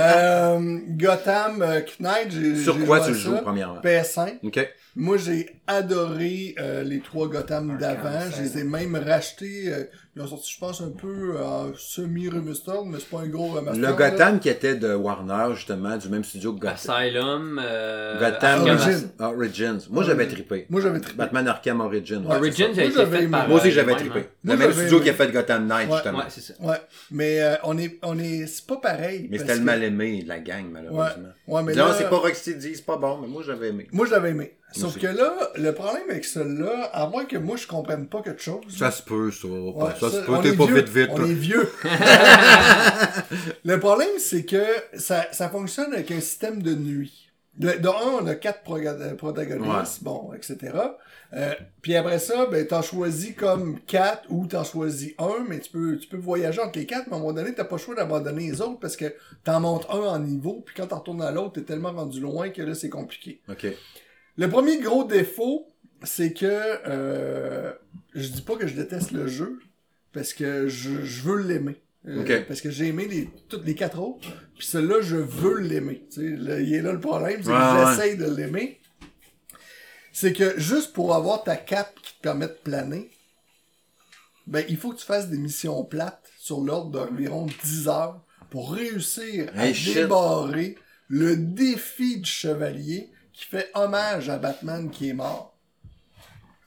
Euh, 0.00 0.78
Gotham 0.90 1.62
euh, 1.62 1.80
Knight, 2.00 2.30
j'ai 2.30 2.56
Sur 2.56 2.78
quoi 2.84 2.98
joué 2.98 3.06
tu 3.06 3.12
le 3.12 3.18
ça. 3.18 3.22
joues, 3.24 3.36
premièrement? 3.42 3.80
PS5. 3.82 4.38
Ok. 4.42 4.68
Moi, 4.96 5.16
j'ai 5.16 5.50
adoré 5.66 6.54
euh, 6.60 6.84
les 6.84 7.00
trois 7.00 7.26
Gotham 7.28 7.76
d'avant. 7.78 8.20
Je 8.36 8.42
les 8.42 8.58
ai 8.58 8.64
même 8.64 8.94
rachetés. 8.94 9.64
euh, 9.72 9.84
ils 10.14 10.22
ont 10.22 10.26
sorti, 10.28 10.52
je 10.54 10.60
pense, 10.60 10.80
un 10.80 10.90
peu 10.90 11.36
en 11.42 11.72
semi-remastered, 11.76 12.84
mais 12.86 12.98
c'est 13.00 13.08
pas 13.10 13.22
un 13.24 13.26
gros 13.26 13.48
remaster. 13.48 13.74
Le 13.80 13.82
là. 13.88 13.92
Gotham 14.10 14.38
qui 14.38 14.48
était 14.48 14.76
de 14.76 14.94
Warner, 14.94 15.54
justement, 15.56 15.96
du 15.96 16.08
même 16.08 16.22
studio 16.22 16.52
que 16.52 16.60
Gotham. 16.60 16.94
Asylum. 16.96 17.60
Euh, 17.64 18.20
Gotham 18.20 18.60
Origins. 18.62 19.08
Origins. 19.18 19.78
Moi, 19.90 20.04
j'avais 20.04 20.28
trippé. 20.28 20.66
Moi, 20.70 20.80
j'avais 20.80 21.00
trippé. 21.00 21.18
Batman 21.18 21.48
Arkham 21.48 21.80
Origins. 21.80 22.24
Ouais, 22.24 22.36
Origins 22.36 22.68
j'avais 22.74 23.26
par. 23.26 23.48
Moi 23.48 23.58
aussi, 23.58 23.72
j'avais 23.72 23.96
trippé. 23.96 24.26
Le 24.44 24.56
même 24.56 24.72
studio 24.72 25.00
qui 25.00 25.10
a 25.10 25.14
fait 25.14 25.32
Gotham 25.32 25.66
Knight, 25.66 25.88
Ouais, 25.88 25.94
justement. 25.96 26.18
Ouais, 26.18 26.24
c'est 26.28 26.40
ça. 26.40 26.54
Ouais. 26.60 26.76
Mais 27.10 27.40
euh, 27.40 27.56
on 27.64 27.76
est, 27.78 27.98
on 28.02 28.18
est, 28.18 28.46
c'est 28.46 28.66
pas 28.66 28.76
pareil. 28.76 29.28
Mais 29.30 29.38
c'était 29.38 29.54
le 29.54 29.60
que- 29.60 29.64
mal 29.64 29.82
aimé 29.84 30.22
de 30.22 30.28
la 30.28 30.38
gang, 30.40 30.64
malheureusement. 30.70 31.28
Ouais, 31.46 31.62
mais 31.62 31.74
non, 31.74 31.86
là- 31.86 31.94
c'est 31.98 32.08
pas 32.08 32.16
Rocksteady, 32.16 32.76
c'est 32.76 32.84
pas 32.86 32.96
bon, 32.96 33.18
mais 33.18 33.28
moi, 33.28 33.42
j'avais 33.44 33.68
aimé. 33.68 33.86
Moi, 33.92 34.06
je 34.06 34.10
l'avais 34.12 34.30
aimé. 34.30 34.56
Sauf 34.72 34.98
que 34.98 35.06
là, 35.06 35.32
le 35.54 35.70
problème 35.72 36.02
avec 36.10 36.24
celui-là, 36.24 36.90
à 36.92 37.06
moins 37.08 37.26
que 37.26 37.36
moi, 37.36 37.56
je 37.56 37.64
comprenne 37.66 38.08
pas 38.08 38.22
quelque 38.22 38.42
chose. 38.42 38.64
Ça 38.76 38.90
se 38.90 39.02
peut, 39.04 39.30
ça. 39.30 39.46
Ouais, 39.46 39.90
ça, 40.00 40.10
se 40.10 40.16
peut, 40.22 40.32
t'es 40.42 40.56
pas 40.56 40.66
vieux. 40.66 40.74
vite 40.76 40.88
vite. 40.88 41.08
On 41.12 41.18
là. 41.18 41.26
est 41.28 41.32
vieux. 41.32 41.70
le 43.64 43.78
problème, 43.78 44.08
c'est 44.18 44.44
que 44.44 44.64
ça, 44.94 45.26
ça 45.32 45.48
fonctionne 45.48 45.92
avec 45.92 46.10
un 46.10 46.20
système 46.20 46.62
de 46.62 46.74
nuit. 46.74 47.30
De, 47.56 47.70
de 47.70 47.88
un, 47.88 48.20
on 48.20 48.26
a 48.26 48.34
quatre 48.34 48.64
proga- 48.64 49.14
protagonistes, 49.14 50.02
bon, 50.02 50.32
etc. 50.34 50.72
Euh, 51.34 51.54
puis 51.82 51.96
après 51.96 52.18
ça, 52.18 52.46
ben, 52.46 52.66
t'en 52.66 52.82
choisis 52.82 53.34
comme 53.34 53.80
quatre 53.80 54.24
ou 54.28 54.46
t'en 54.46 54.62
choisis 54.62 55.14
un, 55.18 55.44
mais 55.48 55.58
tu 55.58 55.70
peux, 55.70 55.96
tu 55.98 56.06
peux 56.06 56.16
voyager 56.16 56.60
entre 56.60 56.78
les 56.78 56.86
quatre, 56.86 57.06
mais 57.08 57.14
à 57.14 57.16
un 57.16 57.20
moment 57.20 57.32
donné, 57.32 57.52
t'as 57.54 57.64
pas 57.64 57.76
le 57.76 57.80
choix 57.80 57.94
d'abandonner 57.94 58.50
les 58.50 58.60
autres 58.60 58.78
parce 58.78 58.96
que 58.96 59.12
t'en 59.42 59.60
montes 59.60 59.86
un 59.90 59.98
en 59.98 60.18
niveau, 60.20 60.62
puis 60.64 60.74
quand 60.76 60.86
t'en 60.86 60.98
retournes 60.98 61.22
à 61.22 61.32
l'autre, 61.32 61.54
t'es 61.54 61.62
tellement 61.62 61.92
rendu 61.92 62.20
loin 62.20 62.50
que 62.50 62.62
là, 62.62 62.74
c'est 62.74 62.88
compliqué. 62.88 63.40
Ok. 63.48 63.66
Le 64.36 64.48
premier 64.48 64.78
gros 64.78 65.04
défaut, 65.04 65.68
c'est 66.04 66.32
que 66.32 66.46
euh, 66.46 67.72
je 68.14 68.28
dis 68.28 68.42
pas 68.42 68.56
que 68.56 68.66
je 68.66 68.74
déteste 68.74 69.10
le 69.10 69.26
jeu, 69.26 69.58
parce 70.12 70.32
que 70.32 70.68
je, 70.68 71.02
je 71.02 71.22
veux 71.22 71.42
l'aimer. 71.42 71.80
Euh. 72.06 72.42
Parce 72.46 72.60
que 72.60 72.70
j'ai 72.70 72.88
aimé 72.88 73.08
les, 73.08 73.30
toutes 73.48 73.64
les 73.64 73.74
quatre 73.74 73.98
autres, 73.98 74.28
puis 74.56 74.66
celui-là, 74.66 75.00
je 75.00 75.16
veux 75.16 75.58
l'aimer. 75.60 76.06
Tu 76.12 76.20
sais, 76.20 76.36
là, 76.36 76.60
il 76.60 76.72
est 76.74 76.82
là 76.82 76.92
le 76.92 77.00
problème, 77.00 77.40
c'est 77.42 77.50
que 77.50 77.52
ouais. 77.52 77.96
j'essaye 77.96 78.16
de 78.16 78.26
l'aimer. 78.26 78.80
C'est 80.16 80.32
que 80.32 80.58
juste 80.60 80.92
pour 80.92 81.12
avoir 81.14 81.42
ta 81.42 81.56
cape 81.56 81.92
qui 82.00 82.14
te 82.14 82.20
permet 82.22 82.46
de 82.46 82.56
planer, 82.62 83.10
ben 84.46 84.64
il 84.68 84.76
faut 84.76 84.92
que 84.92 84.98
tu 85.00 85.04
fasses 85.04 85.28
des 85.28 85.38
missions 85.38 85.82
plates 85.84 86.30
sur 86.38 86.60
l'ordre 86.60 86.90
d'environ 86.92 87.46
10 87.64 87.88
heures 87.88 88.20
pour 88.50 88.72
réussir 88.72 89.50
à 89.56 89.66
Hey, 89.66 89.94
débarrer 89.94 90.76
le 91.08 91.36
défi 91.36 92.20
du 92.20 92.30
chevalier 92.30 93.10
qui 93.32 93.44
fait 93.46 93.70
hommage 93.74 94.28
à 94.30 94.38
Batman 94.38 94.88
qui 94.88 95.08
est 95.08 95.14
mort. 95.14 95.50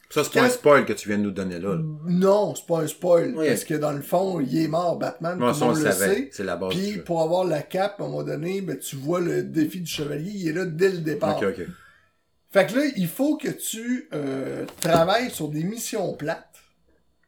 Ça, 0.10 0.24
c'est 0.24 0.34
pas 0.34 0.44
un 0.46 0.50
spoil 0.50 0.86
que 0.86 0.94
tu 0.94 1.08
viens 1.08 1.18
de 1.18 1.24
nous 1.24 1.32
donner 1.32 1.60
là. 1.60 1.76
là. 1.76 1.82
Non, 2.06 2.54
c'est 2.56 2.66
pas 2.66 2.80
un 2.82 2.88
spoil, 2.88 3.34
Oui. 3.36 3.48
parce 3.48 3.64
que 3.66 3.74
dans 3.76 3.92
le 3.92 4.02
fond, 4.02 4.40
il 4.42 4.58
est 4.58 4.68
mort, 4.68 4.98
Batman, 4.98 5.38
Moi, 5.38 5.54
tout 5.54 5.64
on 5.64 5.74
le 5.74 5.82
savait. 5.82 6.16
sait. 6.16 6.30
C'est 6.34 6.44
la 6.46 6.56
base 6.58 6.74
Puis 6.74 6.98
pour 7.00 7.22
avoir 7.22 7.44
la 7.46 7.62
cape, 7.62 8.00
à 8.00 8.04
un 8.04 8.08
moment 8.08 8.24
donné, 8.24 8.62
ben, 8.62 8.78
tu 8.78 8.96
vois 8.98 9.20
le 9.22 9.44
défi 9.44 9.80
du 9.82 9.90
chevalier, 9.92 10.32
il 10.34 10.48
est 10.50 10.54
là 10.54 10.66
dès 10.66 10.90
le 10.90 10.98
départ. 11.00 11.40
Fait 12.52 12.66
que 12.66 12.76
là, 12.76 12.86
il 12.96 13.08
faut 13.08 13.38
que 13.38 13.50
tu 13.50 14.08
euh, 14.14 14.66
travailles 14.80 15.30
sur 15.32 15.50
des 15.50 15.64
missions 15.64 16.14
plates. 16.14 16.47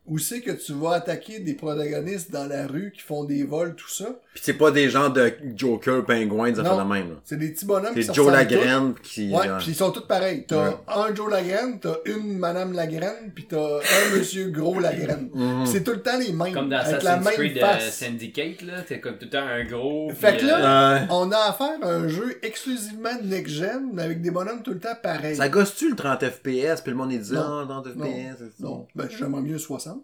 Où 0.10 0.18
c'est 0.18 0.41
que 0.41 0.52
tu 0.52 0.73
vas 0.73 0.94
attaquer 0.94 1.40
des 1.40 1.53
protagonistes 1.53 2.31
dans 2.31 2.48
la 2.48 2.65
rue 2.68 2.91
qui 2.95 3.02
font 3.02 3.23
des 3.26 3.44
vols, 3.44 3.76
tout 3.76 3.90
ça? 3.90 4.06
Puis 4.34 4.41
c'est 4.44 4.53
pas 4.53 4.72
des 4.72 4.90
gens 4.90 5.10
de 5.10 5.31
Joker, 5.56 6.03
Pingouin, 6.06 6.53
ça 6.56 6.64
fait 6.64 6.69
Non. 6.69 6.77
la 6.77 6.86
même. 6.86 7.10
là. 7.10 7.15
C'est 7.23 7.38
des 7.38 7.49
petits 7.49 7.65
bonhommes 7.65 7.94
qui 7.94 8.02
C'est 8.03 8.10
se 8.10 8.14
Joe. 8.14 8.31
Lagraine 8.31 8.94
qui. 9.03 9.31
Ouais, 9.31 9.48
puis 9.60 9.68
ils 9.69 9.76
sont 9.76 9.91
tous 9.91 10.07
pareils. 10.07 10.45
T'as 10.48 10.69
Ouais. 10.69 10.76
un 10.88 11.14
Joe 11.15 11.30
Lagraine, 11.31 11.80
t'as 11.80 11.95
une 12.06 12.38
Madame 12.40 12.73
Lagraine, 12.73 13.31
puis 13.36 13.45
t'as 13.48 13.57
un 13.77 14.18
Monsieur 14.18 14.49
Gros 14.49 14.80
Lagraine. 14.80 15.30
Mhm. 15.36 15.65
C'est 15.65 15.84
tout 15.84 15.91
le 15.91 16.02
temps 16.02 16.18
les 16.18 16.34
mêmes, 16.34 16.53
Comme 16.53 16.69
dans 16.69 16.77
avec 16.77 17.03
la 17.03 17.14
Assassin's 17.14 17.26
même 17.26 17.34
Creed 17.49 17.57
euh, 17.57 17.61
face. 17.61 17.94
Syndicate, 17.94 18.61
là. 18.64 18.73
C'est 18.88 18.99
comme 18.99 19.14
tout 19.18 19.26
le 19.26 19.30
temps 19.30 19.45
un 19.45 19.64
gros. 19.65 20.10
Fait 20.15 20.38
que 20.38 20.44
euh, 20.44 20.48
là, 20.48 20.94
Ouais. 21.02 21.07
on 21.11 21.31
a 21.31 21.38
affaire 21.38 21.77
à 21.84 21.88
un 21.90 22.07
jeu 22.07 22.38
exclusivement 22.41 23.10
next-gen, 23.23 23.90
mais 23.94 24.03
avec 24.03 24.22
des 24.22 24.31
bonhommes 24.31 24.64
tout 24.64 24.72
le 24.73 24.80
temps 24.80 24.95
pareils. 25.02 25.36
Ça 25.36 25.49
gosse-tu 25.49 25.90
le 25.91 25.95
30 25.95 26.23
FPS, 26.26 26.81
puis 26.81 26.91
le 26.91 26.95
monde 26.95 27.11
il 27.11 27.19
dit 27.22 27.34
Non. 27.34 27.41
ah, 27.44 27.65
30 27.68 27.95
Non. 27.95 28.06
FPS, 28.06 28.36
c'est 28.40 28.61
ça. 28.61 28.68
Non, 28.68 28.88
ben 28.95 29.07
j'aimerais 29.10 29.41
mieux 29.41 29.57
60. 29.57 29.99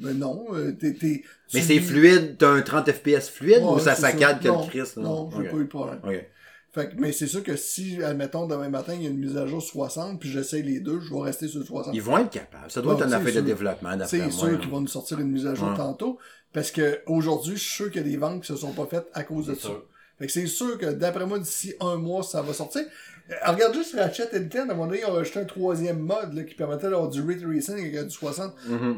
Mais 0.00 0.14
non, 0.14 0.46
euh, 0.54 0.72
t'es, 0.72 0.94
t'es, 0.94 1.22
Mais 1.54 1.60
tu 1.60 1.66
c'est 1.66 1.78
fluide, 1.80 2.36
t'as 2.38 2.50
un 2.50 2.62
30 2.62 2.90
FPS 2.90 3.28
fluide 3.28 3.58
Ouais, 3.62 3.74
ou 3.74 3.78
ça 3.78 3.94
c'est 3.94 4.02
saccade 4.02 4.40
que 4.42 4.48
Non, 4.48 4.62
le 4.64 4.68
Christ? 4.68 4.96
là? 4.96 5.02
Non, 5.02 5.30
j'ai 5.36 5.48
pas 5.48 5.56
eu 5.56 5.64
de 5.64 5.68
problème. 5.68 6.00
Ok. 6.04 6.26
Fait 6.72 6.88
que, 6.88 6.94
mais 7.00 7.10
c'est 7.10 7.26
sûr 7.26 7.42
que 7.42 7.56
si, 7.56 8.00
admettons, 8.02 8.46
demain 8.46 8.68
matin, 8.68 8.94
il 8.94 9.02
y 9.02 9.06
a 9.06 9.10
une 9.10 9.18
mise 9.18 9.36
à 9.36 9.44
jour 9.46 9.60
60, 9.60 10.20
puis 10.20 10.28
j'essaie 10.30 10.62
les 10.62 10.78
deux, 10.78 11.00
je 11.00 11.12
vais 11.12 11.20
rester 11.20 11.48
sur 11.48 11.58
le 11.58 11.66
60. 11.66 11.92
Ils 11.94 12.00
vont 12.02 12.16
être 12.18 12.30
capables. 12.30 12.70
Ça 12.70 12.80
doit 12.80 12.94
être 12.94 13.02
un 13.02 13.08
c'est 13.08 13.14
affaire 13.16 13.26
de 13.26 13.38
sûr. 13.38 13.42
développement, 13.42 13.90
d'après 13.96 14.06
C'est 14.06 14.18
moi. 14.22 14.30
sûr 14.30 14.46
là. 14.52 14.56
qu'ils 14.58 14.70
vont 14.70 14.80
nous 14.80 14.86
sortir 14.86 15.18
une 15.18 15.30
mise 15.32 15.46
à 15.48 15.54
jour 15.56 15.70
Ouais. 15.70 15.76
tantôt. 15.76 16.18
Parce 16.52 16.70
que 16.70 17.00
aujourd'hui, 17.06 17.56
je 17.56 17.60
suis 17.62 17.72
sûr 17.74 17.90
qu'il 17.90 18.02
y 18.02 18.04
a 18.04 18.08
des 18.08 18.16
ventes 18.16 18.42
qui 18.42 18.46
se 18.46 18.56
sont 18.56 18.72
pas 18.72 18.86
faites 18.86 19.08
à 19.14 19.24
cause 19.24 19.46
de 19.48 19.54
C'est 19.54 19.60
ça. 19.62 19.68
sûr. 19.68 19.84
Fait 20.18 20.26
que 20.26 20.32
c'est 20.32 20.46
sûr 20.46 20.78
que 20.78 20.86
d'après 20.86 21.26
moi, 21.26 21.38
d'ici 21.40 21.74
un 21.80 21.96
mois, 21.96 22.22
ça 22.22 22.40
va 22.42 22.52
sortir. 22.52 22.82
Euh, 23.30 23.34
regarde 23.52 23.74
juste 23.74 23.94
Ratchet 23.98 24.28
Clank, 24.48 24.54
à 24.56 24.62
un 24.62 24.66
moment 24.76 24.86
donné, 24.86 25.00
ils 25.00 25.10
ont 25.10 25.16
ajouté 25.16 25.40
un 25.40 25.44
troisième 25.44 25.98
mode 25.98 26.34
là, 26.34 26.44
qui 26.44 26.54
permettait 26.54 26.90
d'avoir 26.90 27.08
du 27.08 27.20
Ray 27.22 27.36
Tracing 27.40 27.78
avec 27.78 28.04
du 28.04 28.10
60. 28.10 28.52
Mhm. 28.68 28.96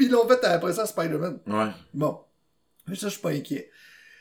Puis 0.00 0.06
ils 0.06 0.12
l'ont 0.12 0.26
fait 0.26 0.42
après 0.46 0.72
ça 0.72 0.86
Spider-Man. 0.86 1.40
Ouais. 1.46 1.72
Bon. 1.92 2.20
Mais 2.88 2.94
ça, 2.94 3.08
je 3.08 3.12
suis 3.12 3.20
pas 3.20 3.32
inquiet. 3.32 3.70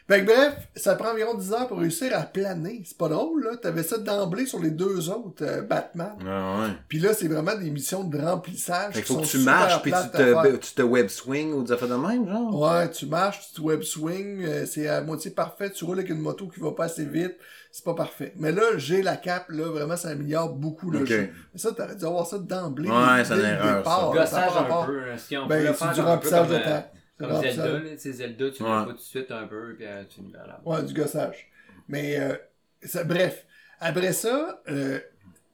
Fait 0.10 0.22
que 0.22 0.26
bref, 0.26 0.56
ça 0.76 0.95
prend 0.95 1.11
environ 1.11 1.36
10 1.36 1.53
heures 1.53 1.68
pour 1.68 1.77
réussir 1.77 2.11
à 2.18 2.23
planer. 2.23 2.81
C'est 2.84 2.98
pas 2.98 3.10
drôle, 3.10 3.44
là. 3.44 3.57
T'avais 3.57 3.84
ça 3.84 3.99
d'emblée 3.99 4.48
sur 4.48 4.60
les 4.60 4.72
deux 4.72 5.07
autres, 5.11 5.44
euh, 5.45 5.61
Batman. 5.61 6.14
Ouais, 6.19 6.26
ouais. 6.65 6.73
Puis 6.88 6.98
là, 6.99 7.14
c'est 7.14 7.27
vraiment 7.27 7.56
des 7.56 7.69
missions 7.69 8.03
de 8.03 8.18
remplissage. 8.19 8.95
Fait 8.95 9.03
qu'il 9.03 9.03
qui 9.03 9.14
faut 9.14 9.19
que 9.22 9.27
tu 9.27 9.38
marches 9.40 9.81
puis 9.84 9.91
tu 9.91 10.18
te, 10.18 10.56
tu 10.57 10.73
te 10.73 10.81
web 10.81 11.10
swing 11.10 11.53
ou 11.53 11.61
des 11.61 11.72
affaires 11.73 11.90
de 11.90 11.95
même, 11.95 12.27
genre? 12.27 12.60
Ouais, 12.60 12.90
tu 12.90 13.06
marches, 13.06 13.52
tu 13.53 13.61
web 13.61 13.84
swing, 13.84 14.44
euh, 14.45 14.65
c'est 14.65 14.88
à 14.88 15.02
moitié 15.02 15.30
parfait, 15.30 15.69
tu 15.69 15.86
roules 15.86 15.99
avec 15.99 16.10
une 16.10 16.19
moto 16.22 16.48
qui 16.48 16.60
va 16.60 16.72
pas 16.72 16.86
assez 16.86 17.06
vite, 17.06 17.36
c'est 17.72 17.86
pas 17.86 17.94
parfait. 17.94 18.34
Mais 18.38 18.52
là, 18.52 18.64
j'ai 18.77 19.03
la 19.03 19.15
cape, 19.15 19.45
là, 19.49 19.65
vraiment, 19.69 19.95
ça 19.95 20.10
améliore 20.10 20.49
beaucoup 20.56 20.90
le 20.90 21.02
Ok. 21.02 21.06
jeu. 21.07 21.30
Mais 21.53 21.60
ça, 21.60 21.72
t'aurais 21.72 21.95
dû 21.95 22.06
avoir 22.06 22.26
ça 22.26 22.40
d'emblée. 22.40 22.90
Ouais, 22.90 22.95
dès 23.18 23.26
c'est 23.26 23.36
le 23.36 23.41
une 23.44 23.45
erreur, 23.45 23.77
départ, 23.77 24.10
ça. 24.11 24.19
là, 24.19 24.26
ça 24.26 24.38
a 24.38 24.48
Gossage 24.48 24.57
un 24.81 24.86
peu. 24.88 24.99
hein, 25.02 25.18
Si 25.18 25.38
on 25.38 25.45
Ben, 25.45 25.57
peut 25.61 25.68
le 25.68 25.73
c'est 25.73 25.73
faire 25.86 25.94
du 25.94 25.99
comme 26.02 26.10
un 26.10 26.18
peu 26.18 26.30
remplissage 26.30 26.48
comme, 26.48 26.49
de 26.49 26.56
euh, 26.56 26.64
temps. 26.81 26.86
C'est 27.19 27.25
Comme. 27.27 27.41
Zelda, 27.41 27.79
là, 27.79 27.89
tu 27.91 27.99
sais, 27.99 28.11
Zelda, 28.13 28.49
tu 28.51 28.63
le 28.63 28.69
pas 28.69 28.85
tout 28.85 28.93
de 28.93 28.99
suite 28.99 29.31
un 29.31 29.45
peu, 29.47 29.75
puis 29.75 29.85
euh, 29.85 30.03
tu 30.09 30.21
le 30.21 30.27
mets 30.29 30.37
à 30.37 30.47
la 30.47 30.61
Ouais, 30.65 30.83
du 30.83 30.93
gossage. 30.93 31.51
Mais, 31.87 32.17
euh, 32.19 32.35
ça- 32.83 33.03
bref. 33.03 33.45
Après 33.81 34.13
ça, 34.13 34.61
euh, 34.69 34.99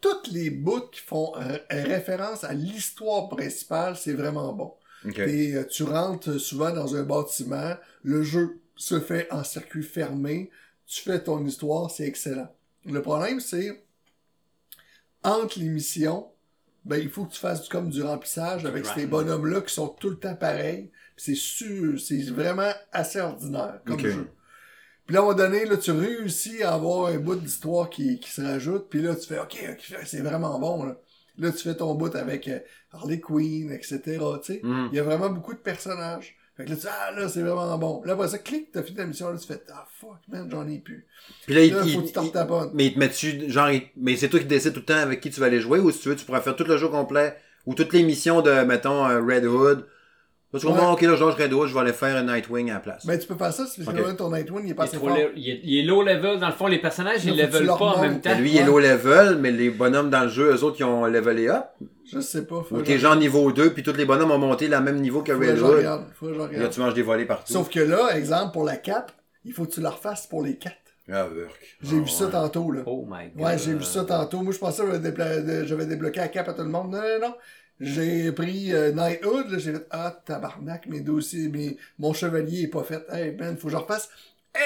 toutes 0.01 0.27
les 0.27 0.49
bouts 0.51 0.87
qui 0.91 1.01
font 1.01 1.33
euh, 1.37 1.57
référence 1.69 2.43
à 2.43 2.53
l'histoire 2.53 3.29
principale, 3.29 3.95
c'est 3.95 4.13
vraiment 4.13 4.53
bon. 4.53 4.73
Ok. 5.05 5.13
T'es, 5.15 5.55
euh, 5.55 5.63
tu 5.65 5.83
rentres 5.83 6.39
souvent 6.39 6.71
dans 6.71 6.95
un 6.95 7.03
bâtiment, 7.03 7.75
le 8.03 8.21
jeu 8.23 8.59
se 8.75 8.99
fait 8.99 9.31
en 9.31 9.43
circuit 9.43 9.83
fermé, 9.83 10.51
tu 10.85 11.01
fais 11.01 11.23
ton 11.23 11.43
histoire, 11.45 11.89
c'est 11.89 12.05
excellent. 12.05 12.53
Le 12.85 13.01
problème, 13.01 13.39
c'est 13.39 13.83
entre 15.23 15.59
les 15.59 15.69
missions, 15.69 16.27
ben, 16.83 16.97
il 16.97 17.09
faut 17.09 17.25
que 17.25 17.33
tu 17.33 17.39
fasses 17.39 17.63
du- 17.63 17.69
comme 17.69 17.89
du 17.89 18.03
remplissage 18.03 18.65
avec 18.65 18.85
ces 18.95 19.07
bonhommes-là 19.07 19.61
qui 19.61 19.73
sont 19.73 19.87
tout 19.87 20.09
le 20.09 20.17
temps 20.19 20.35
pareils. 20.35 20.91
C'est 21.17 21.35
sûr, 21.35 21.99
c'est 21.99 22.21
vraiment 22.29 22.71
assez 22.91 23.19
ordinaire 23.21 23.79
comme 23.85 23.97
jeu. 24.11 24.27
Puis 25.05 25.13
là, 25.13 25.19
à 25.19 25.23
un 25.23 25.25
moment 25.27 25.37
donné, 25.37 25.65
là, 25.65 25.77
tu 25.77 25.91
réussis 25.91 26.63
à 26.63 26.73
avoir 26.73 27.07
un 27.07 27.17
bout 27.19 27.35
d'histoire 27.35 27.89
qui, 27.89 28.19
qui 28.19 28.29
se 28.31 28.41
rajoute, 28.41 28.87
puis 28.89 29.01
là, 29.01 29.15
tu 29.15 29.27
fais, 29.27 29.39
OK, 29.39 29.55
ok, 29.71 29.97
c'est 30.05 30.21
vraiment 30.21 30.59
bon, 30.59 30.83
là. 30.83 30.97
Là, 31.37 31.51
tu 31.51 31.59
fais 31.59 31.75
ton 31.75 31.93
bout 31.95 32.15
avec 32.15 32.47
euh, 32.47 32.59
Harley 32.91 33.19
Quinn, 33.19 33.71
etc., 33.71 33.99
tu 34.43 34.53
sais. 34.53 34.61
Mhm. 34.63 34.89
Il 34.91 34.95
y 34.95 34.99
a 34.99 35.03
vraiment 35.03 35.29
beaucoup 35.29 35.53
de 35.53 35.59
personnages. 35.59 36.35
Fait 36.57 36.63
que 36.63 36.69
là, 36.69 36.75
tu 36.75 36.81
dis, 36.83 36.87
ah, 36.89 37.11
là, 37.11 37.27
c'est 37.27 37.41
vraiment 37.41 37.77
bon. 37.77 38.01
Là, 38.05 38.13
après 38.13 38.29
ça, 38.29 38.37
clique, 38.39 38.71
t'as 38.71 38.81
fini 38.83 38.95
ta 38.97 39.05
mission, 39.05 39.29
là, 39.29 39.37
tu 39.37 39.45
fais, 39.45 39.61
ah, 39.73 39.85
fuck, 39.99 40.17
man, 40.29 40.47
j'en 40.49 40.65
ai 40.67 40.79
plus. 40.79 41.05
Puis 41.45 41.53
là, 41.53 41.61
il, 41.61 41.73
Là, 41.73 41.81
il- 41.85 41.93
faut 41.93 42.01
que 42.01 42.07
tu 42.07 42.19
il- 42.19 42.71
mais 42.73 42.85
il 42.87 42.93
te 42.93 42.99
met-tu, 42.99 43.49
genre, 43.51 43.69
il- 43.69 43.83
mais 43.97 44.15
c'est 44.15 44.29
toi 44.29 44.39
qui 44.39 44.45
décides 44.45 44.73
tout 44.73 44.79
le 44.79 44.85
temps 44.85 44.95
avec 44.95 45.19
qui 45.21 45.29
tu 45.29 45.39
vas 45.39 45.47
aller 45.47 45.59
jouer 45.59 45.79
ou 45.79 45.91
si 45.91 45.99
tu 45.99 46.09
veux, 46.09 46.15
tu 46.15 46.25
pourras 46.25 46.39
faire 46.41 46.55
tout 46.55 46.63
le 46.63 46.77
jeu 46.77 46.87
complet 46.87 47.35
ou 47.65 47.73
toutes 47.75 47.91
les 47.93 48.03
missions 48.03 48.41
de, 48.41 48.51
mettons, 48.63 49.05
euh, 49.07 49.21
Red 49.21 49.45
Hood. 49.45 49.85
Tu 50.60 50.65
vas 50.68 50.73
Ouais. 50.73 50.80
bon, 50.80 50.91
ok, 50.94 51.02
là, 51.02 51.14
Hood, 51.14 51.68
je 51.68 51.73
vais 51.73 51.80
aller 51.80 51.94
faire 51.94 52.15
un 52.18 52.23
Nightwing 52.23 52.69
à 52.72 52.76
la 52.76 52.80
place. 52.80 53.06
Ben, 53.06 53.18
tu 53.19 53.27
peux 53.27 53.36
faire 53.36 53.53
ça, 53.53 53.65
c'est 53.65 53.84
parce 53.84 53.95
Ok. 53.98 54.03
que 54.03 54.07
là, 54.10 54.14
ton 54.15 54.32
Nightwing, 54.32 54.61
il 54.64 54.68
est 54.68 54.69
Il 54.69 54.76
pas 54.76 54.84
est, 54.84 54.88
assez 54.88 54.98
trop 54.98 55.07
fort. 55.07 55.18
le- 55.18 55.32
il 55.36 55.49
est- 55.49 55.60
il 55.64 55.80
est 55.80 55.84
low 55.84 56.02
level, 56.03 56.40
dans 56.40 56.48
le 56.48 56.53
fond, 56.53 56.68
les 56.68 56.80
personnages, 56.80 57.23
ils 57.26 57.32
que 57.32 57.36
tu 57.38 57.41
level 57.45 57.68
pas 57.68 57.76
en 57.76 58.02
même 58.02 58.22
temps. 58.22 58.38
Lui, 58.38 58.52
il 58.52 58.57
est 58.57 58.64
low 58.65 58.80
level, 58.80 59.38
mais 59.40 59.52
les 59.52 59.69
bonhommes 59.69 60.10
dans 60.10 60.23
le 60.23 60.30
jeu, 60.30 60.53
eux 60.56 60.64
autres, 60.64 60.77
ils 60.80 60.84
ont 60.84 61.06
levelé 61.06 61.48
up. 61.48 61.65
Je 62.11 62.19
sais 62.19 62.45
pas. 62.45 62.64
Ou 62.72 62.77
que 62.77 62.82
t'es 62.84 62.99
genre 62.99 63.15
niveau 63.15 63.52
2, 63.52 63.72
puis 63.72 63.82
tous 63.82 63.94
les 63.94 64.06
bonhommes 64.06 64.32
ont 64.32 64.38
monté 64.38 64.68
le 64.68 64.80
même 64.80 64.99
niveau 65.02 65.22
que 65.23 65.34
faut 65.34 65.40
que 65.40 65.45
Red 65.48 65.57
je 65.57 65.64
Hood. 65.64 65.76
regarde. 65.77 66.06
Faut 66.19 66.27
que 66.27 66.34
je 66.34 66.36
Et 66.36 66.40
Là, 66.41 66.48
regarde. 66.48 66.69
tu 66.73 66.80
manges 66.80 66.94
des 66.94 67.02
volets 67.02 67.26
partout. 67.26 67.52
Sauf 67.52 67.69
que 67.69 67.80
là, 67.80 68.15
exemple, 68.15 68.52
pour 68.53 68.64
la 68.64 68.77
cape, 68.77 69.11
il 69.44 69.53
faut 69.53 69.65
que 69.65 69.72
tu 69.72 69.82
la 69.82 69.90
refasses 69.90 70.27
pour 70.27 70.44
les 70.44 70.56
quatre. 70.57 70.76
Ah, 71.11 71.23
burk. 71.26 71.52
J'ai 71.84 71.98
Ah, 71.98 71.99
vu 71.99 72.07
ça 72.07 72.26
ouais. 72.26 72.32
tantôt, 72.32 72.72
là. 72.72 72.82
Oh 72.88 73.06
my 73.10 73.30
god. 73.36 73.45
Ouais, 73.45 73.57
j'ai 73.57 73.73
vu 73.73 73.84
ça 73.84 74.03
tantôt. 74.06 74.41
Moi, 74.41 74.53
je 74.53 74.57
pensais 74.60 74.84
que 74.84 75.65
j'avais 75.65 75.86
débloqué 75.86 76.19
la 76.19 76.27
cape 76.30 76.49
à 76.49 76.53
tout 76.53 76.64
le 76.64 76.69
monde. 76.69 76.91
Non, 76.91 76.98
non, 76.99 77.27
non. 77.27 77.34
J'ai 77.81 78.31
pris 78.31 78.73
euh, 78.73 78.91
Knighthood, 78.91 79.49
là, 79.52 79.57
j'ai 79.57 79.73
fait 79.73 79.88
Ah, 79.91 80.15
tabarnak, 80.26 80.88
mes 80.88 81.02
dossiers, 81.02 81.49
mes... 81.49 81.77
mon 81.99 82.14
chevalier 82.14 82.64
est 82.64 82.68
pas 82.68 82.84
fait. 82.84 83.06
Hey, 83.11 83.35
man, 83.35 83.57
faut 83.57 83.68
que 83.68 83.73
je 83.73 83.77
refasse 83.77 84.10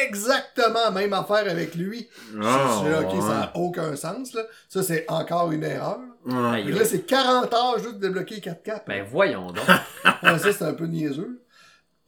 exactement 0.07 0.79
la 0.85 0.91
même 0.91 1.13
affaire 1.13 1.49
avec 1.49 1.73
lui. 1.75 2.07
Ah, 2.41 2.67
Je 2.73 2.79
suis 2.79 2.89
là, 2.89 3.01
ok, 3.01 3.13
ouais. 3.15 3.21
ça 3.21 3.27
n'a 3.27 3.51
aucun 3.55 3.95
sens, 3.95 4.33
là. 4.33 4.43
Ça, 4.67 4.83
c'est 4.83 5.05
encore 5.09 5.51
une 5.51 5.63
erreur. 5.63 5.99
Ouais. 6.25 6.63
Là, 6.63 6.85
c'est 6.85 7.01
40 7.05 7.51
heures 7.53 7.79
juste 7.79 7.95
de 7.95 8.07
débloquer 8.07 8.35
les 8.35 8.41
4 8.41 8.61
capes. 8.63 8.87
Ben 8.87 9.03
voyons 9.09 9.47
donc. 9.51 9.65
Ouais, 10.23 10.37
ça, 10.37 10.51
c'est 10.53 10.63
un 10.63 10.73
peu 10.73 10.85
niaiseux. 10.85 11.41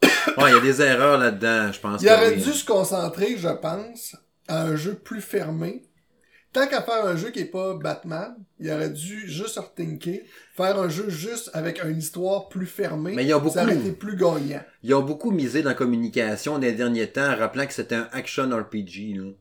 Ouais, 0.37 0.51
il 0.51 0.53
y 0.53 0.57
a 0.57 0.59
des 0.59 0.81
erreurs 0.81 1.17
là-dedans, 1.17 1.71
je 1.71 1.79
pense. 1.79 2.01
Il 2.03 2.09
aurait 2.09 2.35
oui. 2.35 2.43
dû 2.43 2.51
se 2.53 2.63
concentrer, 2.63 3.37
je 3.37 3.49
pense, 3.49 4.15
à 4.47 4.61
un 4.63 4.75
jeu 4.75 4.93
plus 4.93 5.21
fermé. 5.21 5.83
Tant 6.53 6.67
qu'à 6.67 6.81
faire 6.81 7.05
un 7.05 7.15
jeu 7.15 7.29
qui 7.31 7.39
est 7.39 7.45
pas 7.45 7.75
Batman, 7.75 8.35
il 8.59 8.69
aurait 8.71 8.89
dû 8.89 9.27
juste 9.29 9.57
rethinker, 9.57 10.19
faire 10.53 10.77
un 10.79 10.89
jeu 10.89 11.09
juste 11.09 11.49
avec 11.53 11.81
une 11.83 11.97
histoire 11.97 12.49
plus 12.49 12.65
fermée. 12.65 13.13
Mais 13.15 13.23
il 13.23 13.29
y 13.29 13.33
a 13.33 13.39
beaucoup- 13.39 13.53
Ça 13.53 13.63
aurait 13.63 13.75
été 13.77 13.91
plus 13.93 14.17
gagnant. 14.17 14.61
Ils 14.83 14.93
ont 14.93 15.01
beaucoup 15.01 15.31
misé 15.31 15.61
dans 15.61 15.69
la 15.69 15.75
communication 15.75 16.59
des 16.59 16.73
derniers 16.73 17.07
temps, 17.07 17.31
en 17.31 17.37
rappelant 17.37 17.65
que 17.65 17.73
c'était 17.73 17.95
un 17.95 18.09
action 18.11 18.49
RPG, 18.49 19.13
là. 19.15 19.31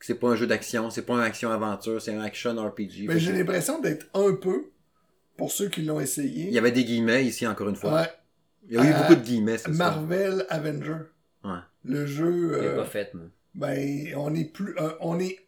Que 0.00 0.06
c'est 0.06 0.14
pas 0.14 0.28
un 0.28 0.36
jeu 0.36 0.46
d'action, 0.48 0.90
c'est 0.90 1.02
pas 1.02 1.14
un 1.14 1.20
action-aventure, 1.22 2.00
c'est 2.02 2.14
un 2.14 2.20
action 2.22 2.54
RPG. 2.56 3.06
Mais 3.06 3.18
j'ai 3.20 3.32
l'impression 3.32 3.80
d'être 3.80 4.06
un 4.14 4.32
peu, 4.34 4.70
pour 5.36 5.52
ceux 5.52 5.68
qui 5.68 5.82
l'ont 5.82 6.00
essayé, 6.00 6.46
Il 6.48 6.52
y 6.52 6.58
avait 6.58 6.72
des 6.72 6.84
guillemets 6.84 7.24
ici, 7.24 7.46
encore 7.46 7.68
une 7.68 7.76
fois. 7.76 7.94
ouais, 7.94 8.08
Il 8.68 8.74
y 8.74 8.78
a 8.78 8.84
eu 8.84 8.92
Euh, 8.92 8.98
beaucoup 8.98 9.14
de 9.14 9.24
guillemets, 9.24 9.58
c'est 9.58 9.72
ça. 9.72 9.76
Marvel 9.90 10.44
Avenger. 10.50 10.96
Ouais. 11.44 11.58
Le 11.84 12.04
jeu, 12.06 12.52
Il 12.58 12.64
est 12.64 12.68
euh, 12.68 12.76
pas 12.76 12.84
fait, 12.84 13.14
moi. 13.14 13.24
ben, 13.54 14.12
on 14.16 14.34
est 14.34 14.44
plus, 14.52 14.76
euh, 14.78 14.90
on 15.00 15.18
est 15.20 15.38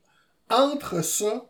entre 0.50 1.02
ça 1.02 1.48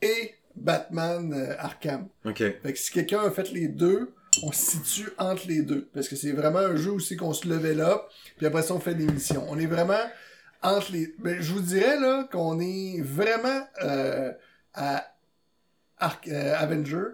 et 0.00 0.34
Batman 0.56 1.32
euh, 1.32 1.54
Arkham. 1.58 2.08
Ok. 2.24 2.38
Fait 2.38 2.72
que 2.72 2.78
si 2.78 2.90
quelqu'un 2.90 3.20
a 3.20 3.30
fait 3.30 3.50
les 3.52 3.68
deux, 3.68 4.12
on 4.42 4.52
se 4.52 4.78
situe 4.78 5.10
entre 5.18 5.46
les 5.46 5.62
deux. 5.62 5.88
Parce 5.94 6.08
que 6.08 6.16
c'est 6.16 6.32
vraiment 6.32 6.58
un 6.58 6.76
jeu 6.76 6.90
aussi 6.90 7.16
qu'on 7.16 7.32
se 7.32 7.48
level 7.48 7.80
up, 7.80 8.02
puis 8.36 8.46
après 8.46 8.62
ça, 8.62 8.74
on 8.74 8.80
fait 8.80 8.94
des 8.94 9.06
missions. 9.06 9.46
On 9.48 9.58
est 9.58 9.66
vraiment 9.66 10.00
entre 10.62 10.92
les... 10.92 11.14
Ben, 11.18 11.40
je 11.40 11.52
vous 11.52 11.60
dirais, 11.60 11.98
là, 12.00 12.28
qu'on 12.30 12.58
est 12.60 13.00
vraiment 13.02 13.66
euh, 13.82 14.32
à 14.74 15.06
euh, 16.28 16.54
Avenger 16.56 17.04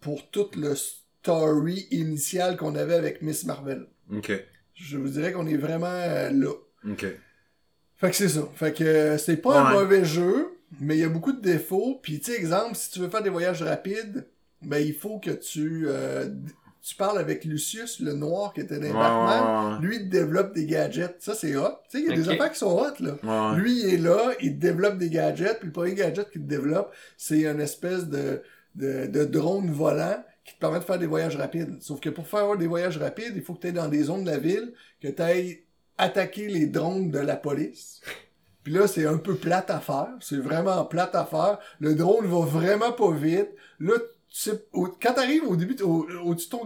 pour 0.00 0.30
toute 0.30 0.56
le 0.56 0.74
story 0.74 1.86
initial 1.90 2.56
qu'on 2.56 2.74
avait 2.74 2.94
avec 2.94 3.22
Miss 3.22 3.44
Marvel. 3.44 3.86
Ok. 4.12 4.32
Je 4.74 4.98
vous 4.98 5.08
dirais 5.08 5.32
qu'on 5.32 5.46
est 5.46 5.56
vraiment 5.56 5.88
là. 5.88 6.52
Ok. 6.88 7.06
Fait 7.98 8.10
que 8.10 8.16
c'est 8.16 8.28
ça. 8.28 8.48
Fait 8.54 8.72
que 8.72 8.84
euh, 8.84 9.18
c'est 9.18 9.36
pas 9.38 9.60
un 9.60 9.72
mauvais 9.72 10.04
jeu, 10.04 10.56
mais 10.80 10.96
il 10.96 11.00
y 11.00 11.04
a 11.04 11.08
beaucoup 11.08 11.32
de 11.32 11.40
défauts. 11.40 11.98
Puis 12.02 12.20
tu 12.20 12.32
sais, 12.32 12.38
exemple, 12.38 12.74
si 12.76 12.90
tu 12.90 13.00
veux 13.00 13.08
faire 13.08 13.22
des 13.22 13.30
voyages 13.30 13.62
rapides, 13.62 14.26
ben 14.62 14.78
il 14.78 14.94
faut 14.94 15.18
que 15.18 15.30
tu 15.30 15.84
euh, 15.88 16.28
tu 16.80 16.94
parles 16.94 17.18
avec 17.18 17.44
Lucius, 17.44 18.00
le 18.00 18.12
noir 18.14 18.52
qui 18.54 18.60
était 18.60 18.76
dans 18.76 18.82
les 18.82 18.88
Ouais, 18.88 18.94
Batman. 18.94 19.72
ouais, 19.80 19.86
Lui, 19.86 19.96
il 19.96 20.02
te 20.04 20.10
développe 20.10 20.54
des 20.54 20.64
gadgets. 20.64 21.16
Ça, 21.18 21.34
c'est 21.34 21.54
hot. 21.56 21.72
Tu 21.90 21.98
sais, 21.98 22.04
il 22.04 22.10
y 22.10 22.12
a 22.12 22.16
des 22.16 22.28
affaires 22.30 22.50
qui 22.52 22.58
sont 22.58 22.70
hot, 22.78 22.94
là. 23.00 23.16
ouais. 23.22 23.56
Ouais. 23.56 23.60
Lui, 23.60 23.80
il 23.80 23.94
est 23.94 23.98
là, 23.98 24.30
il 24.40 24.54
te 24.54 24.60
développe 24.60 24.96
des 24.96 25.10
gadgets, 25.10 25.58
puis 25.58 25.66
le 25.66 25.72
premier 25.72 25.94
gadget 25.94 26.30
qu'il 26.30 26.42
te 26.42 26.46
développe, 26.48 26.92
c'est 27.16 27.42
une 27.44 27.60
espèce 27.60 28.06
de, 28.06 28.42
de, 28.76 29.06
de 29.06 29.24
drone 29.24 29.70
volant 29.70 30.24
qui 30.44 30.54
te 30.54 30.60
permet 30.60 30.78
de 30.78 30.84
faire 30.84 30.98
des 30.98 31.06
voyages 31.06 31.36
rapides. 31.36 31.76
Sauf 31.80 32.00
que 32.00 32.08
pour 32.08 32.26
faire 32.26 32.56
des 32.56 32.66
voyages 32.68 32.96
rapides, 32.96 33.32
il 33.36 33.42
faut 33.42 33.52
que 33.54 33.60
tu 33.62 33.66
ailles 33.66 33.72
dans 33.74 33.88
des 33.88 34.04
zones 34.04 34.24
de 34.24 34.30
la 34.30 34.38
ville, 34.38 34.72
que 35.02 35.08
tu 35.08 35.20
ailles 35.20 35.58
attaquer 35.98 36.48
les 36.48 36.66
drones 36.66 37.10
de 37.10 37.18
la 37.18 37.36
police. 37.36 38.00
Puis 38.64 38.72
là, 38.72 38.86
c'est 38.86 39.06
un 39.06 39.18
peu 39.18 39.34
plate 39.34 39.70
à 39.70 39.80
faire. 39.80 40.08
C'est 40.20 40.36
vraiment 40.38 40.84
plate 40.84 41.14
à 41.14 41.24
faire. 41.24 41.58
Le 41.80 41.94
drone 41.94 42.26
va 42.26 42.40
vraiment 42.46 42.92
pas 42.92 43.10
vite. 43.12 43.48
Là, 43.80 43.94
tu 43.98 44.04
sais, 44.28 44.66
au- 44.72 44.88
quand 45.00 45.14
t'arrives 45.14 45.44
au 45.44 45.56
début, 45.56 45.80
au- 45.82 46.06
au-dessus 46.24 46.48
de 46.48 46.56
ton 46.56 46.64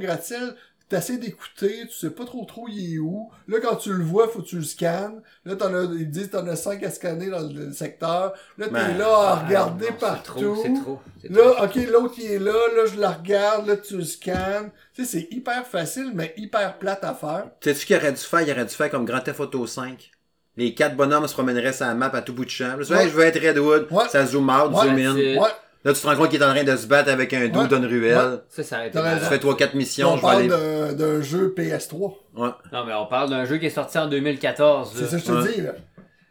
t'essaies 0.93 1.17
d'écouter, 1.17 1.87
tu 1.89 1.93
sais 1.95 2.11
pas 2.11 2.25
trop 2.25 2.45
trop 2.45 2.67
il 2.69 2.95
est 2.95 2.99
où. 2.99 3.31
Là, 3.49 3.59
quand 3.63 3.77
tu 3.77 3.93
le 3.93 4.05
vois, 4.05 4.29
faut 4.29 4.41
que 4.43 4.47
tu 4.47 4.57
le 4.57 4.63
scannes. 4.63 5.23
Là, 5.45 5.57
t'en 5.57 5.73
as, 5.75 5.85
ils 5.85 6.11
disent 6.11 6.31
t'en 6.31 6.47
as 6.47 6.57
5 6.57 6.83
à 6.85 6.91
scanner 6.91 7.31
dans 7.31 7.41
le 7.41 7.73
secteur. 7.73 8.35
Là, 8.59 8.67
t'es 8.67 8.73
Ben, 8.73 8.99
là 8.99 9.07
à 9.07 9.31
Ah, 9.33 9.47
regarder 9.47 9.87
non, 9.91 9.97
partout. 9.99 10.39
C'est 10.39 10.45
trop, 10.45 10.63
c'est 10.63 10.83
trop. 10.83 11.01
c'est 11.23 11.33
trop. 11.33 11.43
Là, 11.43 11.65
ok, 11.65 11.75
l'autre 11.91 12.15
il 12.19 12.31
est 12.33 12.39
là, 12.39 12.53
là 12.77 12.87
je 12.87 13.01
la 13.01 13.11
regarde, 13.13 13.67
là 13.67 13.77
tu 13.77 13.97
le 13.97 14.05
scannes. 14.05 14.71
Tu 14.95 15.05
sais, 15.05 15.11
c'est 15.19 15.35
hyper 15.35 15.67
facile, 15.67 16.13
mais 16.15 16.35
hyper 16.37 16.79
plate 16.79 17.03
à 17.05 17.15
faire. 17.15 17.47
Sais-tu 17.63 17.87
qu'il 17.87 17.97
aurait 17.97 18.13
dû 18.13 18.19
faire? 18.21 18.43
Il 18.43 18.51
aurait 18.51 18.65
dû 18.67 18.75
faire 18.75 18.91
comme 18.91 19.05
Grand 19.07 19.21
Theft 19.21 19.41
Auto 19.41 19.67
5. 19.67 20.11
Les 20.59 20.75
quatre 20.75 20.97
bonhommes 20.97 21.27
se 21.27 21.33
promèneraient 21.33 21.73
sur 21.73 21.87
la 21.87 21.95
map 21.95 22.11
à 22.13 22.21
tout 22.21 22.35
bout 22.35 22.45
de 22.45 22.51
champ. 22.51 22.77
Là, 22.77 22.85
tu 22.85 22.93
Ouais. 22.93 23.05
Hey, 23.05 23.09
je 23.09 23.15
veux 23.15 23.25
être 23.25 23.41
Redwood. 23.41 23.87
Ouais. 23.91 24.09
Ça 24.11 24.27
zoom 24.27 24.51
out, 24.51 24.71
Ouais, 24.75 24.83
zoom 24.87 24.99
in. 24.99 25.15
Ouais, 25.41 25.49
Là, 25.85 25.93
tu 25.93 26.01
te 26.01 26.07
rends 26.07 26.17
compte 26.17 26.31
qu'il 26.31 26.41
est 26.41 26.45
en 26.45 26.55
train 26.55 26.63
de 26.65 26.77
se 26.77 26.87
battre 26.87 27.11
avec 27.11 27.33
un 27.35 27.49
dos 27.49 27.61
Ouais. 27.63 27.69
d'une 27.69 27.85
ruelle. 27.87 28.43
Ça, 28.49 28.63
ça 28.63 28.87
été 28.87 28.99
malade. 29.01 29.21
Tu 29.23 29.27
fais 29.29 29.39
3-4 29.39 29.75
missions, 29.75 30.11
on 30.13 30.17
je 30.17 30.17
vais 30.17 30.23
parle 30.23 30.37
aller. 30.43 30.49
d'un 30.49 30.93
d'un 30.93 31.21
jeu 31.23 31.53
PS3. 31.57 32.15
Ouais. 32.37 32.51
Non, 32.73 32.85
mais 32.87 32.95
on 32.95 33.07
parle 33.07 33.31
d'un 33.31 33.45
jeu 33.45 33.59
qui 33.59 33.67
est 33.67 33.71
sorti 33.71 33.99
en 33.99 34.07
2014. 34.09 34.93
C'est 34.95 35.03
là. 35.03 35.09
ça 35.09 35.17
que 35.17 35.23
je 35.23 35.27
te 35.27 35.33
Ouais. 35.33 35.53
dis, 35.55 35.61
là. 35.63 35.75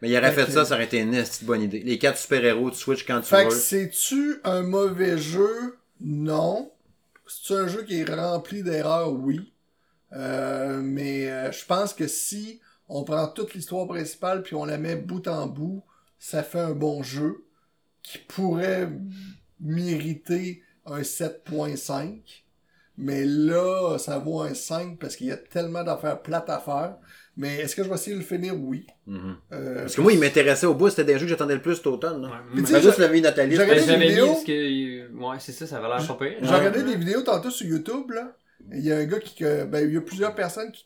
Mais 0.01 0.09
il 0.09 0.17
aurait 0.17 0.31
Fait 0.31 0.41
fait 0.41 0.47
que- 0.47 0.51
ça, 0.53 0.65
ça 0.65 0.75
aurait 0.75 0.85
été 0.85 0.99
une 0.99 1.13
esti 1.13 1.43
de 1.43 1.47
bonne 1.47 1.61
idée. 1.61 1.81
Les 1.81 1.99
quatre 1.99 2.17
super-héros, 2.17 2.71
tu 2.71 2.77
switches 2.77 3.05
quand 3.05 3.19
tu 3.19 3.27
Fait 3.27 3.43
que 3.45 3.49
veux. 3.53 3.55
c'est-tu 3.59 4.39
un 4.45 4.61
mauvais 4.63 5.17
jeu? 5.17 5.77
Non. 5.99 6.71
C'est-tu 7.27 7.53
un 7.59 7.67
jeu 7.67 7.83
qui 7.83 7.99
est 7.99 8.09
rempli 8.13 8.63
d'erreurs? 8.63 9.11
Oui. 9.13 9.53
Euh, 10.13 10.79
mais 10.81 11.29
euh, 11.29 11.51
je 11.51 11.65
pense 11.65 11.93
que 11.93 12.07
si 12.07 12.59
on 12.89 13.03
prend 13.03 13.27
toute 13.27 13.53
l'histoire 13.53 13.87
principale 13.87 14.41
puis 14.43 14.55
on 14.55 14.65
la 14.65 14.77
met 14.77 14.95
bout 14.95 15.27
en 15.27 15.47
bout, 15.47 15.83
ça 16.19 16.41
fait 16.43 16.59
un 16.59 16.71
bon 16.73 17.03
jeu 17.03 17.45
qui 18.03 18.17
pourrait 18.17 18.89
mériter 19.61 20.61
un 20.85 21.01
7.5. 21.01 22.21
Mais 22.97 23.23
là, 23.25 23.97
ça 23.97 24.19
vaut 24.19 24.41
un 24.41 24.53
5 24.53 24.99
parce 24.99 25.15
qu'il 25.15 25.27
y 25.27 25.31
a 25.31 25.37
tellement 25.37 25.83
d'affaires 25.83 26.21
plates 26.21 26.49
à 26.49 26.59
faire. 26.59 26.97
Mais 27.37 27.55
est-ce 27.59 27.75
que 27.75 27.83
je 27.83 27.87
vais 27.89 27.95
essayer 27.95 28.15
de 28.15 28.19
le 28.21 28.25
finir? 28.25 28.53
Oui. 28.59 28.85
Mhm. 29.07 29.35
Euh, 29.53 29.81
Parce 29.81 29.95
que 29.95 30.01
moi, 30.01 30.11
il 30.11 30.19
m'intéressait 30.19 30.65
au 30.65 30.73
bout, 30.75 30.89
c'était 30.89 31.05
des 31.05 31.13
jeux 31.13 31.21
que 31.25 31.29
j'attendais 31.29 31.55
le 31.55 31.61
plus 31.61 31.75
cet 31.77 31.87
automne. 31.87 32.21
là. 32.21 32.27
Ouais, 32.27 32.33
mais- 32.53 32.81
juste 32.81 32.97
j'a- 32.97 33.07
la 33.07 33.07
vie 33.07 33.21
Nathalie. 33.21 33.55
j'aurais 33.55 33.67
Ben, 33.75 33.99
des 33.99 34.07
vidéos. 34.07 34.27
parce 34.27 34.43
que. 34.43 35.11
Ouais, 35.15 35.37
c'est 35.39 35.53
ça, 35.53 35.65
ça 35.65 35.77
avait 35.77 35.87
l'air 35.87 36.05
pas 36.05 36.13
pire. 36.25 36.37
J'ai 36.41 36.53
regardé 36.53 36.83
des 36.83 36.95
vidéos 36.95 37.21
tantôt 37.21 37.49
sur 37.49 37.65
YouTube, 37.65 38.11
là. 38.11 38.35
Il 38.73 38.81
y 38.85 38.91
a 38.91 38.97
un 38.97 39.05
gars 39.05 39.19
qui, 39.19 39.43
ben, 39.43 39.87
il 39.87 39.93
y 39.93 39.97
a 39.97 40.01
plusieurs 40.01 40.35
personnes 40.35 40.71
qui, 40.71 40.85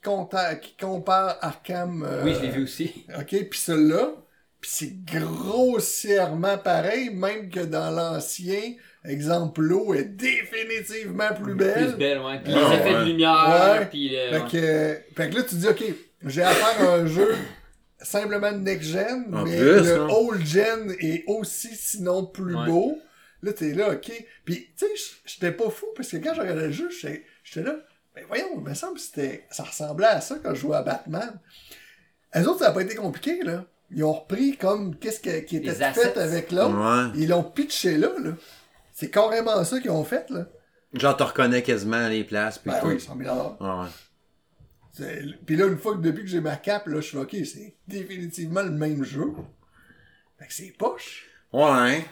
qui 0.61 0.77
comparent 0.77 1.37
Arkham, 1.41 2.03
euh, 2.07 2.23
Oui, 2.23 2.33
je 2.35 2.41
l'ai 2.43 2.49
vu 2.51 2.63
aussi. 2.63 3.05
ok, 3.19 3.49
puis 3.49 3.59
celui-là, 3.59 4.13
puis 4.65 4.73
c'est 4.73 5.03
grossièrement 5.05 6.57
pareil, 6.57 7.11
même 7.13 7.49
que 7.51 7.59
dans 7.59 7.91
l'ancien, 7.91 8.73
exemple, 9.03 9.61
l'eau 9.61 9.93
est 9.93 10.05
définitivement 10.05 11.33
plus 11.39 11.53
belle. 11.53 11.89
Plus 11.89 11.97
belle, 11.97 12.19
ouais. 12.19 12.39
Puis 12.43 12.53
Ah, 12.55 12.69
les 12.69 12.75
effets 12.77 12.93
ouais. 12.95 12.99
de 13.01 13.05
lumière, 13.05 13.77
Ouais. 13.79 13.85
puis 13.85 14.09
le- 14.09 14.31
Fait 14.31 14.45
que, 14.51 15.13
fait 15.15 15.29
que 15.29 15.35
là, 15.35 15.43
tu 15.43 15.55
dis, 15.55 15.67
ok, 15.67 15.83
j'ai 16.25 16.41
affaire 16.41 16.89
à 16.89 16.93
un 16.95 17.05
jeu 17.05 17.35
simplement 18.01 18.51
de 18.51 18.57
next-gen, 18.57 19.35
En 19.35 19.43
mais 19.43 19.55
plus, 19.55 19.81
le 19.83 20.01
hein. 20.01 20.07
old-gen 20.09 20.95
est 20.99 21.23
aussi, 21.27 21.75
sinon 21.75 22.25
plus 22.25 22.55
Ouais. 22.55 22.65
beau. 22.65 22.97
Là, 23.43 23.53
t'es 23.53 23.73
là, 23.73 23.91
ok. 23.91 24.11
Puis, 24.45 24.69
tu 24.75 24.85
sais, 24.87 25.15
j'étais 25.25 25.51
pas 25.51 25.69
fou, 25.69 25.85
parce 25.95 26.09
que 26.09 26.17
quand 26.17 26.33
je 26.33 26.41
regardais 26.41 26.67
le 26.67 26.71
jeu, 26.71 26.89
j'étais 26.89 27.23
j'étais 27.43 27.61
là, 27.67 27.75
ben 28.15 28.23
voyons, 28.27 28.47
il 28.55 28.61
me 28.61 28.73
semble 28.73 28.95
que 28.95 29.01
c'était, 29.01 29.45
ça 29.51 29.61
ressemblait 29.63 30.07
à 30.07 30.21
ça 30.21 30.37
quand 30.41 30.55
je 30.55 30.61
jouais 30.61 30.77
à 30.77 30.81
Batman. 30.81 31.39
Les 32.33 32.47
autres, 32.47 32.59
ça 32.59 32.69
a 32.69 32.71
pas 32.71 32.81
été 32.81 32.95
compliqué, 32.95 33.43
là. 33.43 33.65
Ils 33.91 34.03
ont 34.03 34.13
repris 34.13 34.57
comme 34.57 34.95
qu'est-ce 34.97 35.19
que- 35.19 35.39
qui 35.41 35.57
était 35.57 35.69
Les 35.69 35.75
fait 35.75 35.83
assets. 35.85 36.17
avec 36.19 36.51
l'autre. 36.51 36.75
Ouais. 36.75 37.11
Ils 37.21 37.29
l'ont 37.29 37.43
pitché 37.43 37.97
là, 37.97 38.09
là. 38.23 38.31
C'est 38.93 39.11
carrément 39.11 39.63
ça 39.63 39.79
qu'ils 39.79 39.91
ont 39.91 40.03
fait, 40.03 40.29
là. 40.29 40.45
Genre, 40.93 41.15
tu 41.17 41.23
reconnais 41.23 41.61
quasiment 41.61 42.07
les 42.07 42.23
places. 42.23 42.57
Puis 42.57 42.71
Ben 42.71 42.79
tout. 42.79 42.87
oui, 42.87 42.99
100 42.99 43.17
000 43.17 43.57
Ah 43.59 43.81
ouais. 43.83 45.21
Puis 45.45 45.55
là, 45.57 45.67
une 45.67 45.77
fois 45.77 45.93
que 45.95 46.01
depuis 46.01 46.23
que 46.23 46.29
j'ai 46.29 46.39
ma 46.39 46.55
cape, 46.55 46.87
là, 46.87 47.01
je 47.01 47.07
suis 47.07 47.17
ok, 47.17 47.35
c'est 47.43 47.75
définitivement 47.87 48.61
le 48.61 48.71
même 48.71 49.03
jeu. 49.03 49.33
Fait 50.39 50.47
que 50.47 50.53
c'est 50.53 50.73
poche. 50.77 51.25
Ouais. 51.51 52.05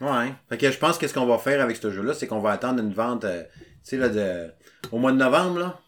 Ouais. 0.00 0.32
Fait 0.48 0.56
que 0.58 0.70
je 0.70 0.78
pense 0.78 0.96
que 0.96 1.06
ce 1.08 1.12
qu'on 1.14 1.26
va 1.26 1.38
faire 1.38 1.60
avec 1.60 1.76
ce 1.76 1.90
jeu-là, 1.90 2.14
c'est 2.14 2.26
qu'on 2.28 2.38
va 2.40 2.52
attendre 2.52 2.80
une 2.82 2.92
vente, 2.94 3.24
euh, 3.24 3.42
tu 3.42 3.60
sais, 3.82 3.96
là, 3.96 4.08
de... 4.08 4.52
au 4.92 4.98
mois 4.98 5.12
de 5.12 5.16
novembre, 5.18 5.58
là. 5.58 5.80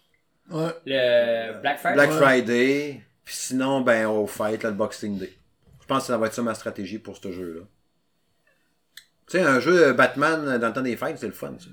Ouais. 0.50 0.72
le 0.84 1.60
Black 1.62 1.78
Friday. 1.78 1.94
Black 1.94 2.10
Ouais. 2.10 2.16
Friday. 2.16 3.02
Puis 3.24 3.34
sinon, 3.34 3.80
ben, 3.80 4.06
au 4.08 4.26
fight, 4.26 4.62
là, 4.62 4.70
le 4.70 4.76
Boxing 4.76 5.18
Day. 5.18 5.32
Je 5.80 5.86
pense 5.86 6.02
que 6.02 6.06
ça 6.08 6.18
va 6.18 6.26
être 6.26 6.34
ça 6.34 6.42
ma 6.42 6.54
stratégie 6.54 6.98
pour 6.98 7.16
ce 7.16 7.30
jeu-là. 7.32 7.62
Tu 9.28 9.38
sais, 9.38 9.42
un 9.42 9.60
jeu 9.60 9.88
euh, 9.88 9.92
Batman 9.94 10.46
euh, 10.46 10.58
dans 10.58 10.68
le 10.68 10.72
temps 10.72 10.82
des 10.82 10.96
fêtes, 10.96 11.18
c'est 11.18 11.26
le 11.26 11.32
fun, 11.32 11.54
ça. 11.58 11.66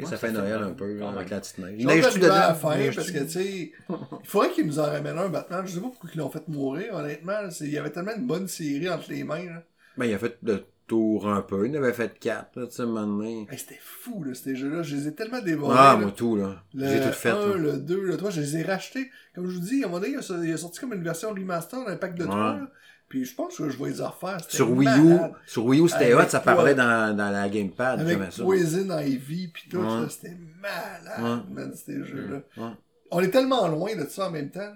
Et 0.00 0.04
ça 0.04 0.10
Ouais, 0.12 0.16
fait 0.16 0.26
ça 0.28 0.28
fait 0.28 0.32
Noël 0.32 0.62
un 0.62 0.72
peu, 0.72 0.94
là, 0.98 1.08
avec 1.10 1.30
la 1.30 1.40
petite 1.40 1.58
neige. 1.58 1.84
À 1.84 1.94
la 1.94 2.10
dedans? 2.10 2.54
fin 2.54 2.76
Neige-tu? 2.76 2.96
parce 2.96 3.10
que, 3.10 3.18
tu 3.24 3.28
sais, 3.30 3.72
il 3.88 4.28
faudrait 4.28 4.50
qu'ils 4.52 4.66
nous 4.66 4.78
en 4.78 4.84
ramènent 4.84 5.18
un 5.18 5.28
Batman. 5.28 5.66
Je 5.66 5.72
sais 5.74 5.80
pas 5.80 5.88
pourquoi 5.88 6.10
ils 6.14 6.18
l'ont 6.18 6.30
fait 6.30 6.46
mourir, 6.48 6.94
honnêtement. 6.94 7.38
Il 7.60 7.70
y 7.70 7.78
avait 7.78 7.90
tellement 7.90 8.14
une 8.16 8.26
bonne 8.26 8.46
série 8.48 8.88
entre 8.88 9.10
les 9.10 9.24
mains, 9.24 9.44
là. 9.46 9.62
Ben, 9.96 10.06
il 10.06 10.14
a 10.14 10.18
fait 10.18 10.36
le 10.42 10.64
tour 10.88 11.28
un 11.28 11.42
peu. 11.42 11.68
Il 11.68 11.76
en 11.78 11.82
avait 11.82 11.92
fait 11.92 12.18
quatre, 12.18 12.58
là, 12.58 12.66
tu 12.66 12.72
sais, 12.74 12.82
un 12.82 12.86
moment 12.86 13.06
donné. 13.06 13.46
Hey, 13.50 13.58
C'était 13.58 13.78
fou, 13.80 14.24
là, 14.24 14.34
ces 14.34 14.56
jeux-là. 14.56 14.82
Je 14.82 14.96
les 14.96 15.08
ai 15.08 15.14
tellement 15.14 15.40
dévorés. 15.40 15.76
Ah, 15.78 15.92
là. 15.92 15.96
moi, 16.00 16.10
tout, 16.10 16.34
là. 16.34 16.62
Le 16.74 16.88
J'ai 16.88 17.00
tout 17.00 17.12
fait, 17.12 17.30
1, 17.30 17.34
là. 17.48 17.54
le 17.56 17.72
2, 17.78 18.00
le 18.00 18.16
3, 18.16 18.30
je 18.30 18.40
les 18.40 18.56
ai 18.56 18.62
rachetés. 18.64 19.10
Comme 19.34 19.46
je 19.48 19.54
vous 19.54 19.60
dis, 19.60 19.84
à 19.84 19.86
un 19.86 19.90
moment 19.90 20.00
donné, 20.00 20.16
il 20.44 20.52
a 20.52 20.56
sorti, 20.56 20.80
comme 20.80 20.94
une 20.94 21.04
version 21.04 21.30
remaster 21.30 21.84
d'un 21.84 21.96
pack 21.96 22.14
de 22.16 22.24
3. 22.24 22.36
là. 22.36 22.70
Puis 23.08 23.24
je 23.24 23.34
pense 23.34 23.56
que 23.56 23.70
je 23.70 23.82
vais 23.82 23.90
les 23.90 24.02
refaire. 24.02 24.38
Sur 24.48 24.70
Wii 24.70 24.88
U, 25.00 25.16
sur 25.46 25.64
Wii 25.64 25.80
U, 25.80 25.88
c'était 25.88 26.12
hot, 26.12 26.28
ça 26.28 26.40
parlait 26.40 26.74
dans, 26.74 27.16
dans 27.16 27.30
la 27.30 27.48
gamepad, 27.48 28.00
Avec 28.00 28.18
ça. 28.32 28.42
Poison 28.42 28.98
Ivy 28.98 29.48
pis 29.48 29.68
tout, 29.70 29.78
Ouais. 29.78 30.06
c'était 30.10 30.36
malade, 30.60 31.44
Ouais. 31.48 31.54
man, 31.54 31.72
ces 31.74 32.04
jeux-là. 32.04 32.42
Ouais. 32.62 32.72
On 33.10 33.20
est 33.20 33.30
tellement 33.30 33.66
loin 33.68 33.96
de 33.96 34.04
ça 34.08 34.28
en 34.28 34.30
même 34.30 34.50
temps. 34.50 34.72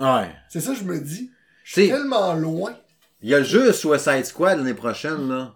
Ouais. 0.00 0.30
C'est 0.48 0.58
ça 0.60 0.72
que 0.72 0.78
je 0.78 0.84
me 0.84 0.98
dis. 0.98 1.30
Je 1.62 1.72
suis 1.82 1.88
tellement 1.90 2.34
loin. 2.34 2.72
Il 3.22 3.28
y 3.30 3.34
a 3.34 3.38
le 3.38 3.44
jeu 3.44 3.72
Suicide 3.72 4.24
Squad 4.24 4.58
l'année 4.58 4.74
prochaine, 4.74 5.28
là. 5.28 5.54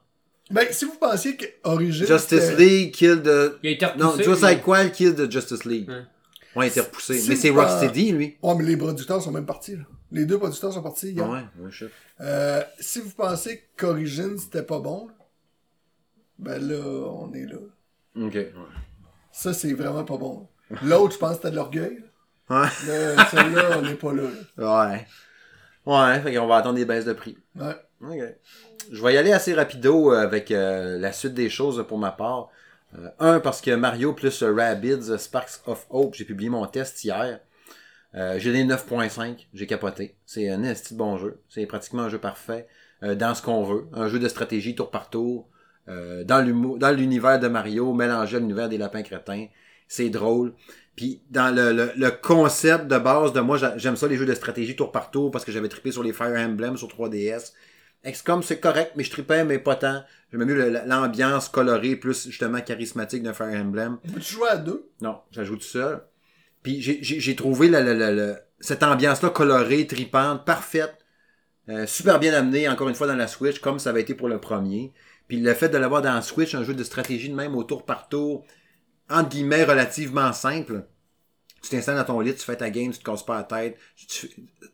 Ben, 0.50 0.66
si 0.70 0.84
vous 0.84 0.96
pensiez 1.00 1.36
que 1.36 1.46
Origin... 1.64 2.06
Justice 2.06 2.40
c'était- 2.40 2.56
League 2.56 2.92
kill 2.94 3.22
the... 3.22 3.58
Il 3.62 3.68
a 3.70 3.72
été 3.72 3.86
Non, 3.96 4.10
repoussé. 4.10 4.24
Suicide 4.24 4.48
lui. 4.48 4.60
Squad 4.60 4.92
kill 4.92 5.14
the 5.14 5.30
Justice 5.30 5.64
League. 5.64 5.88
Ouais. 5.88 6.02
Ouais, 6.56 6.66
il 6.66 6.70
était 6.70 6.80
repoussé. 6.82 7.18
Si 7.18 7.28
Mais 7.30 7.36
c'est 7.36 7.48
pen- 7.48 7.58
Rocksteady, 7.60 8.12
lui. 8.12 8.36
Ouais, 8.42 8.54
mais 8.54 8.64
les 8.64 8.76
producteurs 8.76 9.22
sont 9.22 9.32
même 9.32 9.46
partis, 9.46 9.76
là. 9.76 9.82
Les 10.12 10.26
deux 10.26 10.38
producteurs 10.38 10.72
sont 10.72 10.82
partis 10.82 11.10
hier. 11.12 11.24
Ah 11.26 11.32
ouais, 11.32 11.64
ouais, 11.64 11.70
shit. 11.72 11.88
Euh, 12.20 12.62
si 12.78 13.00
vous 13.00 13.10
pensez 13.10 13.64
qu'Origin, 13.76 14.36
c'était 14.38 14.62
pas 14.62 14.78
bon, 14.78 15.08
là, 15.08 15.14
ben 16.38 16.58
là, 16.68 16.76
on 16.84 17.32
est 17.32 17.46
là. 17.46 17.56
Ok. 18.26 18.34
Ouais. 18.34 18.52
Ça, 19.32 19.52
c'est 19.54 19.72
vraiment 19.72 20.04
pas 20.04 20.16
bon. 20.16 20.46
L'autre, 20.82 21.14
je 21.14 21.18
pense 21.18 21.30
que 21.30 21.36
c'était 21.36 21.50
de 21.50 21.56
l'orgueil. 21.56 21.98
là. 22.48 22.62
Ouais. 22.62 22.68
Mais 22.86 23.24
celle-là, 23.30 23.78
on 23.78 23.82
n'est 23.82 23.94
pas 23.94 24.12
là. 24.12 24.22
là. 24.56 24.86
Ouais. 24.90 25.06
Ouais, 25.86 26.20
fait 26.20 26.34
qu'on 26.34 26.46
va 26.46 26.56
attendre 26.56 26.76
des 26.76 26.84
baisses 26.84 27.04
de 27.04 27.12
prix. 27.12 27.36
Ouais. 27.56 27.74
Je 28.90 29.02
vais 29.02 29.14
y 29.14 29.16
aller 29.16 29.32
assez 29.32 29.54
rapido 29.54 30.12
euh, 30.12 30.22
avec 30.22 30.50
euh, 30.50 30.98
la 30.98 31.12
suite 31.12 31.34
des 31.34 31.48
choses 31.48 31.84
pour 31.86 31.98
ma 31.98 32.10
part. 32.10 32.48
Euh, 32.98 33.08
un, 33.18 33.40
parce 33.40 33.60
que 33.60 33.70
Mario 33.72 34.12
plus 34.12 34.42
Rabbids 34.42 35.18
Sparks 35.18 35.60
of 35.66 35.86
Hope, 35.90 36.14
j'ai 36.14 36.24
publié 36.24 36.50
mon 36.50 36.66
test 36.66 37.02
hier. 37.04 37.40
Euh, 38.14 38.38
j'ai 38.38 38.52
des 38.52 38.64
9.5, 38.64 39.46
j'ai 39.52 39.66
capoté. 39.66 40.16
C'est 40.26 40.48
un 40.48 40.62
esti 40.62 40.94
de 40.94 40.98
bon 40.98 41.16
jeu. 41.18 41.40
C'est 41.48 41.66
pratiquement 41.66 42.02
un 42.02 42.08
jeu 42.08 42.18
parfait 42.18 42.66
dans 43.02 43.34
ce 43.34 43.42
qu'on 43.42 43.64
veut. 43.64 43.86
Un 43.92 44.08
jeu 44.08 44.18
de 44.18 44.28
stratégie 44.28 44.74
tour 44.74 44.90
par 44.90 45.10
tour. 45.10 45.46
dans 45.86 46.96
l'univers 46.96 47.38
de 47.38 47.48
Mario, 47.48 47.92
mélangé 47.92 48.36
à 48.36 48.40
l'univers 48.40 48.68
des 48.70 48.78
lapins 48.78 49.02
crétins. 49.02 49.48
C'est 49.88 50.10
drôle. 50.10 50.52
Puis 50.96 51.22
dans 51.30 51.54
le, 51.54 51.72
le, 51.72 51.92
le 51.96 52.10
concept 52.10 52.86
de 52.86 52.98
base 52.98 53.32
de 53.32 53.40
moi, 53.40 53.56
j'a- 53.56 53.76
j'aime 53.78 53.96
ça 53.96 54.06
les 54.06 54.16
jeux 54.16 54.26
de 54.26 54.34
stratégie 54.34 54.76
tour 54.76 54.92
par 54.92 55.10
tour 55.10 55.30
parce 55.30 55.44
que 55.44 55.52
j'avais 55.52 55.68
trippé 55.68 55.90
sur 55.92 56.02
les 56.02 56.12
Fire 56.12 56.36
Emblem 56.36 56.76
sur 56.76 56.88
3DS. 56.88 57.52
XCOM 58.04 58.42
c'est 58.42 58.60
correct, 58.60 58.92
mais 58.96 59.02
je 59.04 59.10
trippais, 59.10 59.44
mais 59.44 59.58
pas 59.58 59.76
tant. 59.76 60.02
J'aimais 60.30 60.44
mieux 60.44 60.70
l'ambiance 60.86 61.48
colorée, 61.48 61.96
plus 61.96 62.26
justement 62.28 62.60
charismatique 62.60 63.22
d'un 63.22 63.32
Fire 63.32 63.48
Emblem. 63.58 63.98
Peux-tu 64.12 64.34
jouer 64.34 64.48
à 64.50 64.56
deux? 64.56 64.88
Non, 65.00 65.18
j'ajoute 65.30 65.60
tout 65.60 65.66
seul. 65.66 66.02
Puis 66.62 66.80
j'ai- 66.80 67.36
trouvé 67.36 67.68
la- 67.68 67.80
la- 67.80 67.94
la- 67.94 68.12
la- 68.12 68.38
cette 68.60 68.82
ambiance-là 68.82 69.30
colorée, 69.30 69.86
tripante, 69.86 70.44
parfaite, 70.44 70.94
euh, 71.68 71.86
super 71.86 72.18
bien 72.20 72.34
amenée, 72.34 72.68
encore 72.68 72.88
une 72.88 72.94
fois, 72.94 73.06
dans 73.06 73.16
la 73.16 73.26
Switch, 73.26 73.58
comme 73.58 73.78
ça 73.78 73.90
avait 73.90 74.02
été 74.02 74.14
pour 74.14 74.28
le 74.28 74.38
premier. 74.38 74.92
Puis 75.28 75.40
le 75.40 75.54
fait 75.54 75.68
de 75.70 75.78
l'avoir 75.78 76.02
dans 76.02 76.14
la 76.14 76.22
Switch, 76.22 76.54
un 76.54 76.62
jeu 76.62 76.74
de 76.74 76.84
stratégie 76.84 77.30
de 77.30 77.34
même 77.34 77.54
au 77.56 77.64
tour 77.64 77.84
par 77.84 78.08
tour, 78.08 78.44
entre 79.10 79.28
guillemets, 79.30 79.64
relativement 79.64 80.32
simple. 80.32 80.84
Tu 81.62 81.70
t'installes 81.70 81.96
dans 81.96 82.04
ton 82.04 82.20
lit, 82.20 82.34
tu 82.34 82.40
fais 82.44 82.56
ta 82.56 82.68
game, 82.70 82.92
tu 82.92 82.98
te 82.98 83.04
casses 83.04 83.24
pas 83.24 83.36
la 83.36 83.42
tête. 83.44 83.78
Tu- 84.08 84.30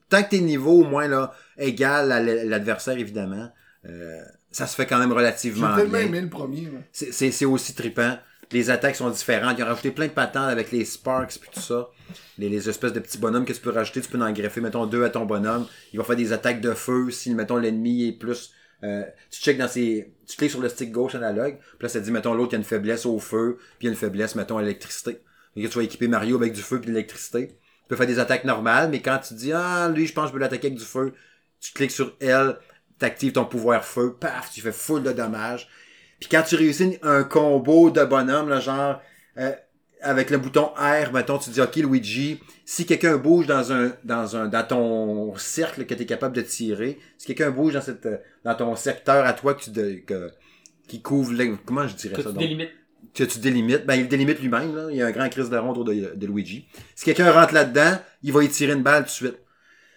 tant 0.08 0.22
que 0.24 0.30
tes 0.30 0.40
niveaux, 0.40 0.80
au 0.82 0.84
moins, 0.84 1.06
là, 1.06 1.32
égal 1.56 2.10
à 2.10 2.20
l'adversaire, 2.20 2.98
évidemment, 2.98 3.48
euh, 3.88 4.20
ça 4.50 4.66
se 4.66 4.74
fait 4.74 4.86
quand 4.86 4.98
même 4.98 5.12
relativement 5.12 5.68
bien 5.76 6.00
aimé 6.06 6.20
le 6.22 6.28
premier. 6.28 6.68
c'est- 6.92 7.44
aussi 7.44 7.74
trippant. 7.74 8.18
Les 8.52 8.68
attaques 8.70 8.96
sont 8.96 9.10
différentes. 9.10 9.56
Ils 9.58 9.62
ont 9.62 9.66
rajouté 9.68 9.92
plein 9.92 10.06
de 10.08 10.12
patentes 10.12 10.50
avec 10.50 10.72
les 10.72 10.84
sparks 10.84 11.38
puis 11.40 11.50
tout 11.54 11.60
ça. 11.60 11.88
Les, 12.36 12.48
les 12.48 12.68
espèces 12.68 12.92
de 12.92 12.98
petits 12.98 13.18
bonhommes 13.18 13.44
que 13.44 13.52
tu 13.52 13.60
peux 13.60 13.70
rajouter, 13.70 14.00
tu 14.00 14.08
peux 14.08 14.20
en 14.20 14.32
greffer, 14.32 14.60
mettons, 14.60 14.86
deux 14.86 15.04
à 15.04 15.10
ton 15.10 15.24
bonhomme. 15.24 15.68
Il 15.92 15.98
va 16.00 16.04
faire 16.04 16.16
des 16.16 16.32
attaques 16.32 16.60
de 16.60 16.74
feu 16.74 17.12
si, 17.12 17.32
mettons, 17.32 17.56
l'ennemi 17.58 18.08
est 18.08 18.12
plus... 18.12 18.52
euh, 18.84 19.04
tu 19.30 19.40
check 19.40 19.58
dans 19.58 19.68
ses... 19.68 20.12
Tu 20.26 20.36
cliques 20.36 20.50
sur 20.50 20.60
le 20.60 20.68
stick 20.68 20.92
gauche 20.92 21.14
analogue, 21.14 21.58
puis 21.58 21.82
là, 21.82 21.88
ça 21.88 22.00
dit, 22.00 22.10
mettons, 22.10 22.34
l'autre, 22.34 22.52
il 22.52 22.54
y 22.54 22.56
a 22.56 22.58
une 22.58 22.64
faiblesse 22.64 23.06
au 23.06 23.18
feu, 23.18 23.56
puis 23.58 23.66
il 23.82 23.84
y 23.86 23.88
a 23.88 23.92
une 23.92 23.98
faiblesse, 23.98 24.34
mettons, 24.34 24.58
à 24.58 24.62
l'électricité. 24.62 25.20
Tu 25.54 25.66
vas 25.66 25.82
équiper 25.82 26.08
Mario 26.08 26.36
avec 26.36 26.52
du 26.52 26.62
feu 26.62 26.80
puis 26.80 26.88
de 26.88 26.94
l'électricité. 26.94 27.48
Tu 27.48 27.88
peux 27.88 27.96
faire 27.96 28.06
des 28.06 28.20
attaques 28.20 28.44
normales, 28.44 28.88
mais 28.90 29.02
quand 29.02 29.18
tu 29.18 29.34
dis, 29.34 29.52
ah, 29.52 29.88
lui, 29.88 30.06
je 30.06 30.12
pense 30.12 30.24
que 30.24 30.28
je 30.28 30.32
peux 30.34 30.38
l'attaquer 30.38 30.68
avec 30.68 30.78
du 30.78 30.84
feu, 30.84 31.12
tu 31.60 31.72
cliques 31.72 31.90
sur 31.90 32.16
L, 32.20 32.56
t'actives 32.98 33.32
ton 33.32 33.44
pouvoir 33.44 33.84
feu, 33.84 34.16
paf, 34.18 34.52
tu 34.52 34.60
fais 34.60 34.72
full 34.72 35.02
de 35.02 35.12
dommages. 35.12 35.68
Puis 36.20 36.28
quand 36.30 36.42
tu 36.42 36.54
réussis 36.54 36.98
un 37.02 37.24
combo 37.24 37.90
de 37.90 38.04
bonhomme, 38.04 38.48
là, 38.48 38.60
genre, 38.60 39.00
euh, 39.38 39.52
avec 40.02 40.30
le 40.30 40.38
bouton 40.38 40.70
R, 40.76 41.12
mettons, 41.12 41.38
tu 41.38 41.50
dis, 41.50 41.60
OK, 41.60 41.76
Luigi, 41.76 42.40
si 42.64 42.86
quelqu'un 42.86 43.16
bouge 43.16 43.46
dans 43.46 43.72
un, 43.72 43.92
dans 44.04 44.36
un, 44.36 44.46
dans 44.48 44.66
ton 44.66 45.36
cercle 45.36 45.84
que 45.86 45.94
tu 45.94 46.02
es 46.02 46.06
capable 46.06 46.34
de 46.36 46.42
tirer, 46.42 46.98
si 47.18 47.26
quelqu'un 47.26 47.50
bouge 47.50 47.74
dans 47.74 47.80
cette, 47.82 48.08
dans 48.44 48.54
ton 48.54 48.76
secteur 48.76 49.24
à 49.26 49.32
toi 49.32 49.54
que 49.54 49.62
tu, 49.64 49.70
de- 49.70 50.00
que, 50.06 50.30
qui 50.88 51.02
couvre, 51.02 51.32
les- 51.32 51.52
comment 51.66 51.86
je 51.86 51.94
dirais 51.96 52.14
ça 52.16 52.22
tu 52.22 52.28
donc? 52.28 52.38
délimites. 52.38 52.70
que 53.14 53.24
tu 53.24 53.38
délimites, 53.40 53.86
ben 53.86 53.94
il 53.96 54.08
délimite 54.08 54.40
lui-même, 54.40 54.74
là. 54.76 54.86
Il 54.90 54.96
y 54.96 55.02
a 55.02 55.06
un 55.06 55.10
grand 55.10 55.28
crise 55.28 55.50
de 55.50 55.56
rond 55.56 55.70
autour 55.70 55.84
de, 55.84 56.12
de 56.14 56.26
Luigi. 56.26 56.66
Si 56.94 57.04
quelqu'un 57.04 57.30
rentre 57.32 57.54
là-dedans, 57.54 57.98
il 58.22 58.32
va 58.32 58.44
y 58.44 58.48
tirer 58.48 58.72
une 58.74 58.82
balle 58.82 59.02
tout 59.02 59.08
de 59.08 59.12
suite. 59.12 59.38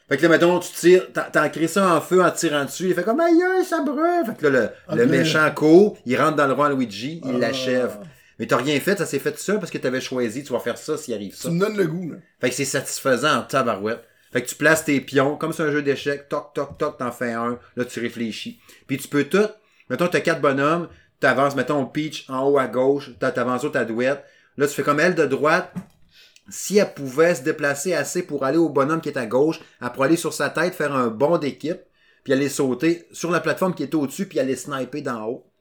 Fait 0.10 0.18
que 0.18 0.24
là, 0.24 0.30
mettons, 0.30 0.60
tu 0.60 0.72
tires, 0.74 1.08
t'en- 1.14 1.50
crées 1.50 1.68
ça 1.68 1.96
en 1.96 2.02
feu 2.02 2.22
en 2.22 2.30
tirant 2.30 2.66
dessus, 2.66 2.90
il 2.90 2.94
fait 2.94 3.04
comme 3.04 3.20
aïe, 3.22 3.40
ça 3.66 3.82
brûle. 3.82 4.26
Fait 4.26 4.38
que 4.38 4.48
là, 4.48 4.60
le, 4.62 4.70
Ah, 4.88 4.96
le 4.96 5.06
méchant 5.06 5.50
court, 5.56 5.98
il 6.06 6.20
rentre 6.20 6.36
dans 6.36 6.46
le 6.48 6.54
roi 6.54 6.74
Luigi, 6.74 7.22
il 7.24 7.36
Ah. 7.36 7.40
l'achève. 7.40 7.98
Mais 8.40 8.48
t'as 8.48 8.58
rien 8.58 8.80
fait, 8.80 8.98
ça 8.98 9.06
s'est 9.06 9.20
fait 9.20 9.32
tout 9.32 9.40
seul 9.40 9.60
parce 9.60 9.72
que 9.72 9.78
t'avais 9.78 10.02
choisi, 10.02 10.44
tu 10.44 10.54
vas 10.54 10.60
faire 10.60 10.78
ça 10.78 10.98
s'il 10.98 11.14
arrive 11.14 11.36
ça. 11.36 11.50
Tu 11.50 11.56
me 11.56 11.60
donnes 11.60 11.78
le 11.78 11.88
goût, 11.88 12.12
là. 12.12 12.18
Fait 12.42 12.50
que 12.50 12.56
c'est 12.56 12.66
satisfaisant 12.66 13.38
en 13.38 13.44
tabarouette. 13.44 14.04
Fait 14.32 14.42
que 14.42 14.50
tu 14.50 14.56
places 14.56 14.84
tes 14.84 15.00
pions, 15.00 15.38
comme 15.38 15.54
c'est 15.54 15.62
un 15.62 15.72
jeu 15.72 15.84
d'échecs, 15.84 16.28
toc, 16.28 16.54
toc, 16.56 16.80
toc, 16.80 16.98
t'en 16.98 17.12
fais 17.12 17.34
un, 17.34 17.60
là 17.76 17.86
tu 17.86 18.00
réfléchis. 18.00 18.60
Puis 18.88 18.98
tu 18.98 19.08
peux 19.08 19.26
tout, 19.26 19.48
mettons 19.92 20.08
t'as 20.08 20.22
quatre 20.22 20.42
bonhommes, 20.42 20.90
t'avances, 21.20 21.56
mettons 21.56 21.86
Peach 21.86 22.26
en 22.30 22.48
haut 22.48 22.58
à 22.58 22.66
gauche, 22.66 23.12
t'avances 23.20 23.72
ta 23.72 23.86
douette, 23.86 24.24
là 24.58 24.68
tu 24.68 24.74
fais 24.74 24.82
comme 24.82 25.00
elle 25.00 25.14
de 25.14 25.26
droite, 25.26 25.72
si 26.50 26.80
elle 26.80 26.94
pouvait 26.94 27.36
se 27.36 27.44
déplacer 27.44 27.94
assez 27.94 28.24
pour 28.24 28.44
aller 28.44 28.58
au 28.58 28.70
bonhomme 28.70 29.02
qui 29.02 29.10
est 29.10 29.18
à 29.18 29.28
gauche, 29.28 29.60
elle 29.82 29.92
pourrait 29.92 30.08
aller 30.08 30.18
sur 30.18 30.34
sa 30.34 30.50
tête, 30.50 30.74
faire 30.74 30.96
un 30.96 31.08
bond 31.08 31.38
d'équipe, 31.38 31.82
puis 32.24 32.34
aller 32.34 32.50
sauter 32.50 33.08
sur 33.12 33.32
la 33.32 33.40
plateforme 33.40 33.76
qui 33.76 33.84
est 33.84 33.96
au-dessus, 33.96 34.26
puis 34.26 34.40
aller 34.40 34.56
sniper 34.56 35.02
d'en 35.02 35.26
haut. 35.26 35.53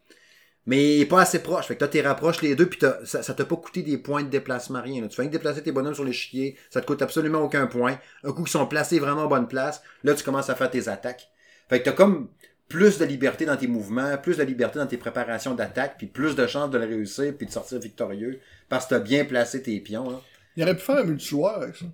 Mais 0.66 0.98
il 0.98 1.08
pas 1.08 1.22
assez 1.22 1.42
proche. 1.42 1.66
Fait 1.66 1.74
que 1.74 1.80
toi, 1.80 1.88
tu 1.88 2.00
rapproches 2.00 2.40
les 2.40 2.54
deux, 2.54 2.66
puis 2.66 2.78
t'as- 2.78 3.04
ça, 3.04 3.22
ça 3.22 3.34
t'a 3.34 3.44
pas 3.44 3.56
coûté 3.56 3.82
des 3.82 3.98
points 3.98 4.22
de 4.22 4.28
déplacement, 4.28 4.80
rien. 4.80 5.02
là. 5.02 5.08
Tu 5.08 5.16
fais 5.16 5.26
que 5.26 5.32
déplacer 5.32 5.62
tes 5.62 5.72
bonhommes 5.72 5.94
sur 5.94 6.04
l'échiquier, 6.04 6.56
ça 6.70 6.80
te 6.80 6.86
coûte 6.86 7.02
absolument 7.02 7.40
aucun 7.40 7.66
point. 7.66 7.98
Un 8.22 8.32
coup 8.32 8.42
qu'ils 8.44 8.52
sont 8.52 8.66
placés 8.66 9.00
vraiment 9.00 9.22
en 9.22 9.26
bonne 9.26 9.48
place, 9.48 9.82
là, 10.04 10.14
tu 10.14 10.22
commences 10.22 10.50
à 10.50 10.54
faire 10.54 10.70
tes 10.70 10.86
attaques. 10.88 11.30
Fait 11.68 11.80
que 11.80 11.84
t'as 11.86 11.92
comme 11.92 12.28
plus 12.68 12.98
de 12.98 13.04
liberté 13.04 13.44
dans 13.44 13.56
tes 13.56 13.66
mouvements, 13.66 14.16
plus 14.18 14.36
de 14.38 14.44
liberté 14.44 14.78
dans 14.78 14.86
tes 14.86 14.96
préparations 14.96 15.54
d'attaque, 15.54 15.96
puis 15.98 16.06
plus 16.06 16.36
de 16.36 16.46
chances 16.46 16.70
de 16.70 16.78
le 16.78 16.84
réussir, 16.86 17.34
puis 17.36 17.46
de 17.46 17.52
sortir 17.52 17.78
victorieux, 17.80 18.40
parce 18.68 18.86
que 18.86 18.90
t'as 18.90 19.00
bien 19.00 19.24
placé 19.24 19.62
tes 19.62 19.78
pions. 19.80 20.10
Là. 20.10 20.20
Il 20.56 20.62
aurait 20.62 20.76
pu 20.76 20.82
faire 20.82 20.98
un 20.98 21.04
multijoueur 21.04 21.56
avec 21.60 21.76
ça. 21.76 21.86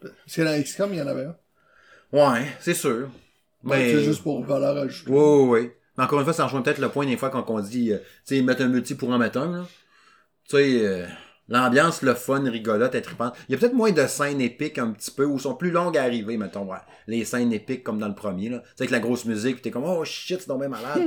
Parce 0.00 0.36
que 0.36 0.42
dans 0.42 0.62
XCOM, 0.62 0.92
il 0.92 0.98
y 0.98 1.02
en 1.02 1.06
avait 1.06 1.24
un. 1.24 1.36
Ouais, 2.12 2.46
c'est 2.60 2.74
sûr. 2.74 3.10
Mais... 3.62 3.92
C'est 3.92 4.02
juste 4.04 4.22
pour 4.22 4.42
valeur 4.44 4.76
ajoutée. 4.78 5.10
Oui, 5.10 5.18
oui, 5.20 5.60
oui. 5.60 5.70
Mais 6.00 6.06
encore 6.06 6.18
une 6.20 6.24
fois, 6.24 6.32
ça 6.32 6.44
rejoint 6.44 6.62
peut-être 6.62 6.78
le 6.78 6.88
point 6.88 7.04
des 7.04 7.18
fois 7.18 7.28
quand 7.28 7.44
on 7.50 7.60
dit, 7.60 7.92
euh, 7.92 7.98
tu 8.26 8.36
sais, 8.36 8.40
mettre 8.42 8.62
un 8.62 8.68
multi 8.68 8.94
pour 8.94 9.10
en 9.10 9.18
mettre 9.18 9.38
un, 9.38 9.52
là. 9.58 9.66
Tu 10.48 10.56
sais, 10.56 10.86
euh, 10.86 11.06
l'ambiance, 11.48 12.00
le 12.00 12.14
fun, 12.14 12.42
rigolote, 12.50 12.94
est 12.94 13.02
trippante. 13.02 13.34
Il 13.48 13.52
y 13.52 13.54
a 13.54 13.58
peut-être 13.58 13.74
moins 13.74 13.92
de 13.92 14.06
scènes 14.06 14.40
épiques 14.40 14.78
un 14.78 14.92
petit 14.92 15.10
peu, 15.10 15.26
ou 15.26 15.38
sont 15.38 15.54
plus 15.54 15.70
longues 15.70 15.98
à 15.98 16.02
arriver, 16.04 16.38
mettons, 16.38 16.64
ouais. 16.64 16.78
Les 17.06 17.26
scènes 17.26 17.52
épiques 17.52 17.84
comme 17.84 17.98
dans 17.98 18.08
le 18.08 18.14
premier, 18.14 18.48
là. 18.48 18.60
Tu 18.60 18.64
sais, 18.68 18.72
avec 18.84 18.90
la 18.92 19.00
grosse 19.00 19.26
musique, 19.26 19.56
pis 19.56 19.62
t'es 19.62 19.70
comme, 19.70 19.84
oh 19.84 20.02
shit, 20.04 20.40
c'est 20.40 20.56
bien 20.56 20.68
malade. 20.68 21.02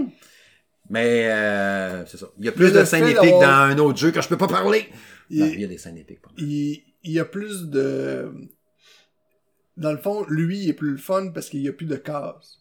Mais, 0.90 1.28
euh, 1.32 2.06
c'est 2.06 2.18
ça. 2.18 2.28
Il 2.38 2.46
y 2.46 2.50
a 2.50 2.52
plus 2.52 2.66
Mais 2.72 2.80
de 2.82 2.86
scènes 2.86 3.08
épiques 3.08 3.32
dans 3.42 3.48
un 3.48 3.78
autre 3.80 3.98
jeu 3.98 4.12
que 4.12 4.22
je 4.22 4.28
peux 4.28 4.38
pas 4.38 4.48
parler. 4.48 4.90
Il- 5.30 5.40
Non, 5.40 5.46
il 5.48 5.62
y 5.62 5.64
a 5.64 5.68
des 5.68 5.78
scènes 5.80 5.98
épiques. 5.98 6.20
il, 6.38 6.84
il 7.04 7.12
y 7.14 7.20
a 7.20 7.26
plus 7.26 7.64
de... 7.70 8.32
Dans 9.76 9.92
le 9.92 9.98
fond, 9.98 10.24
lui, 10.30 10.60
il 10.60 10.70
est 10.70 10.74
plus 10.74 10.92
le 10.92 10.98
fun 10.98 11.32
parce 11.34 11.50
qu'il 11.50 11.62
y 11.62 11.68
a 11.70 11.74
plus 11.74 11.88
de 11.88 11.96
cases. 11.96 12.60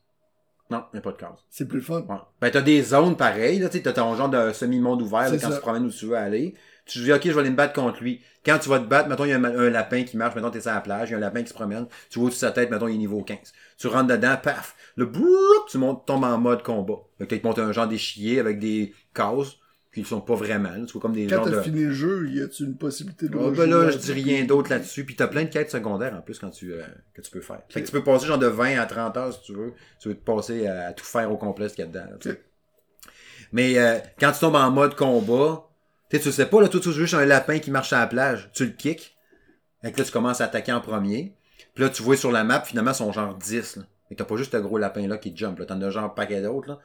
Non, 0.73 0.85
il 0.93 0.97
n'y 0.97 0.99
a 1.01 1.03
pas 1.03 1.13
de 1.13 1.19
case. 1.19 1.45
C'est 1.51 1.69
plus 1.69 1.83
fun. 1.83 2.01
Ouais. 2.09 2.17
Ben, 2.41 2.51
t'as 2.51 2.63
des 2.63 2.81
zones 2.83 3.15
pareilles, 3.15 3.59
là, 3.59 3.69
t'as 3.69 3.93
ton 3.93 4.17
genre 4.17 4.31
de 4.31 4.53
semi-monde 4.55 5.03
ouvert, 5.03 5.31
là, 5.31 5.33
quand 5.33 5.39
ça. 5.39 5.49
tu 5.49 5.57
te 5.57 5.61
promènes 5.61 5.85
où 5.85 5.91
tu 5.91 6.07
veux 6.07 6.17
aller. 6.17 6.55
Tu 6.87 6.99
te 6.99 7.05
dis, 7.05 7.13
ok, 7.13 7.21
je 7.25 7.31
vais 7.33 7.41
aller 7.41 7.51
me 7.51 7.57
battre 7.57 7.75
contre 7.75 8.03
lui. 8.03 8.23
Quand 8.45 8.59
tu 8.59 8.71
vas 8.71 8.79
te 8.79 8.87
battre, 8.87 9.11
mettons, 9.11 9.27
il 9.27 9.31
y 9.31 9.33
a 9.35 9.37
un, 9.37 9.71
lapin 9.71 10.03
qui 10.05 10.17
marche, 10.17 10.35
mettons, 10.35 10.51
t'es 10.51 10.63
sur 10.63 10.71
la 10.71 10.81
plage, 10.81 11.11
il 11.11 11.13
y 11.13 11.15
a 11.15 11.19
un 11.19 11.21
lapin 11.21 11.43
qui 11.43 11.51
se 11.51 11.55
promène, 11.55 11.87
tu 12.09 12.19
vois 12.19 12.29
au-dessus 12.29 12.41
de 12.41 12.47
sa 12.47 12.53
tête, 12.53 12.71
mettons, 12.71 12.89
il 12.89 12.95
est 12.95 12.99
niveau 12.99 13.23
15. 13.23 13.53
Tu 13.77 13.87
rentres 13.87 14.07
dedans, 14.07 14.37
paf, 14.43 14.75
le 14.97 15.05
broup, 15.05 15.69
tu 15.69 15.77
montes, 15.77 16.07
tombes 16.07 16.25
en 16.25 16.39
mode 16.39 16.63
combat. 16.63 17.01
Fait 17.19 17.27
que 17.27 17.35
tu 17.35 17.47
montes 17.47 17.59
un 17.59 17.71
genre 17.71 17.87
d'échiquier 17.87 18.41
avec 18.41 18.59
des 18.59 18.95
cases, 19.15 19.59
qui 19.93 20.01
ne 20.01 20.07
sont 20.07 20.21
pas 20.23 20.35
vraiment, 20.35 20.71
là, 20.71 20.85
tu 20.87 20.93
vois 20.93 21.03
comme 21.03 21.13
des 21.13 21.27
Quand 21.27 21.43
t'as 21.45 21.51
de... 21.51 21.61
fini 21.61 21.85
le 21.85 21.93
jeu, 21.93 22.29
y 22.31 22.41
a-tu 22.41 22.65
une 22.65 22.77
possibilité 22.79 23.29
de 23.29 23.37
Ah, 23.37 23.43
rejouer 23.43 23.67
ben 23.67 23.71
là, 23.71 23.91
je 23.91 23.99
dis 23.99 24.13
rien 24.13 24.45
d'autre 24.45 24.71
là-dessus. 24.71 25.05
Puis 25.05 25.17
t'as 25.17 25.27
plein 25.27 25.45
de 25.45 25.51
quêtes 25.51 25.71
secondaires 25.71 26.15
en 26.15 26.23
plus 26.23 26.39
quand 26.39 26.49
tu, 26.51 26.73
euh, 26.73 26.83
que 27.13 27.21
tu 27.21 27.31
peux 27.31 27.43
faire. 27.43 27.61
Fait 27.69 27.83
que 27.83 27.87
tu 27.87 27.93
peux 27.93 28.03
passer 28.03 28.27
genre 28.27 28.39
de 28.39 28.47
20 28.47 28.79
à 28.79 28.87
30 28.87 29.17
heures 29.19 29.33
si 29.35 29.43
tu 29.43 29.53
veux. 29.53 29.75
Tu 30.01 30.09
veux 30.09 30.15
te 30.15 30.25
passer 30.25 30.67
à, 30.67 30.89
à 30.89 30.93
tout 30.95 31.05
faire 31.05 31.31
au 31.31 31.37
complet 31.37 31.69
ce 31.69 31.75
qu'il 31.75 31.85
y 31.85 31.89
a 31.89 31.91
dedans. 31.91 32.07
là. 32.25 32.33
Mais 33.53 33.79
euh, 33.79 33.99
quand 34.19 34.33
tu 34.33 34.39
tombes 34.41 34.57
en 34.57 34.71
mode 34.71 34.95
combat, 34.95 35.69
tu 36.09 36.17
sais, 36.17 36.23
tu 36.23 36.33
sais 36.33 36.47
pas, 36.47 36.63
là, 36.63 36.69
toi, 36.69 36.81
tu 36.81 36.91
joues 36.91 37.01
juste 37.01 37.15
un 37.15 37.27
lapin 37.27 37.59
qui 37.59 37.71
marche 37.71 37.93
à 37.93 38.01
la 38.01 38.07
plage. 38.07 38.51
Tu 38.55 38.65
le 38.65 38.73
kicks. 38.73 39.17
Fait 39.83 39.93
que 39.93 39.99
là, 39.99 40.05
tu 40.05 40.13
commences 40.13 40.41
à 40.41 40.45
attaquer 40.45 40.73
en 40.73 40.81
premier. 40.81 41.35
Puis 41.75 41.85
là, 41.85 41.91
tu 41.91 42.03
vois 42.03 42.17
sur 42.17 42.33
la 42.33 42.45
map, 42.45 42.61
finalement, 42.63 42.93
ils 42.93 42.97
sont 42.97 43.13
genre 43.13 43.35
10. 43.35 43.77
Là. 43.77 43.83
Que 44.09 44.15
t'as 44.15 44.25
pas 44.25 44.37
juste 44.37 44.55
le 44.55 44.61
gros 44.63 44.79
lapin 44.79 45.07
là 45.07 45.19
qui 45.19 45.37
jump. 45.37 45.59
Là. 45.59 45.67
T'en 45.67 45.81
as 45.83 45.91
genre 45.91 46.05
un 46.05 46.09
paquet 46.09 46.41
d'autres. 46.43 46.69
Là. 46.69 46.79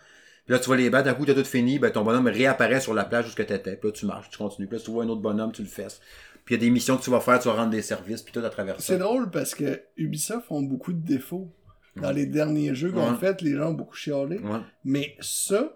Puis 0.48 0.54
là, 0.56 0.60
tu 0.60 0.70
vas 0.70 0.76
les 0.78 0.90
battre, 0.90 1.06
d'un 1.06 1.14
coup, 1.14 1.26
t'as 1.26 1.36
tout 1.36 1.44
fini, 1.44 1.78
ben 1.78 1.92
ton 1.92 2.04
bonhomme 2.04 2.26
réapparaît 2.28 2.80
sur 2.80 2.94
la 2.96 3.04
plage 3.06 3.28
où 3.30 3.36
t'étais. 3.36 3.76
Puis 3.76 3.90
là, 3.90 3.92
tu 3.92 4.06
marches, 4.08 4.30
tu 4.32 4.38
continues. 4.40 4.68
Puis 4.68 4.78
là, 4.78 4.84
tu 4.84 4.90
vois 4.92 5.04
un 5.04 5.10
autre 5.10 5.22
bonhomme, 5.22 5.52
tu 5.52 5.62
le 5.62 5.68
fesses. 5.68 6.00
Puis 6.46 6.56
il 6.56 6.58
y 6.58 6.62
a 6.62 6.66
des 6.66 6.72
missions 6.72 6.96
que 6.98 7.04
tu 7.04 7.10
vas 7.12 7.20
faire, 7.20 7.38
tu 7.40 7.50
vas 7.50 7.56
rendre 7.56 7.72
des 7.72 7.82
services, 7.82 8.22
puis 8.22 8.32
tout 8.34 8.40
à 8.40 8.50
travers 8.50 8.76
ça. 8.78 8.82
C'est 8.94 8.98
drôle 8.98 9.30
parce 9.30 9.54
que 9.54 9.82
Ubisoft 9.98 10.46
ont 10.50 10.62
beaucoup 10.64 10.94
de 10.94 11.06
défauts. 11.06 11.52
Dans 11.98 12.12
les 12.12 12.26
derniers 12.28 12.74
jeux 12.76 12.92
qu'on 12.92 13.12
Ouais. 13.12 13.18
fait, 13.20 13.42
les 13.42 13.56
gens 13.56 13.70
ont 13.72 13.74
beaucoup 13.74 13.96
chialé. 13.96 14.38
Ouais. 14.40 14.60
Mais 14.86 15.18
ça, 15.20 15.76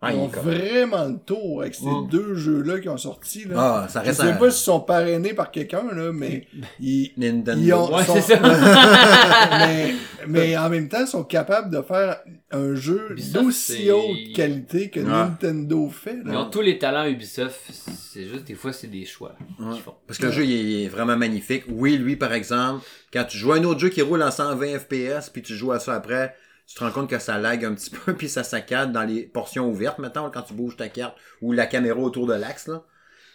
Ah, 0.00 0.12
ils 0.12 0.16
il 0.16 0.20
ont 0.20 0.28
vraiment 0.28 1.06
le 1.06 1.18
tour 1.18 1.62
avec 1.62 1.74
ces 1.74 1.84
Mm. 1.84 2.08
deux 2.08 2.34
jeux-là 2.36 2.78
qui 2.78 2.88
ont 2.88 2.96
sorti. 2.96 3.46
Là. 3.48 3.54
Ah, 3.58 3.88
ça 3.88 4.00
Je 4.02 4.06
reste 4.10 4.20
sais 4.20 4.28
un... 4.28 4.36
pas 4.36 4.48
s'ils 4.52 4.64
sont 4.64 4.78
parrainés 4.80 5.34
par 5.34 5.50
quelqu'un, 5.50 5.82
là, 5.92 6.12
mais 6.12 6.46
ils, 6.80 7.10
Nintendo. 7.16 7.60
ils 7.60 7.72
ont, 7.74 7.92
Ouais, 7.92 8.04
sont- 8.04 8.20
ça. 8.20 8.38
mais, 9.66 9.94
mais 10.28 10.56
en 10.56 10.68
même 10.70 10.88
temps, 10.88 11.00
ils 11.00 11.06
sont 11.08 11.24
capables 11.24 11.70
de 11.74 11.82
faire 11.82 12.18
un 12.52 12.74
jeu 12.76 13.16
d'aussi 13.32 13.90
haute 13.90 14.32
qualité 14.34 14.88
que 14.90 15.00
Ouais. 15.00 15.06
Nintendo 15.06 15.88
fait. 15.88 16.18
Ils 16.24 16.30
Là. 16.30 16.42
ont 16.42 16.50
tous 16.50 16.60
les 16.62 16.78
talents 16.78 17.06
Ubisoft, 17.06 17.60
c'est 17.68 18.24
juste 18.28 18.44
des 18.44 18.54
fois 18.54 18.72
c'est 18.72 18.86
des 18.86 19.04
choix 19.04 19.34
Ouais. 19.58 19.72
qu'ils 19.72 19.82
font. 19.82 19.94
Parce 20.06 20.18
que 20.20 20.26
le 20.26 20.32
jeu, 20.32 20.44
il 20.44 20.84
est 20.84 20.88
vraiment 20.88 21.16
magnifique. 21.16 21.64
Oui, 21.68 21.96
lui, 21.98 22.14
par 22.16 22.32
exemple, 22.32 22.84
quand 23.12 23.24
tu 23.24 23.36
joues 23.36 23.52
à 23.52 23.56
un 23.56 23.64
autre 23.64 23.80
jeu 23.80 23.88
qui 23.88 24.02
roule 24.02 24.22
en 24.22 24.30
120 24.30 24.78
FPS, 24.78 25.28
puis 25.32 25.42
tu 25.42 25.54
joues 25.54 25.72
à 25.72 25.80
ça 25.80 25.94
après, 25.94 26.34
tu 26.68 26.74
te 26.74 26.84
rends 26.84 26.90
compte 26.90 27.08
que 27.08 27.18
ça 27.18 27.38
lag 27.38 27.64
un 27.64 27.74
petit 27.74 27.90
peu, 28.04 28.14
puis 28.14 28.28
ça 28.28 28.44
saccade 28.44 28.92
dans 28.92 29.02
les 29.02 29.22
portions 29.22 29.68
ouvertes, 29.68 29.98
maintenant, 29.98 30.30
quand 30.30 30.42
tu 30.42 30.54
bouges 30.54 30.76
ta 30.76 30.88
carte, 30.88 31.16
ou 31.40 31.52
la 31.52 31.66
caméra 31.66 31.98
autour 31.98 32.26
de 32.26 32.34
l'axe. 32.34 32.70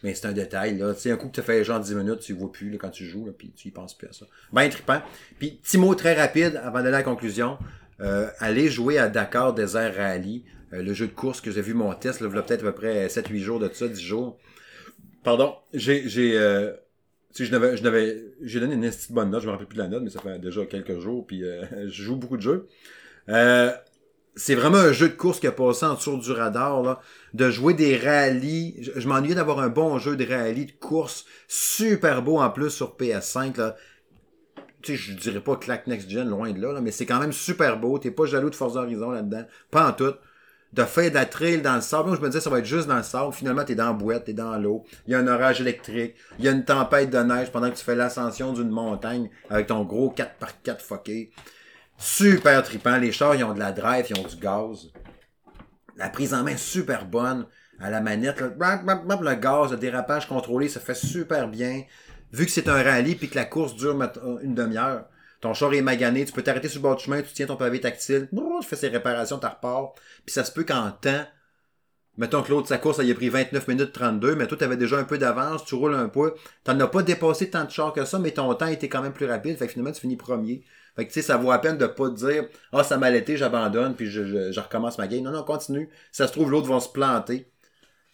Mais 0.04 0.14
c'est 0.14 0.28
un 0.28 0.34
détail, 0.34 0.78
là. 0.78 0.94
Tu 0.94 1.02
sais, 1.02 1.12
un 1.12 1.18
coup 1.18 1.30
que 1.30 1.36
tu 1.36 1.42
fait 1.42 1.64
genre 1.64 1.80
10 1.80 1.96
minutes, 1.96 2.20
tu 2.20 2.34
vois 2.34 2.52
plus, 2.52 2.70
là, 2.70 2.78
quand 2.78 2.90
tu 2.90 3.06
joues, 3.06 3.34
puis 3.38 3.52
tu 3.56 3.70
y 3.70 3.72
penses 3.72 3.98
plus 3.98 4.08
à 4.08 4.14
ça. 4.14 4.28
Ben 4.52 4.70
trippant. 4.70 5.02
Puis, 5.40 5.60
petit 5.64 5.78
mot 5.78 5.96
très 5.96 6.14
rapide, 6.14 6.62
avant 6.64 6.80
d'aller 6.80 6.90
à 6.90 7.00
la 7.00 7.04
conclusion. 7.04 7.58
Euh, 8.02 8.30
allez 8.40 8.70
jouer 8.70 8.98
à 8.98 9.08
Dakar 9.08 9.54
Desert 9.54 9.96
Rally, 9.96 10.44
euh, 10.74 10.82
le 10.82 10.94
jeu 10.94 11.08
de 11.08 11.14
course 11.14 11.42
que 11.42 11.52
j'ai 11.52 11.62
vu 11.62 11.74
mon 11.74 11.94
test, 11.94 12.22
là, 12.22 12.28
il 12.30 12.36
y 12.36 12.38
a 12.38 12.42
peut-être 12.42 12.66
à 12.66 12.72
peu 12.72 12.76
près 12.76 13.08
7-8 13.08 13.40
jours 13.40 13.60
de 13.60 13.70
ça, 13.72 13.88
10 13.88 14.02
jours. 14.02 14.40
Pardon, 15.24 15.56
j'ai, 15.74 16.08
j'ai, 16.10 16.38
euh, 16.38 16.74
tu 17.34 17.44
sais, 17.44 17.46
je 17.46 17.52
n'avais, 17.52 17.78
je 17.78 17.84
n'avais, 17.84 18.24
j'ai 18.42 18.60
donné 18.60 18.76
une 18.76 18.90
petite 18.90 19.12
bonne 19.12 19.30
note, 19.30 19.42
je 19.42 19.48
me 19.48 19.52
rappelle 19.52 19.68
plus 19.68 19.78
de 19.78 19.82
la 19.82 19.88
note, 19.88 20.04
mais 20.04 20.10
ça 20.10 20.20
fait 20.20 20.38
déjà 20.40 20.66
quelques 20.66 21.00
jours, 21.00 21.26
puis 21.26 21.44
euh, 21.44 21.64
je 21.88 22.04
joue 22.04 22.16
beaucoup 22.16 22.38
de 22.38 22.42
jeux. 22.42 22.68
Euh, 23.30 23.72
c'est 24.36 24.56
vraiment 24.56 24.78
un 24.78 24.92
jeu 24.92 25.10
de 25.10 25.14
course 25.14 25.40
qui 25.40 25.48
a 25.48 25.52
passé 25.52 25.86
en 25.86 25.94
dessous 25.94 26.18
du 26.18 26.32
radar. 26.32 27.02
De 27.34 27.50
jouer 27.50 27.74
des 27.74 27.98
rallyes. 27.98 28.92
Je, 28.96 29.08
m'ennuyais 29.08 29.36
d'avoir 29.36 29.60
un 29.60 29.70
bon 29.70 30.00
jeu 30.00 30.16
de 30.16 30.26
rallye 30.26 30.66
de 30.66 30.72
course, 30.72 31.26
super 31.48 32.22
beau 32.22 32.40
en 32.40 32.50
plus 32.50 32.70
sur 32.70 32.96
PS5, 32.96 33.58
là. 33.58 33.76
Tu 34.82 34.98
sais, 34.98 35.02
je 35.02 35.14
dirais 35.14 35.40
pas 35.40 35.56
claque 35.56 35.88
next 35.88 36.10
gen, 36.10 36.28
loin 36.28 36.52
de 36.52 36.62
là, 36.62 36.82
mais 36.82 36.92
c'est 36.92 37.06
quand 37.06 37.20
même 37.20 37.32
super 37.32 37.80
beau. 37.80 38.00
T'es 38.00 38.12
pas 38.12 38.26
jaloux 38.26 38.50
de 38.50 38.56
Forza 38.56 38.82
Horizon 38.82 39.12
là-dedans. 39.12 39.46
Pas 39.72 39.88
en 39.88 39.94
tout. 39.94 40.14
De 40.74 40.84
faire 40.84 41.10
de 41.10 41.16
la 41.16 41.26
trail 41.26 41.62
dans 41.62 41.76
le 41.76 41.82
sable. 41.82 42.10
Moi, 42.10 42.18
je 42.18 42.22
me 42.22 42.28
disais, 42.28 42.42
ça 42.42 42.50
va 42.50 42.60
être 42.60 42.66
juste 42.66 42.88
dans 42.88 42.98
le 42.98 43.04
sable. 43.04 43.32
Finalement, 43.32 43.64
t'es 43.64 43.76
dans 43.76 43.86
la 43.86 43.94
boîte, 43.94 44.26
t'es 44.26 44.34
dans 44.34 44.58
l'eau. 44.58 44.84
Il 45.08 45.14
y 45.14 45.16
a 45.16 45.20
un 45.20 45.28
orage 45.28 45.62
électrique. 45.62 46.16
Il 46.40 46.44
y 46.44 46.50
a 46.50 46.52
une 46.52 46.66
tempête 46.66 47.12
de 47.12 47.20
neige 47.20 47.50
pendant 47.52 47.70
que 47.70 47.78
tu 47.78 47.84
fais 47.84 47.96
l'ascension 47.96 48.52
d'une 48.52 48.72
montagne 48.72 49.30
avec 49.50 49.68
ton 49.68 49.84
gros 49.84 50.14
4x4 50.14 50.82
fucké. 50.82 51.32
Super 52.04 52.62
trippant. 52.64 52.98
Les 52.98 53.14
chars, 53.14 53.34
ils 53.34 53.46
ont 53.46 53.54
de 53.54 53.60
la 53.60 53.72
drive, 53.72 54.06
ils 54.10 54.20
ont 54.20 54.28
du 54.28 54.36
gaz. 54.36 54.92
La 55.96 56.10
prise 56.10 56.34
en 56.34 56.44
main 56.44 56.58
super 56.58 57.06
bonne. 57.06 57.48
À 57.80 57.90
la 57.90 58.02
manette, 58.02 58.44
bap, 58.58 58.84
le 58.86 59.36
gaz, 59.36 59.72
le 59.72 59.78
dérapage 59.78 60.28
contrôlé, 60.28 60.68
ça 60.68 60.82
fait 60.82 60.96
super 60.96 61.48
bien. 61.48 61.84
Vu 62.34 62.46
que 62.46 62.52
c'est 62.52 62.68
un 62.68 62.84
rallye 62.84 63.16
puis 63.16 63.30
que 63.30 63.36
la 63.36 63.46
course 63.46 63.76
dure 63.76 63.98
une 64.42 64.54
demi-heure, 64.54 65.06
ton 65.40 65.54
char 65.54 65.74
est 65.74 65.82
magané, 65.82 66.26
tu 66.26 66.34
peux 66.34 66.42
t'arrêter 66.42 66.68
sur 66.68 66.80
le 66.80 66.84
bord 66.84 66.98
du 66.98 67.06
chemin, 67.06 67.22
tu 67.22 67.34
tiens 67.34 67.48
ton 67.48 67.56
pavé 67.56 67.80
tactile, 67.80 68.28
tu 68.32 68.68
fais 68.68 68.76
ses 68.76 68.90
réparations, 68.90 69.40
tu 69.40 69.48
repars. 69.48 69.94
Puis 70.26 70.34
ça 70.34 70.44
se 70.44 70.52
peut 70.52 70.66
qu'en 70.66 70.92
temps, 70.92 71.26
mettons 72.18 72.44
que 72.44 72.52
l'autre, 72.52 72.68
sa 72.68 72.80
course, 72.80 72.98
ça 72.98 73.04
y 73.04 73.14
pris 73.14 73.30
29 73.30 73.66
minutes 73.70 73.94
32, 73.94 74.36
mais 74.36 74.48
toi, 74.48 74.58
tu 74.58 74.66
avais 74.66 74.78
déjà 74.78 74.98
un 74.98 75.06
peu 75.06 75.18
d'avance, 75.18 75.64
tu 75.64 75.76
roules 75.76 75.96
un 75.96 76.10
peu. 76.10 76.36
T'en 76.66 76.78
as 76.82 76.88
pas 76.88 77.02
dépassé 77.02 77.50
tant 77.50 77.64
de 77.64 77.72
chars 77.72 77.94
que 77.94 78.04
ça, 78.04 78.20
mais 78.20 78.32
ton 78.32 78.54
temps 78.56 78.68
était 78.68 78.90
quand 78.90 79.02
même 79.02 79.14
plus 79.14 79.26
rapide, 79.26 79.58
fait 79.58 79.70
finalement, 79.70 79.94
tu 79.94 80.02
finis 80.02 80.18
premier. 80.18 80.66
Fait 80.96 81.08
que 81.08 81.12
tu 81.12 81.22
sais, 81.22 81.26
ça 81.26 81.38
vaut 81.38 81.52
la 81.52 81.60
peine 81.60 81.78
de 81.78 81.88
pas 81.88 82.10
dire 82.10 82.46
Ah, 82.72 82.84
ça 82.84 82.98
m'a 82.98 83.10
l'été, 83.10 83.38
j'abandonne, 83.38 83.96
puis 83.96 84.08
je, 84.08 84.60
recommence 84.60 84.98
ma 84.98 85.08
game. 85.08 85.24
Non, 85.24 85.32
non, 85.32 85.44
continue. 85.44 85.90
Ça 86.12 86.28
se 86.28 86.32
trouve, 86.34 86.52
l'autre 86.52 86.68
vont 86.68 86.80
se 86.80 86.90
planter. 86.90 87.50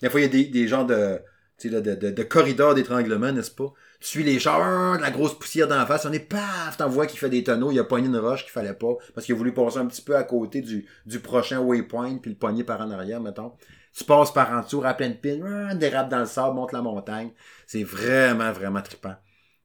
Des 0.02 0.10
fois, 0.10 0.22
il 0.22 0.24
y 0.24 0.26
a 0.28 0.30
des, 0.30 0.46
des 0.46 0.68
genres 0.68 0.86
de, 0.86 1.20
de, 1.68 1.80
de, 1.80 2.12
de 2.12 2.24
corridors 2.24 2.74
d'étranglement, 2.74 3.32
n'est-ce 3.32 3.52
pas? 3.52 3.74
Tu 4.00 4.08
suis 4.08 4.24
les 4.24 4.40
chars, 4.40 4.98
de 4.98 5.02
la 5.02 5.12
grosse 5.12 5.38
poussière 5.38 5.68
d'en 5.68 5.86
face, 5.86 6.06
on 6.06 6.14
est 6.14 6.20
paf, 6.20 6.78
t'en 6.78 6.88
vois 6.88 7.06
qui 7.06 7.18
fait 7.18 7.30
des 7.30 7.44
tonneaux, 7.44 7.72
il 7.72 7.80
a 7.80 7.84
pogné 7.84 8.08
une 8.08 8.18
roche 8.18 8.44
qu'il 8.44 8.52
fallait 8.52 8.74
pas, 8.74 8.96
parce 9.14 9.26
qu'il 9.26 9.36
a 9.36 9.38
voulu 9.38 9.54
passer 9.54 9.78
un 9.78 9.88
petit 9.88 10.02
peu 10.02 10.16
à 10.16 10.24
côté 10.24 10.62
du, 10.62 10.88
du 11.06 11.20
prochain 11.20 11.60
waypoint, 11.60 12.18
puis 12.18 12.32
le 12.32 12.38
pogner 12.38 12.64
par 12.64 12.80
en 12.80 12.92
arrière, 12.92 13.20
mettons. 13.20 13.52
Tu 13.94 14.06
passes 14.06 14.32
par 14.32 14.52
en 14.54 14.62
dessous 14.62 14.82
à 14.86 14.94
pleine 14.94 15.18
pile, 15.18 15.44
dérape 15.76 16.10
dans 16.10 16.20
le 16.20 16.26
sable, 16.26 16.56
monte 16.56 16.72
la 16.72 16.82
montagne. 16.82 17.32
C'est 17.68 17.84
vraiment, 17.84 18.52
vraiment 18.54 18.82
trippant. 18.82 19.16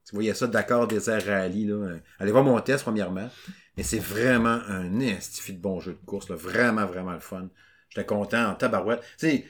Tu 0.06 0.14
voyais 0.14 0.34
ça 0.34 0.46
d'accord 0.46 0.86
Désert 0.86 1.24
Rally, 1.24 1.66
là. 1.66 1.96
Allez 2.18 2.32
voir 2.32 2.44
mon 2.44 2.60
test, 2.60 2.84
premièrement. 2.84 3.28
Mais 3.76 3.82
c'est 3.82 3.98
vraiment 3.98 4.60
un 4.68 5.00
estifi 5.00 5.52
de 5.54 5.58
bon 5.60 5.80
jeu 5.80 5.92
de 5.92 6.06
course, 6.06 6.28
là. 6.28 6.36
Vraiment, 6.36 6.86
vraiment 6.86 7.12
le 7.12 7.20
fun. 7.20 7.48
J'étais 7.88 8.06
content 8.06 8.50
en 8.50 8.54
tabarouette. 8.54 9.00
Tu 9.18 9.28
sais, 9.28 9.44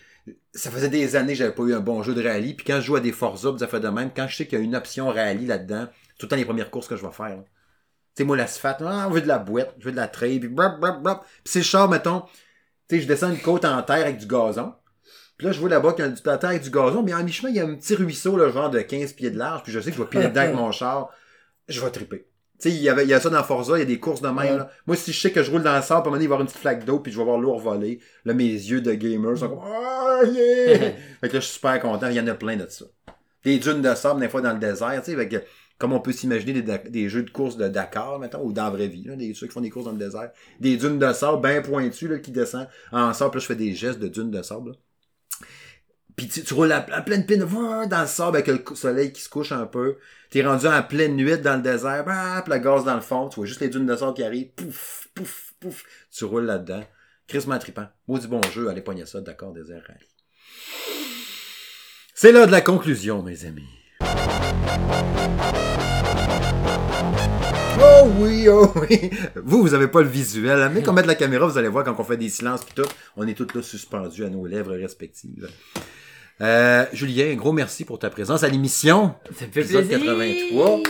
ça 0.54 0.70
faisait 0.70 0.88
des 0.88 1.16
années 1.16 1.32
que 1.32 1.38
j'avais 1.38 1.54
pas 1.54 1.64
eu 1.64 1.74
un 1.74 1.80
bon 1.80 2.02
jeu 2.02 2.14
de 2.14 2.22
rallye. 2.22 2.54
Puis 2.54 2.64
quand 2.64 2.76
je 2.76 2.86
joue 2.86 2.96
à 2.96 3.00
des 3.00 3.12
Forza, 3.12 3.50
ça 3.58 3.66
fait 3.66 3.80
de 3.80 3.88
même. 3.88 4.10
Quand 4.14 4.28
je 4.28 4.36
sais 4.36 4.46
qu'il 4.46 4.58
y 4.58 4.62
a 4.62 4.64
une 4.64 4.76
option 4.76 5.08
rallye 5.08 5.46
là-dedans, 5.46 5.86
tout 6.18 6.26
le 6.26 6.28
temps 6.28 6.36
les 6.36 6.44
premières 6.44 6.70
courses 6.70 6.88
que 6.88 6.96
je 6.96 7.04
vais 7.04 7.12
faire. 7.12 7.42
Tu 7.44 8.22
sais, 8.22 8.24
moi, 8.24 8.36
l'asphalte, 8.36 8.82
ah, 8.82 9.06
on 9.08 9.10
veut 9.10 9.22
de 9.22 9.26
la 9.26 9.38
boîte, 9.38 9.74
je 9.80 9.86
veux 9.86 9.90
de 9.90 9.96
la 9.96 10.08
trail, 10.08 10.38
puis 10.38 10.48
brap, 10.48 10.78
brap, 10.78 11.02
brap. 11.02 11.24
Puis 11.24 11.52
c'est 11.52 11.58
le 11.60 11.64
char, 11.64 11.88
mettons, 11.88 12.20
tu 12.88 12.96
sais, 12.96 13.00
je 13.00 13.08
descends 13.08 13.30
une 13.30 13.40
côte 13.40 13.64
en 13.64 13.82
terre 13.82 13.96
avec 13.96 14.18
du 14.18 14.26
gazon. 14.26 14.74
Puis 15.36 15.46
là, 15.46 15.52
je 15.52 15.60
vois 15.60 15.68
là-bas 15.68 15.92
qu'il 15.94 16.04
y 16.04 16.08
a 16.08 16.10
du 16.10 16.22
terre 16.22 16.38
avec 16.42 16.62
du 16.62 16.70
gazon, 16.70 17.02
mais 17.02 17.14
en 17.14 17.24
mi-chemin, 17.24 17.50
il 17.50 17.56
y 17.56 17.60
a 17.60 17.64
un 17.64 17.74
petit 17.74 17.94
ruisseau, 17.94 18.38
genre 18.50 18.70
de 18.70 18.80
15 18.80 19.14
pieds 19.14 19.30
de 19.30 19.38
large, 19.38 19.62
puis 19.64 19.72
je 19.72 19.80
sais 19.80 19.90
que 19.90 19.96
je 19.96 20.02
vais 20.02 20.08
piler 20.08 20.28
dedans 20.28 20.42
avec 20.42 20.54
mon 20.56 20.70
char. 20.70 21.10
Je 21.68 21.80
vais 21.80 21.90
triper. 21.90 22.26
Tu 22.60 22.70
sais, 22.70 22.76
il 22.76 22.82
y, 22.82 22.88
avait, 22.88 23.02
il 23.02 23.08
y 23.08 23.14
a 23.14 23.20
ça 23.20 23.30
dans 23.30 23.42
Forza, 23.42 23.76
il 23.76 23.80
y 23.80 23.82
a 23.82 23.86
des 23.86 23.98
courses 23.98 24.20
de 24.20 24.28
même. 24.28 24.58
Là. 24.58 24.70
Moi, 24.86 24.96
si 24.96 25.12
je 25.12 25.20
sais 25.20 25.32
que 25.32 25.42
je 25.42 25.50
roule 25.50 25.64
dans 25.64 25.74
le 25.74 25.82
sable, 25.82 25.98
à 25.98 26.00
un 26.02 26.04
moment 26.04 26.12
donné, 26.12 26.24
il 26.24 26.28
va 26.28 26.34
y 26.34 26.36
avoir 26.36 26.40
une 26.42 26.46
petite 26.46 26.60
flaque 26.60 26.84
d'eau, 26.84 27.00
puis 27.00 27.10
je 27.10 27.18
vais 27.18 27.24
voir 27.24 27.38
l'eau 27.38 27.58
voler. 27.58 27.98
Là, 28.24 28.32
mes 28.32 28.44
yeux 28.44 28.80
de 28.80 28.92
gamer 28.94 29.36
sont 29.36 29.48
comme 29.48 29.60
Ah, 29.64 30.20
yeah! 30.24 30.78
fait 31.20 31.28
que 31.28 31.34
là, 31.34 31.40
je 31.40 31.46
suis 31.46 31.54
super 31.54 31.80
content. 31.80 32.08
Il 32.08 32.14
y 32.14 32.20
en 32.20 32.26
a 32.28 32.34
plein 32.34 32.56
de 32.56 32.68
ça. 32.68 32.84
Des 33.42 33.58
dunes 33.58 33.82
de 33.82 33.94
sable, 33.94 34.20
des 34.20 34.28
fois, 34.28 34.40
dans 34.40 34.52
le 34.52 34.60
désert, 34.60 35.02
tu 35.02 35.10
sais, 35.10 35.12
avec, 35.14 35.44
comme 35.78 35.92
on 35.92 36.00
peut 36.00 36.12
s'imaginer 36.12 36.62
des, 36.62 37.08
jeux 37.08 37.24
de 37.24 37.30
course 37.30 37.56
de 37.56 37.66
Dakar, 37.66 38.20
mettons, 38.20 38.42
ou 38.42 38.52
dans 38.52 38.64
la 38.64 38.70
vraie 38.70 38.86
vie, 38.86 39.04
là, 39.04 39.16
des 39.16 39.34
ceux 39.34 39.48
qui 39.48 39.52
font 39.52 39.60
des 39.60 39.70
courses 39.70 39.86
dans 39.86 39.92
le 39.92 39.98
désert. 39.98 40.30
Des 40.60 40.76
dunes 40.76 41.00
de 41.00 41.12
sable 41.12 41.42
bien 41.42 41.60
pointues, 41.60 42.08
là, 42.08 42.18
qui 42.18 42.30
descendent 42.30 42.68
en 42.92 43.12
sable, 43.12 43.32
puis 43.32 43.38
là, 43.38 43.42
je 43.42 43.46
fais 43.46 43.56
des 43.56 43.74
gestes 43.74 43.98
de 43.98 44.08
dunes 44.08 44.30
de 44.30 44.42
sable, 44.42 44.70
là. 44.70 44.76
Puis 46.16 46.28
tu, 46.28 46.54
roules 46.54 46.70
à, 46.72 46.86
à 46.92 47.02
pleine 47.02 47.26
pine 47.26 47.44
dans 47.44 48.00
le 48.00 48.06
sable 48.06 48.36
avec 48.36 48.46
le 48.46 48.62
soleil 48.76 49.12
qui 49.12 49.20
se 49.20 49.28
couche 49.28 49.52
un 49.52 49.66
peu. 49.66 49.96
T'es 50.30 50.42
rendu 50.42 50.66
en 50.66 50.82
pleine 50.82 51.16
nuit 51.16 51.38
dans 51.38 51.56
le 51.56 51.62
désert, 51.62 52.04
bah, 52.04 52.40
puis 52.42 52.50
la 52.50 52.58
gaz 52.58 52.84
dans 52.84 52.94
le 52.94 53.00
fond, 53.00 53.28
tu 53.28 53.36
vois 53.36 53.46
juste 53.46 53.60
les 53.60 53.68
dunes 53.68 53.86
de 53.86 53.96
sable 53.96 54.14
qui 54.14 54.22
arrivent, 54.22 54.50
pouf, 54.54 55.08
pouf, 55.14 55.54
pouf. 55.60 55.84
Tu 56.12 56.24
roules 56.24 56.44
là-dedans. 56.44 56.84
Chris 57.26 57.44
trippant. 57.60 57.86
Maudit 58.06 58.28
bon 58.28 58.40
jeu, 58.52 58.68
allez 58.68 58.82
pogner 58.82 59.06
ça, 59.06 59.20
d'accord, 59.20 59.52
désert 59.52 59.82
rallye. 59.86 60.00
C'est 62.14 62.32
là 62.32 62.46
de 62.46 62.52
la 62.52 62.60
conclusion, 62.60 63.22
mes 63.22 63.44
amis. 63.44 63.62
Oh 67.80 68.08
oui, 68.18 68.48
oh 68.48 68.72
oui. 68.76 69.10
Vous, 69.36 69.62
vous 69.62 69.74
avez 69.74 69.88
pas 69.88 70.02
le 70.02 70.08
visuel. 70.08 70.60
hein, 70.60 70.70
Mais 70.72 70.82
qu'on 70.82 70.92
mette 70.92 71.06
la 71.06 71.14
caméra, 71.14 71.46
vous 71.46 71.58
allez 71.58 71.68
voir 71.68 71.84
quand 71.84 71.94
on 71.98 72.04
fait 72.04 72.16
des 72.16 72.28
silences 72.28 72.64
pis 72.64 72.74
tout, 72.74 72.88
on 73.16 73.26
est 73.26 73.34
tous 73.34 73.54
là 73.54 73.62
suspendus 73.62 74.24
à 74.24 74.28
nos 74.28 74.46
lèvres 74.46 74.74
respectives. 74.74 75.48
Euh, 76.40 76.84
Julien, 76.92 77.30
un 77.30 77.34
gros 77.36 77.52
merci 77.52 77.84
pour 77.84 77.98
ta 77.98 78.10
présence 78.10 78.42
à 78.42 78.48
l'émission. 78.48 79.14
Ça 79.38 79.46
me 79.46 79.52
fait 79.52 79.60
Épisode 79.60 79.86
plaisir. 79.86 80.04
83. 80.04 80.80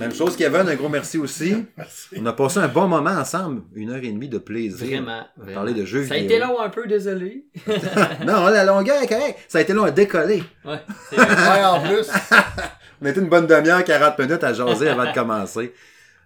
Même 0.00 0.12
chose 0.12 0.36
Kevin, 0.36 0.68
un 0.68 0.74
gros 0.74 0.88
merci 0.88 1.18
aussi. 1.18 1.64
Merci. 1.78 2.08
On 2.20 2.26
a 2.26 2.32
passé 2.32 2.58
un 2.58 2.66
bon 2.68 2.88
moment 2.88 3.10
ensemble, 3.10 3.62
une 3.74 3.90
heure 3.90 4.02
et 4.02 4.10
demie 4.12 4.28
de 4.28 4.38
plaisir. 4.38 4.86
Vraiment, 4.86 5.24
vraiment. 5.36 5.54
Parler 5.54 5.72
de 5.72 5.84
jeux 5.84 6.04
Ça 6.04 6.14
a 6.14 6.16
vidéo. 6.18 6.36
été 6.36 6.44
long 6.44 6.60
un 6.60 6.68
peu, 6.68 6.86
désolé. 6.86 7.46
non, 8.26 8.48
la 8.48 8.64
longueur 8.64 9.00
est 9.02 9.06
correcte. 9.06 9.38
Ça 9.48 9.58
a 9.58 9.60
été 9.60 9.72
long 9.72 9.84
à 9.84 9.92
décoller. 9.92 10.42
Ouais, 10.64 10.80
en 11.64 11.80
plus. 11.80 12.10
On 13.00 13.06
a 13.06 13.10
été 13.10 13.20
une 13.20 13.28
bonne 13.28 13.46
demi-heure, 13.46 13.84
40 13.84 14.18
minutes 14.18 14.44
à 14.44 14.52
jaser 14.52 14.88
avant 14.88 15.04
de 15.04 15.14
commencer. 15.14 15.72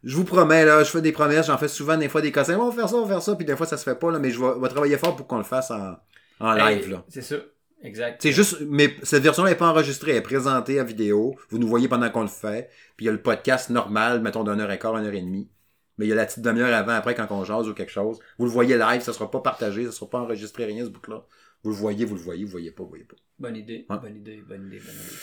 Je 0.02 0.16
vous 0.16 0.24
promets, 0.24 0.64
là, 0.64 0.82
je 0.82 0.90
fais 0.90 1.02
des 1.02 1.12
promesses, 1.12 1.46
j'en 1.46 1.58
fais 1.58 1.68
souvent 1.68 1.96
des 1.96 2.08
fois 2.08 2.22
des 2.22 2.32
conseils. 2.32 2.54
On 2.56 2.70
va 2.70 2.74
faire 2.74 2.88
ça, 2.88 2.96
on 2.96 3.04
va 3.04 3.14
faire 3.14 3.22
ça, 3.22 3.34
puis 3.36 3.44
des 3.44 3.54
fois 3.56 3.66
ça 3.66 3.76
se 3.76 3.84
fait 3.84 3.96
pas, 3.98 4.10
là, 4.10 4.18
mais 4.18 4.30
je 4.30 4.40
vais, 4.40 4.58
vais 4.60 4.68
travailler 4.68 4.96
fort 4.96 5.14
pour 5.14 5.26
qu'on 5.26 5.38
le 5.38 5.44
fasse 5.44 5.70
en, 5.70 5.96
en 6.40 6.52
live, 6.54 6.88
Hey. 6.90 6.96
C'est 7.08 7.22
ça. 7.22 7.36
Exact. 7.82 8.20
C'est 8.20 8.32
juste, 8.32 8.60
mais 8.62 8.96
cette 9.02 9.22
version-là 9.22 9.50
n'est 9.50 9.56
pas 9.56 9.70
enregistrée, 9.70 10.12
elle 10.12 10.16
est 10.18 10.22
présentée 10.22 10.80
à 10.80 10.84
vidéo. 10.84 11.36
Vous 11.50 11.58
nous 11.58 11.68
voyez 11.68 11.88
pendant 11.88 12.10
qu'on 12.10 12.22
le 12.22 12.28
fait. 12.28 12.70
Puis 12.96 13.04
il 13.04 13.06
y 13.06 13.08
a 13.08 13.12
le 13.12 13.22
podcast 13.22 13.70
normal, 13.70 14.20
mettons 14.20 14.42
d'une 14.42 14.60
heure 14.60 14.70
et 14.72 14.78
quart, 14.78 14.96
une 14.96 15.06
heure 15.06 15.14
et 15.14 15.20
demie. 15.20 15.48
Mais 15.96 16.06
il 16.06 16.08
y 16.08 16.12
a 16.12 16.16
la 16.16 16.26
petite 16.26 16.42
demi-heure 16.42 16.74
avant, 16.74 16.92
après, 16.92 17.14
quand 17.14 17.26
on 17.30 17.44
jase 17.44 17.68
ou 17.68 17.74
quelque 17.74 17.92
chose. 17.92 18.18
Vous 18.38 18.44
le 18.44 18.50
voyez 18.50 18.76
live, 18.76 19.00
ça 19.00 19.12
sera 19.12 19.30
pas 19.30 19.40
partagé, 19.40 19.84
ça 19.86 19.92
sera 19.92 20.08
pas 20.10 20.20
enregistré, 20.20 20.64
rien, 20.64 20.84
ce 20.84 20.90
bout-là. 20.90 21.24
Vous 21.64 21.70
le 21.70 21.76
voyez, 21.76 22.04
vous 22.04 22.14
le 22.14 22.20
voyez, 22.20 22.44
vous 22.44 22.48
le 22.48 22.52
voyez 22.52 22.70
pas, 22.70 22.84
vous 22.84 22.88
voyez 22.88 23.04
pas. 23.04 23.16
Bonne 23.38 23.56
idée, 23.56 23.84
bonne 23.88 24.16
idée, 24.16 24.42
bonne 24.48 24.66
idée, 24.66 24.78
bonne 24.78 24.94
idée. 24.94 25.16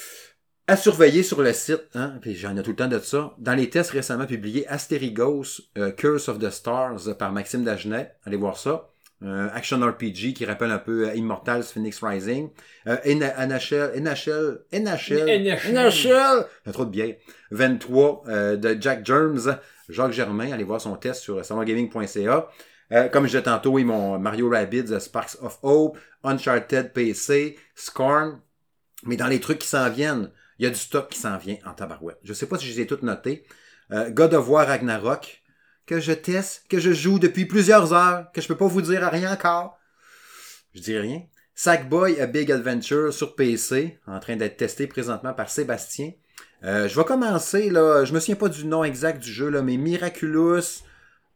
À 0.68 0.76
surveiller 0.76 1.22
sur 1.22 1.42
le 1.42 1.52
site, 1.52 1.88
hein, 1.94 2.18
puis 2.20 2.34
j'en 2.34 2.56
ai 2.56 2.62
tout 2.62 2.70
le 2.70 2.76
temps 2.76 2.88
de 2.88 2.98
ça. 2.98 3.34
Dans 3.38 3.54
les 3.54 3.70
tests 3.70 3.90
récemment 3.90 4.26
publiés, 4.26 4.66
Asterigos, 4.66 5.62
euh, 5.78 5.92
Curse 5.92 6.28
of 6.28 6.40
the 6.40 6.50
Stars 6.50 7.08
euh, 7.08 7.14
par 7.14 7.32
Maxime 7.32 7.62
Dagenet. 7.62 8.12
Allez 8.24 8.36
voir 8.36 8.58
ça. 8.58 8.90
Euh, 9.22 9.48
action 9.54 9.80
RPG 9.80 10.34
qui 10.34 10.44
rappelle 10.44 10.70
un 10.70 10.78
peu 10.78 11.08
euh, 11.08 11.14
Immortals 11.14 11.62
Phoenix 11.62 12.02
Rising. 12.02 12.50
Euh, 12.86 12.96
NHL, 13.06 13.92
NHL, 13.96 14.02
NHL, 14.02 14.64
NHL. 14.72 15.24
NHL, 15.24 15.38
il 15.38 15.46
y 15.46 15.50
a 15.50 16.72
trop 16.72 16.84
de 16.84 16.90
bière. 16.90 17.14
23 17.50 18.24
euh, 18.28 18.56
de 18.56 18.76
Jack 18.78 19.06
Germs, 19.06 19.58
Jacques 19.88 20.12
Germain. 20.12 20.52
Allez 20.52 20.64
voir 20.64 20.80
son 20.80 20.96
test 20.96 21.22
sur 21.22 21.42
salongaming.ca. 21.42 22.48
Euh, 22.92 23.08
comme 23.08 23.24
je 23.24 23.30
disais 23.30 23.42
tantôt, 23.42 23.78
ils 23.78 23.84
m'ont 23.84 24.18
Mario 24.18 24.48
Rabbids, 24.48 25.00
Sparks 25.00 25.36
of 25.40 25.58
Hope, 25.62 25.98
Uncharted 26.22 26.92
PC, 26.92 27.58
Scorn. 27.74 28.40
Mais 29.04 29.16
dans 29.16 29.26
les 29.26 29.40
trucs 29.40 29.60
qui 29.60 29.68
s'en 29.68 29.90
viennent, 29.90 30.30
il 30.58 30.64
y 30.64 30.66
a 30.66 30.70
du 30.70 30.78
stock 30.78 31.08
qui 31.08 31.18
s'en 31.18 31.36
vient 31.36 31.56
en 31.64 31.72
tabarouette. 31.72 32.18
Je 32.22 32.32
sais 32.32 32.46
pas 32.46 32.58
si 32.58 32.66
je 32.66 32.72
les 32.72 32.80
ai 32.82 32.86
toutes 32.86 33.02
notées. 33.02 33.44
Euh, 33.92 34.10
God 34.10 34.34
of 34.34 34.48
War 34.48 34.66
Ragnarok, 34.66 35.42
que 35.86 36.00
je 36.00 36.12
teste, 36.12 36.64
que 36.68 36.78
je 36.78 36.92
joue 36.92 37.18
depuis 37.18 37.46
plusieurs 37.46 37.92
heures, 37.92 38.26
que 38.32 38.40
je 38.40 38.48
peux 38.48 38.56
pas 38.56 38.66
vous 38.66 38.82
dire 38.82 39.08
rien 39.10 39.32
encore. 39.32 39.78
Je 40.74 40.80
dis 40.80 40.98
rien. 40.98 41.22
Sackboy 41.54 42.20
A 42.20 42.26
Big 42.26 42.52
Adventure 42.52 43.12
sur 43.14 43.34
PC, 43.34 43.98
en 44.06 44.20
train 44.20 44.36
d'être 44.36 44.56
testé 44.58 44.86
présentement 44.86 45.32
par 45.32 45.48
Sébastien. 45.48 46.12
Euh, 46.64 46.88
je 46.88 46.96
vais 46.98 47.04
commencer, 47.04 47.70
là, 47.70 48.04
je 48.04 48.12
me 48.12 48.20
souviens 48.20 48.34
pas 48.36 48.48
du 48.48 48.66
nom 48.66 48.84
exact 48.84 49.22
du 49.22 49.32
jeu, 49.32 49.48
là, 49.48 49.62
mais 49.62 49.76
Miraculous 49.76 50.82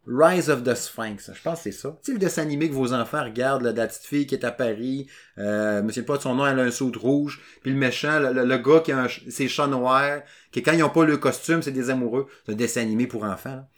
Rise 0.06 0.48
of 0.50 0.64
the 0.64 0.74
Sphinx. 0.74 1.30
Je 1.32 1.40
pense 1.42 1.58
que 1.58 1.64
c'est 1.64 1.72
ça. 1.78 1.90
Tu 2.02 2.06
sais, 2.06 2.12
le 2.12 2.18
dessin 2.18 2.42
animé 2.42 2.68
que 2.68 2.74
vos 2.74 2.92
enfants 2.92 3.22
regardent, 3.22 3.62
là, 3.62 3.72
de 3.72 3.78
la 3.78 3.86
petite 3.86 4.04
fille 4.04 4.26
qui 4.26 4.34
est 4.34 4.44
à 4.44 4.50
Paris, 4.50 5.06
euh, 5.38 5.78
je 5.78 5.82
me 5.82 5.88
souviens 5.92 6.02
pas 6.04 6.16
de 6.16 6.22
son 6.22 6.34
nom, 6.34 6.46
elle 6.46 6.58
a 6.58 6.62
un 6.62 6.70
saut 6.70 6.90
rouge, 6.96 7.40
puis 7.62 7.70
le 7.70 7.76
méchant, 7.78 8.18
le, 8.18 8.32
le- 8.32 8.44
le 8.44 8.58
gars 8.58 8.80
qui 8.80 8.92
a 8.92 8.98
un, 9.04 9.08
ses 9.28 9.46
chats 9.46 9.66
noirs, 9.68 10.22
qui 10.52 10.62
quand 10.62 10.72
ils 10.72 10.82
ont 10.82 10.88
pas 10.90 11.04
le 11.04 11.16
costume, 11.18 11.62
c'est 11.62 11.70
des 11.70 11.90
amoureux. 11.90 12.26
C'est 12.44 12.52
un 12.52 12.56
dessin 12.56 12.80
animé 12.82 13.06
pour 13.06 13.24
enfants. 13.24 13.50
là. 13.56 13.68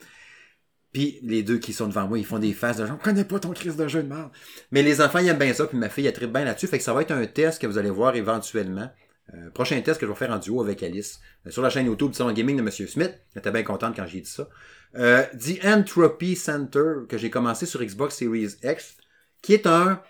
Puis 0.93 1.19
les 1.23 1.43
deux 1.43 1.59
qui 1.59 1.73
sont 1.73 1.89
devant 1.89 2.07
moi, 2.07 2.19
ils 2.19 2.27
font 2.27 2.39
des 2.39 2.53
faces 2.53 2.77
de 2.77 2.87
genre, 2.87 2.99
connais 2.99 3.25
pas 3.25 3.39
ton 3.39 3.53
crise 3.53 3.77
de 3.77 3.89
jeu 3.89 4.03
de 4.03 4.09
merde. 4.09 4.31
Mais 4.71 4.83
les 4.83 5.01
enfants, 5.01 5.21
ils 5.21 5.29
aiment 5.29 5.39
bien 5.39 5.55
ça, 5.55 5.67
puis 5.67 5.79
ma 5.79 5.89
fille, 5.89 6.07
elle 6.07 6.13
tripe 6.13 6.33
bien 6.33 6.45
là-dessus. 6.45 6.67
Fait 6.67 6.79
que 6.79 6.85
ça 6.85 6.93
va 6.93 7.03
être 7.03 7.13
un 7.13 7.27
test 7.27 7.61
que 7.61 7.67
vous 7.67 7.79
allez 7.79 7.91
voir 7.91 8.15
éventuellement. 8.15 8.91
Euh, 9.35 9.51
prochain 9.51 9.81
test 9.81 9.99
que 9.99 10.07
je 10.07 10.11
vais 10.11 10.17
faire 10.17 10.31
en 10.31 10.39
duo 10.39 10.61
avec 10.61 10.83
Alice. 10.83 11.21
Euh, 11.47 11.51
sur 11.51 11.63
la 11.63 11.71
chaîne 11.71 11.87
YouTube 11.87 12.11
du 12.11 12.17
Salon 12.17 12.33
Gaming 12.33 12.59
de 12.59 12.63
Monsieur 12.63 12.87
Smith. 12.87 13.15
Elle 13.35 13.39
était 13.39 13.51
bien 13.51 13.63
contente 13.63 13.97
quand 13.97 14.07
j'ai 14.07 14.21
dit 14.21 14.29
ça. 14.29 14.49
Euh, 14.97 15.25
The 15.39 15.65
Entropy 15.65 16.37
Center, 16.37 17.07
que 17.09 17.17
j'ai 17.17 17.31
commencé 17.31 17.65
sur 17.65 17.83
Xbox 17.83 18.17
Series 18.17 18.57
X, 18.63 18.99
qui 19.41 19.55
est 19.55 19.67
un, 19.67 20.03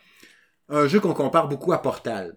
jeu 0.86 0.98
qu'on 0.98 1.14
compare 1.14 1.46
beaucoup 1.46 1.72
à 1.72 1.80
Portal. 1.80 2.36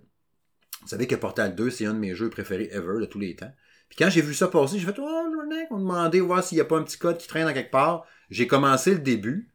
Vous 0.84 0.90
savez 0.90 1.08
que 1.08 1.16
Portal 1.16 1.56
2, 1.56 1.72
c'est 1.72 1.86
un 1.86 1.96
de 1.96 2.00
mes 2.00 2.14
jeux 2.14 2.30
préférés 2.30 2.70
ever 2.72 3.00
de 3.00 3.06
tous 3.06 3.18
les 3.18 3.36
temps. 3.36 3.52
Puis 3.90 3.98
quand 3.98 4.10
j'ai 4.12 4.22
vu 4.22 4.36
ça 4.36 4.48
passer, 4.50 4.78
j'ai 4.78 4.86
fait, 4.86 5.00
oh, 5.00 5.26
on 5.72 5.80
demandait 5.80 6.20
voir 6.20 6.44
s'il 6.44 6.58
n'y 6.58 6.62
a 6.62 6.66
pas 6.66 6.78
un 6.78 6.84
petit 6.84 7.00
code 7.00 7.18
qui 7.18 7.28
traîne 7.28 7.48
dans 7.48 7.54
quelque 7.54 7.72
part. 7.72 8.06
J'ai 8.30 8.48
commencé 8.48 8.92
le 8.92 9.00
début. 9.00 9.52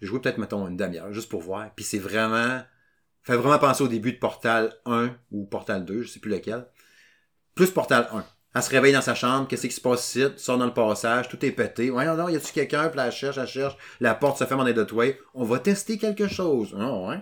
J'ai 0.00 0.08
joué 0.08 0.20
peut-être, 0.20 0.38
mettons, 0.38 0.66
une 0.68 0.76
demi-heure, 0.76 1.12
juste 1.12 1.28
pour 1.28 1.42
voir. 1.42 1.70
Puis 1.74 1.84
c'est 1.84 1.98
vraiment, 1.98 2.60
fait 3.22 3.36
vraiment 3.36 3.58
penser 3.58 3.84
au 3.84 3.88
début 3.88 4.12
de 4.12 4.18
Portal 4.18 4.72
1 4.86 5.14
ou 5.30 5.46
Portal 5.46 5.84
2, 5.84 6.02
je 6.02 6.08
sais 6.08 6.20
plus 6.20 6.30
lequel. 6.30 6.66
Plus 7.54 7.70
Portal 7.70 8.08
1. 8.12 8.24
Elle 8.54 8.62
se 8.62 8.70
réveille 8.70 8.92
dans 8.92 9.00
sa 9.00 9.14
chambre, 9.14 9.48
qu'est-ce 9.48 9.66
qui 9.66 9.72
se 9.72 9.80
passe 9.80 10.14
ici, 10.14 10.26
sort 10.36 10.58
dans 10.58 10.66
le 10.66 10.74
passage, 10.74 11.28
tout 11.28 11.42
est 11.44 11.52
pété. 11.52 11.90
Ouais, 11.90 12.04
non, 12.04 12.16
non, 12.16 12.28
y 12.28 12.36
a-tu 12.36 12.52
quelqu'un, 12.52 12.88
puis 12.88 13.00
elle 13.00 13.10
cherche, 13.10 13.38
elle 13.38 13.46
cherche, 13.46 13.76
la 14.00 14.14
porte 14.14 14.38
se 14.38 14.44
ferme 14.44 14.60
en 14.60 14.64
de. 14.64 14.86
On 15.34 15.44
va 15.44 15.58
tester 15.58 15.96
quelque 15.96 16.28
chose. 16.28 16.76
Ah, 16.78 16.92
ouais. 17.08 17.20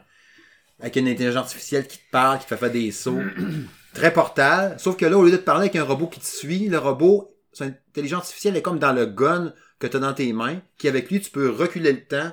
Avec 0.81 0.97
une 0.97 1.07
intelligence 1.07 1.45
artificielle 1.45 1.87
qui 1.87 1.99
te 1.99 2.11
parle, 2.11 2.39
qui 2.39 2.45
te 2.45 2.49
fait 2.49 2.57
faire 2.57 2.73
des 2.73 2.91
sauts. 2.91 3.21
Très 3.95 4.13
portal. 4.13 4.79
Sauf 4.79 4.97
que 4.97 5.05
là, 5.05 5.19
au 5.19 5.25
lieu 5.25 5.33
de 5.33 5.37
te 5.37 5.43
parler 5.43 5.63
avec 5.63 5.77
un 5.77 5.85
robot 5.85 6.07
qui 6.07 6.21
te 6.21 6.25
suit, 6.25 6.69
le 6.69 6.79
robot, 6.79 7.37
son 7.53 7.65
intelligence 7.65 8.23
artificielle 8.23 8.57
est 8.57 8.63
comme 8.63 8.79
dans 8.79 8.93
le 8.93 9.07
gun 9.07 9.53
que 9.81 9.87
tu 9.89 9.97
as 9.97 10.01
dans 10.01 10.15
tes 10.15 10.33
mains, 10.33 10.61
qui 10.79 10.87
avec 10.89 11.11
lui, 11.11 11.21
tu 11.21 11.31
peux 11.31 11.51
reculer 11.51 11.93
le 11.93 12.05
temps 12.05 12.33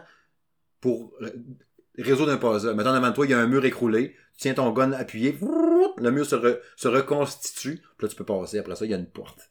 pour 0.82 1.14
euh, 1.22 1.30
résoudre 1.98 2.32
un 2.32 2.38
puzzle. 2.38 2.76
Mettons 2.76 2.94
devant 2.94 3.11
toi, 3.11 3.26
il 3.26 3.32
y 3.32 3.34
a 3.34 3.40
un 3.40 3.48
mur 3.48 3.65
écroulé, 3.65 4.11
tu 4.34 4.41
tiens 4.41 4.53
ton 4.53 4.69
gun 4.72 4.91
appuyé, 4.91 5.36
le 5.99 6.11
mur 6.11 6.26
se, 6.26 6.36
re- 6.36 6.60
se 6.76 6.88
reconstitue, 6.88 7.82
puis 7.98 8.06
là, 8.06 8.10
tu 8.10 8.15
peux 8.15 8.26
passer. 8.26 8.60
Après 8.60 8.76
ça, 8.76 8.86
il 8.86 8.91
y 8.91 8.94
a 8.94 8.98
une 8.98 9.10
porte. 9.10 9.49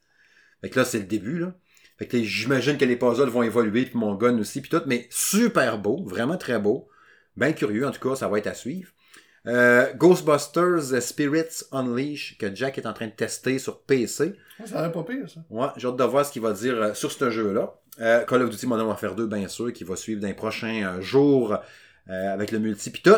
Fait 0.60 0.70
que 0.70 0.78
là, 0.78 0.84
c'est 0.84 0.98
le 1.00 1.04
début, 1.06 1.38
là. 1.40 1.54
Fait 1.98 2.06
que 2.06 2.22
j'imagine 2.22 2.76
que 2.76 2.84
les 2.84 2.96
puzzles 2.96 3.30
vont 3.30 3.42
évoluer, 3.42 3.86
puis 3.86 3.96
mon 3.98 4.14
gun 4.14 4.38
aussi, 4.38 4.60
puis 4.60 4.70
tout, 4.70 4.82
mais 4.86 5.08
super 5.10 5.78
beau, 5.78 6.04
vraiment 6.04 6.36
très 6.36 6.58
beau. 6.60 6.88
Bien 7.36 7.52
curieux, 7.52 7.86
en 7.86 7.90
tout 7.90 8.06
cas, 8.08 8.14
ça 8.16 8.28
va 8.28 8.38
être 8.38 8.46
à 8.46 8.54
suivre. 8.54 8.90
Euh, 9.46 9.92
Ghostbusters 9.94 11.00
Spirits 11.02 11.62
Unleash, 11.72 12.36
que 12.38 12.54
Jack 12.54 12.78
est 12.78 12.86
en 12.86 12.92
train 12.92 13.06
de 13.06 13.12
tester 13.12 13.58
sur 13.58 13.80
PC. 13.82 14.34
Ça 14.66 14.80
aurait 14.80 14.92
pas 14.92 15.04
pire, 15.04 15.28
ça. 15.30 15.40
Ouais, 15.50 15.68
j'ai 15.76 15.86
hâte 15.88 15.96
de 15.96 16.04
voir 16.04 16.26
ce 16.26 16.32
qu'il 16.32 16.42
va 16.42 16.52
dire 16.52 16.74
euh, 16.82 16.94
sur 16.94 17.10
ce 17.12 17.30
jeu-là. 17.30 17.74
Euh, 18.00 18.24
Call 18.24 18.42
of 18.42 18.50
Duty 18.50 18.66
Modern 18.66 18.88
Warfare 18.88 19.14
2, 19.14 19.26
bien 19.26 19.48
sûr, 19.48 19.72
qui 19.72 19.84
va 19.84 19.96
suivre 19.96 20.20
dans 20.20 20.28
les 20.28 20.34
prochains 20.34 20.86
euh, 20.86 21.00
jours 21.00 21.56
euh, 22.08 22.32
avec 22.32 22.52
le 22.52 22.58
multi 22.58 22.90
pis 22.90 23.02
tout. 23.02 23.10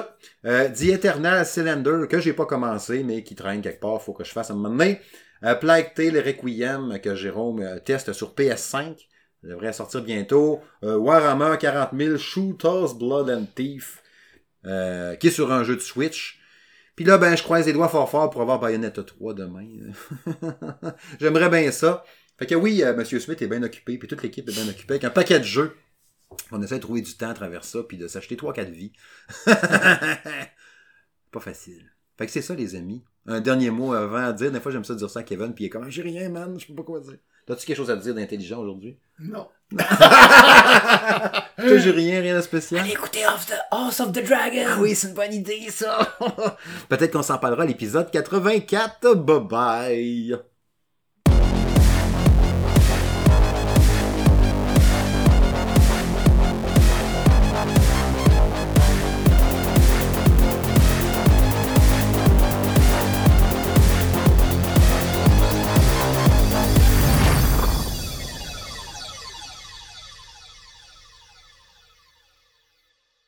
The 0.45 0.83
Eternal 0.83 1.45
Cylinder, 1.45 2.07
que 2.09 2.21
j'ai 2.21 2.33
pas 2.33 2.47
commencé, 2.47 3.03
mais 3.03 3.23
qui 3.23 3.35
traîne 3.35 3.61
quelque 3.61 3.81
part, 3.81 4.01
faut 4.01 4.13
que 4.13 4.25
je 4.25 4.31
fasse 4.31 4.51
un 4.51 4.55
moment 4.55 4.71
donné. 4.71 5.01
Plague 5.61 5.95
Tale 5.95 6.19
Requiem, 6.19 6.99
que 7.01 7.15
Jérôme 7.15 7.81
teste 7.85 8.13
sur 8.13 8.35
PS5. 8.35 8.97
Ça 9.41 9.49
devrait 9.49 9.73
sortir 9.73 10.03
bientôt. 10.03 10.61
Warhammer 10.83 11.57
40 11.61 11.91
000, 11.97 12.17
Shooters, 12.17 12.95
Blood 12.95 13.31
and 13.31 13.45
Thief, 13.55 14.03
qui 14.65 15.27
est 15.29 15.31
sur 15.31 15.53
un 15.53 15.63
jeu 15.63 15.77
de 15.77 15.81
Switch. 15.81 16.41
Puis 16.97 17.05
là, 17.05 17.19
ben, 17.19 17.37
je 17.37 17.45
croise 17.45 17.67
les 17.67 17.73
doigts 17.73 17.89
fort 17.89 18.11
fort 18.11 18.31
pour 18.31 18.43
avoir 18.43 18.59
Bayonetta 18.59 19.05
3 19.05 19.35
demain. 19.35 19.69
J'aimerais 21.21 21.49
bien 21.49 21.71
ça. 21.71 22.03
Fait 22.39 22.47
que 22.47 22.55
oui, 22.55 22.83
euh, 22.83 22.95
Monsieur 22.95 23.19
Smith 23.21 23.43
est 23.43 23.49
bien 23.49 23.63
occupé, 23.63 23.99
puis 23.99 24.09
toute 24.09 24.23
l'équipe 24.23 24.49
est 24.49 24.53
bien 24.53 24.69
occupée 24.69 24.95
avec 24.95 25.05
un 25.05 25.11
paquet 25.11 25.39
de 25.39 25.45
jeux. 25.45 25.77
On 26.53 26.63
essaie 26.63 26.77
de 26.77 26.83
trouver 26.83 27.03
du 27.03 27.17
temps 27.17 27.31
à 27.31 27.35
travers 27.35 27.65
ça, 27.65 27.83
puis 27.83 27.97
de 27.97 28.07
s'acheter 28.07 28.37
3-4 28.37 28.71
vies. 28.71 28.93
Pas 29.47 31.41
facile. 31.41 31.91
Fait 32.17 32.27
que 32.27 32.33
c'est 32.33 32.43
ça, 32.43 32.55
les 32.55 32.75
amis. 32.75 33.03
Un 33.27 33.41
dernier 33.41 33.71
mot 33.71 33.93
avant 33.93 34.25
à 34.25 34.33
dire. 34.33 34.51
Des 34.53 34.61
fois, 34.61 34.73
j'aime 34.73 34.85
ça 34.85 34.95
dire 34.95 35.11
ça 35.11 35.21
à 35.21 35.23
Kevin, 35.23 35.53
puis 35.53 35.65
il 35.65 35.67
est 35.67 35.71
comme, 35.71 35.91
j'ai 35.91 36.03
rien, 36.03 36.29
man, 36.29 36.59
je 36.59 36.67
sais 36.67 36.73
pas 36.73 36.83
quoi 36.83 37.01
dire. 37.01 37.19
T'as-tu 37.47 37.67
quelque 37.67 37.77
chose 37.77 37.91
à 37.91 37.97
dire 37.97 38.15
d'intelligent 38.15 38.61
aujourd'hui? 38.61 38.99
Non. 39.19 39.49
Toi, 39.79 39.87
j'ai 41.57 41.91
rien, 41.91 42.21
rien 42.21 42.37
de 42.37 42.43
spécial? 42.43 42.87
écoutez 42.91 43.27
Off 43.27 43.47
the 43.47 43.55
House 43.71 44.01
of 44.01 44.13
the 44.13 44.23
Dragon! 44.23 44.65
Ah 44.67 44.79
oui, 44.81 44.95
c'est 44.95 45.09
une 45.09 45.15
bonne 45.15 45.33
idée, 45.33 45.71
ça! 45.71 46.17
Peut-être 46.89 47.13
qu'on 47.13 47.23
s'en 47.23 47.39
parlera 47.39 47.63
à 47.63 47.67
l'épisode 47.67 48.11
84. 48.11 49.15
Bye 49.15 49.41
bye! 49.41 50.39